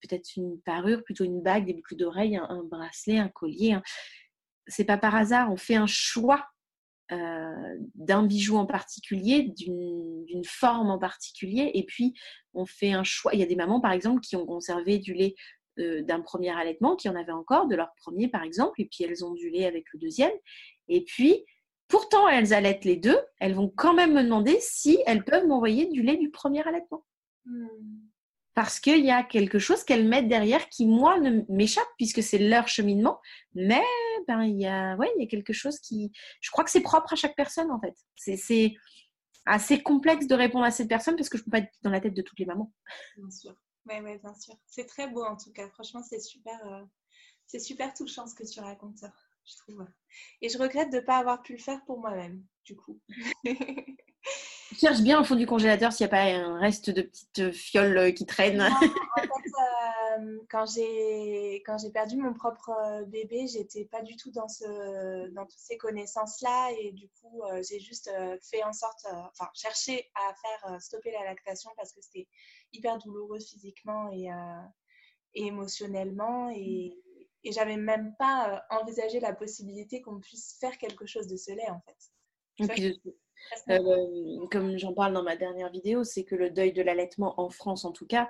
peut-être 0.00 0.36
une 0.36 0.60
parure, 0.60 1.02
plutôt 1.04 1.24
une 1.24 1.42
bague, 1.42 1.66
des 1.66 1.74
boucles 1.74 1.96
d'oreilles, 1.96 2.36
un, 2.36 2.62
bracelet, 2.64 3.18
un 3.18 3.28
collier. 3.28 3.74
Un 3.74 3.82
c'est 4.66 4.84
pas 4.84 4.98
par 4.98 5.14
hasard, 5.14 5.50
on 5.52 5.56
fait 5.56 5.76
un 5.76 5.86
choix 5.86 6.44
euh, 7.12 7.76
d'un 7.94 8.24
bijou 8.24 8.56
en 8.56 8.66
particulier, 8.66 9.54
d'une 9.56 10.44
forme 10.44 10.90
en 10.90 10.98
particulier, 10.98 11.70
et 11.74 11.84
puis 11.84 12.14
on 12.52 12.66
fait 12.66 12.92
un 12.92 13.04
choix. 13.04 13.32
Il 13.32 13.40
y 13.40 13.44
a 13.44 13.46
des 13.46 13.56
mamans, 13.56 13.80
par 13.80 13.92
exemple, 13.92 14.20
qui 14.20 14.34
ont 14.34 14.46
conservé 14.46 14.98
du 14.98 15.14
lait 15.14 15.34
euh, 15.78 16.02
d'un 16.02 16.20
premier 16.20 16.50
allaitement, 16.50 16.96
qui 16.96 17.08
en 17.08 17.14
avaient 17.14 17.32
encore, 17.32 17.68
de 17.68 17.76
leur 17.76 17.94
premier, 17.96 18.28
par 18.28 18.42
exemple, 18.42 18.80
et 18.80 18.86
puis 18.86 19.04
elles 19.04 19.24
ont 19.24 19.34
du 19.34 19.50
lait 19.50 19.66
avec 19.66 19.84
le 19.92 20.00
deuxième. 20.00 20.32
Et 20.88 21.04
puis, 21.04 21.44
pourtant, 21.88 22.28
elles 22.28 22.52
allaitent 22.52 22.84
les 22.84 22.96
deux, 22.96 23.18
elles 23.40 23.54
vont 23.54 23.72
quand 23.74 23.94
même 23.94 24.14
me 24.14 24.22
demander 24.22 24.56
si 24.60 24.98
elles 25.06 25.24
peuvent 25.24 25.46
m'envoyer 25.46 25.86
du 25.86 26.02
lait 26.02 26.16
du 26.16 26.30
premier 26.30 26.66
allaitement. 26.66 27.04
Hmm 27.44 27.66
parce 28.56 28.80
qu'il 28.80 29.04
y 29.04 29.10
a 29.10 29.22
quelque 29.22 29.58
chose 29.58 29.84
qu'elles 29.84 30.08
mettent 30.08 30.28
derrière 30.28 30.70
qui, 30.70 30.86
moi, 30.86 31.20
ne 31.20 31.42
m'échappe 31.50 31.86
puisque 31.98 32.22
c'est 32.22 32.38
leur 32.38 32.68
cheminement. 32.68 33.20
Mais 33.54 33.84
ben, 34.26 34.44
il, 34.44 34.58
y 34.58 34.66
a, 34.66 34.96
ouais, 34.96 35.12
il 35.14 35.22
y 35.22 35.26
a 35.26 35.28
quelque 35.28 35.52
chose 35.52 35.78
qui... 35.78 36.10
Je 36.40 36.50
crois 36.50 36.64
que 36.64 36.70
c'est 36.70 36.80
propre 36.80 37.12
à 37.12 37.16
chaque 37.16 37.36
personne, 37.36 37.70
en 37.70 37.78
fait. 37.78 37.94
C'est 38.16 38.72
assez 39.44 39.82
complexe 39.82 40.26
de 40.26 40.34
répondre 40.34 40.64
à 40.64 40.70
cette 40.70 40.88
personne 40.88 41.16
parce 41.16 41.28
que 41.28 41.36
je 41.36 41.42
ne 41.42 41.44
peux 41.44 41.50
pas 41.50 41.58
être 41.58 41.72
dans 41.82 41.90
la 41.90 42.00
tête 42.00 42.14
de 42.14 42.22
toutes 42.22 42.38
les 42.38 42.46
mamans. 42.46 42.72
Bien 43.18 43.30
sûr. 43.30 43.54
Oui, 43.90 44.00
ouais, 44.00 44.18
bien 44.18 44.34
sûr. 44.34 44.54
C'est 44.66 44.86
très 44.86 45.06
beau, 45.06 45.22
en 45.22 45.36
tout 45.36 45.52
cas. 45.52 45.68
Franchement, 45.68 46.02
c'est 46.02 46.20
super, 46.20 46.58
euh, 46.66 46.82
c'est 47.46 47.60
super 47.60 47.92
touchant 47.92 48.26
ce 48.26 48.34
que 48.34 48.50
tu 48.50 48.60
racontes, 48.60 49.04
je 49.46 49.56
trouve. 49.56 49.86
Et 50.42 50.48
je 50.48 50.58
regrette 50.58 50.90
de 50.90 50.96
ne 50.96 51.02
pas 51.02 51.18
avoir 51.18 51.42
pu 51.42 51.52
le 51.52 51.58
faire 51.58 51.84
pour 51.84 51.98
moi-même, 51.98 52.44
du 52.64 52.76
coup. 52.76 53.00
cherche 54.76 55.00
bien 55.00 55.20
au 55.20 55.24
fond 55.24 55.36
du 55.36 55.46
congélateur 55.46 55.92
s'il 55.92 56.06
n'y 56.06 56.12
a 56.12 56.16
pas 56.16 56.24
un 56.24 56.58
reste 56.58 56.90
de 56.90 57.02
petites 57.02 57.52
fioles 57.52 57.98
euh, 57.98 58.10
qui 58.10 58.26
traînent. 58.26 58.60
en 58.60 58.78
fait, 58.78 58.86
euh, 60.18 60.38
quand 60.50 60.66
j'ai 60.66 61.62
quand 61.64 61.78
j'ai 61.78 61.90
perdu 61.90 62.16
mon 62.16 62.34
propre 62.34 62.70
euh, 62.70 63.04
bébé, 63.04 63.46
j'étais 63.46 63.84
pas 63.84 64.02
du 64.02 64.16
tout 64.16 64.30
dans 64.30 64.48
ce 64.48 65.28
dans 65.30 65.44
toutes 65.44 65.58
ces 65.58 65.76
connaissances 65.76 66.40
là 66.42 66.70
et 66.78 66.92
du 66.92 67.08
coup 67.08 67.42
j'ai 67.68 67.80
juste 67.80 68.10
fait 68.42 68.62
en 68.64 68.72
sorte, 68.72 69.06
enfin 69.30 69.48
cherché 69.54 70.10
à 70.14 70.34
faire 70.34 70.80
stopper 70.80 71.12
la 71.12 71.24
lactation 71.24 71.70
parce 71.76 71.92
que 71.92 72.00
c'était 72.00 72.26
hyper 72.72 72.98
douloureux 72.98 73.40
physiquement 73.40 74.10
et, 74.12 74.28
et 75.34 75.46
émotionnellement 75.46 76.50
et 76.50 76.94
et 77.46 77.52
j'avais 77.52 77.76
même 77.76 78.14
pas 78.18 78.64
envisagé 78.70 79.20
la 79.20 79.32
possibilité 79.32 80.02
qu'on 80.02 80.20
puisse 80.20 80.56
faire 80.60 80.76
quelque 80.78 81.06
chose 81.06 81.28
de 81.28 81.36
ce 81.36 81.52
lait 81.52 81.70
en 81.70 81.80
fait. 81.80 81.96
Euh, 83.70 84.46
comme 84.50 84.76
j'en 84.78 84.92
parle 84.92 85.12
dans 85.12 85.22
ma 85.22 85.36
dernière 85.36 85.70
vidéo, 85.70 86.04
c'est 86.04 86.24
que 86.24 86.34
le 86.34 86.50
deuil 86.50 86.72
de 86.72 86.82
l'allaitement 86.82 87.40
en 87.40 87.50
France, 87.50 87.84
en 87.84 87.92
tout 87.92 88.06
cas, 88.06 88.28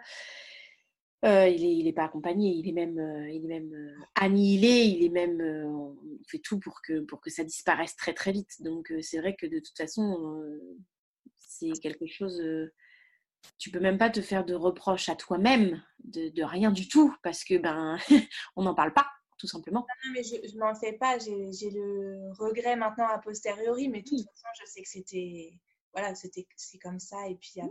euh, 1.25 1.49
il 1.49 1.85
n'est 1.85 1.93
pas 1.93 2.05
accompagné, 2.05 2.51
il 2.51 2.69
est 2.69 2.73
même, 2.73 2.99
euh, 2.99 3.31
il 3.31 3.45
est 3.45 3.49
même 3.49 3.97
annihilé, 4.15 4.85
il 4.85 5.05
est 5.05 5.11
même, 5.11 5.41
on 5.41 5.97
fait 6.29 6.41
tout 6.41 6.59
pour 6.59 6.83
que, 6.83 7.01
pour 7.01 7.21
que 7.21 7.31
ça 7.31 7.45
disparaisse 7.45 7.97
très 7.97 8.13
très 8.13 8.33
vite. 8.33 8.61
Donc 8.61 8.93
c'est 9.01 9.19
vrai 9.19 9.35
que 9.35 9.47
de 9.47 9.59
toute 9.59 9.77
façon, 9.77 10.51
c'est 11.39 11.73
quelque 11.81 12.07
chose, 12.07 12.43
tu 13.59 13.71
peux 13.71 13.81
même 13.81 13.99
pas 13.99 14.11
te 14.11 14.21
faire 14.21 14.45
de 14.45 14.55
reproches 14.55 15.09
à 15.09 15.17
toi-même 15.17 15.83
de, 16.05 16.29
de, 16.29 16.43
rien 16.43 16.71
du 16.71 16.89
tout 16.89 17.15
parce 17.23 17.45
que 17.45 17.59
ben 17.59 17.99
on 18.57 18.63
n'en 18.63 18.75
parle 18.75 18.93
pas 18.93 19.07
tout 19.39 19.47
simplement. 19.47 19.81
Non, 19.81 20.13
mais 20.13 20.23
je 20.23 20.55
ne 20.55 20.61
m'en 20.61 20.75
fais 20.75 20.95
pas. 20.95 21.19
J'ai 21.19 21.71
le 21.71 22.33
regret 22.39 22.77
maintenant 22.77 23.07
a 23.09 23.19
posteriori, 23.19 23.89
mais 23.89 24.03
de 24.03 24.09
toute 24.09 24.19
façon, 24.19 24.49
je 24.61 24.67
sais 24.67 24.83
que 24.83 24.89
c'était. 24.89 25.53
Voilà, 25.93 26.15
c'était 26.15 26.47
c'est 26.57 26.79
comme 26.79 26.99
ça. 26.99 27.29
Et 27.29 27.37
puis, 27.37 27.61
a 27.61 27.69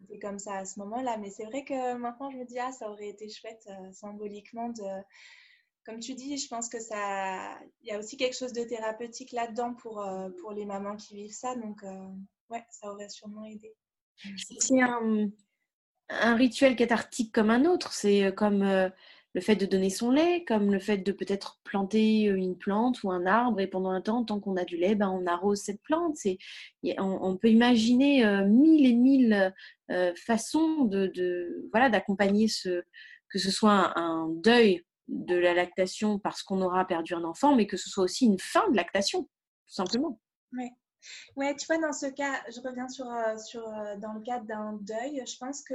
C'était 0.00 0.18
comme 0.18 0.38
ça 0.38 0.56
à 0.56 0.64
ce 0.64 0.78
moment-là. 0.80 1.16
Mais 1.18 1.30
c'est 1.30 1.44
vrai 1.44 1.64
que 1.64 1.94
maintenant, 1.94 2.30
je 2.30 2.38
me 2.38 2.44
dis, 2.44 2.58
ah, 2.58 2.72
ça 2.72 2.90
aurait 2.90 3.08
été 3.08 3.28
chouette 3.28 3.66
euh, 3.68 3.92
symboliquement 3.92 4.68
de. 4.70 5.02
Comme 5.84 6.00
tu 6.00 6.14
dis, 6.14 6.36
je 6.36 6.48
pense 6.48 6.68
que 6.68 6.80
ça. 6.80 7.58
Il 7.82 7.88
y 7.88 7.92
a 7.92 7.98
aussi 7.98 8.16
quelque 8.16 8.36
chose 8.36 8.52
de 8.52 8.64
thérapeutique 8.64 9.32
là-dedans 9.32 9.74
pour, 9.74 10.00
euh, 10.00 10.28
pour 10.40 10.52
les 10.52 10.64
mamans 10.64 10.96
qui 10.96 11.16
vivent 11.16 11.34
ça. 11.34 11.54
Donc, 11.56 11.82
euh, 11.82 12.08
ouais, 12.50 12.64
ça 12.70 12.92
aurait 12.92 13.08
sûrement 13.08 13.44
aidé. 13.44 13.74
C'est 14.36 14.80
un, 14.80 15.30
un, 16.08 16.34
rituel 16.34 16.76
cathartique 16.76 17.32
comme 17.32 17.50
un 17.50 17.64
autre. 17.64 17.92
C'est 17.92 18.34
comme 18.34 18.90
le 19.32 19.40
fait 19.40 19.56
de 19.56 19.66
donner 19.66 19.90
son 19.90 20.10
lait, 20.10 20.44
comme 20.44 20.72
le 20.72 20.80
fait 20.80 20.98
de 20.98 21.12
peut-être 21.12 21.60
planter 21.62 22.28
euh, 22.28 22.36
une 22.36 22.56
plante 22.56 23.02
ou 23.02 23.10
un 23.10 23.26
arbre 23.26 23.60
et 23.60 23.66
pendant 23.66 23.90
un 23.90 24.00
temps, 24.00 24.24
tant 24.24 24.40
qu'on 24.40 24.56
a 24.56 24.64
du 24.64 24.76
lait, 24.76 24.94
ben, 24.94 25.08
on 25.08 25.26
arrose 25.26 25.60
cette 25.60 25.82
plante. 25.82 26.16
On, 26.98 27.36
peut 27.36 27.48
imaginer 27.48 28.24
euh, 28.24 28.44
mille 28.44 28.86
et 28.86 28.94
mille 28.94 29.54
euh, 29.90 30.12
façons 30.16 30.84
de, 30.84 31.68
voilà 31.72 31.90
d'accompagner 31.90 32.48
ce 32.48 32.82
que 33.28 33.38
ce 33.38 33.50
soit 33.50 33.96
un, 33.96 34.28
deuil 34.28 34.84
de 35.06 35.36
la 35.36 35.54
lactation 35.54 36.18
parce 36.18 36.42
qu'on 36.42 36.60
aura 36.62 36.84
perdu 36.84 37.14
un 37.14 37.24
enfant, 37.24 37.54
mais 37.54 37.66
que 37.66 37.76
ce 37.76 37.88
soit 37.88 38.04
aussi 38.04 38.26
une 38.26 38.40
fin 38.40 38.68
de 38.70 38.76
lactation, 38.76 39.22
tout 39.22 39.28
simplement. 39.74 40.20
Oui. 40.52 40.68
Ouais, 41.36 41.54
tu 41.56 41.66
vois, 41.66 41.78
dans 41.78 41.92
ce 41.92 42.06
cas, 42.06 42.42
je 42.48 42.60
reviens 42.60 42.88
sur, 42.88 43.06
sur 43.38 43.62
dans 43.98 44.12
le 44.12 44.20
cadre 44.20 44.44
d'un 44.46 44.74
deuil. 44.74 45.22
Je 45.26 45.36
pense 45.38 45.62
que 45.62 45.74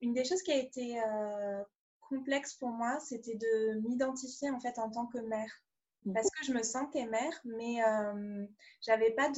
une 0.00 0.12
des 0.12 0.24
choses 0.24 0.42
qui 0.42 0.52
a 0.52 0.58
été 0.58 1.00
complexe 2.08 2.54
pour 2.54 2.70
moi, 2.70 2.98
c'était 3.00 3.36
de 3.36 3.80
m'identifier 3.80 4.50
en 4.50 4.60
fait 4.60 4.78
en 4.78 4.90
tant 4.90 5.06
que 5.06 5.18
mère. 5.18 5.50
Mmh. 6.04 6.12
Parce 6.12 6.28
que 6.30 6.44
je 6.44 6.52
me 6.52 6.62
sentais 6.62 7.06
mère, 7.06 7.40
mais 7.44 7.82
euh, 7.82 8.46
j'avais 8.82 9.12
pas 9.12 9.30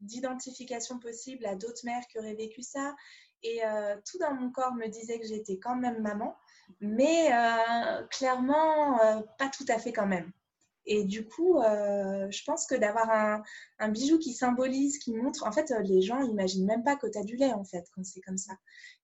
d'identification 0.00 0.98
possible 0.98 1.46
à 1.46 1.54
d'autres 1.54 1.84
mères 1.84 2.06
qui 2.08 2.18
auraient 2.18 2.34
vécu 2.34 2.62
ça. 2.62 2.94
Et 3.42 3.64
euh, 3.64 3.96
tout 4.04 4.18
dans 4.18 4.34
mon 4.34 4.50
corps 4.50 4.74
me 4.74 4.88
disait 4.88 5.18
que 5.18 5.26
j'étais 5.26 5.58
quand 5.58 5.76
même 5.76 6.02
maman, 6.02 6.36
mais 6.80 7.32
euh, 7.32 8.04
clairement 8.08 9.00
euh, 9.00 9.20
pas 9.38 9.48
tout 9.48 9.64
à 9.68 9.78
fait 9.78 9.92
quand 9.92 10.06
même. 10.06 10.30
Et 10.90 11.04
du 11.04 11.26
coup, 11.26 11.58
euh, 11.58 12.30
je 12.30 12.42
pense 12.44 12.66
que 12.66 12.74
d'avoir 12.74 13.42
un, 13.78 13.88
bijou 13.90 14.18
qui 14.18 14.32
symbolise, 14.32 14.98
qui 14.98 15.12
montre, 15.12 15.46
en 15.46 15.52
fait, 15.52 15.70
les 15.84 16.00
gens 16.00 16.26
n'imaginent 16.26 16.64
même 16.64 16.82
pas 16.82 16.96
que 16.96 17.06
tu 17.06 17.18
as 17.18 17.24
du 17.24 17.36
lait, 17.36 17.52
en 17.52 17.62
fait, 17.62 17.84
quand 17.94 18.02
c'est 18.04 18.22
comme 18.22 18.38
ça. 18.38 18.54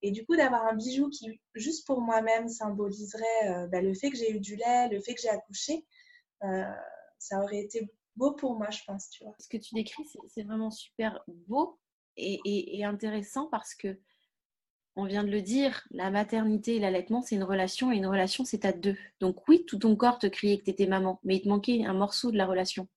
Et 0.01 0.11
du 0.11 0.25
coup, 0.25 0.35
d'avoir 0.35 0.65
un 0.65 0.73
bijou 0.75 1.11
qui, 1.11 1.39
juste 1.55 1.87
pour 1.87 2.01
moi-même, 2.01 2.49
symboliserait 2.49 3.51
euh, 3.51 3.67
bah, 3.67 3.83
le 3.83 3.93
fait 3.93 4.11
que 4.11 4.17
j'ai 4.17 4.33
eu 4.33 4.41
du 4.41 4.57
lait, 4.57 4.89
le 4.89 4.99
fait 5.03 5.15
que 5.15 5.21
j'ai 5.21 5.29
accouché, 5.29 5.85
euh, 6.43 6.65
ça 7.19 7.43
aurait 7.43 7.61
été 7.61 7.87
beau 8.17 8.33
pour 8.33 8.57
moi, 8.57 8.71
je 8.71 8.81
pense, 8.87 9.11
tu 9.11 9.23
vois. 9.23 9.35
Ce 9.39 9.49
que 9.49 9.59
tu 9.59 9.75
décris, 9.75 10.05
c'est 10.29 10.43
vraiment 10.43 10.71
super 10.71 11.23
beau 11.27 11.79
et 12.17 12.83
intéressant 12.85 13.49
parce 13.51 13.75
que 13.75 13.99
on 14.97 15.05
vient 15.05 15.25
de 15.25 15.31
le 15.31 15.43
dire, 15.43 15.87
la 15.91 16.11
maternité 16.11 16.77
et 16.77 16.79
l'allaitement, 16.79 17.21
c'est 17.21 17.35
une 17.35 17.43
relation 17.45 17.91
et 17.91 17.97
une 17.97 18.07
relation, 18.07 18.45
c'est 18.45 18.65
à 18.65 18.73
deux. 18.73 18.97
Donc 19.21 19.49
oui, 19.49 19.65
tout 19.67 19.79
ton 19.79 19.97
corps 19.97 20.19
te 20.19 20.27
criait 20.27 20.59
que 20.59 20.65
tu 20.65 20.71
étais 20.71 20.87
maman, 20.87 21.21
mais 21.25 21.37
il 21.37 21.43
te 21.43 21.49
manquait 21.49 21.85
un 21.85 21.95
morceau 21.95 22.31
de 22.31 22.37
la 22.37 22.47
relation. 22.47 22.89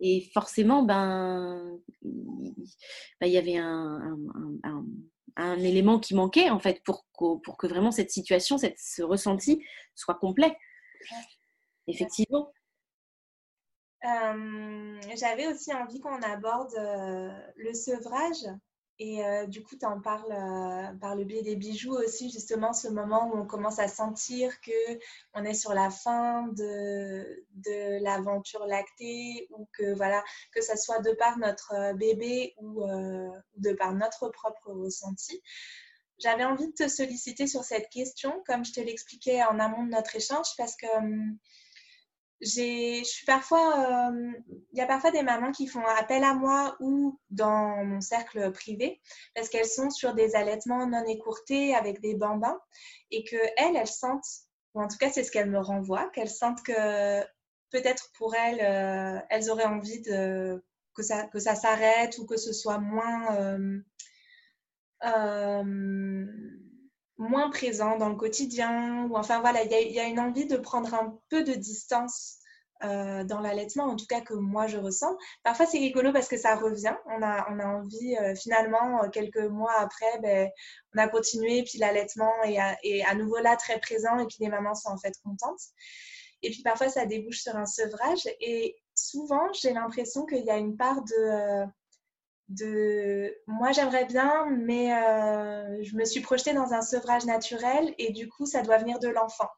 Et 0.00 0.28
forcément, 0.34 0.82
ben, 0.82 1.78
ben, 2.02 3.26
il 3.26 3.32
y 3.32 3.38
avait 3.38 3.56
un, 3.56 4.18
élément 5.58 5.98
qui 5.98 6.14
manquait 6.14 6.50
en 6.50 6.58
fait 6.58 6.82
pour 6.84 7.06
que, 7.16 7.38
pour 7.40 7.56
que 7.56 7.66
vraiment 7.66 7.92
cette 7.92 8.10
situation, 8.10 8.58
cette, 8.58 8.78
ce 8.78 9.02
ressenti 9.02 9.64
soit 9.94 10.16
complet. 10.16 10.56
Effectivement. 11.86 12.52
Euh, 14.04 15.00
j'avais 15.16 15.46
aussi 15.46 15.72
envie 15.72 16.00
qu'on 16.00 16.20
aborde 16.20 16.74
euh, 16.74 17.30
le 17.56 17.72
sevrage 17.72 18.44
Et 19.04 19.24
euh, 19.24 19.46
du 19.46 19.64
coup, 19.64 19.74
tu 19.76 19.84
en 19.84 20.00
parles 20.00 20.30
euh, 20.30 20.96
par 21.00 21.16
le 21.16 21.24
biais 21.24 21.42
des 21.42 21.56
bijoux 21.56 21.92
aussi, 21.92 22.30
justement, 22.30 22.72
ce 22.72 22.86
moment 22.86 23.32
où 23.32 23.36
on 23.36 23.44
commence 23.44 23.80
à 23.80 23.88
sentir 23.88 24.60
que 24.60 25.00
on 25.34 25.42
est 25.42 25.54
sur 25.54 25.74
la 25.74 25.90
fin 25.90 26.46
de, 26.56 27.44
de 27.56 28.00
l'aventure 28.00 28.64
lactée 28.64 29.48
ou 29.50 29.66
que, 29.72 29.92
voilà, 29.96 30.22
que 30.52 30.60
ça 30.60 30.76
soit 30.76 31.00
de 31.00 31.10
par 31.14 31.36
notre 31.38 31.74
euh, 31.74 31.94
bébé 31.94 32.54
ou 32.58 32.84
de 33.56 33.72
par 33.72 33.92
notre 33.92 34.28
propre 34.28 34.70
ressenti. 34.70 35.42
J'avais 36.20 36.44
envie 36.44 36.68
de 36.68 36.72
te 36.72 36.86
solliciter 36.86 37.48
sur 37.48 37.64
cette 37.64 37.88
question, 37.88 38.40
comme 38.46 38.64
je 38.64 38.72
te 38.72 38.80
l'expliquais 38.80 39.42
en 39.42 39.58
amont 39.58 39.82
de 39.82 39.90
notre 39.90 40.14
échange, 40.14 40.46
parce 40.56 40.76
que 40.76 40.86
hum, 40.98 41.36
je 42.42 43.02
suis 43.04 43.24
parfois, 43.24 44.10
euh, 44.10 44.32
il 44.72 44.78
y 44.78 44.80
a 44.80 44.86
parfois 44.86 45.12
des 45.12 45.22
mamans 45.22 45.52
qui 45.52 45.68
font 45.68 45.84
appel 45.98 46.24
à 46.24 46.34
moi 46.34 46.76
ou 46.80 47.18
dans 47.30 47.84
mon 47.84 48.00
cercle 48.00 48.50
privé 48.50 49.00
parce 49.34 49.48
qu'elles 49.48 49.66
sont 49.66 49.90
sur 49.90 50.14
des 50.14 50.34
allaitements 50.34 50.86
non 50.86 51.04
écourtés 51.06 51.74
avec 51.74 52.00
des 52.00 52.16
bambins 52.16 52.60
et 53.12 53.22
que 53.22 53.36
elles, 53.56 53.76
elles 53.76 53.86
sentent, 53.86 54.26
ou 54.74 54.82
en 54.82 54.88
tout 54.88 54.98
cas 54.98 55.10
c'est 55.10 55.22
ce 55.22 55.30
qu'elles 55.30 55.50
me 55.50 55.60
renvoient, 55.60 56.10
qu'elles 56.10 56.28
sentent 56.28 56.62
que 56.64 57.20
peut-être 57.70 58.10
pour 58.18 58.34
elles, 58.34 58.60
euh, 58.60 59.20
elles 59.30 59.48
auraient 59.48 59.64
envie 59.64 60.00
de, 60.02 60.64
que 60.94 61.02
ça, 61.02 61.28
que 61.28 61.38
ça 61.38 61.54
s'arrête 61.54 62.18
ou 62.18 62.26
que 62.26 62.36
ce 62.36 62.52
soit 62.52 62.78
moins 62.78 63.36
euh, 65.04 66.26
moins 67.22 67.50
présent 67.50 67.96
dans 67.96 68.08
le 68.08 68.16
quotidien. 68.16 69.06
Ou 69.10 69.16
enfin 69.16 69.40
voilà, 69.40 69.62
il 69.62 69.92
y, 69.92 70.00
a 70.00 70.04
une 70.04 70.20
envie 70.20 70.46
de 70.46 70.56
prendre 70.56 70.92
un 70.94 71.18
peu 71.30 71.42
de 71.44 71.54
distance 71.54 72.38
euh, 72.84 73.22
dans 73.22 73.40
l'allaitement, 73.40 73.84
en 73.84 73.96
tout 73.96 74.06
cas 74.06 74.20
que 74.20 74.34
moi 74.34 74.66
je 74.66 74.76
ressens. 74.76 75.16
Parfois 75.44 75.66
c'est 75.66 75.78
rigolo 75.78 76.12
parce 76.12 76.28
que 76.28 76.36
ça 76.36 76.56
revient. 76.56 76.94
On 77.06 77.22
a, 77.22 77.46
on 77.50 77.58
a 77.60 77.66
envie 77.66 78.16
euh, 78.16 78.34
finalement, 78.34 79.04
euh, 79.04 79.08
quelques 79.08 79.38
mois 79.38 79.74
après, 79.78 80.18
ben, 80.20 80.50
on 80.94 80.98
a 80.98 81.08
continué, 81.08 81.62
puis 81.62 81.78
l'allaitement 81.78 82.32
est, 82.44 82.58
est 82.82 83.04
à, 83.04 83.14
nouveau 83.14 83.38
là 83.38 83.56
très 83.56 83.78
présent 83.78 84.18
et 84.18 84.26
puis 84.26 84.38
les 84.40 84.48
mamans 84.48 84.74
sont 84.74 84.90
en 84.90 84.98
fait 84.98 85.14
contentes. 85.24 85.60
Et 86.42 86.50
puis 86.50 86.62
parfois 86.62 86.88
ça 86.88 87.06
débouche 87.06 87.42
sur 87.42 87.56
un 87.56 87.66
sevrage 87.66 88.28
et 88.40 88.76
souvent 88.96 89.52
j'ai 89.52 89.72
l'impression 89.72 90.26
qu'il 90.26 90.44
y 90.44 90.50
a 90.50 90.56
une 90.56 90.76
part 90.76 91.02
de 91.04 91.64
de 92.52 93.34
moi 93.46 93.72
j'aimerais 93.72 94.04
bien, 94.04 94.46
mais 94.50 94.92
euh, 94.92 95.82
je 95.82 95.96
me 95.96 96.04
suis 96.04 96.20
projetée 96.20 96.52
dans 96.52 96.72
un 96.72 96.82
sevrage 96.82 97.24
naturel 97.24 97.94
et 97.98 98.12
du 98.12 98.28
coup 98.28 98.46
ça 98.46 98.62
doit 98.62 98.78
venir 98.78 98.98
de 98.98 99.08
l'enfant. 99.08 99.48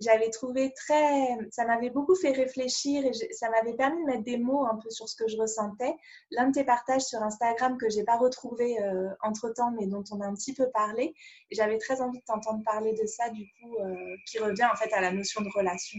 J'avais 0.00 0.30
trouvé 0.30 0.72
très, 0.74 1.36
ça 1.50 1.66
m'avait 1.66 1.90
beaucoup 1.90 2.14
fait 2.14 2.32
réfléchir 2.32 3.04
et 3.04 3.12
ça 3.34 3.50
m'avait 3.50 3.74
permis 3.74 4.00
de 4.02 4.06
mettre 4.06 4.24
des 4.24 4.38
mots 4.38 4.64
un 4.64 4.78
peu 4.82 4.88
sur 4.88 5.06
ce 5.06 5.14
que 5.14 5.28
je 5.28 5.36
ressentais. 5.36 5.94
L'un 6.30 6.48
de 6.48 6.52
tes 6.52 6.64
partages 6.64 7.02
sur 7.02 7.22
Instagram 7.22 7.76
que 7.76 7.90
j'ai 7.90 8.02
pas 8.04 8.16
retrouvé 8.16 8.82
euh, 8.82 9.10
entre 9.22 9.50
temps, 9.50 9.70
mais 9.78 9.86
dont 9.86 10.02
on 10.10 10.22
a 10.22 10.26
un 10.26 10.32
petit 10.32 10.54
peu 10.54 10.70
parlé, 10.70 11.12
j'avais 11.50 11.76
très 11.76 12.00
envie 12.00 12.18
de 12.18 12.24
t'entendre 12.24 12.62
parler 12.64 12.94
de 12.94 13.06
ça 13.06 13.28
du 13.28 13.44
coup, 13.60 13.76
euh, 13.76 13.94
qui 14.26 14.38
revient 14.38 14.68
en 14.72 14.76
fait 14.76 14.90
à 14.94 15.02
la 15.02 15.12
notion 15.12 15.42
de 15.42 15.50
relation. 15.54 15.98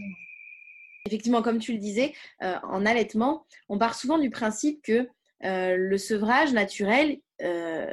Effectivement, 1.06 1.42
comme 1.42 1.58
tu 1.58 1.72
le 1.72 1.78
disais, 1.78 2.12
en 2.40 2.86
allaitement, 2.86 3.44
on 3.68 3.76
part 3.76 3.96
souvent 3.96 4.18
du 4.18 4.30
principe 4.30 4.82
que 4.82 5.08
euh, 5.44 5.76
le 5.76 5.98
sevrage 5.98 6.52
naturel, 6.52 7.18
euh, 7.42 7.92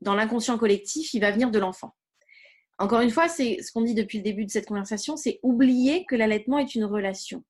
dans 0.00 0.14
l'inconscient 0.14 0.58
collectif, 0.58 1.12
il 1.14 1.20
va 1.20 1.30
venir 1.30 1.50
de 1.50 1.58
l'enfant. 1.58 1.94
Encore 2.78 3.00
une 3.00 3.10
fois, 3.10 3.28
c'est 3.28 3.60
ce 3.62 3.72
qu'on 3.72 3.82
dit 3.82 3.94
depuis 3.94 4.18
le 4.18 4.24
début 4.24 4.46
de 4.46 4.50
cette 4.50 4.66
conversation, 4.66 5.16
c'est 5.16 5.38
oublier 5.42 6.06
que 6.06 6.16
l'allaitement 6.16 6.58
est 6.58 6.74
une 6.74 6.84
relation. 6.84 7.44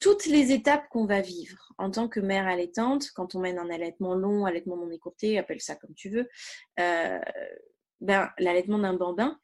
Toutes 0.00 0.26
les 0.26 0.52
étapes 0.52 0.88
qu'on 0.90 1.06
va 1.06 1.20
vivre 1.20 1.72
en 1.76 1.90
tant 1.90 2.08
que 2.08 2.20
mère 2.20 2.46
allaitante, 2.46 3.10
quand 3.14 3.34
on 3.34 3.40
mène 3.40 3.58
un 3.58 3.68
allaitement 3.68 4.14
long, 4.14 4.46
allaitement 4.46 4.76
non 4.76 4.90
écourté, 4.90 5.38
appelle 5.38 5.60
ça 5.60 5.74
comme 5.74 5.94
tu 5.94 6.08
veux, 6.08 6.28
euh, 6.80 7.18
ben, 8.00 8.30
l'allaitement 8.38 8.78
d'un 8.78 8.94
bambin, 8.94 9.38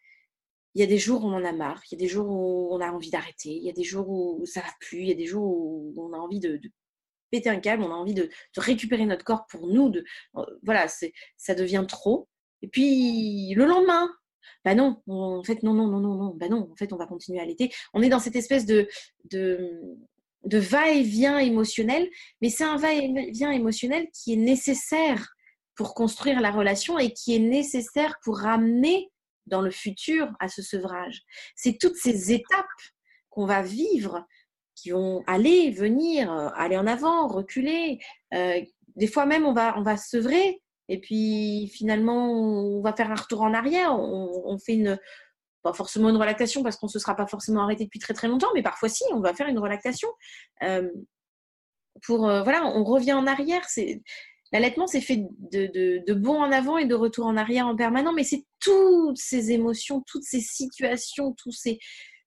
il 0.74 0.80
y 0.80 0.84
a 0.84 0.86
des 0.86 0.98
jours 0.98 1.24
où 1.24 1.28
on 1.28 1.34
en 1.34 1.44
a 1.44 1.52
marre, 1.52 1.82
il 1.90 1.94
y 1.94 1.98
a 1.98 2.04
des 2.04 2.08
jours 2.08 2.28
où 2.28 2.74
on 2.74 2.80
a 2.80 2.90
envie 2.90 3.10
d'arrêter, 3.10 3.50
il 3.50 3.62
y 3.62 3.68
a 3.68 3.72
des 3.72 3.84
jours 3.84 4.08
où 4.08 4.46
ça 4.46 4.60
va 4.60 4.70
plus, 4.80 5.00
il 5.00 5.08
y 5.08 5.12
a 5.12 5.16
des 5.16 5.26
jours 5.26 5.44
où 5.44 5.94
on 5.98 6.12
a 6.12 6.18
envie 6.18 6.40
de 6.40 6.60
péter 7.34 7.50
un 7.50 7.58
câble, 7.58 7.82
on 7.82 7.90
a 7.90 7.96
envie 7.96 8.14
de, 8.14 8.30
récupérer 8.56 9.06
notre 9.06 9.24
corps 9.24 9.46
pour 9.48 9.66
nous. 9.66 9.88
De, 9.88 10.04
euh, 10.36 10.44
voilà, 10.62 10.86
ça 11.36 11.54
devient 11.54 11.84
trop. 11.88 12.28
Et 12.62 12.68
puis 12.68 13.52
le 13.54 13.64
lendemain, 13.64 14.08
bah 14.64 14.74
non, 14.74 15.02
en 15.08 15.42
fait, 15.42 15.62
non, 15.62 15.74
non, 15.74 15.88
non, 15.88 16.00
non, 16.00 16.14
non, 16.14 16.34
bah 16.34 16.48
non, 16.48 16.68
en 16.70 16.76
fait, 16.76 16.92
on 16.92 16.96
va 16.96 17.06
continuer 17.06 17.40
à 17.40 17.44
l'été. 17.44 17.72
On 17.92 18.02
est 18.02 18.08
dans 18.08 18.20
cette 18.20 18.36
espèce 18.36 18.66
de, 18.66 18.88
de 20.44 20.58
va-et-vient 20.58 21.38
émotionnel, 21.38 22.08
mais 22.40 22.50
c'est 22.50 22.64
un 22.64 22.76
va-et-vient 22.76 23.50
émotionnel 23.50 24.06
qui 24.12 24.34
est 24.34 24.36
nécessaire 24.36 25.34
pour 25.74 25.94
construire 25.94 26.40
la 26.40 26.52
relation 26.52 26.98
et 26.98 27.12
qui 27.12 27.34
est 27.34 27.40
nécessaire 27.40 28.14
pour 28.22 28.38
ramener 28.38 29.10
dans 29.46 29.60
le 29.60 29.70
futur 29.70 30.30
à 30.40 30.48
ce 30.48 30.62
sevrage. 30.62 31.22
C'est 31.56 31.78
toutes 31.78 31.96
ces 31.96 32.32
étapes 32.32 32.66
qu'on 33.28 33.46
va 33.46 33.62
vivre 33.62 34.24
qui 34.74 34.90
vont 34.90 35.22
aller, 35.26 35.70
venir, 35.70 36.32
euh, 36.32 36.48
aller 36.54 36.76
en 36.76 36.86
avant, 36.86 37.28
reculer. 37.28 37.98
Euh, 38.32 38.60
des 38.96 39.06
fois 39.06 39.26
même, 39.26 39.44
on 39.44 39.52
va, 39.52 39.78
on 39.78 39.82
va 39.82 39.96
sevrer 39.96 40.60
et 40.88 41.00
puis 41.00 41.70
finalement, 41.74 42.30
on 42.30 42.82
va 42.82 42.92
faire 42.92 43.10
un 43.10 43.16
retour 43.16 43.42
en 43.42 43.54
arrière. 43.54 43.98
On, 43.98 44.58
fait 44.58 44.74
une, 44.74 44.98
pas 45.62 45.72
forcément 45.72 46.10
une 46.10 46.16
relactation 46.16 46.62
parce 46.62 46.76
qu'on 46.76 46.86
ne 46.86 46.92
se 46.92 46.98
sera 46.98 47.16
pas 47.16 47.26
forcément 47.26 47.62
arrêté 47.62 47.84
depuis 47.84 47.98
très 47.98 48.14
très 48.14 48.28
longtemps, 48.28 48.50
mais 48.54 48.62
parfois 48.62 48.88
si, 48.88 49.02
on 49.12 49.20
va 49.20 49.34
faire 49.34 49.48
une 49.48 49.58
relactation. 49.58 50.08
Euh, 50.62 50.88
pour, 52.02 52.18
voilà, 52.18 52.66
on 52.66 52.84
revient 52.84 53.14
en 53.14 53.26
arrière. 53.26 53.64
L'allaitement, 54.52 54.86
c'est 54.86 55.00
fait 55.00 55.26
de, 55.52 55.66
de, 55.66 56.02
de 56.06 56.14
bons 56.14 56.40
en 56.40 56.52
avant 56.52 56.76
et 56.76 56.84
de 56.84 56.94
retour 56.94 57.26
en 57.26 57.36
arrière 57.36 57.66
en 57.66 57.76
permanent, 57.76 58.12
mais 58.12 58.24
c'est 58.24 58.44
toutes 58.60 59.16
ces 59.16 59.52
émotions, 59.52 60.02
toutes 60.06 60.24
ces 60.24 60.40
situations, 60.40 61.32
tous 61.32 61.52
ces, 61.52 61.78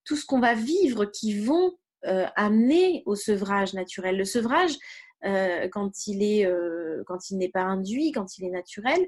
tout 0.03 0.15
ce 0.15 0.25
qu'on 0.25 0.39
va 0.39 0.55
vivre 0.55 1.05
qui 1.05 1.39
vont 1.39 1.77
euh, 2.05 2.27
amener 2.35 3.01
au 3.07 3.15
sevrage 3.15 3.73
naturel. 3.73 4.17
Le 4.17 4.23
sevrage, 4.23 4.77
euh, 5.25 5.67
quand 5.69 6.05
il 6.05 6.21
est, 6.21 6.45
euh, 6.45 7.03
quand 7.07 7.31
il 7.31 7.39
n'est 7.39 7.49
pas 7.49 7.63
induit, 7.63 8.11
quand 8.11 8.37
il 8.37 8.45
est 8.45 8.51
naturel, 8.51 8.99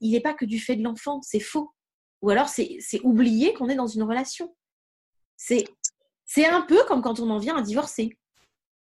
il 0.00 0.12
n'est 0.12 0.20
pas 0.20 0.34
que 0.34 0.44
du 0.44 0.60
fait 0.60 0.76
de 0.76 0.84
l'enfant, 0.84 1.20
c'est 1.22 1.40
faux. 1.40 1.72
Ou 2.22 2.30
alors 2.30 2.48
c'est 2.48 2.78
oublier 3.02 3.52
qu'on 3.52 3.68
est 3.68 3.74
dans 3.74 3.88
une 3.88 4.04
relation. 4.04 4.54
C'est 5.36 5.66
un 6.46 6.60
peu 6.62 6.84
comme 6.86 7.02
quand 7.02 7.18
on 7.18 7.28
en 7.30 7.38
vient 7.38 7.56
à 7.56 7.62
divorcer. 7.62 8.16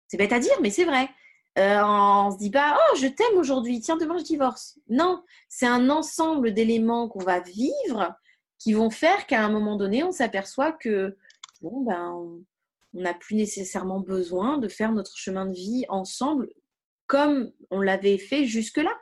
C'est 0.07 0.17
bête 0.17 0.33
à 0.33 0.39
dire, 0.39 0.53
mais 0.61 0.69
c'est 0.69 0.85
vrai. 0.85 1.09
on 1.55 2.29
se 2.31 2.37
dit 2.37 2.51
pas 2.51 2.77
oh 2.77 2.95
je 2.97 3.07
t'aime 3.07 3.37
aujourd'hui, 3.37 3.79
tiens 3.81 3.97
demain 3.97 4.19
je 4.19 4.25
divorce. 4.25 4.77
Non, 4.89 5.23
c'est 5.49 5.65
un 5.65 5.89
ensemble 5.89 6.53
d'éléments 6.53 7.09
qu'on 7.09 7.23
va 7.23 7.39
vivre 7.39 8.15
qui 8.59 8.73
vont 8.73 8.91
faire 8.91 9.25
qu'à 9.25 9.43
un 9.43 9.49
moment 9.49 9.75
donné 9.75 10.03
on 10.03 10.11
s'aperçoit 10.11 10.71
que 10.71 11.17
bon 11.61 11.81
ben 11.81 12.43
on 12.93 13.01
n'a 13.01 13.13
plus 13.13 13.35
nécessairement 13.35 13.99
besoin 13.99 14.57
de 14.57 14.67
faire 14.67 14.91
notre 14.91 15.15
chemin 15.17 15.45
de 15.45 15.53
vie 15.53 15.85
ensemble 15.89 16.49
comme 17.07 17.51
on 17.71 17.81
l'avait 17.81 18.17
fait 18.17 18.45
jusque-là. 18.45 18.95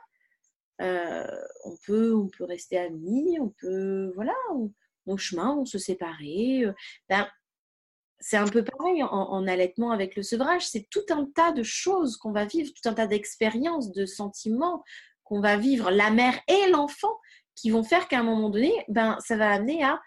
Euh, 0.80 1.26
on, 1.64 1.76
peut, 1.86 2.14
on 2.14 2.28
peut 2.28 2.44
rester 2.44 2.78
amis, 2.78 3.38
on 3.40 3.48
peut, 3.60 4.12
voilà, 4.14 4.34
on, 5.06 5.16
chemin, 5.16 5.56
on 5.56 5.64
se 5.64 5.78
séparer. 5.78 6.64
Euh, 6.64 6.72
ben, 7.08 7.28
c'est 8.18 8.36
un 8.36 8.46
peu 8.46 8.64
pareil 8.64 9.02
en, 9.02 9.46
allaitement 9.46 9.90
avec 9.90 10.16
le 10.16 10.22
sevrage. 10.22 10.66
C'est 10.66 10.88
tout 10.90 11.04
un 11.10 11.26
tas 11.34 11.52
de 11.52 11.62
choses 11.62 12.16
qu'on 12.16 12.32
va 12.32 12.46
vivre, 12.46 12.70
tout 12.72 12.88
un 12.88 12.94
tas 12.94 13.06
d'expériences, 13.06 13.92
de 13.92 14.06
sentiments 14.06 14.82
qu'on 15.22 15.40
va 15.40 15.56
vivre, 15.56 15.90
la 15.90 16.10
mère 16.10 16.38
et 16.48 16.70
l'enfant, 16.70 17.14
qui 17.54 17.70
vont 17.70 17.82
faire 17.82 18.08
qu'à 18.08 18.20
un 18.20 18.22
moment 18.22 18.48
donné, 18.48 18.72
ben, 18.88 19.18
ça 19.20 19.36
va 19.36 19.50
amener 19.50 19.82
à 19.84 20.00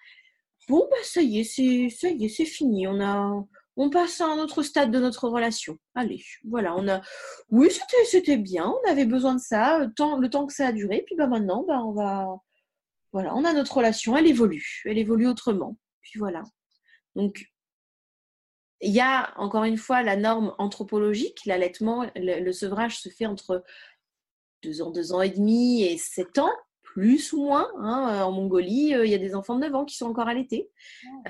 bon, 0.68 0.88
ben, 0.90 1.04
ça 1.04 1.22
y 1.22 1.40
est, 1.40 1.44
c'est, 1.44 1.90
ça 1.90 2.10
y 2.10 2.26
est, 2.26 2.30
c'est 2.30 2.46
fini. 2.46 2.88
On 2.88 3.00
a, 3.00 3.46
on 3.80 3.90
passe 3.90 4.20
à 4.20 4.26
un 4.26 4.38
autre 4.40 4.62
stade 4.62 4.92
de 4.92 5.00
notre 5.00 5.30
relation. 5.30 5.78
Allez, 5.96 6.22
voilà, 6.44 6.76
on 6.76 6.86
a. 6.90 7.02
Oui, 7.50 7.72
c'était, 7.72 8.04
c'était 8.06 8.38
bien, 8.38 8.68
on 8.68 8.92
avait 8.92 9.06
besoin 9.06 9.36
de 9.36 9.40
ça, 9.40 9.80
le 9.80 9.94
temps, 9.94 10.18
le 10.18 10.30
temps 10.30 10.46
que 10.46 10.54
ça 10.54 10.68
a 10.68 10.72
duré, 10.74 11.02
puis 11.06 11.16
bah 11.16 11.28
maintenant, 11.28 11.64
bah, 11.64 11.82
on 11.82 11.94
va. 11.94 12.28
Voilà, 13.14 13.34
on 13.36 13.46
a 13.46 13.54
notre 13.54 13.78
relation, 13.78 14.18
elle 14.18 14.28
évolue, 14.28 14.82
elle 14.86 14.98
évolue 14.98 15.28
autrement. 15.28 15.78
Puis 16.02 16.20
voilà. 16.20 16.44
Donc, 17.16 17.46
il 18.82 18.92
y 18.92 19.00
a 19.00 19.34
encore 19.38 19.64
une 19.64 19.78
fois 19.78 20.04
la 20.04 20.18
norme 20.18 20.54
anthropologique, 20.58 21.46
l'allaitement, 21.46 22.06
le, 22.18 22.52
sevrage 22.52 23.00
se 23.00 23.08
fait 23.08 23.26
entre 23.26 23.64
deux 24.62 24.82
ans, 24.82 24.92
deux 24.92 25.14
ans 25.14 25.22
et 25.22 25.30
demi 25.30 25.84
et 25.84 25.98
sept 25.98 26.38
ans, 26.38 26.52
plus 26.84 27.32
ou 27.32 27.44
moins. 27.44 27.70
Hein. 27.78 28.24
En 28.24 28.34
Mongolie, 28.34 28.94
euh, 28.94 29.06
il 29.06 29.12
y 29.12 29.16
a 29.16 29.20
des 29.20 29.36
enfants 29.36 29.56
de 29.56 29.62
9 29.62 29.76
ans 29.76 29.86
qui 29.86 29.96
sont 29.96 30.08
encore 30.08 30.28
allaités. 30.28 30.70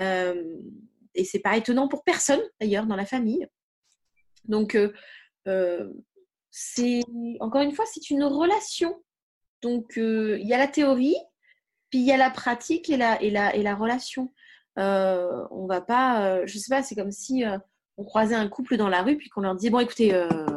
Euh, 0.02 0.44
et 1.16 1.24
c'est 1.24 1.40
pas 1.40 1.58
étonnant 1.58 1.88
pour 1.88 2.04
personne 2.04 2.42
d'ailleurs 2.60 2.86
dans 2.86 2.96
la 2.96 3.06
famille. 3.06 3.48
Donc, 4.46 4.76
euh, 4.76 4.94
euh, 5.48 5.90
c'est 6.52 7.02
encore 7.40 7.62
une 7.62 7.74
fois, 7.74 7.86
c'est 7.86 8.10
une 8.10 8.24
relation. 8.24 9.02
Donc, 9.62 9.98
euh, 9.98 10.38
il 10.40 10.48
y 10.48 10.54
a 10.54 10.58
la 10.58 10.68
théorie, 10.68 11.16
puis 11.90 12.00
il 12.00 12.06
y 12.06 12.12
a 12.12 12.18
la 12.18 12.30
pratique 12.30 12.90
et 12.90 12.98
la, 12.98 13.22
et 13.22 13.30
la, 13.30 13.56
et 13.56 13.64
la 13.64 13.76
relation. 13.76 14.34
on 14.76 15.68
va 15.68 15.82
pas, 15.82 16.46
je 16.46 16.58
sais 16.58 16.70
pas, 16.70 16.84
c'est 16.84 16.96
comme 16.96 17.12
si 17.12 17.44
on 17.98 18.06
croisait 18.06 18.36
un 18.36 18.48
couple 18.48 18.78
dans 18.78 18.90
la 18.90 19.04
rue, 19.04 19.18
puis 19.18 19.30
qu'on 19.30 19.42
leur 19.42 19.56
disait 19.56 19.70
bon, 19.70 19.80
écoutez, 19.80 20.10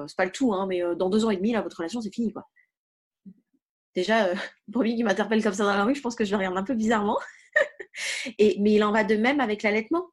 c'est 0.06 0.16
pas 0.16 0.24
le 0.24 0.32
tout, 0.32 0.52
hein, 0.52 0.66
mais 0.66 0.82
dans 0.96 1.10
deux 1.10 1.24
ans 1.24 1.30
et 1.30 1.36
demi, 1.36 1.52
là, 1.52 1.62
votre 1.62 1.76
relation, 1.78 2.00
c'est 2.00 2.14
fini, 2.14 2.32
quoi. 2.32 2.48
déjà, 3.94 4.28
pour 4.72 4.82
lui 4.82 4.96
qui 4.96 5.04
m'interpelle 5.04 5.42
comme 5.42 5.54
ça 5.54 5.64
dans 5.64 5.74
la 5.74 5.84
rue, 5.84 5.94
je 5.94 6.00
pense 6.00 6.14
que 6.14 6.24
je 6.24 6.30
le 6.30 6.36
regarde 6.36 6.56
un 6.56 6.64
peu 6.64 6.74
bizarrement. 6.74 7.18
Et, 8.38 8.56
mais 8.60 8.72
il 8.72 8.84
en 8.84 8.92
va 8.92 9.04
de 9.04 9.16
même 9.16 9.40
avec 9.40 9.62
l'allaitement. 9.62 10.06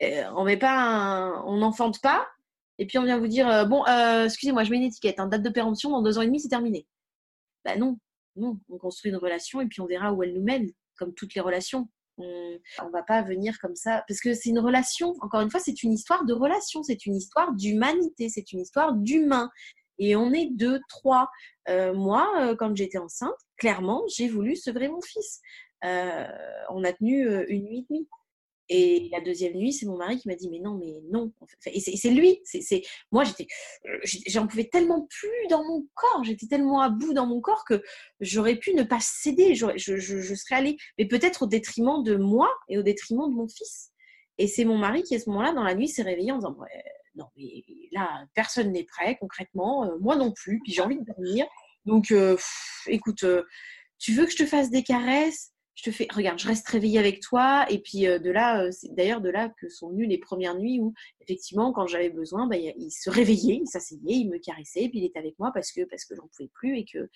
On 0.00 0.44
met 0.44 0.56
pas 0.56 1.42
on 1.46 1.56
n'enfante 1.58 2.00
pas, 2.00 2.26
et 2.78 2.86
puis 2.86 2.98
on 2.98 3.04
vient 3.04 3.18
vous 3.18 3.28
dire 3.28 3.66
bon, 3.68 3.84
excusez-moi, 4.24 4.64
je 4.64 4.70
mets 4.70 4.76
une 4.76 4.84
étiquette, 4.84 5.18
hein, 5.18 5.26
date 5.26 5.42
de 5.42 5.50
péremption, 5.50 5.90
dans 5.90 6.02
deux 6.02 6.18
ans 6.18 6.22
et 6.22 6.26
demi, 6.26 6.40
c'est 6.40 6.48
terminé. 6.48 6.86
Ben 7.64 7.78
non, 7.78 7.98
non, 8.36 8.58
on 8.68 8.78
construit 8.78 9.10
une 9.10 9.16
relation 9.16 9.60
et 9.60 9.66
puis 9.66 9.80
on 9.80 9.86
verra 9.86 10.12
où 10.12 10.22
elle 10.22 10.34
nous 10.34 10.42
mène, 10.42 10.70
comme 10.96 11.14
toutes 11.14 11.34
les 11.34 11.40
relations. 11.40 11.88
On 12.18 12.24
ne 12.86 12.90
va 12.92 13.02
pas 13.02 13.22
venir 13.22 13.58
comme 13.60 13.76
ça, 13.76 14.04
parce 14.08 14.20
que 14.20 14.34
c'est 14.34 14.48
une 14.50 14.58
relation, 14.58 15.14
encore 15.20 15.40
une 15.40 15.50
fois, 15.50 15.60
c'est 15.60 15.82
une 15.84 15.92
histoire 15.92 16.24
de 16.24 16.32
relation, 16.32 16.82
c'est 16.82 17.06
une 17.06 17.14
histoire 17.14 17.52
d'humanité, 17.54 18.28
c'est 18.28 18.52
une 18.52 18.60
histoire 18.60 18.92
d'humain. 18.94 19.50
Et 19.98 20.16
on 20.16 20.32
est 20.32 20.48
deux, 20.50 20.80
trois. 20.88 21.28
Euh, 21.68 21.94
moi, 21.94 22.28
euh, 22.40 22.56
quand 22.56 22.74
j'étais 22.76 22.98
enceinte, 22.98 23.36
clairement, 23.56 24.02
j'ai 24.08 24.28
voulu 24.28 24.56
sevrer 24.56 24.88
mon 24.88 25.00
fils. 25.00 25.40
Euh, 25.84 26.26
on 26.70 26.82
a 26.84 26.92
tenu 26.92 27.24
une 27.48 27.64
nuit 27.64 27.78
et 27.78 27.86
demie. 27.88 28.08
Et 28.70 29.08
la 29.12 29.20
deuxième 29.20 29.54
nuit, 29.54 29.72
c'est 29.72 29.86
mon 29.86 29.96
mari 29.96 30.18
qui 30.18 30.28
m'a 30.28 30.34
dit 30.34 30.50
mais 30.50 30.58
non, 30.58 30.76
mais 30.78 31.00
non. 31.10 31.32
Et 31.66 31.80
c'est 31.80 32.10
lui. 32.10 32.40
C'est 32.44 32.82
moi, 33.10 33.24
j'étais, 33.24 33.46
j'en 34.26 34.46
pouvais 34.46 34.64
tellement 34.64 35.06
plus 35.08 35.48
dans 35.48 35.64
mon 35.64 35.86
corps. 35.94 36.24
J'étais 36.24 36.46
tellement 36.46 36.80
à 36.80 36.90
bout 36.90 37.14
dans 37.14 37.26
mon 37.26 37.40
corps 37.40 37.64
que 37.64 37.82
j'aurais 38.20 38.56
pu 38.56 38.74
ne 38.74 38.82
pas 38.82 39.00
céder. 39.00 39.54
Je, 39.54 39.76
je, 39.76 40.34
serais 40.34 40.56
allée, 40.56 40.76
mais 40.98 41.06
peut-être 41.06 41.42
au 41.42 41.46
détriment 41.46 42.02
de 42.02 42.16
moi 42.16 42.50
et 42.68 42.78
au 42.78 42.82
détriment 42.82 43.28
de 43.30 43.34
mon 43.34 43.48
fils. 43.48 43.90
Et 44.36 44.46
c'est 44.46 44.64
mon 44.64 44.76
mari 44.78 45.02
qui, 45.02 45.16
à 45.16 45.18
ce 45.18 45.28
moment-là, 45.30 45.52
dans 45.52 45.64
la 45.64 45.74
nuit, 45.74 45.88
s'est 45.88 46.02
réveillé 46.02 46.30
en 46.32 46.36
disant 46.36 46.56
non, 47.14 47.26
mais 47.36 47.64
là, 47.92 48.24
personne 48.34 48.72
n'est 48.72 48.84
prêt 48.84 49.16
concrètement, 49.20 49.84
euh, 49.84 49.98
moi 50.00 50.16
non 50.16 50.32
plus. 50.32 50.60
Puis 50.62 50.72
j'ai 50.72 50.82
envie 50.82 50.98
de 50.98 51.04
dormir. 51.04 51.46
Donc, 51.84 52.10
euh, 52.10 52.36
écoute, 52.86 53.24
euh, 53.24 53.42
tu 53.98 54.12
veux 54.12 54.24
que 54.24 54.32
je 54.32 54.36
te 54.36 54.46
fasse 54.46 54.70
des 54.70 54.82
caresses? 54.82 55.52
Je 55.78 55.84
te 55.84 55.90
fais, 55.92 56.08
regarde, 56.10 56.40
je 56.40 56.48
reste 56.48 56.66
réveillée 56.66 56.98
avec 56.98 57.20
toi. 57.20 57.64
Et 57.70 57.78
puis 57.78 58.08
euh, 58.08 58.18
de 58.18 58.30
là, 58.30 58.64
euh, 58.64 58.72
c'est 58.72 58.92
d'ailleurs 58.92 59.20
de 59.20 59.28
là 59.28 59.48
que 59.48 59.68
sont 59.68 59.90
venues 59.90 60.06
les 60.06 60.18
premières 60.18 60.56
nuits 60.56 60.80
où, 60.80 60.92
effectivement, 61.20 61.72
quand 61.72 61.86
j'avais 61.86 62.10
besoin, 62.10 62.48
bah, 62.48 62.56
il 62.56 62.90
se 62.90 63.08
réveillait, 63.08 63.60
il 63.62 63.66
s'asseyait, 63.68 64.00
il 64.06 64.28
me 64.28 64.38
caressait, 64.38 64.88
puis 64.88 64.98
il 64.98 65.04
était 65.04 65.20
avec 65.20 65.38
moi 65.38 65.52
parce 65.54 65.70
que, 65.70 65.84
parce 65.84 66.04
que 66.04 66.16
j'en 66.16 66.26
pouvais 66.26 66.50
plus 66.52 66.78
et 66.78 66.84
que, 66.84 67.08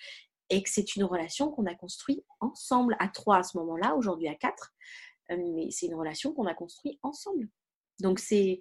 et 0.49 0.63
que 0.63 0.71
c'est 0.71 0.95
une 0.95 1.03
relation 1.03 1.51
qu'on 1.51 1.67
a 1.67 1.75
construite 1.75 2.25
ensemble, 2.39 2.97
à 3.01 3.09
trois 3.09 3.39
à 3.39 3.43
ce 3.43 3.59
moment-là, 3.59 3.97
aujourd'hui 3.97 4.29
à 4.29 4.37
quatre. 4.37 4.73
Euh, 5.33 5.37
mais 5.37 5.73
c'est 5.73 5.87
une 5.87 5.97
relation 5.97 6.33
qu'on 6.33 6.47
a 6.47 6.55
construite 6.55 7.01
ensemble. 7.03 7.49
Donc 7.99 8.21
c'est 8.21 8.61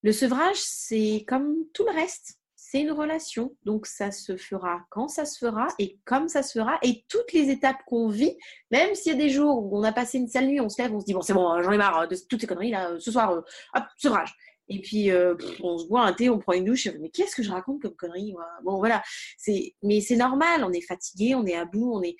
le 0.00 0.12
sevrage, 0.12 0.56
c'est 0.56 1.26
comme 1.28 1.56
tout 1.74 1.84
le 1.84 1.92
reste 1.92 2.35
c'est 2.68 2.80
une 2.80 2.90
relation. 2.90 3.54
Donc 3.64 3.86
ça 3.86 4.10
se 4.10 4.36
fera 4.36 4.80
quand 4.90 5.06
ça 5.06 5.24
se 5.24 5.38
fera 5.38 5.68
et 5.78 6.00
comme 6.04 6.28
ça 6.28 6.42
se 6.42 6.58
fera. 6.58 6.78
Et 6.82 7.04
toutes 7.08 7.32
les 7.32 7.48
étapes 7.50 7.78
qu'on 7.86 8.08
vit, 8.08 8.36
même 8.72 8.92
s'il 8.96 9.12
y 9.12 9.14
a 9.14 9.18
des 9.18 9.30
jours 9.30 9.62
où 9.62 9.78
on 9.78 9.84
a 9.84 9.92
passé 9.92 10.18
une 10.18 10.26
sale 10.26 10.46
nuit, 10.46 10.60
on 10.60 10.68
se 10.68 10.82
lève, 10.82 10.92
on 10.92 10.98
se 10.98 11.04
dit 11.04 11.14
bon 11.14 11.22
c'est 11.22 11.32
bon, 11.32 11.62
j'en 11.62 11.70
ai 11.70 11.78
marre 11.78 12.08
de 12.08 12.16
toutes 12.28 12.40
ces 12.40 12.46
conneries 12.48 12.72
là, 12.72 12.90
ce 12.98 13.12
soir, 13.12 13.30
euh, 13.30 13.40
hop, 13.74 13.84
sevrage. 13.96 14.34
Et 14.68 14.80
puis 14.80 15.12
euh, 15.12 15.36
on 15.62 15.78
se 15.78 15.86
boit 15.86 16.02
un 16.02 16.12
thé, 16.12 16.28
on 16.28 16.40
prend 16.40 16.54
une 16.54 16.64
douche. 16.64 16.88
Mais 17.00 17.10
qu'est-ce 17.10 17.36
que 17.36 17.44
je 17.44 17.52
raconte 17.52 17.82
comme 17.82 17.94
conneries 17.94 18.34
Bon 18.64 18.78
voilà, 18.78 19.00
mais 19.84 20.00
c'est 20.00 20.16
normal. 20.16 20.64
On 20.64 20.72
est 20.72 20.80
fatigué, 20.80 21.36
on 21.36 21.46
est 21.46 21.56
à 21.56 21.66
bout, 21.66 21.92
on 21.94 22.02
est 22.02 22.16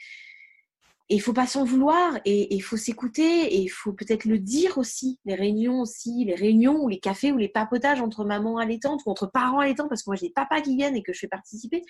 et 1.08 1.14
il 1.14 1.20
faut 1.20 1.32
pas 1.32 1.46
s'en 1.46 1.64
vouloir 1.64 2.18
et 2.24 2.54
il 2.54 2.60
faut 2.60 2.76
s'écouter 2.76 3.54
et 3.54 3.58
il 3.58 3.68
faut 3.68 3.92
peut-être 3.92 4.24
le 4.24 4.38
dire 4.38 4.76
aussi. 4.76 5.20
Les 5.24 5.36
réunions 5.36 5.80
aussi, 5.80 6.24
les 6.24 6.34
réunions 6.34 6.82
ou 6.82 6.88
les 6.88 6.98
cafés 6.98 7.30
ou 7.30 7.36
les 7.36 7.48
papotages 7.48 8.00
entre 8.00 8.24
maman 8.24 8.58
allaitante 8.58 9.02
ou 9.06 9.10
entre 9.10 9.26
parents 9.26 9.60
allaitants, 9.60 9.88
parce 9.88 10.02
que 10.02 10.10
moi 10.10 10.16
j'ai 10.16 10.26
des 10.26 10.32
papas 10.32 10.62
qui 10.62 10.76
viennent 10.76 10.96
et 10.96 11.04
que 11.04 11.12
je 11.12 11.20
fais 11.20 11.28
participer, 11.28 11.82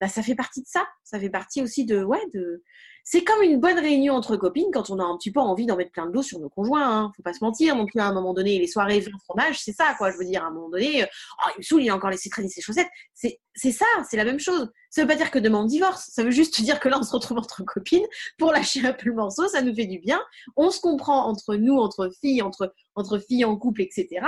bah, 0.00 0.08
ça 0.08 0.22
fait 0.22 0.34
partie 0.34 0.60
de 0.60 0.66
ça. 0.66 0.84
Ça 1.04 1.20
fait 1.20 1.30
partie 1.30 1.62
aussi 1.62 1.84
de, 1.84 2.02
ouais, 2.02 2.22
de, 2.34 2.64
c'est 3.04 3.22
comme 3.22 3.42
une 3.42 3.60
bonne 3.60 3.78
réunion 3.78 4.14
entre 4.14 4.36
copines 4.36 4.70
quand 4.72 4.88
on 4.88 4.98
a 4.98 5.04
un 5.04 5.16
petit 5.18 5.30
peu 5.30 5.38
envie 5.38 5.66
d'en 5.66 5.76
mettre 5.76 5.92
plein 5.92 6.06
de 6.06 6.12
dos 6.12 6.22
sur 6.22 6.40
nos 6.40 6.48
conjoints. 6.48 6.88
Hein. 6.88 7.12
Faut 7.14 7.22
pas 7.22 7.34
se 7.34 7.44
mentir 7.44 7.76
non 7.76 7.84
plus 7.84 8.00
à 8.00 8.06
un 8.06 8.14
moment 8.14 8.32
donné. 8.32 8.58
Les 8.58 8.66
soirées 8.66 9.00
vin 9.00 9.12
fromage, 9.24 9.60
c'est 9.60 9.74
ça 9.74 9.94
quoi. 9.98 10.10
Je 10.10 10.16
veux 10.16 10.24
dire 10.24 10.42
à 10.42 10.46
un 10.46 10.50
moment 10.50 10.70
donné, 10.70 11.02
euh, 11.02 11.06
oh, 11.44 11.50
il 11.54 11.58
me 11.58 11.62
saoule, 11.62 11.82
il 11.82 11.90
a 11.90 11.94
encore 11.94 12.08
laissé 12.08 12.30
traîner 12.30 12.48
ses 12.48 12.62
chaussettes. 12.62 12.88
C'est 13.12 13.40
c'est 13.54 13.72
ça, 13.72 13.84
c'est 14.08 14.16
la 14.16 14.24
même 14.24 14.40
chose. 14.40 14.70
Ça 14.90 15.02
veut 15.02 15.06
pas 15.06 15.16
dire 15.16 15.30
que 15.30 15.38
demain 15.38 15.60
on 15.60 15.64
divorce. 15.66 16.10
Ça 16.12 16.24
veut 16.24 16.30
juste 16.30 16.60
dire 16.62 16.80
que 16.80 16.88
là 16.88 16.98
on 16.98 17.02
se 17.02 17.12
retrouve 17.12 17.38
entre 17.38 17.62
copines 17.64 18.06
pour 18.38 18.52
lâcher 18.52 18.84
un 18.86 18.94
peu 18.94 19.10
le 19.10 19.14
morceau. 19.14 19.48
Ça 19.48 19.60
nous 19.60 19.74
fait 19.74 19.86
du 19.86 19.98
bien. 19.98 20.20
On 20.56 20.70
se 20.70 20.80
comprend 20.80 21.26
entre 21.26 21.56
nous, 21.56 21.76
entre 21.76 22.10
filles, 22.20 22.40
entre 22.40 22.72
entre 22.94 23.18
filles 23.18 23.44
en 23.44 23.56
couple, 23.56 23.82
etc. 23.82 24.26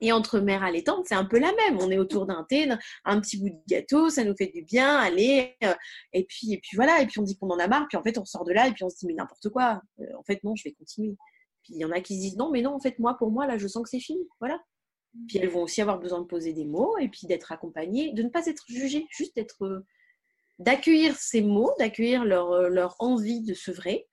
Et 0.00 0.12
entre 0.12 0.40
mères 0.40 0.62
allaitantes, 0.62 1.06
c'est 1.06 1.14
un 1.14 1.24
peu 1.24 1.38
la 1.38 1.52
même. 1.54 1.78
On 1.80 1.90
est 1.90 1.98
autour 1.98 2.26
d'un 2.26 2.44
thé, 2.44 2.68
un 3.04 3.20
petit 3.20 3.38
bout 3.38 3.48
de 3.48 3.60
gâteau, 3.66 4.10
ça 4.10 4.24
nous 4.24 4.36
fait 4.36 4.48
du 4.48 4.62
bien, 4.62 4.96
allez. 4.98 5.56
Euh, 5.64 5.74
et 6.12 6.24
puis, 6.24 6.60
voilà, 6.74 7.00
et 7.00 7.06
puis 7.06 7.18
on 7.18 7.22
dit 7.22 7.36
qu'on 7.38 7.48
en 7.48 7.58
a 7.58 7.66
marre, 7.66 7.86
puis 7.88 7.96
en 7.96 8.02
fait 8.02 8.18
on 8.18 8.24
sort 8.24 8.44
de 8.44 8.52
là 8.52 8.68
et 8.68 8.72
puis 8.72 8.84
on 8.84 8.90
se 8.90 8.98
dit 8.98 9.06
mais 9.06 9.14
n'importe 9.14 9.48
quoi. 9.48 9.80
Euh, 10.00 10.04
en 10.18 10.22
fait 10.22 10.42
non, 10.44 10.54
je 10.54 10.64
vais 10.64 10.72
continuer. 10.72 11.16
Puis 11.62 11.74
il 11.74 11.80
y 11.80 11.84
en 11.84 11.90
a 11.92 12.00
qui 12.00 12.16
se 12.16 12.20
disent 12.20 12.36
non 12.36 12.50
mais 12.50 12.60
non, 12.60 12.74
en 12.74 12.80
fait 12.80 12.98
moi 12.98 13.16
pour 13.16 13.30
moi 13.30 13.46
là 13.46 13.56
je 13.58 13.66
sens 13.66 13.82
que 13.84 13.88
c'est 13.88 14.00
fini, 14.00 14.28
voilà. 14.40 14.60
Puis 15.28 15.38
elles 15.38 15.48
vont 15.48 15.62
aussi 15.62 15.80
avoir 15.80 15.98
besoin 15.98 16.20
de 16.20 16.26
poser 16.26 16.52
des 16.52 16.66
mots 16.66 16.98
et 16.98 17.08
puis 17.08 17.26
d'être 17.26 17.50
accompagnées, 17.50 18.12
de 18.12 18.22
ne 18.22 18.28
pas 18.28 18.46
être 18.46 18.64
jugées, 18.68 19.06
juste 19.10 19.34
d'être, 19.34 19.64
euh, 19.64 19.86
d'accueillir 20.58 21.16
ces 21.16 21.40
mots, 21.40 21.72
d'accueillir 21.78 22.24
leur, 22.26 22.68
leur 22.68 22.96
envie 22.98 23.40
de 23.40 23.54
sevrer. 23.54 24.06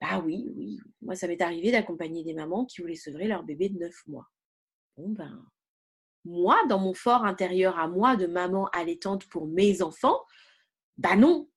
Bah 0.00 0.20
oui, 0.24 0.52
oui. 0.56 0.78
Moi 1.02 1.14
ça 1.14 1.28
m'est 1.28 1.40
arrivé 1.40 1.70
d'accompagner 1.70 2.24
des 2.24 2.34
mamans 2.34 2.64
qui 2.64 2.80
voulaient 2.80 2.96
sevrer 2.96 3.28
leur 3.28 3.44
bébé 3.44 3.68
de 3.68 3.78
9 3.78 3.92
mois 4.08 4.26
bon 4.96 5.10
ben, 5.10 5.44
moi, 6.24 6.58
dans 6.68 6.78
mon 6.78 6.94
fort 6.94 7.24
intérieur 7.24 7.78
à 7.78 7.88
moi 7.88 8.16
de 8.16 8.26
maman 8.26 8.68
allaitante 8.72 9.26
pour 9.26 9.46
mes 9.46 9.82
enfants, 9.82 10.20
bah 10.96 11.16
non. 11.16 11.48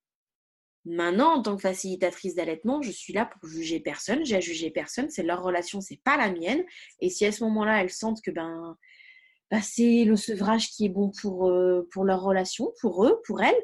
Maintenant, 0.85 1.35
en 1.35 1.41
tant 1.41 1.55
que 1.55 1.61
facilitatrice 1.61 2.35
d'allaitement, 2.35 2.81
je 2.81 2.91
suis 2.91 3.13
là 3.13 3.25
pour 3.25 3.49
juger 3.49 3.79
personne. 3.79 4.25
J'ai 4.25 4.37
à 4.37 4.39
juger 4.39 4.71
personne. 4.71 5.09
C'est 5.09 5.23
leur 5.23 5.43
relation, 5.43 5.81
c'est 5.81 6.01
pas 6.03 6.17
la 6.17 6.31
mienne. 6.31 6.63
Et 7.01 7.09
si 7.09 7.25
à 7.25 7.31
ce 7.31 7.43
moment-là, 7.43 7.81
elles 7.81 7.89
sentent 7.89 8.21
que 8.21 8.31
ben, 8.31 8.77
bah, 9.51 9.61
c'est 9.61 10.05
le 10.05 10.15
sevrage 10.15 10.69
qui 10.69 10.85
est 10.85 10.89
bon 10.89 11.11
pour, 11.21 11.49
euh, 11.49 11.87
pour 11.91 12.05
leur 12.05 12.21
relation, 12.21 12.71
pour 12.81 13.05
eux, 13.05 13.21
pour 13.25 13.41
elles, 13.41 13.61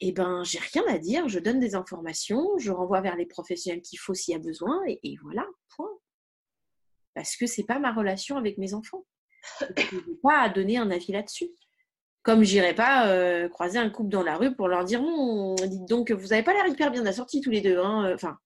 eh 0.00 0.12
ben, 0.12 0.42
j'ai 0.44 0.58
rien 0.58 0.82
à 0.88 0.98
dire. 0.98 1.28
Je 1.28 1.38
donne 1.38 1.60
des 1.60 1.74
informations, 1.76 2.58
je 2.58 2.72
renvoie 2.72 3.00
vers 3.00 3.16
les 3.16 3.26
professionnels 3.26 3.82
qu'il 3.82 3.98
faut 3.98 4.14
s'il 4.14 4.32
y 4.32 4.36
a 4.36 4.40
besoin, 4.40 4.80
et 4.86 5.16
voilà, 5.22 5.46
point 5.76 5.90
parce 7.16 7.34
que 7.34 7.46
c'est 7.46 7.64
pas 7.64 7.78
ma 7.78 7.92
relation 7.92 8.36
avec 8.36 8.58
mes 8.58 8.74
enfants. 8.74 9.06
Je 9.60 10.28
à 10.28 10.50
donner 10.50 10.76
un 10.76 10.90
avis 10.90 11.12
là-dessus. 11.12 11.48
Comme 12.22 12.42
j'irai 12.42 12.74
pas 12.74 13.08
euh, 13.08 13.48
croiser 13.48 13.78
un 13.78 13.88
couple 13.88 14.10
dans 14.10 14.22
la 14.22 14.36
rue 14.36 14.54
pour 14.54 14.68
leur 14.68 14.84
dire 14.84 15.00
non, 15.00 15.54
dites 15.54 15.86
donc, 15.86 16.10
vous 16.10 16.28
n'avez 16.28 16.42
pas 16.42 16.52
l'air 16.52 16.66
hyper 16.66 16.90
bien 16.90 17.06
assortis 17.06 17.40
tous 17.40 17.50
les 17.50 17.62
deux. 17.62 17.78
Hein, 17.78 18.04
euh, 18.04 18.14
enfin, 18.14 18.36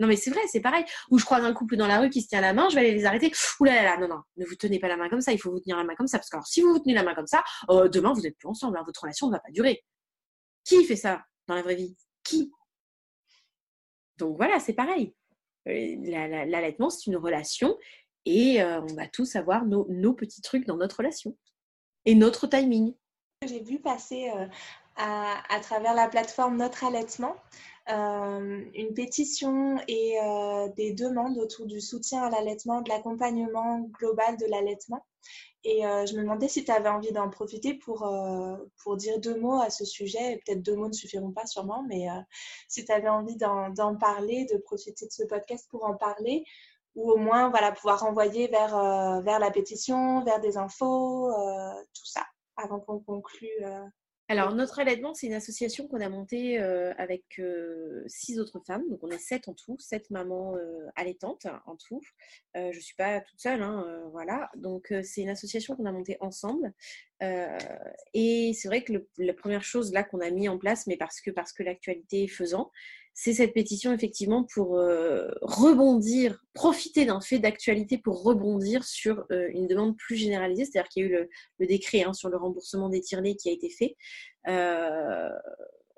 non 0.00 0.08
mais 0.08 0.16
c'est 0.16 0.30
vrai, 0.30 0.40
c'est 0.48 0.60
pareil. 0.60 0.84
Ou 1.10 1.18
je 1.18 1.24
croise 1.24 1.44
un 1.44 1.52
couple 1.52 1.76
dans 1.76 1.86
la 1.86 2.00
rue 2.00 2.10
qui 2.10 2.20
se 2.20 2.28
tient 2.28 2.40
la 2.40 2.52
main, 2.52 2.68
je 2.68 2.74
vais 2.74 2.80
aller 2.80 2.94
les 2.94 3.04
arrêter. 3.04 3.30
Ouh 3.60 3.64
là 3.64 3.82
là, 3.84 3.96
non 3.98 4.08
non, 4.08 4.22
ne 4.38 4.44
vous 4.44 4.56
tenez 4.56 4.80
pas 4.80 4.88
la 4.88 4.96
main 4.96 5.08
comme 5.08 5.20
ça. 5.20 5.32
Il 5.32 5.38
faut 5.38 5.52
vous 5.52 5.60
tenir 5.60 5.76
la 5.76 5.84
main 5.84 5.94
comme 5.94 6.08
ça 6.08 6.18
parce 6.18 6.30
que 6.30 6.38
si 6.46 6.62
vous 6.62 6.72
vous 6.72 6.80
tenez 6.80 6.94
la 6.94 7.04
main 7.04 7.14
comme 7.14 7.28
ça, 7.28 7.44
euh, 7.68 7.88
demain 7.88 8.12
vous 8.12 8.22
n'êtes 8.22 8.36
plus 8.38 8.48
ensemble. 8.48 8.76
Hein, 8.76 8.82
votre 8.84 9.02
relation 9.02 9.28
ne 9.28 9.32
va 9.32 9.38
pas 9.38 9.52
durer. 9.52 9.84
Qui 10.64 10.84
fait 10.84 10.96
ça 10.96 11.22
dans 11.46 11.54
la 11.54 11.62
vraie 11.62 11.76
vie? 11.76 11.96
Qui? 12.24 12.50
Donc 14.16 14.36
voilà, 14.36 14.58
c'est 14.58 14.72
pareil. 14.74 15.14
L'allaitement, 15.66 16.90
c'est 16.90 17.06
une 17.06 17.16
relation 17.16 17.76
et 18.26 18.62
on 18.62 18.94
va 18.94 19.06
tous 19.06 19.36
avoir 19.36 19.64
nos, 19.64 20.12
petits 20.14 20.42
trucs 20.42 20.66
dans 20.66 20.76
notre 20.76 20.98
relation 20.98 21.36
et 22.04 22.14
notre 22.14 22.46
timing. 22.46 22.94
J'ai 23.46 23.60
vu 23.60 23.78
passer 23.80 24.30
à, 24.96 25.60
travers 25.62 25.94
la 25.94 26.08
plateforme 26.08 26.56
Notre 26.56 26.84
Allaitement 26.84 27.34
une 27.88 28.94
pétition 28.94 29.78
et 29.88 30.16
des 30.76 30.92
demandes 30.92 31.38
autour 31.38 31.66
du 31.66 31.80
soutien 31.80 32.22
à 32.22 32.30
l'allaitement, 32.30 32.82
de 32.82 32.88
l'accompagnement 32.88 33.80
global 33.98 34.36
de 34.36 34.46
l'allaitement. 34.46 35.04
Et 35.64 35.80
je 35.82 36.16
me 36.16 36.22
demandais 36.22 36.48
si 36.48 36.64
tu 36.64 36.70
avais 36.70 36.88
envie 36.88 37.12
d'en 37.12 37.28
profiter 37.28 37.74
pour, 37.74 38.08
pour 38.82 38.96
dire 38.96 39.18
deux 39.20 39.38
mots 39.38 39.60
à 39.60 39.70
ce 39.70 39.84
sujet. 39.84 40.40
Peut-être 40.44 40.62
deux 40.62 40.76
mots 40.76 40.88
ne 40.88 40.92
suffiront 40.92 41.32
pas 41.32 41.46
sûrement, 41.46 41.84
mais 41.88 42.06
si 42.68 42.84
tu 42.84 42.92
avais 42.92 43.08
envie 43.08 43.36
d'en 43.36 43.96
parler, 43.96 44.46
de 44.52 44.58
profiter 44.58 45.06
de 45.06 45.12
ce 45.12 45.24
podcast 45.24 45.66
pour 45.70 45.84
en 45.84 45.94
parler, 45.94 46.44
ou 46.94 47.10
au 47.10 47.16
moins 47.16 47.50
voilà, 47.50 47.72
pouvoir 47.72 48.04
envoyer 48.04 48.48
vers, 48.48 48.76
euh, 48.76 49.20
vers 49.20 49.38
la 49.38 49.50
pétition, 49.50 50.24
vers 50.24 50.40
des 50.40 50.56
infos, 50.56 51.30
euh, 51.30 51.72
tout 51.94 52.06
ça, 52.06 52.26
avant 52.56 52.80
qu'on 52.80 53.00
conclue. 53.00 53.48
Euh. 53.62 53.84
Alors, 54.28 54.54
notre 54.54 54.78
allaitement, 54.78 55.12
c'est 55.12 55.26
une 55.26 55.34
association 55.34 55.88
qu'on 55.88 56.00
a 56.00 56.08
montée 56.08 56.56
avec 56.60 57.42
six 58.06 58.38
autres 58.38 58.60
femmes. 58.64 58.88
Donc, 58.88 59.00
on 59.02 59.10
est 59.10 59.18
sept 59.18 59.48
en 59.48 59.54
tout, 59.54 59.76
sept 59.80 60.08
mamans 60.10 60.54
allaitantes 60.94 61.48
en 61.66 61.74
tout. 61.74 62.00
je 62.54 62.68
ne 62.68 62.80
suis 62.80 62.94
pas 62.94 63.20
toute 63.22 63.40
seule, 63.40 63.60
hein, 63.60 64.08
voilà. 64.12 64.48
Donc, 64.54 64.94
c'est 65.02 65.22
une 65.22 65.30
association 65.30 65.74
qu'on 65.74 65.84
a 65.84 65.90
montée 65.90 66.16
ensemble. 66.20 66.72
et 68.14 68.52
c'est 68.54 68.68
vrai 68.68 68.84
que 68.84 68.92
la 69.18 69.34
première 69.34 69.64
chose 69.64 69.92
là 69.92 70.04
qu'on 70.04 70.20
a 70.20 70.30
mis 70.30 70.48
en 70.48 70.58
place, 70.58 70.86
mais 70.86 70.96
parce 70.96 71.20
que, 71.20 71.32
parce 71.32 71.52
que 71.52 71.64
l'actualité 71.64 72.22
est 72.22 72.28
faisant, 72.28 72.70
c'est 73.14 73.34
cette 73.34 73.52
pétition 73.52 73.92
effectivement 73.92 74.44
pour 74.44 74.78
euh, 74.78 75.28
rebondir, 75.42 76.42
profiter 76.54 77.04
d'un 77.04 77.20
fait 77.20 77.38
d'actualité 77.38 77.98
pour 77.98 78.22
rebondir 78.22 78.84
sur 78.84 79.24
euh, 79.30 79.48
une 79.52 79.66
demande 79.66 79.96
plus 79.96 80.16
généralisée, 80.16 80.64
c'est-à-dire 80.64 80.88
qu'il 80.88 81.02
y 81.02 81.06
a 81.06 81.08
eu 81.08 81.28
le, 81.58 81.66
décret 81.66 82.02
hein, 82.02 82.12
sur 82.12 82.28
le 82.28 82.36
remboursement 82.36 82.88
des 82.88 83.00
tirelets 83.00 83.36
qui 83.36 83.50
a 83.50 83.52
été 83.52 83.68
fait. 83.68 83.96
Euh, 84.48 85.28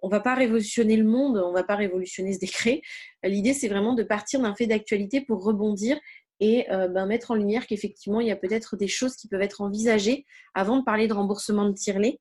on 0.03 0.09
va 0.09 0.19
pas 0.19 0.35
révolutionner 0.35 0.97
le 0.97 1.05
monde, 1.05 1.39
on 1.39 1.53
va 1.53 1.63
pas 1.63 1.77
révolutionner 1.77 2.33
ce 2.33 2.41
décret. 2.41 2.83
L'idée, 3.23 3.55
c'est 3.55 3.69
vraiment 3.69 3.95
de 3.95 4.03
partir 4.03 4.41
d'un 4.41 4.57
fait 4.57 4.67
d'actualité 4.67 5.21
pour 5.21 5.45
rebondir 5.45 5.97
et 6.41 6.67
ben, 6.69 7.07
mettre 7.07 7.31
en 7.31 7.37
lumière 7.37 7.69
qu'effectivement, 7.69 8.19
il 8.19 8.27
y 8.27 8.33
a 8.33 8.37
peut-être 8.37 8.77
des 8.77 8.89
choses 8.89 9.15
qui 9.15 9.29
peuvent 9.29 9.43
être 9.43 9.61
envisagées 9.61 10.27
avant 10.55 10.77
de 10.79 10.83
parler 10.83 11.07
de 11.07 11.15
remboursement 11.15 11.69
de 11.69 11.73
tirelet. 11.73 12.19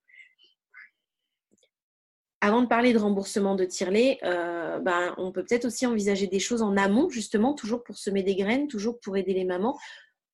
Avant 2.42 2.62
de 2.62 2.68
parler 2.68 2.92
de 2.92 2.98
remboursement 2.98 3.56
de 3.56 3.66
tirelet, 3.66 4.18
ben, 4.24 5.14
on 5.18 5.32
peut 5.32 5.44
peut-être 5.44 5.66
aussi 5.66 5.86
envisager 5.86 6.26
des 6.26 6.40
choses 6.40 6.64
en 6.64 6.76
amont, 6.76 7.08
justement, 7.10 7.54
toujours 7.54 7.84
pour 7.84 7.98
semer 7.98 8.24
des 8.24 8.36
graines, 8.36 8.68
toujours 8.68 9.00
pour 9.00 9.16
aider 9.16 9.34
les 9.34 9.46
mamans, 9.46 9.78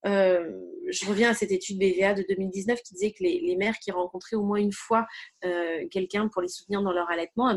euh, 0.06 0.52
je 0.90 1.06
reviens 1.06 1.32
à 1.32 1.34
cette 1.34 1.52
étude 1.52 1.80
BVA 1.80 2.14
de 2.14 2.24
2019 2.30 2.82
qui 2.82 2.94
disait 2.94 3.12
que 3.12 3.24
les, 3.24 3.56
mères 3.58 3.78
qui 3.80 3.92
rencontraient 3.92 4.36
au 4.36 4.44
moins 4.44 4.60
une 4.60 4.72
fois 4.72 5.06
euh, 5.44 5.86
quelqu'un 5.90 6.28
pour 6.28 6.42
les 6.42 6.48
soutenir 6.48 6.82
dans 6.82 6.94
leur 6.94 7.10
allaitement, 7.10 7.50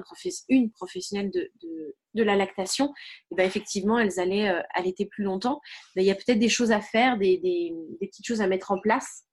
une 0.49 0.71
professionnelle 0.73 1.31
de, 1.31 2.23
la 2.23 2.37
lactation, 2.37 2.87
et 2.87 3.33
eh 3.33 3.35
ben 3.37 3.47
effectivement, 3.47 3.99
elles 3.99 4.19
allaient 4.19 4.49
euh, 4.49 4.61
allaiter 4.75 5.07
plus 5.07 5.25
longtemps. 5.25 5.61
il 5.97 6.03
y 6.03 6.11
a 6.11 6.15
peut-être 6.15 6.39
des 6.39 6.49
choses 6.49 6.73
à 6.73 6.81
faire, 6.81 7.19
des, 7.19 7.73
petites 8.01 8.27
choses 8.27 8.41
à 8.41 8.47
mettre 8.47 8.73
en 8.73 8.81
place. 8.81 9.25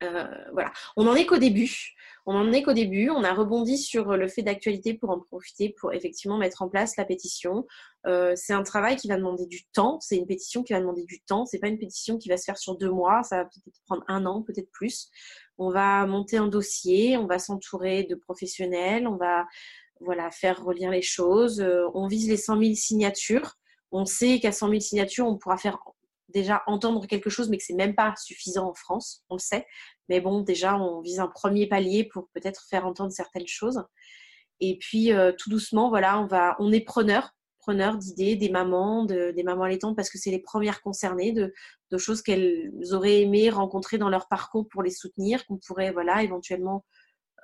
voilà, 0.00 0.72
on 0.96 1.04
n'en 1.04 1.14
est 1.14 1.26
qu'au 1.26 1.38
début. 1.38 1.94
On 2.24 2.36
en 2.36 2.52
est 2.52 2.62
qu'au 2.62 2.72
début. 2.72 3.10
On 3.10 3.24
a 3.24 3.32
rebondi 3.32 3.76
sur 3.78 4.16
le 4.16 4.28
fait 4.28 4.42
d'actualité 4.42 4.94
pour 4.94 5.10
en 5.10 5.18
profiter, 5.18 5.70
pour 5.70 5.92
effectivement 5.92 6.38
mettre 6.38 6.62
en 6.62 6.68
place 6.68 6.96
la 6.96 7.04
pétition. 7.04 7.66
Euh, 8.06 8.34
c'est 8.36 8.52
un 8.52 8.62
travail 8.62 8.96
qui 8.96 9.08
va 9.08 9.16
demander 9.16 9.46
du 9.46 9.64
temps. 9.66 9.98
C'est 10.00 10.16
une 10.16 10.26
pétition 10.26 10.62
qui 10.62 10.72
va 10.72 10.80
demander 10.80 11.04
du 11.04 11.20
temps. 11.22 11.46
C'est 11.46 11.58
pas 11.58 11.68
une 11.68 11.78
pétition 11.78 12.18
qui 12.18 12.28
va 12.28 12.36
se 12.36 12.44
faire 12.44 12.58
sur 12.58 12.76
deux 12.76 12.90
mois. 12.90 13.22
Ça 13.24 13.38
va 13.38 13.44
peut-être 13.44 13.80
prendre 13.86 14.04
un 14.08 14.24
an, 14.26 14.42
peut-être 14.42 14.70
plus. 14.70 15.08
On 15.58 15.70
va 15.70 16.06
monter 16.06 16.36
un 16.36 16.48
dossier. 16.48 17.16
On 17.16 17.26
va 17.26 17.38
s'entourer 17.38 18.04
de 18.04 18.14
professionnels. 18.14 19.08
On 19.08 19.16
va 19.16 19.46
voilà 20.00 20.30
faire 20.30 20.62
relire 20.62 20.90
les 20.90 21.02
choses. 21.02 21.60
Euh, 21.60 21.86
on 21.94 22.06
vise 22.06 22.28
les 22.28 22.36
100 22.36 22.58
000 22.60 22.74
signatures. 22.74 23.56
On 23.90 24.04
sait 24.04 24.40
qu'à 24.40 24.52
100 24.52 24.68
000 24.68 24.80
signatures, 24.80 25.26
on 25.26 25.36
pourra 25.36 25.58
faire 25.58 25.78
déjà 26.32 26.62
entendre 26.66 27.06
quelque 27.06 27.30
chose, 27.30 27.48
mais 27.48 27.58
que 27.58 27.64
c'est 27.64 27.74
même 27.74 27.94
pas 27.94 28.14
suffisant 28.16 28.70
en 28.70 28.74
France, 28.74 29.22
on 29.28 29.36
le 29.36 29.40
sait. 29.40 29.66
Mais 30.08 30.20
bon, 30.20 30.40
déjà, 30.40 30.76
on 30.76 31.00
vise 31.00 31.20
un 31.20 31.28
premier 31.28 31.66
palier 31.66 32.04
pour 32.04 32.28
peut-être 32.34 32.66
faire 32.68 32.86
entendre 32.86 33.12
certaines 33.12 33.46
choses. 33.46 33.84
Et 34.60 34.78
puis, 34.78 35.12
euh, 35.12 35.32
tout 35.36 35.50
doucement, 35.50 35.88
voilà, 35.88 36.20
on 36.20 36.26
va, 36.26 36.56
on 36.60 36.72
est 36.72 36.80
preneur, 36.80 37.34
preneur 37.58 37.96
d'idées 37.98 38.36
des 38.36 38.48
mamans, 38.48 39.04
des 39.04 39.42
mamans 39.42 39.64
allaitantes, 39.64 39.96
parce 39.96 40.10
que 40.10 40.18
c'est 40.18 40.30
les 40.30 40.40
premières 40.40 40.82
concernées 40.82 41.32
de, 41.32 41.52
choses 41.98 42.22
qu'elles 42.22 42.72
auraient 42.92 43.20
aimé 43.20 43.50
rencontrer 43.50 43.98
dans 43.98 44.08
leur 44.08 44.28
parcours 44.28 44.68
pour 44.68 44.82
les 44.82 44.90
soutenir, 44.90 45.44
qu'on 45.46 45.58
pourrait, 45.58 45.92
voilà, 45.92 46.22
éventuellement 46.22 46.84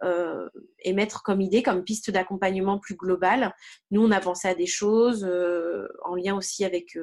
euh, 0.04 0.48
émettre 0.84 1.22
comme 1.22 1.40
idée, 1.40 1.62
comme 1.62 1.82
piste 1.84 2.10
d'accompagnement 2.10 2.78
plus 2.78 2.94
globale. 2.94 3.52
Nous, 3.90 4.00
on 4.00 4.10
a 4.10 4.20
pensé 4.20 4.48
à 4.48 4.54
des 4.54 4.66
choses 4.66 5.24
euh, 5.24 5.88
en 6.04 6.14
lien 6.14 6.36
aussi 6.36 6.64
avec 6.64 6.96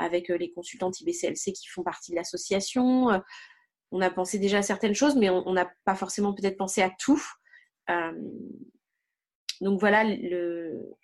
avec 0.00 0.28
les 0.28 0.52
consultantes 0.52 1.00
IBCLC 1.00 1.52
qui 1.52 1.66
font 1.66 1.82
partie 1.82 2.12
de 2.12 2.16
l'association 2.16 3.20
on 3.90 4.00
a 4.00 4.10
pensé 4.10 4.38
déjà 4.38 4.58
à 4.58 4.62
certaines 4.62 4.94
choses, 4.94 5.16
mais 5.16 5.30
on 5.30 5.52
n'a 5.52 5.70
pas 5.84 5.94
forcément 5.94 6.34
peut-être 6.34 6.56
pensé 6.56 6.82
à 6.82 6.90
tout. 6.98 7.22
Euh, 7.90 8.12
donc 9.60 9.80
voilà, 9.80 10.04
le... 10.04 10.94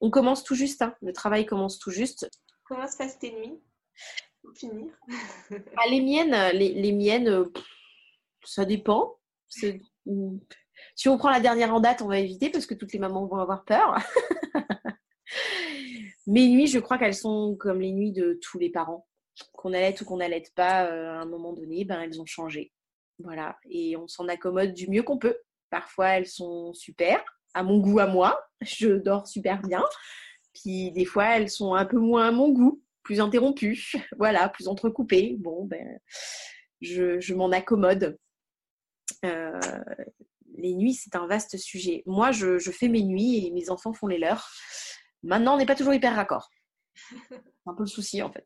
on 0.00 0.10
commence 0.10 0.42
tout 0.42 0.54
juste. 0.54 0.82
Hein. 0.82 0.94
Le 1.02 1.12
travail 1.12 1.44
commence 1.46 1.78
tout 1.78 1.90
juste. 1.90 2.30
Comment 2.64 2.88
se 2.88 2.96
passent 2.96 3.18
tes 3.18 3.32
nuits? 3.32 3.60
Pour 4.42 4.56
finir 4.56 4.92
ah, 5.76 5.88
Les 5.90 6.00
miennes, 6.00 6.34
les, 6.54 6.92
miennes, 6.92 7.44
ça 8.44 8.64
dépend. 8.64 9.18
Si 9.48 11.08
on 11.08 11.18
prend 11.18 11.30
la 11.30 11.40
dernière 11.40 11.74
en 11.74 11.80
date, 11.80 12.00
on 12.00 12.08
va 12.08 12.18
éviter 12.18 12.48
parce 12.48 12.64
que 12.64 12.74
toutes 12.74 12.92
les 12.92 12.98
mamans 12.98 13.26
vont 13.26 13.36
avoir 13.36 13.64
peur. 13.64 13.96
Mes 16.26 16.48
nuits, 16.48 16.68
je 16.68 16.78
crois 16.78 16.96
qu'elles 16.96 17.14
sont 17.14 17.56
comme 17.58 17.80
les 17.80 17.92
nuits 17.92 18.12
de 18.12 18.38
tous 18.40 18.58
les 18.58 18.70
parents 18.70 19.06
qu'on 19.52 19.72
allait 19.72 20.00
ou 20.00 20.04
qu'on 20.04 20.18
n'allait 20.18 20.42
pas 20.54 20.86
euh, 20.86 21.10
à 21.10 21.20
un 21.20 21.26
moment 21.26 21.52
donné, 21.52 21.84
ben, 21.84 22.00
elles 22.00 22.20
ont 22.20 22.26
changé. 22.26 22.72
Voilà. 23.18 23.56
Et 23.68 23.96
on 23.96 24.08
s'en 24.08 24.28
accommode 24.28 24.74
du 24.74 24.88
mieux 24.88 25.02
qu'on 25.02 25.18
peut. 25.18 25.36
Parfois, 25.70 26.08
elles 26.08 26.26
sont 26.26 26.72
super, 26.72 27.22
à 27.54 27.62
mon 27.62 27.78
goût 27.78 27.98
à 27.98 28.06
moi. 28.06 28.40
Je 28.60 28.88
dors 28.88 29.26
super 29.26 29.62
bien. 29.62 29.84
Puis 30.54 30.90
des 30.92 31.04
fois, 31.04 31.36
elles 31.36 31.50
sont 31.50 31.74
un 31.74 31.84
peu 31.84 31.98
moins 31.98 32.28
à 32.28 32.30
mon 32.32 32.50
goût, 32.50 32.82
plus 33.02 33.20
interrompues, 33.20 33.92
voilà, 34.18 34.48
plus 34.48 34.68
entrecoupées. 34.68 35.36
Bon, 35.38 35.64
ben, 35.64 35.98
je, 36.80 37.34
m'en 37.34 37.50
accommode. 37.50 38.18
Euh, 39.24 39.60
les 40.56 40.74
nuits, 40.74 40.94
c'est 40.94 41.16
un 41.16 41.26
vaste 41.26 41.56
sujet. 41.56 42.02
Moi, 42.06 42.32
je, 42.32 42.58
fais 42.70 42.88
mes 42.88 43.02
nuits 43.02 43.46
et 43.46 43.50
mes 43.50 43.70
enfants 43.70 43.92
font 43.92 44.06
les 44.06 44.18
leurs. 44.18 44.50
Maintenant, 45.22 45.54
on 45.54 45.58
n'est 45.58 45.66
pas 45.66 45.74
toujours 45.74 45.94
hyper 45.94 46.14
raccord. 46.14 46.48
C'est 46.94 47.36
un 47.66 47.74
peu 47.74 47.84
le 47.84 47.88
souci, 47.88 48.22
en 48.22 48.32
fait. 48.32 48.44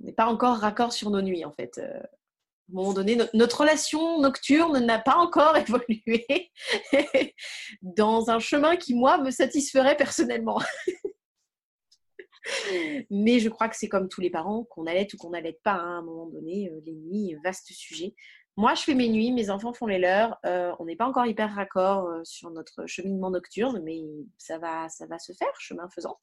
N'est 0.00 0.12
pas 0.12 0.26
encore 0.26 0.58
raccord 0.58 0.92
sur 0.92 1.10
nos 1.10 1.22
nuits 1.22 1.44
en 1.44 1.52
fait. 1.52 1.78
Euh, 1.78 2.00
à 2.00 2.72
un 2.72 2.76
moment 2.76 2.92
donné, 2.94 3.18
notre 3.34 3.60
relation 3.60 4.20
nocturne 4.20 4.84
n'a 4.84 4.98
pas 4.98 5.16
encore 5.16 5.56
évolué 5.56 6.50
dans 7.82 8.30
un 8.30 8.38
chemin 8.38 8.76
qui, 8.76 8.94
moi, 8.94 9.18
me 9.18 9.30
satisferait 9.30 9.96
personnellement. 9.96 10.60
Mais 13.10 13.38
je 13.38 13.48
crois 13.48 13.68
que 13.68 13.76
c'est 13.76 13.88
comme 13.88 14.08
tous 14.08 14.20
les 14.20 14.30
parents, 14.30 14.64
qu'on 14.64 14.86
allait 14.86 15.08
ou 15.14 15.16
qu'on 15.16 15.30
n'allait 15.30 15.58
pas 15.62 15.72
hein, 15.72 15.96
à 15.96 15.98
un 15.98 16.02
moment 16.02 16.26
donné, 16.26 16.70
euh, 16.70 16.80
les 16.84 16.94
nuits, 16.94 17.36
vaste 17.44 17.72
sujet. 17.72 18.14
Moi, 18.56 18.74
je 18.74 18.82
fais 18.82 18.94
mes 18.94 19.08
nuits, 19.08 19.32
mes 19.32 19.50
enfants 19.50 19.72
font 19.72 19.86
les 19.86 19.98
leurs. 19.98 20.38
Euh, 20.46 20.72
on 20.78 20.84
n'est 20.84 20.96
pas 20.96 21.06
encore 21.06 21.26
hyper 21.26 21.54
raccord 21.54 22.08
sur 22.24 22.50
notre 22.50 22.86
cheminement 22.86 23.30
nocturne, 23.30 23.82
mais 23.82 24.00
ça 24.38 24.58
va, 24.58 24.88
ça 24.88 25.06
va 25.06 25.18
se 25.18 25.32
faire, 25.32 25.52
chemin 25.58 25.88
faisant. 25.90 26.18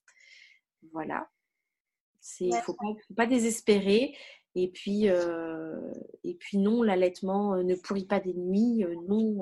Voilà. 0.93 1.27
Il 2.39 2.49
ne 2.49 2.61
faut, 2.61 2.75
pas 3.15 3.25
désespérer. 3.25 4.15
Et 4.53 4.69
puis, 4.69 5.07
euh, 5.07 5.93
et 6.25 6.35
puis 6.35 6.57
non, 6.57 6.83
l'allaitement 6.83 7.55
euh, 7.55 7.63
ne 7.63 7.75
pourrit 7.75 8.05
pas 8.05 8.19
des 8.19 8.33
nuits. 8.33 8.83
Euh, 8.83 8.95
non, 9.07 9.39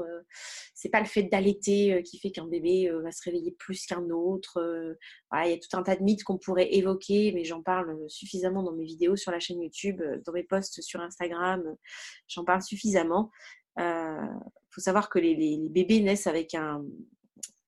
c'est 0.75 0.89
pas 0.89 0.99
le 0.99 1.07
fait 1.07 1.23
d'allaiter 1.23 2.03
qui 2.03 2.19
fait 2.19 2.31
qu'un 2.31 2.47
bébé 2.47 2.89
va 3.03 3.11
se 3.11 3.23
réveiller 3.23 3.51
plus 3.51 3.85
qu'un 3.85 4.09
autre. 4.11 4.59
il 5.33 5.49
y 5.49 5.53
a 5.53 5.57
tout 5.57 5.77
un 5.77 5.83
tas 5.83 5.95
de 5.95 6.03
mythes 6.03 6.23
qu'on 6.23 6.37
pourrait 6.37 6.73
évoquer, 6.73 7.31
mais 7.33 7.43
j'en 7.43 7.61
parle 7.61 7.97
suffisamment 8.07 8.63
dans 8.63 8.73
mes 8.73 8.85
vidéos 8.85 9.15
sur 9.15 9.31
la 9.31 9.39
chaîne 9.39 9.61
YouTube, 9.61 10.01
dans 10.25 10.31
mes 10.31 10.43
posts 10.43 10.81
sur 10.81 11.01
Instagram. 11.01 11.75
J'en 12.27 12.45
parle 12.45 12.61
suffisamment. 12.61 13.31
Il 13.77 14.39
faut 14.69 14.81
savoir 14.81 15.09
que 15.09 15.19
les, 15.19 15.57
bébés 15.69 16.01
naissent 16.01 16.27
avec 16.27 16.53
un, 16.53 16.85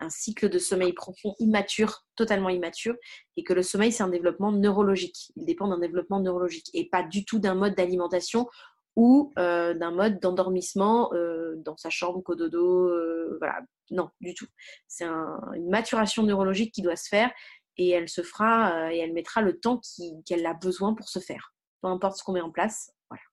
un 0.01 0.09
cycle 0.09 0.49
de 0.49 0.59
sommeil 0.59 0.93
profond 0.93 1.35
immature, 1.39 2.05
totalement 2.15 2.49
immature, 2.49 2.95
et 3.37 3.43
que 3.43 3.53
le 3.53 3.63
sommeil, 3.63 3.91
c'est 3.91 4.03
un 4.03 4.09
développement 4.09 4.51
neurologique. 4.51 5.31
Il 5.35 5.45
dépend 5.45 5.67
d'un 5.67 5.79
développement 5.79 6.19
neurologique 6.19 6.69
et 6.73 6.89
pas 6.89 7.03
du 7.03 7.25
tout 7.25 7.39
d'un 7.39 7.55
mode 7.55 7.75
d'alimentation 7.75 8.47
ou 8.95 9.31
euh, 9.37 9.73
d'un 9.73 9.91
mode 9.91 10.19
d'endormissement 10.19 11.13
euh, 11.13 11.55
dans 11.57 11.77
sa 11.77 11.89
chambre, 11.89 12.21
cododo, 12.21 12.87
euh, 12.87 13.37
voilà. 13.39 13.61
Non, 13.89 14.09
du 14.21 14.33
tout. 14.33 14.47
C'est 14.87 15.05
une 15.05 15.69
maturation 15.69 16.23
neurologique 16.23 16.73
qui 16.73 16.81
doit 16.81 16.95
se 16.95 17.09
faire 17.09 17.29
et 17.77 17.89
elle 17.89 18.07
se 18.07 18.21
fera 18.21 18.93
et 18.93 18.99
elle 18.99 19.11
mettra 19.11 19.41
le 19.41 19.59
temps 19.59 19.81
qu'elle 20.25 20.45
a 20.45 20.53
besoin 20.53 20.93
pour 20.93 21.09
se 21.09 21.19
faire. 21.19 21.53
Peu 21.81 21.89
importe 21.89 22.17
ce 22.17 22.23
qu'on 22.23 22.31
met 22.31 22.41
en 22.41 22.51
place, 22.51 22.93
voilà. 23.09 23.23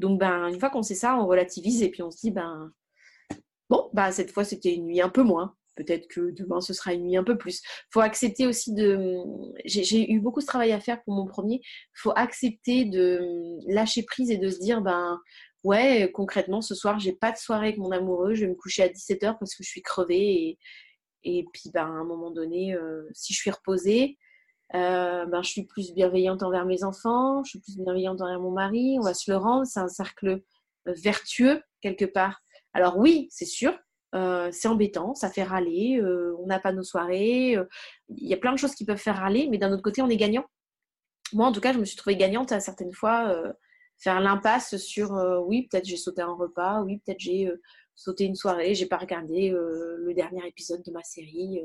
Donc, 0.00 0.18
ben, 0.18 0.48
une 0.48 0.58
fois 0.58 0.70
qu'on 0.70 0.82
sait 0.82 0.96
ça, 0.96 1.16
on 1.16 1.26
relativise 1.26 1.82
et 1.82 1.90
puis 1.90 2.02
on 2.02 2.10
se 2.10 2.18
dit, 2.18 2.30
ben, 2.32 2.72
bon, 3.68 3.88
ben, 3.92 4.10
cette 4.10 4.32
fois, 4.32 4.44
c'était 4.44 4.74
une 4.74 4.86
nuit 4.86 5.00
un 5.00 5.10
peu 5.10 5.22
moins. 5.22 5.54
Peut-être 5.78 6.08
que 6.08 6.32
demain, 6.32 6.60
ce 6.60 6.72
sera 6.74 6.92
une 6.92 7.04
nuit 7.04 7.16
un 7.16 7.22
peu 7.22 7.38
plus. 7.38 7.62
Faut 7.92 8.00
accepter 8.00 8.48
aussi 8.48 8.74
de... 8.74 9.16
J'ai 9.64 10.10
eu 10.10 10.18
beaucoup 10.18 10.40
de 10.40 10.46
travail 10.46 10.72
à 10.72 10.80
faire 10.80 11.00
pour 11.04 11.14
mon 11.14 11.24
premier. 11.24 11.60
Faut 11.94 12.12
accepter 12.16 12.84
de 12.84 13.20
lâcher 13.72 14.02
prise 14.02 14.32
et 14.32 14.38
de 14.38 14.48
se 14.48 14.58
dire, 14.58 14.80
ben 14.82 15.20
ouais, 15.62 16.10
concrètement, 16.12 16.62
ce 16.62 16.74
soir, 16.74 16.98
j'ai 16.98 17.12
pas 17.12 17.30
de 17.30 17.36
soirée 17.36 17.68
avec 17.68 17.78
mon 17.78 17.92
amoureux. 17.92 18.34
Je 18.34 18.40
vais 18.40 18.50
me 18.50 18.56
coucher 18.56 18.82
à 18.82 18.88
17h 18.88 19.38
parce 19.38 19.54
que 19.54 19.62
je 19.62 19.68
suis 19.68 19.82
crevée. 19.82 20.58
Et, 21.22 21.44
puis, 21.52 21.70
ben, 21.72 21.84
à 21.84 22.00
un 22.00 22.04
moment 22.04 22.32
donné, 22.32 22.74
euh, 22.74 23.08
si 23.12 23.32
je 23.32 23.38
suis 23.38 23.50
reposée, 23.52 24.18
euh, 24.74 25.26
ben, 25.26 25.42
je 25.44 25.48
suis 25.48 25.64
plus 25.64 25.94
bienveillante 25.94 26.42
envers 26.42 26.66
mes 26.66 26.82
enfants, 26.82 27.44
je 27.44 27.50
suis 27.50 27.60
plus 27.60 27.76
bienveillante 27.78 28.20
envers 28.20 28.40
mon 28.40 28.50
mari, 28.50 28.96
on 28.98 29.04
va 29.04 29.14
se 29.14 29.30
le 29.30 29.36
rendre, 29.36 29.64
c'est 29.64 29.80
un 29.80 29.88
cercle 29.88 30.42
vertueux 30.86 31.62
quelque 31.80 32.04
part. 32.04 32.40
Alors 32.72 32.98
oui, 32.98 33.28
c'est 33.30 33.46
sûr, 33.46 33.78
c'est 34.12 34.68
embêtant, 34.68 35.14
ça 35.14 35.30
fait 35.30 35.42
râler, 35.42 36.02
on 36.38 36.46
n'a 36.46 36.58
pas 36.58 36.72
nos 36.72 36.82
soirées. 36.82 37.56
Il 38.08 38.28
y 38.28 38.34
a 38.34 38.38
plein 38.38 38.52
de 38.52 38.58
choses 38.58 38.74
qui 38.74 38.84
peuvent 38.84 38.96
faire 38.96 39.16
râler, 39.16 39.48
mais 39.50 39.58
d'un 39.58 39.72
autre 39.72 39.82
côté, 39.82 40.02
on 40.02 40.08
est 40.08 40.16
gagnant. 40.16 40.44
Moi, 41.32 41.46
en 41.46 41.52
tout 41.52 41.60
cas, 41.60 41.72
je 41.72 41.78
me 41.78 41.84
suis 41.84 41.96
trouvée 41.96 42.16
gagnante 42.16 42.52
à 42.52 42.60
certaines 42.60 42.92
fois 42.92 43.36
faire 43.98 44.20
l'impasse 44.20 44.76
sur 44.76 45.12
oui, 45.46 45.68
peut-être 45.68 45.84
j'ai 45.84 45.96
sauté 45.96 46.22
un 46.22 46.32
repas, 46.32 46.82
oui, 46.82 47.00
peut-être 47.04 47.20
j'ai 47.20 47.52
sauté 47.94 48.24
une 48.24 48.36
soirée, 48.36 48.74
j'ai 48.74 48.86
pas 48.86 48.96
regardé 48.96 49.50
le 49.50 50.12
dernier 50.14 50.46
épisode 50.46 50.82
de 50.84 50.90
ma 50.92 51.02
série. 51.02 51.60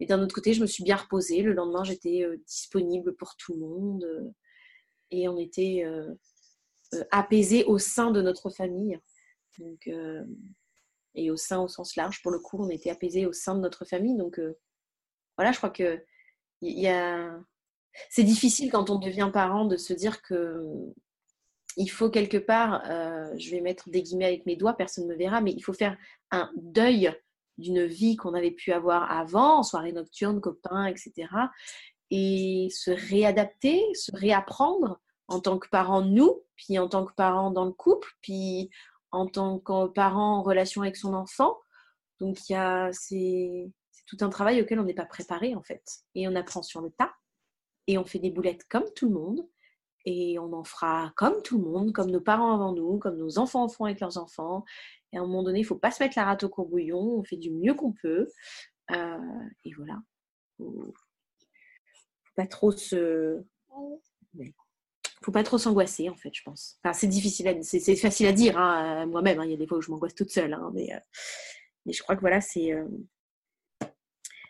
mais 0.00 0.06
d'un 0.06 0.22
autre 0.22 0.34
côté, 0.34 0.54
je 0.54 0.60
me 0.60 0.66
suis 0.66 0.84
bien 0.84 0.96
reposée. 0.96 1.42
Le 1.42 1.52
lendemain, 1.52 1.84
j'étais 1.84 2.24
disponible 2.46 3.14
pour 3.16 3.36
tout 3.36 3.54
le 3.54 3.60
monde 3.60 4.32
et 5.10 5.28
on 5.28 5.36
était 5.36 5.84
apaisé 7.10 7.64
au 7.64 7.78
sein 7.78 8.10
de 8.10 8.22
notre 8.22 8.50
famille. 8.50 8.98
Donc, 9.58 9.90
et 11.14 11.30
au 11.30 11.36
sein 11.36 11.60
au 11.60 11.68
sens 11.68 11.96
large. 11.96 12.22
Pour 12.22 12.32
le 12.32 12.38
coup, 12.38 12.58
on 12.60 12.68
était 12.68 12.90
apaisé 12.90 13.26
au 13.26 13.32
sein 13.32 13.54
de 13.54 13.60
notre 13.60 13.84
famille. 13.84 14.16
Donc 14.16 14.40
voilà, 15.36 15.52
je 15.52 15.58
crois 15.58 15.70
que 15.70 16.02
il 16.60 16.78
y 16.78 16.88
a... 16.88 17.38
c'est 18.10 18.24
difficile 18.24 18.70
quand 18.70 18.90
on 18.90 18.98
devient 18.98 19.30
parent 19.32 19.64
de 19.64 19.76
se 19.76 19.92
dire 19.92 20.22
que 20.22 20.92
il 21.78 21.88
faut 21.88 22.10
quelque 22.10 22.38
part, 22.38 22.82
euh, 22.90 23.32
je 23.38 23.50
vais 23.50 23.60
mettre 23.60 23.88
des 23.88 24.02
guillemets 24.02 24.26
avec 24.26 24.46
mes 24.46 24.56
doigts, 24.56 24.74
personne 24.74 25.06
ne 25.06 25.12
me 25.12 25.16
verra, 25.16 25.40
mais 25.40 25.52
il 25.52 25.62
faut 25.62 25.72
faire 25.72 25.96
un 26.32 26.50
deuil 26.56 27.14
d'une 27.56 27.86
vie 27.86 28.16
qu'on 28.16 28.34
avait 28.34 28.50
pu 28.50 28.72
avoir 28.72 29.10
avant, 29.12 29.62
soirée 29.62 29.92
nocturne, 29.92 30.40
copains, 30.40 30.86
etc. 30.86 31.28
Et 32.10 32.68
se 32.70 32.90
réadapter, 32.90 33.82
se 33.94 34.10
réapprendre 34.14 35.00
en 35.28 35.40
tant 35.40 35.58
que 35.58 35.68
parent 35.68 36.02
nous, 36.02 36.42
puis 36.56 36.80
en 36.80 36.88
tant 36.88 37.04
que 37.04 37.14
parent 37.14 37.52
dans 37.52 37.64
le 37.64 37.72
couple, 37.72 38.08
puis 38.22 38.70
en 39.10 39.26
tant 39.26 39.58
que 39.58 39.88
parent 39.88 40.38
en 40.38 40.42
relation 40.42 40.82
avec 40.82 40.96
son 40.96 41.14
enfant. 41.14 41.56
Donc 42.20 42.38
c'est 42.92 43.72
tout 44.06 44.16
un 44.20 44.28
travail 44.28 44.60
auquel 44.62 44.80
on 44.80 44.84
n'est 44.84 44.94
pas 44.94 45.06
préparé 45.06 45.54
en 45.54 45.62
fait. 45.62 45.82
Et 46.14 46.28
on 46.28 46.34
apprend 46.34 46.62
sur 46.62 46.80
le 46.80 46.90
tas. 46.90 47.12
Et 47.86 47.96
on 47.98 48.04
fait 48.04 48.18
des 48.18 48.30
boulettes 48.30 48.64
comme 48.68 48.84
tout 48.94 49.08
le 49.08 49.14
monde 49.14 49.48
et 50.04 50.38
on 50.38 50.52
en 50.52 50.64
fera 50.64 51.12
comme 51.16 51.42
tout 51.42 51.58
le 51.58 51.64
monde, 51.64 51.92
comme 51.92 52.10
nos 52.10 52.20
parents 52.20 52.54
avant 52.54 52.72
nous, 52.72 52.98
comme 52.98 53.18
nos 53.18 53.38
enfants 53.38 53.68
font 53.68 53.84
avec 53.84 54.00
leurs 54.00 54.16
enfants. 54.16 54.64
Et 55.12 55.18
à 55.18 55.20
un 55.20 55.26
moment 55.26 55.42
donné, 55.42 55.60
il 55.60 55.62
ne 55.62 55.66
faut 55.66 55.76
pas 55.76 55.90
se 55.90 56.02
mettre 56.02 56.18
la 56.18 56.24
rate 56.24 56.44
au 56.44 56.48
courbouillon, 56.48 56.98
on 56.98 57.24
fait 57.24 57.36
du 57.36 57.50
mieux 57.50 57.74
qu'on 57.74 57.92
peut. 57.92 58.26
Euh, 58.90 59.18
et 59.64 59.72
voilà. 59.74 59.98
Faut, 60.56 60.94
faut 60.94 62.34
pas 62.36 62.46
trop 62.46 62.70
se. 62.70 63.44
Faut 65.28 65.32
pas 65.32 65.42
trop 65.42 65.58
s'angoisser, 65.58 66.08
en 66.08 66.14
fait, 66.14 66.30
je 66.32 66.42
pense. 66.42 66.78
Enfin, 66.82 66.94
c'est 66.94 67.06
difficile, 67.06 67.58
c'est 67.60 67.96
facile 67.96 68.28
à 68.28 68.32
dire, 68.32 68.56
hein, 68.56 69.04
moi-même. 69.04 69.38
Hein. 69.38 69.44
il 69.44 69.50
y 69.50 69.54
a 69.54 69.58
des 69.58 69.66
fois 69.66 69.76
où 69.76 69.82
je 69.82 69.90
m'angoisse 69.90 70.14
toute 70.14 70.30
seule, 70.30 70.54
hein, 70.54 70.70
mais, 70.72 70.90
euh, 70.90 70.98
mais 71.84 71.92
je 71.92 72.02
crois 72.02 72.16
que 72.16 72.22
voilà, 72.22 72.40
c'est. 72.40 72.72
Euh, 72.72 72.88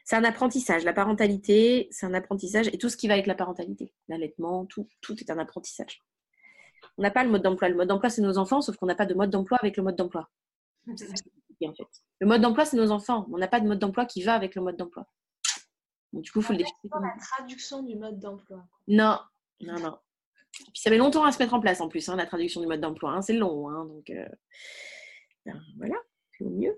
c'est 0.04 0.14
un 0.14 0.22
apprentissage. 0.22 0.84
La 0.84 0.92
parentalité, 0.92 1.88
c'est 1.90 2.06
un 2.06 2.14
apprentissage 2.14 2.68
et 2.68 2.78
tout 2.78 2.90
ce 2.90 2.96
qui 2.96 3.08
va 3.08 3.14
avec 3.14 3.26
la 3.26 3.34
parentalité, 3.34 3.92
l'allaitement, 4.06 4.66
tout, 4.66 4.88
tout 5.00 5.18
est 5.18 5.32
un 5.32 5.38
apprentissage. 5.40 6.00
On 6.96 7.02
n'a 7.02 7.10
pas 7.10 7.24
le 7.24 7.30
mode 7.30 7.42
d'emploi. 7.42 7.68
Le 7.68 7.74
mode 7.74 7.88
d'emploi, 7.88 8.08
c'est 8.08 8.22
nos 8.22 8.38
enfants, 8.38 8.60
sauf 8.60 8.76
qu'on 8.76 8.86
n'a 8.86 8.94
pas 8.94 9.06
de 9.06 9.14
mode 9.14 9.30
d'emploi 9.30 9.58
avec 9.60 9.76
le 9.78 9.82
mode 9.82 9.96
d'emploi. 9.96 10.30
En 10.88 10.96
fait. 10.96 11.88
Le 12.20 12.26
mode 12.28 12.40
d'emploi, 12.40 12.64
c'est 12.64 12.76
nos 12.76 12.92
enfants. 12.92 13.26
On 13.32 13.38
n'a 13.38 13.48
pas 13.48 13.58
de 13.58 13.66
mode 13.66 13.80
d'emploi 13.80 14.06
qui 14.06 14.22
va 14.22 14.34
avec 14.34 14.54
le 14.54 14.62
mode 14.62 14.76
d'emploi. 14.76 15.08
du 16.12 16.30
coup, 16.30 16.38
il 16.38 16.44
faut 16.44 16.52
le 16.52 16.58
définir. 16.58 17.00
la 17.00 17.20
traduction 17.20 17.82
du 17.82 17.96
mode 17.96 18.20
d'emploi. 18.20 18.64
Non, 18.86 19.18
non, 19.60 19.80
non. 19.80 19.98
Puis 20.64 20.82
ça 20.82 20.90
met 20.90 20.98
longtemps 20.98 21.24
à 21.24 21.32
se 21.32 21.38
mettre 21.38 21.54
en 21.54 21.60
place 21.60 21.80
en 21.80 21.88
plus, 21.88 22.08
hein, 22.08 22.16
la 22.16 22.26
traduction 22.26 22.60
du 22.60 22.66
mode 22.66 22.80
d'emploi. 22.80 23.12
Hein. 23.12 23.22
c'est 23.22 23.32
long. 23.32 23.68
Hein, 23.68 23.84
donc, 23.86 24.10
euh, 24.10 24.28
ben, 25.46 25.60
voilà, 25.76 25.96
c'est 26.36 26.44
au 26.44 26.50
mieux. 26.50 26.76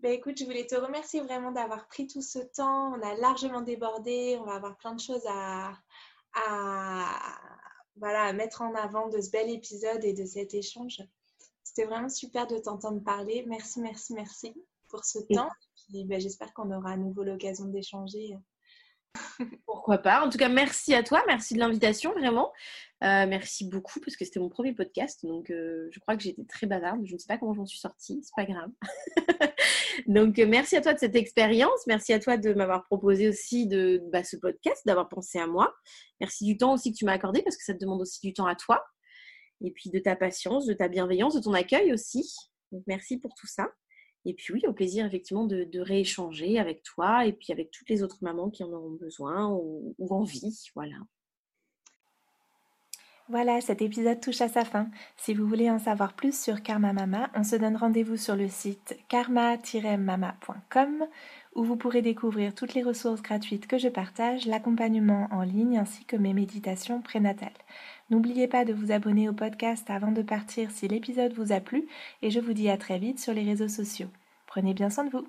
Ben, 0.00 0.12
écoute, 0.12 0.38
je 0.38 0.44
voulais 0.44 0.66
te 0.66 0.74
remercier 0.74 1.20
vraiment 1.20 1.52
d'avoir 1.52 1.88
pris 1.88 2.06
tout 2.06 2.22
ce 2.22 2.38
temps. 2.38 2.92
On 2.94 3.02
a 3.02 3.14
largement 3.14 3.62
débordé. 3.62 4.36
On 4.40 4.44
va 4.44 4.54
avoir 4.54 4.76
plein 4.76 4.94
de 4.94 5.00
choses 5.00 5.24
à, 5.26 5.72
voilà, 7.96 8.32
mettre 8.32 8.62
en 8.62 8.74
avant 8.74 9.08
de 9.08 9.20
ce 9.20 9.30
bel 9.30 9.50
épisode 9.50 10.04
et 10.04 10.12
de 10.12 10.24
cet 10.24 10.54
échange. 10.54 11.02
C'était 11.64 11.86
vraiment 11.86 12.08
super 12.08 12.46
de 12.46 12.58
t'entendre 12.58 13.02
parler. 13.02 13.44
Merci, 13.46 13.80
merci, 13.80 14.12
merci 14.12 14.54
pour 14.88 15.04
ce 15.04 15.18
temps. 15.34 15.48
Ben, 15.90 16.20
j'espère 16.20 16.52
qu'on 16.52 16.70
aura 16.70 16.92
à 16.92 16.96
nouveau 16.96 17.22
l'occasion 17.22 17.66
d'échanger 17.66 18.36
Pourquoi 19.66 19.98
pas. 19.98 20.24
En 20.24 20.30
tout 20.30 20.38
cas, 20.38 20.48
merci 20.48 20.94
à 20.94 21.02
toi. 21.02 21.22
Merci 21.26 21.54
de 21.54 21.58
l'invitation, 21.60 22.12
vraiment. 22.12 22.52
Euh, 23.04 23.26
merci 23.26 23.68
beaucoup 23.68 24.00
parce 24.00 24.16
que 24.16 24.24
c'était 24.24 24.40
mon 24.40 24.48
premier 24.48 24.72
podcast. 24.72 25.24
Donc, 25.24 25.50
euh, 25.50 25.88
je 25.90 26.00
crois 26.00 26.16
que 26.16 26.22
j'étais 26.22 26.44
très 26.44 26.66
bavarde. 26.66 27.04
Je 27.04 27.14
ne 27.14 27.18
sais 27.18 27.26
pas 27.26 27.38
comment 27.38 27.54
j'en 27.54 27.66
suis 27.66 27.78
sortie. 27.78 28.20
C'est 28.22 28.34
pas 28.34 28.50
grave. 28.50 28.70
donc, 30.06 30.38
euh, 30.38 30.46
merci 30.46 30.76
à 30.76 30.80
toi 30.80 30.94
de 30.94 30.98
cette 30.98 31.14
expérience. 31.14 31.86
Merci 31.86 32.12
à 32.12 32.18
toi 32.18 32.36
de 32.36 32.54
m'avoir 32.54 32.84
proposé 32.84 33.28
aussi 33.28 33.66
de 33.66 34.02
bah, 34.12 34.24
ce 34.24 34.36
podcast, 34.36 34.82
d'avoir 34.86 35.08
pensé 35.08 35.38
à 35.38 35.46
moi. 35.46 35.74
Merci 36.20 36.44
du 36.44 36.56
temps 36.56 36.74
aussi 36.74 36.92
que 36.92 36.96
tu 36.96 37.04
m'as 37.04 37.12
accordé 37.12 37.42
parce 37.42 37.56
que 37.56 37.64
ça 37.64 37.74
te 37.74 37.78
demande 37.78 38.00
aussi 38.00 38.20
du 38.20 38.32
temps 38.32 38.46
à 38.46 38.54
toi. 38.54 38.82
Et 39.64 39.70
puis 39.70 39.90
de 39.90 39.98
ta 39.98 40.16
patience, 40.16 40.66
de 40.66 40.74
ta 40.74 40.88
bienveillance, 40.88 41.34
de 41.34 41.40
ton 41.40 41.52
accueil 41.52 41.92
aussi. 41.92 42.34
Merci 42.86 43.18
pour 43.18 43.34
tout 43.34 43.46
ça. 43.46 43.68
Et 44.26 44.34
puis 44.34 44.52
oui, 44.52 44.62
au 44.66 44.72
plaisir 44.72 45.06
effectivement 45.06 45.46
de, 45.46 45.80
rééchanger 45.80 46.58
avec 46.58 46.82
toi 46.82 47.24
et 47.26 47.32
puis 47.32 47.52
avec 47.52 47.70
toutes 47.70 47.88
les 47.88 48.02
autres 48.02 48.18
mamans 48.22 48.50
qui 48.50 48.64
en 48.64 48.72
auront 48.72 48.90
besoin 48.90 49.48
ou, 49.48 49.94
envie. 50.10 50.68
Voilà. 50.74 50.96
Voilà, 53.28 53.60
cet 53.60 53.82
épisode 53.82 54.20
touche 54.20 54.40
à 54.40 54.48
sa 54.48 54.64
fin. 54.64 54.88
Si 55.16 55.32
vous 55.34 55.46
voulez 55.46 55.70
en 55.70 55.78
savoir 55.78 56.14
plus 56.14 56.36
sur 56.38 56.62
Karma 56.62 56.92
Mama, 56.92 57.30
on 57.34 57.44
se 57.44 57.56
donne 57.56 57.76
rendez-vous 57.76 58.16
sur 58.16 58.34
le 58.36 58.48
site 58.48 58.98
karma-mama.com 59.08 61.06
où 61.54 61.64
vous 61.64 61.76
pourrez 61.76 62.02
découvrir 62.02 62.54
toutes 62.54 62.74
les 62.74 62.82
ressources 62.82 63.22
gratuites 63.22 63.66
que 63.66 63.78
je 63.78 63.88
partage, 63.88 64.46
l'accompagnement 64.46 65.28
en 65.32 65.42
ligne 65.42 65.78
ainsi 65.78 66.04
que 66.04 66.16
mes 66.16 66.34
méditations 66.34 67.00
prénatales. 67.00 67.50
N'oubliez 68.10 68.46
pas 68.46 68.64
de 68.64 68.72
vous 68.72 68.92
abonner 68.92 69.28
au 69.28 69.32
podcast 69.32 69.90
avant 69.90 70.12
de 70.12 70.22
partir 70.22 70.70
si 70.70 70.86
l'épisode 70.88 71.32
vous 71.32 71.52
a 71.52 71.60
plu 71.60 71.88
et 72.22 72.30
je 72.30 72.40
vous 72.40 72.52
dis 72.52 72.68
à 72.68 72.76
très 72.76 72.98
vite 72.98 73.18
sur 73.18 73.34
les 73.34 73.42
réseaux 73.42 73.68
sociaux. 73.68 74.08
Prenez 74.46 74.74
bien 74.74 74.90
soin 74.90 75.04
de 75.04 75.10
vous. 75.10 75.26